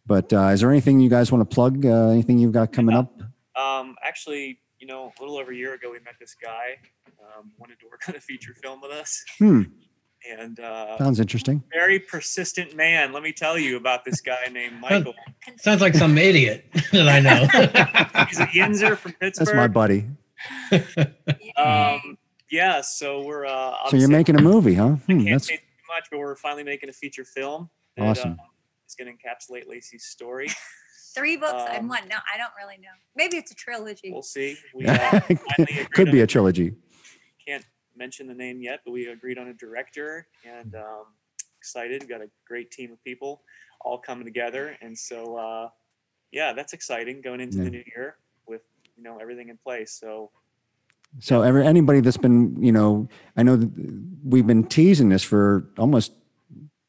but 0.06 0.32
uh, 0.32 0.48
is 0.48 0.62
there 0.62 0.72
anything 0.72 1.00
you 1.02 1.10
guys 1.10 1.32
want 1.32 1.50
to 1.50 1.54
plug? 1.54 1.86
Uh, 1.86 2.10
anything 2.10 2.40
you've 2.40 2.54
got 2.54 2.72
coming 2.72 2.96
up? 2.96 3.22
Um, 3.58 3.96
actually, 4.04 4.60
you 4.80 4.88
know, 4.88 5.12
a 5.18 5.22
little 5.22 5.38
over 5.38 5.52
a 5.52 5.56
year 5.56 5.74
ago, 5.74 5.92
we 5.92 6.00
met 6.00 6.16
this 6.20 6.36
guy. 6.42 6.78
Um, 7.38 7.52
wanted 7.58 7.80
to 7.80 7.88
work 7.88 8.08
on 8.08 8.16
a 8.16 8.20
feature 8.20 8.54
film 8.54 8.82
with 8.82 8.92
us, 8.92 9.24
Hmm, 9.40 9.64
and 10.40 10.60
uh, 10.60 10.98
sounds 10.98 11.20
interesting. 11.20 11.64
very 11.72 12.00
persistent 12.00 12.76
man. 12.76 13.12
Let 13.14 13.24
me 13.24 13.32
tell 13.32 13.58
you 13.58 13.78
about 13.78 14.06
this 14.06 14.22
guy 14.22 14.46
named 14.52 14.80
Michael. 14.80 15.14
Sounds 15.58 15.82
like 15.82 15.94
some 15.96 16.18
idiot 16.18 16.66
that 16.92 17.08
I 17.08 17.20
know. 17.20 17.46
He's 18.30 18.40
a 18.40 18.48
Yinzer 18.48 18.98
from 18.98 19.14
Pittsburgh. 19.14 19.46
That's 19.48 19.54
my 19.56 19.68
buddy. 19.68 20.06
Um, 21.58 22.18
yeah, 22.52 22.82
so 22.82 23.24
we're 23.24 23.46
uh, 23.46 23.76
So 23.90 23.98
you're 23.98 24.10
making 24.10 24.36
a 24.38 24.42
movie, 24.42 24.74
huh? 24.76 24.96
I 25.08 25.14
Hmm, 25.14 25.24
can't 25.24 25.26
that's 25.32 25.48
say 25.48 25.56
too 25.58 25.62
much, 25.94 26.08
but 26.12 26.20
we're 26.20 26.36
finally 26.36 26.64
making 26.64 26.90
a 26.90 26.94
feature 26.94 27.24
film. 27.26 27.70
that, 27.98 28.04
Awesome. 28.04 28.32
uh, 28.34 28.44
is 28.88 28.96
going 28.96 29.08
to 29.08 29.14
encapsulate 29.18 29.68
Lacey's 29.68 30.06
story. 30.06 30.50
three 31.16 31.38
books 31.38 31.64
in 31.74 31.80
Um, 31.84 31.88
one 31.88 32.06
no 32.10 32.18
i 32.34 32.38
don't 32.38 32.52
really 32.62 32.76
know 32.78 32.90
maybe 33.16 33.38
it's 33.38 33.50
a 33.50 33.56
trilogy 33.56 34.12
We'll 34.12 34.22
see. 34.22 34.58
We 34.76 34.86
uh, 34.86 35.22
could 35.94 36.12
be 36.12 36.20
a 36.20 36.28
trilogy. 36.28 36.74
can't 37.48 37.64
mention 37.98 38.28
the 38.28 38.34
name 38.34 38.62
yet, 38.62 38.82
but 38.86 38.92
we 38.92 39.08
agreed 39.08 39.38
on 39.38 39.48
a 39.48 39.54
director 39.54 40.28
and 40.46 40.76
um, 40.76 41.06
excited. 41.60 42.02
We 42.04 42.08
got 42.08 42.22
a 42.22 42.30
great 42.48 42.72
team 42.72 42.92
of 42.92 43.04
people 43.04 43.42
all 43.82 43.98
coming 43.98 44.26
together, 44.26 44.78
and 44.82 44.98
so 44.98 45.38
uh, 45.38 45.70
yeah, 46.32 46.54
that's 46.54 46.74
exciting 46.74 47.22
going 47.22 47.42
into 47.42 47.58
Yeah. 47.58 47.64
the 47.66 47.70
new 47.72 47.84
year 47.96 48.16
with 48.48 48.62
you 48.98 49.04
know 49.04 49.18
everything 49.18 49.50
in 49.50 49.58
place. 49.58 49.92
So 50.00 50.32
So 51.20 51.42
every, 51.42 51.66
anybody 51.66 52.02
that's 52.02 52.18
been, 52.18 52.62
you 52.62 52.72
know, 52.72 53.08
I 53.38 53.44
know 53.44 53.56
that 53.56 53.72
we've 54.24 54.48
been 54.48 54.64
teasing 54.66 55.10
this 55.10 55.24
for 55.24 55.70
almost 55.78 56.12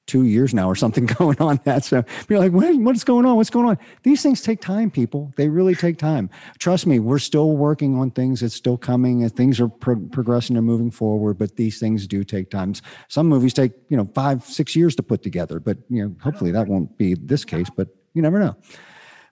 two 0.07 0.25
years 0.25 0.55
now 0.55 0.69
or 0.69 0.75
something 0.75 1.07
going 1.19 1.39
on 1.41 1.61
that. 1.65 1.85
So 1.85 2.05
you're 2.29 2.39
like, 2.39 2.53
what, 2.53 2.75
what's 2.77 3.05
going 3.05 3.27
on? 3.27 3.37
What's 3.37 3.51
going 3.51 3.67
on? 3.67 3.79
These 4.03 4.23
things 4.23 4.41
take 4.41 4.61
time, 4.61 4.91
people. 4.91 5.33
They 5.37 5.49
really 5.49 5.75
take 5.75 5.99
time. 5.99 6.31
Trust 6.59 6.87
me, 6.87 6.99
we're 6.99 7.19
still 7.19 7.53
working 7.53 7.99
on 7.99 8.11
things. 8.11 8.43
It's 8.43 8.55
still 8.55 8.77
coming 8.77 9.23
and 9.23 9.35
things 9.35 9.61
are 9.61 9.69
pro- 9.69 10.07
progressing 10.13 10.57
and 10.57 10.67
moving 10.67 10.91
forward, 10.91 11.39
but 11.39 11.57
these 11.57 11.79
things 11.79 12.07
do 12.07 12.25
take 12.25 12.51
time. 12.51 12.75
Some 13.09 13.29
movies 13.29 13.55
take, 13.55 13.73
you 13.89 13.97
know, 13.97 14.09
five, 14.15 14.45
six 14.45 14.75
years 14.77 14.95
to 14.97 15.03
put 15.03 15.23
together, 15.23 15.61
but 15.61 15.79
you 15.89 16.05
know, 16.05 16.15
hopefully 16.23 16.51
that 16.53 16.69
won't 16.69 16.97
be 16.99 17.15
this 17.15 17.45
case, 17.45 17.69
but 17.75 17.89
you 18.15 18.23
never 18.23 18.39
know. 18.39 18.57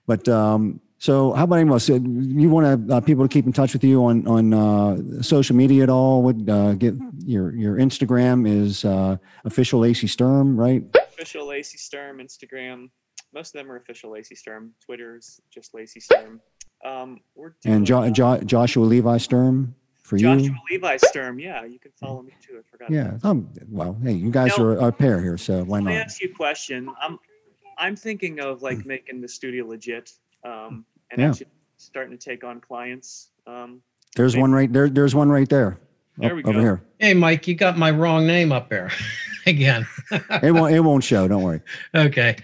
But 0.07 0.27
um, 0.27 0.81
so, 1.05 1.33
how 1.33 1.43
about 1.43 1.57
anyone 1.57 1.75
else? 1.75 1.87
You 1.87 2.49
want 2.49 2.87
to 2.87 2.95
uh, 2.95 2.99
people 3.01 3.23
to 3.27 3.29
keep 3.31 3.45
in 3.45 3.53
touch 3.53 3.73
with 3.73 3.83
you 3.83 4.03
on 4.05 4.25
on 4.27 4.53
uh, 4.53 5.21
social 5.21 5.55
media 5.55 5.83
at 5.83 5.89
all? 5.89 6.23
Would 6.23 6.49
uh, 6.49 6.73
get 6.73 6.95
your 7.23 7.55
your 7.55 7.75
Instagram 7.77 8.47
is 8.47 8.83
uh, 8.83 9.17
official 9.43 9.85
AC 9.85 10.07
Sturm, 10.07 10.59
right? 10.59 10.83
official 10.95 11.47
Lacey 11.47 11.77
Sturm 11.77 12.17
Instagram. 12.17 12.89
Most 13.33 13.53
of 13.55 13.59
them 13.59 13.71
are 13.71 13.77
official 13.77 14.11
Lacey 14.11 14.35
Sturm. 14.35 14.71
Twitter's 14.83 15.39
just 15.53 15.73
Lacey 15.73 15.99
Sturm. 15.99 16.41
Um, 16.83 17.19
we're 17.35 17.53
doing, 17.61 17.75
And 17.75 17.85
jo- 17.85 18.09
jo- 18.09 18.41
Joshua 18.41 18.83
Levi 18.83 19.17
Sturm 19.17 19.75
for 20.03 20.17
Joshua 20.17 20.41
you. 20.43 20.49
Joshua 20.49 20.61
Levi 20.71 20.97
Sturm. 20.97 21.39
Yeah, 21.39 21.63
you 21.65 21.79
can 21.79 21.91
follow 21.99 22.21
me 22.23 22.33
too. 22.45 22.59
I 22.59 22.63
forgot. 22.69 22.91
Yeah. 22.91 23.17
Um, 23.23 23.49
well, 23.69 23.97
hey, 24.03 24.11
you 24.13 24.29
guys 24.31 24.57
No. 24.57 24.65
are 24.65 24.87
a 24.87 24.91
pair 24.91 25.21
here, 25.21 25.37
so 25.37 25.63
why 25.63 25.79
not? 25.79 25.85
Let 25.85 25.91
me 25.91 25.97
ask 26.01 26.21
you 26.21 26.29
a 26.31 26.35
question. 26.35 26.89
I'm 27.01 27.17
I'm 27.77 27.95
thinking 27.95 28.39
of 28.39 28.61
like 28.61 28.85
making 28.85 29.21
the 29.21 29.27
studio 29.27 29.67
legit 29.67 30.11
um, 30.43 30.85
and 31.11 31.21
Yeah. 31.21 31.29
actually 31.29 31.47
starting 31.77 32.17
to 32.17 32.23
take 32.23 32.43
on 32.43 32.59
clients. 32.61 33.29
Um, 33.47 33.81
There's 34.15 34.35
one 34.37 34.51
right 34.51 34.71
there. 34.71 34.89
There's 34.89 35.13
one 35.15 35.29
right 35.29 35.47
there. 35.49 35.77
There 36.17 36.29
up- 36.31 36.35
we 36.37 36.43
Over 36.43 36.53
go. 36.53 36.59
here. 36.61 36.81
hey, 36.99 37.13
Mike, 37.13 37.47
you 37.47 37.55
got 37.55 37.77
my 37.77 37.91
wrong 37.91 38.25
name 38.25 38.51
up 38.51 38.69
there 38.69 38.89
again. 39.45 39.85
It 40.11 40.53
won't. 40.53 40.73
It 40.73 40.79
won't 40.79 41.03
show. 41.03 41.27
Don't 41.27 41.43
worry. 41.43 41.61
okay. 41.93 42.37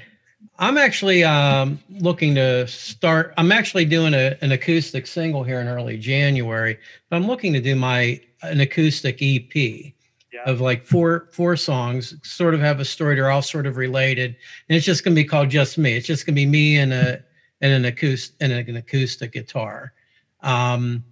I'm 0.59 0.77
actually 0.77 1.23
um, 1.23 1.79
looking 1.89 2.35
to 2.35 2.67
start. 2.67 3.33
I'm 3.37 3.51
actually 3.51 3.85
doing 3.85 4.13
a, 4.13 4.37
an 4.41 4.51
acoustic 4.51 5.07
single 5.07 5.43
here 5.43 5.59
in 5.59 5.67
early 5.67 5.97
January, 5.97 6.77
but 7.09 7.15
I'm 7.15 7.25
looking 7.25 7.51
to 7.53 7.61
do 7.61 7.75
my 7.75 8.19
an 8.43 8.59
acoustic 8.59 9.19
EP 9.21 9.55
Yeah. 9.55 10.43
of 10.45 10.61
like 10.61 10.85
four 10.85 11.29
four 11.31 11.55
songs, 11.55 12.13
sort 12.23 12.53
of 12.53 12.59
have 12.59 12.79
a 12.79 12.85
story. 12.85 13.15
They're 13.15 13.31
all 13.31 13.41
sort 13.41 13.65
of 13.65 13.77
related, 13.77 14.35
and 14.69 14.75
it's 14.75 14.85
just 14.85 15.03
gonna 15.03 15.15
be 15.15 15.23
called 15.23 15.49
Just 15.49 15.77
Me. 15.79 15.93
It's 15.93 16.05
just 16.07 16.25
gonna 16.27 16.35
be 16.35 16.45
me 16.45 16.77
and 16.77 16.91
a 16.93 17.23
and 17.61 17.71
an 17.71 17.85
acoustic 17.85 18.35
and 18.39 18.51
an 18.51 18.75
acoustic 18.75 19.33
guitar. 19.33 19.93
Um, 20.41 21.03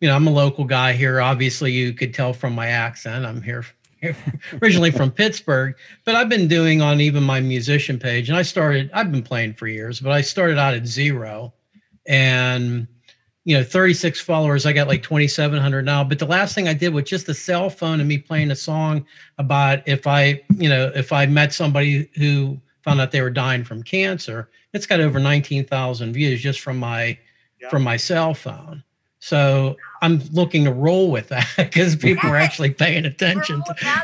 you 0.00 0.08
know, 0.08 0.14
I'm 0.14 0.26
a 0.26 0.32
local 0.32 0.64
guy 0.64 0.92
here. 0.92 1.20
Obviously, 1.20 1.72
you 1.72 1.92
could 1.92 2.14
tell 2.14 2.32
from 2.32 2.54
my 2.54 2.68
accent. 2.68 3.26
I'm 3.26 3.42
here 3.42 3.64
originally 4.62 4.90
from 4.90 5.10
Pittsburgh, 5.10 5.74
but 6.04 6.14
I've 6.14 6.28
been 6.28 6.48
doing 6.48 6.80
on 6.80 7.00
even 7.00 7.22
my 7.22 7.40
musician 7.40 7.98
page, 7.98 8.28
and 8.28 8.38
I 8.38 8.42
started. 8.42 8.90
I've 8.94 9.10
been 9.10 9.22
playing 9.22 9.54
for 9.54 9.66
years, 9.66 10.00
but 10.00 10.12
I 10.12 10.20
started 10.20 10.58
out 10.58 10.74
at 10.74 10.86
zero, 10.86 11.52
and 12.06 12.86
you 13.48 13.56
know, 13.56 13.64
36 13.64 14.20
followers. 14.20 14.66
I 14.66 14.74
got 14.74 14.88
like 14.88 15.02
2,700 15.02 15.82
now. 15.82 16.04
But 16.04 16.18
the 16.18 16.26
last 16.26 16.54
thing 16.54 16.68
I 16.68 16.74
did 16.74 16.92
was 16.92 17.04
just 17.04 17.30
a 17.30 17.34
cell 17.34 17.70
phone 17.70 17.98
and 17.98 18.06
me 18.06 18.18
playing 18.18 18.50
a 18.50 18.54
song 18.54 19.06
about 19.38 19.88
if 19.88 20.06
I, 20.06 20.42
you 20.58 20.68
know, 20.68 20.92
if 20.94 21.14
I 21.14 21.24
met 21.24 21.54
somebody 21.54 22.10
who 22.16 22.60
found 22.82 23.00
out 23.00 23.10
they 23.10 23.22
were 23.22 23.30
dying 23.30 23.64
from 23.64 23.82
cancer, 23.82 24.50
it's 24.72 24.86
got 24.86 25.00
over 25.00 25.18
19,000 25.18 26.12
views 26.12 26.40
just 26.40 26.60
from 26.60 26.78
my 26.78 27.18
Yeah. 27.60 27.70
from 27.70 27.82
my 27.82 27.96
cell 27.96 28.34
phone. 28.34 28.84
So 29.20 29.76
I'm 30.02 30.22
looking 30.32 30.64
to 30.64 30.72
roll 30.72 31.10
with 31.10 31.28
that 31.28 31.48
because 31.56 31.96
people 31.96 32.30
are 32.30 32.36
actually 32.36 32.70
paying 32.84 33.04
attention 33.04 33.62
to 33.64 33.74
Yeah. 33.82 34.02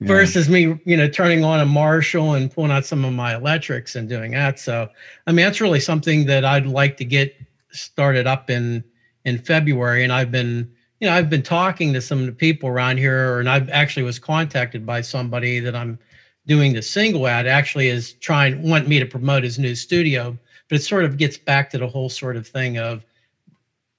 versus 0.00 0.48
me, 0.48 0.78
you 0.84 0.96
know, 0.96 1.08
turning 1.08 1.44
on 1.44 1.60
a 1.60 1.66
Marshall 1.66 2.34
and 2.34 2.50
pulling 2.50 2.70
out 2.70 2.84
some 2.86 3.04
of 3.04 3.12
my 3.12 3.34
electrics 3.34 3.96
and 3.96 4.08
doing 4.08 4.32
that. 4.32 4.58
So, 4.60 4.88
I 5.26 5.32
mean, 5.32 5.44
that's 5.44 5.60
really 5.60 5.80
something 5.80 6.26
that 6.26 6.44
I'd 6.44 6.66
like 6.66 6.96
to 6.98 7.04
get 7.04 7.34
started 7.72 8.26
up 8.26 8.50
in 8.50 8.84
in 9.24 9.38
February. 9.38 10.04
And 10.04 10.12
I've 10.12 10.30
been, 10.30 10.70
you 11.00 11.08
know, 11.08 11.14
I've 11.14 11.30
been 11.30 11.42
talking 11.42 11.92
to 11.94 12.00
some 12.00 12.20
of 12.20 12.26
the 12.26 12.32
people 12.32 12.68
around 12.68 12.98
here, 12.98 13.40
and 13.40 13.48
I 13.48 13.56
actually 13.72 14.02
was 14.02 14.18
contacted 14.18 14.84
by 14.86 15.00
somebody 15.00 15.58
that 15.60 15.74
I'm 15.74 15.98
doing 16.46 16.72
the 16.72 16.82
single 16.82 17.26
ad. 17.26 17.46
Actually, 17.46 17.88
is 17.88 18.12
trying 18.14 18.68
want 18.68 18.88
me 18.88 18.98
to 18.98 19.06
promote 19.06 19.44
his 19.44 19.58
new 19.58 19.74
studio, 19.74 20.36
but 20.68 20.76
it 20.76 20.82
sort 20.82 21.04
of 21.04 21.16
gets 21.16 21.36
back 21.36 21.70
to 21.70 21.78
the 21.78 21.88
whole 21.88 22.08
sort 22.08 22.36
of 22.36 22.46
thing 22.46 22.78
of, 22.78 23.04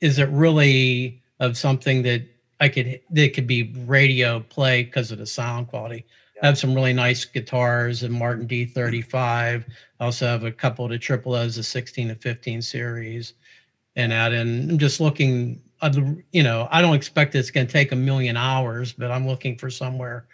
is 0.01 0.19
it 0.19 0.29
really 0.29 1.21
of 1.39 1.57
something 1.57 2.03
that 2.03 2.23
I 2.59 2.69
could 2.69 3.01
that 3.11 3.33
could 3.33 3.47
be 3.47 3.73
radio 3.85 4.39
play 4.39 4.83
because 4.83 5.11
of 5.11 5.17
the 5.17 5.25
sound 5.25 5.67
quality. 5.67 6.05
I 6.41 6.47
have 6.47 6.57
some 6.57 6.73
really 6.73 6.93
nice 6.93 7.23
guitars 7.25 8.03
and 8.03 8.13
Martin 8.13 8.47
D35. 8.47 9.13
I 9.15 9.63
also 10.03 10.25
have 10.25 10.43
a 10.43 10.51
couple 10.51 10.85
of 10.85 10.91
the 10.91 10.99
triple 10.99 11.33
O's, 11.33 11.55
the 11.55 11.63
16 11.63 12.09
to 12.09 12.15
15 12.15 12.61
series, 12.61 13.33
and 13.95 14.11
that. 14.11 14.33
And 14.33 14.71
I'm 14.71 14.77
just 14.77 14.99
looking, 14.99 15.61
you 16.31 16.43
know, 16.43 16.67
I 16.71 16.81
don't 16.81 16.95
expect 16.95 17.35
it's 17.35 17.51
going 17.51 17.67
to 17.67 17.71
take 17.71 17.91
a 17.93 17.95
million 17.95 18.35
hours, 18.35 18.91
but 18.91 19.11
I'm 19.11 19.27
looking 19.27 19.57
for 19.57 19.69
somewhere, 19.69 20.27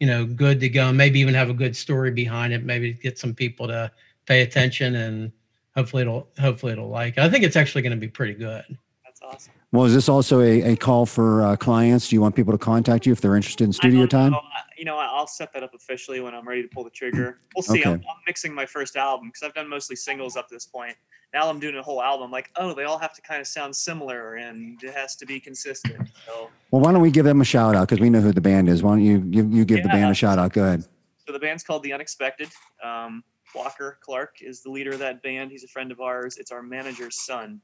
you 0.00 0.06
know, 0.06 0.26
good 0.26 0.60
to 0.60 0.68
go. 0.68 0.92
Maybe 0.92 1.20
even 1.20 1.34
have 1.34 1.50
a 1.50 1.54
good 1.54 1.76
story 1.76 2.10
behind 2.10 2.52
it. 2.52 2.64
Maybe 2.64 2.92
get 2.92 3.18
some 3.18 3.34
people 3.34 3.66
to 3.68 3.90
pay 4.26 4.42
attention, 4.42 4.94
and 4.96 5.32
hopefully 5.74 6.02
it'll 6.02 6.28
hopefully 6.38 6.72
it'll 6.72 6.88
like. 6.88 7.16
it. 7.16 7.20
I 7.20 7.28
think 7.28 7.44
it's 7.44 7.56
actually 7.56 7.82
going 7.82 7.92
to 7.92 8.00
be 8.00 8.08
pretty 8.08 8.34
good. 8.34 8.64
That's 9.04 9.20
awesome. 9.22 9.52
Well, 9.72 9.84
is 9.84 9.94
this 9.94 10.08
also 10.08 10.40
a, 10.40 10.72
a 10.72 10.76
call 10.76 11.06
for 11.06 11.42
uh, 11.42 11.56
clients? 11.56 12.08
Do 12.08 12.16
you 12.16 12.20
want 12.20 12.34
people 12.36 12.52
to 12.52 12.58
contact 12.58 13.04
you 13.04 13.12
if 13.12 13.20
they're 13.20 13.36
interested 13.36 13.64
in 13.64 13.72
studio 13.72 14.06
time? 14.06 14.32
know. 14.32 14.40
You 14.78 14.84
know, 14.84 14.96
I'll 14.98 15.26
set 15.26 15.52
that 15.54 15.62
up 15.62 15.74
officially 15.74 16.20
when 16.20 16.34
I'm 16.34 16.46
ready 16.46 16.62
to 16.62 16.68
pull 16.68 16.84
the 16.84 16.90
trigger. 16.90 17.40
We'll 17.54 17.62
see. 17.62 17.82
I'm, 17.82 17.94
I'm 17.94 18.00
mixing 18.26 18.54
my 18.54 18.66
first 18.66 18.96
album 18.96 19.28
because 19.28 19.42
I've 19.42 19.54
done 19.54 19.68
mostly 19.68 19.96
singles 19.96 20.36
up 20.36 20.48
to 20.48 20.54
this 20.54 20.66
point. 20.66 20.94
Now 21.34 21.48
I'm 21.50 21.58
doing 21.60 21.76
a 21.76 21.82
whole 21.82 22.02
album. 22.02 22.30
Like, 22.30 22.50
oh, 22.56 22.72
they 22.74 22.84
all 22.84 22.98
have 22.98 23.12
to 23.14 23.20
kind 23.22 23.40
of 23.40 23.46
sound 23.46 23.74
similar 23.76 24.36
and 24.36 24.82
it 24.82 24.94
has 24.94 25.16
to 25.16 25.26
be 25.26 25.38
consistent. 25.40 26.08
So, 26.26 26.50
Well, 26.70 26.80
why 26.82 26.92
don't 26.92 27.02
we 27.02 27.10
give 27.10 27.24
them 27.24 27.40
a 27.40 27.44
shout 27.44 27.74
out 27.74 27.88
because 27.88 28.00
we 28.00 28.08
know 28.10 28.20
who 28.20 28.32
the 28.32 28.40
band 28.40 28.68
is. 28.68 28.82
Why 28.82 28.92
don't 28.92 29.02
you 29.04 29.22
you, 29.28 29.46
you 29.48 29.64
give 29.64 29.82
the 29.82 29.88
band 29.88 30.10
a 30.10 30.14
shout 30.14 30.38
out? 30.38 30.52
Go 30.52 30.64
ahead. 30.64 30.84
so 31.26 31.32
the 31.32 31.38
band's 31.38 31.62
called 31.64 31.82
The 31.82 31.92
Unexpected. 31.92 32.48
Um, 32.82 33.22
Walker 33.54 33.98
Clark 34.00 34.36
is 34.40 34.62
the 34.62 34.70
leader 34.70 34.92
of 34.92 34.98
that 35.00 35.22
band. 35.22 35.50
He's 35.50 35.64
a 35.64 35.68
friend 35.68 35.90
of 35.92 36.00
ours. 36.00 36.36
It's 36.38 36.50
our 36.52 36.62
manager's 36.62 37.24
son. 37.24 37.60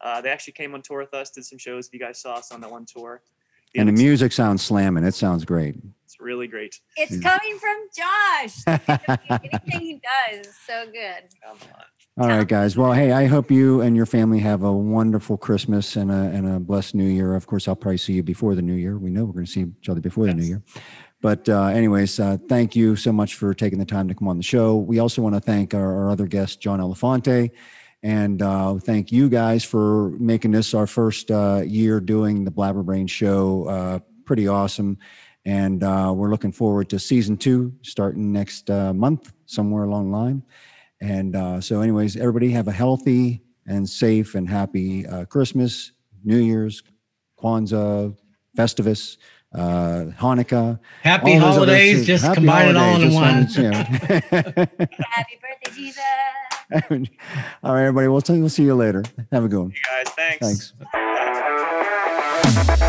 Uh, 0.00 0.20
they 0.20 0.30
actually 0.30 0.54
came 0.54 0.74
on 0.74 0.82
tour 0.82 0.98
with 0.98 1.14
us, 1.14 1.30
did 1.30 1.44
some 1.44 1.58
shows. 1.58 1.86
If 1.86 1.94
you 1.94 2.00
guys 2.00 2.20
saw 2.20 2.34
us 2.34 2.50
on 2.50 2.60
that 2.62 2.70
one 2.70 2.84
tour, 2.86 3.22
And 3.76 3.88
the 3.88 3.92
music 3.92 4.32
sounds 4.32 4.62
slamming. 4.62 5.04
It 5.04 5.14
sounds 5.14 5.44
great. 5.44 5.76
It's 6.04 6.20
really 6.20 6.46
great. 6.48 6.80
It's 6.96 7.20
coming 7.20 7.58
from 7.58 7.76
Josh. 7.96 8.62
Anything 9.30 9.80
he 9.80 10.00
does 10.30 10.46
is 10.46 10.54
so 10.66 10.86
good. 10.86 11.24
Come 11.44 11.58
on. 11.74 11.84
All 12.18 12.28
right, 12.28 12.46
guys. 12.46 12.76
Well, 12.76 12.92
hey, 12.92 13.10
I 13.12 13.24
hope 13.24 13.50
you 13.50 13.80
and 13.80 13.96
your 13.96 14.04
family 14.04 14.38
have 14.40 14.64
a 14.64 14.72
wonderful 14.72 15.38
Christmas 15.38 15.96
and 15.96 16.10
a, 16.10 16.14
and 16.14 16.46
a 16.46 16.60
blessed 16.60 16.94
New 16.94 17.06
Year. 17.06 17.34
Of 17.34 17.46
course, 17.46 17.66
I'll 17.66 17.74
probably 17.74 17.96
see 17.96 18.12
you 18.12 18.22
before 18.22 18.54
the 18.54 18.60
New 18.60 18.74
Year. 18.74 18.98
We 18.98 19.08
know 19.08 19.24
we're 19.24 19.32
going 19.32 19.46
to 19.46 19.50
see 19.50 19.62
each 19.80 19.88
other 19.88 20.02
before 20.02 20.26
the 20.26 20.34
New 20.34 20.44
Year. 20.44 20.62
But, 21.22 21.48
uh, 21.48 21.68
anyways, 21.68 22.20
uh, 22.20 22.36
thank 22.50 22.76
you 22.76 22.96
so 22.96 23.12
much 23.12 23.36
for 23.36 23.54
taking 23.54 23.78
the 23.78 23.86
time 23.86 24.08
to 24.08 24.14
come 24.14 24.28
on 24.28 24.36
the 24.36 24.42
show. 24.42 24.76
We 24.76 24.98
also 24.98 25.22
want 25.22 25.36
to 25.36 25.40
thank 25.40 25.72
our, 25.72 26.02
our 26.02 26.10
other 26.10 26.26
guest, 26.26 26.60
John 26.60 26.80
Elefante, 26.80 27.50
and 28.02 28.42
uh, 28.42 28.74
thank 28.74 29.10
you 29.10 29.30
guys 29.30 29.64
for 29.64 30.10
making 30.18 30.50
this 30.50 30.74
our 30.74 30.86
first 30.86 31.30
uh, 31.30 31.62
year 31.64 31.98
doing 31.98 32.44
the 32.44 32.50
Blabberbrain 32.50 33.08
show. 33.08 33.64
Uh, 33.64 33.98
pretty 34.26 34.48
awesome. 34.48 34.98
And 35.46 35.82
uh, 35.82 36.12
we're 36.14 36.30
looking 36.30 36.52
forward 36.52 36.90
to 36.90 36.98
season 36.98 37.38
two 37.38 37.72
starting 37.80 38.32
next 38.32 38.68
uh, 38.68 38.92
month, 38.92 39.32
somewhere 39.46 39.84
along 39.84 40.10
the 40.10 40.16
line. 40.18 40.42
And 41.02 41.34
uh, 41.34 41.60
so, 41.60 41.80
anyways, 41.80 42.16
everybody 42.16 42.50
have 42.52 42.68
a 42.68 42.72
healthy 42.72 43.42
and 43.66 43.88
safe 43.88 44.36
and 44.36 44.48
happy 44.48 45.04
uh, 45.04 45.24
Christmas, 45.24 45.90
New 46.22 46.38
Year's, 46.38 46.84
Kwanzaa, 47.42 48.16
Festivus, 48.56 49.16
uh, 49.52 50.04
Hanukkah. 50.16 50.78
Happy 51.02 51.34
all 51.34 51.40
those 51.40 51.58
other 51.58 51.72
holidays. 51.72 52.06
Just 52.06 52.22
Happy 52.24 52.36
combine 52.36 52.68
it 52.68 52.76
all 52.76 53.00
in 53.00 53.10
holidays, 53.10 53.14
one. 53.14 53.46
just 53.48 53.58
one, 53.58 53.72
Happy 55.10 55.40
birthday, 55.42 55.72
Jesus. 55.74 56.02
all 57.64 57.74
right, 57.74 57.82
everybody. 57.86 58.06
We'll, 58.06 58.22
we'll 58.28 58.48
see 58.48 58.62
you 58.62 58.76
later. 58.76 59.02
Have 59.32 59.44
a 59.44 59.48
good 59.48 59.58
one. 59.58 59.70
You 59.70 60.04
guys, 60.04 60.08
thanks. 60.14 60.38
Thanks. 60.40 60.72
Thanks. 62.44 62.81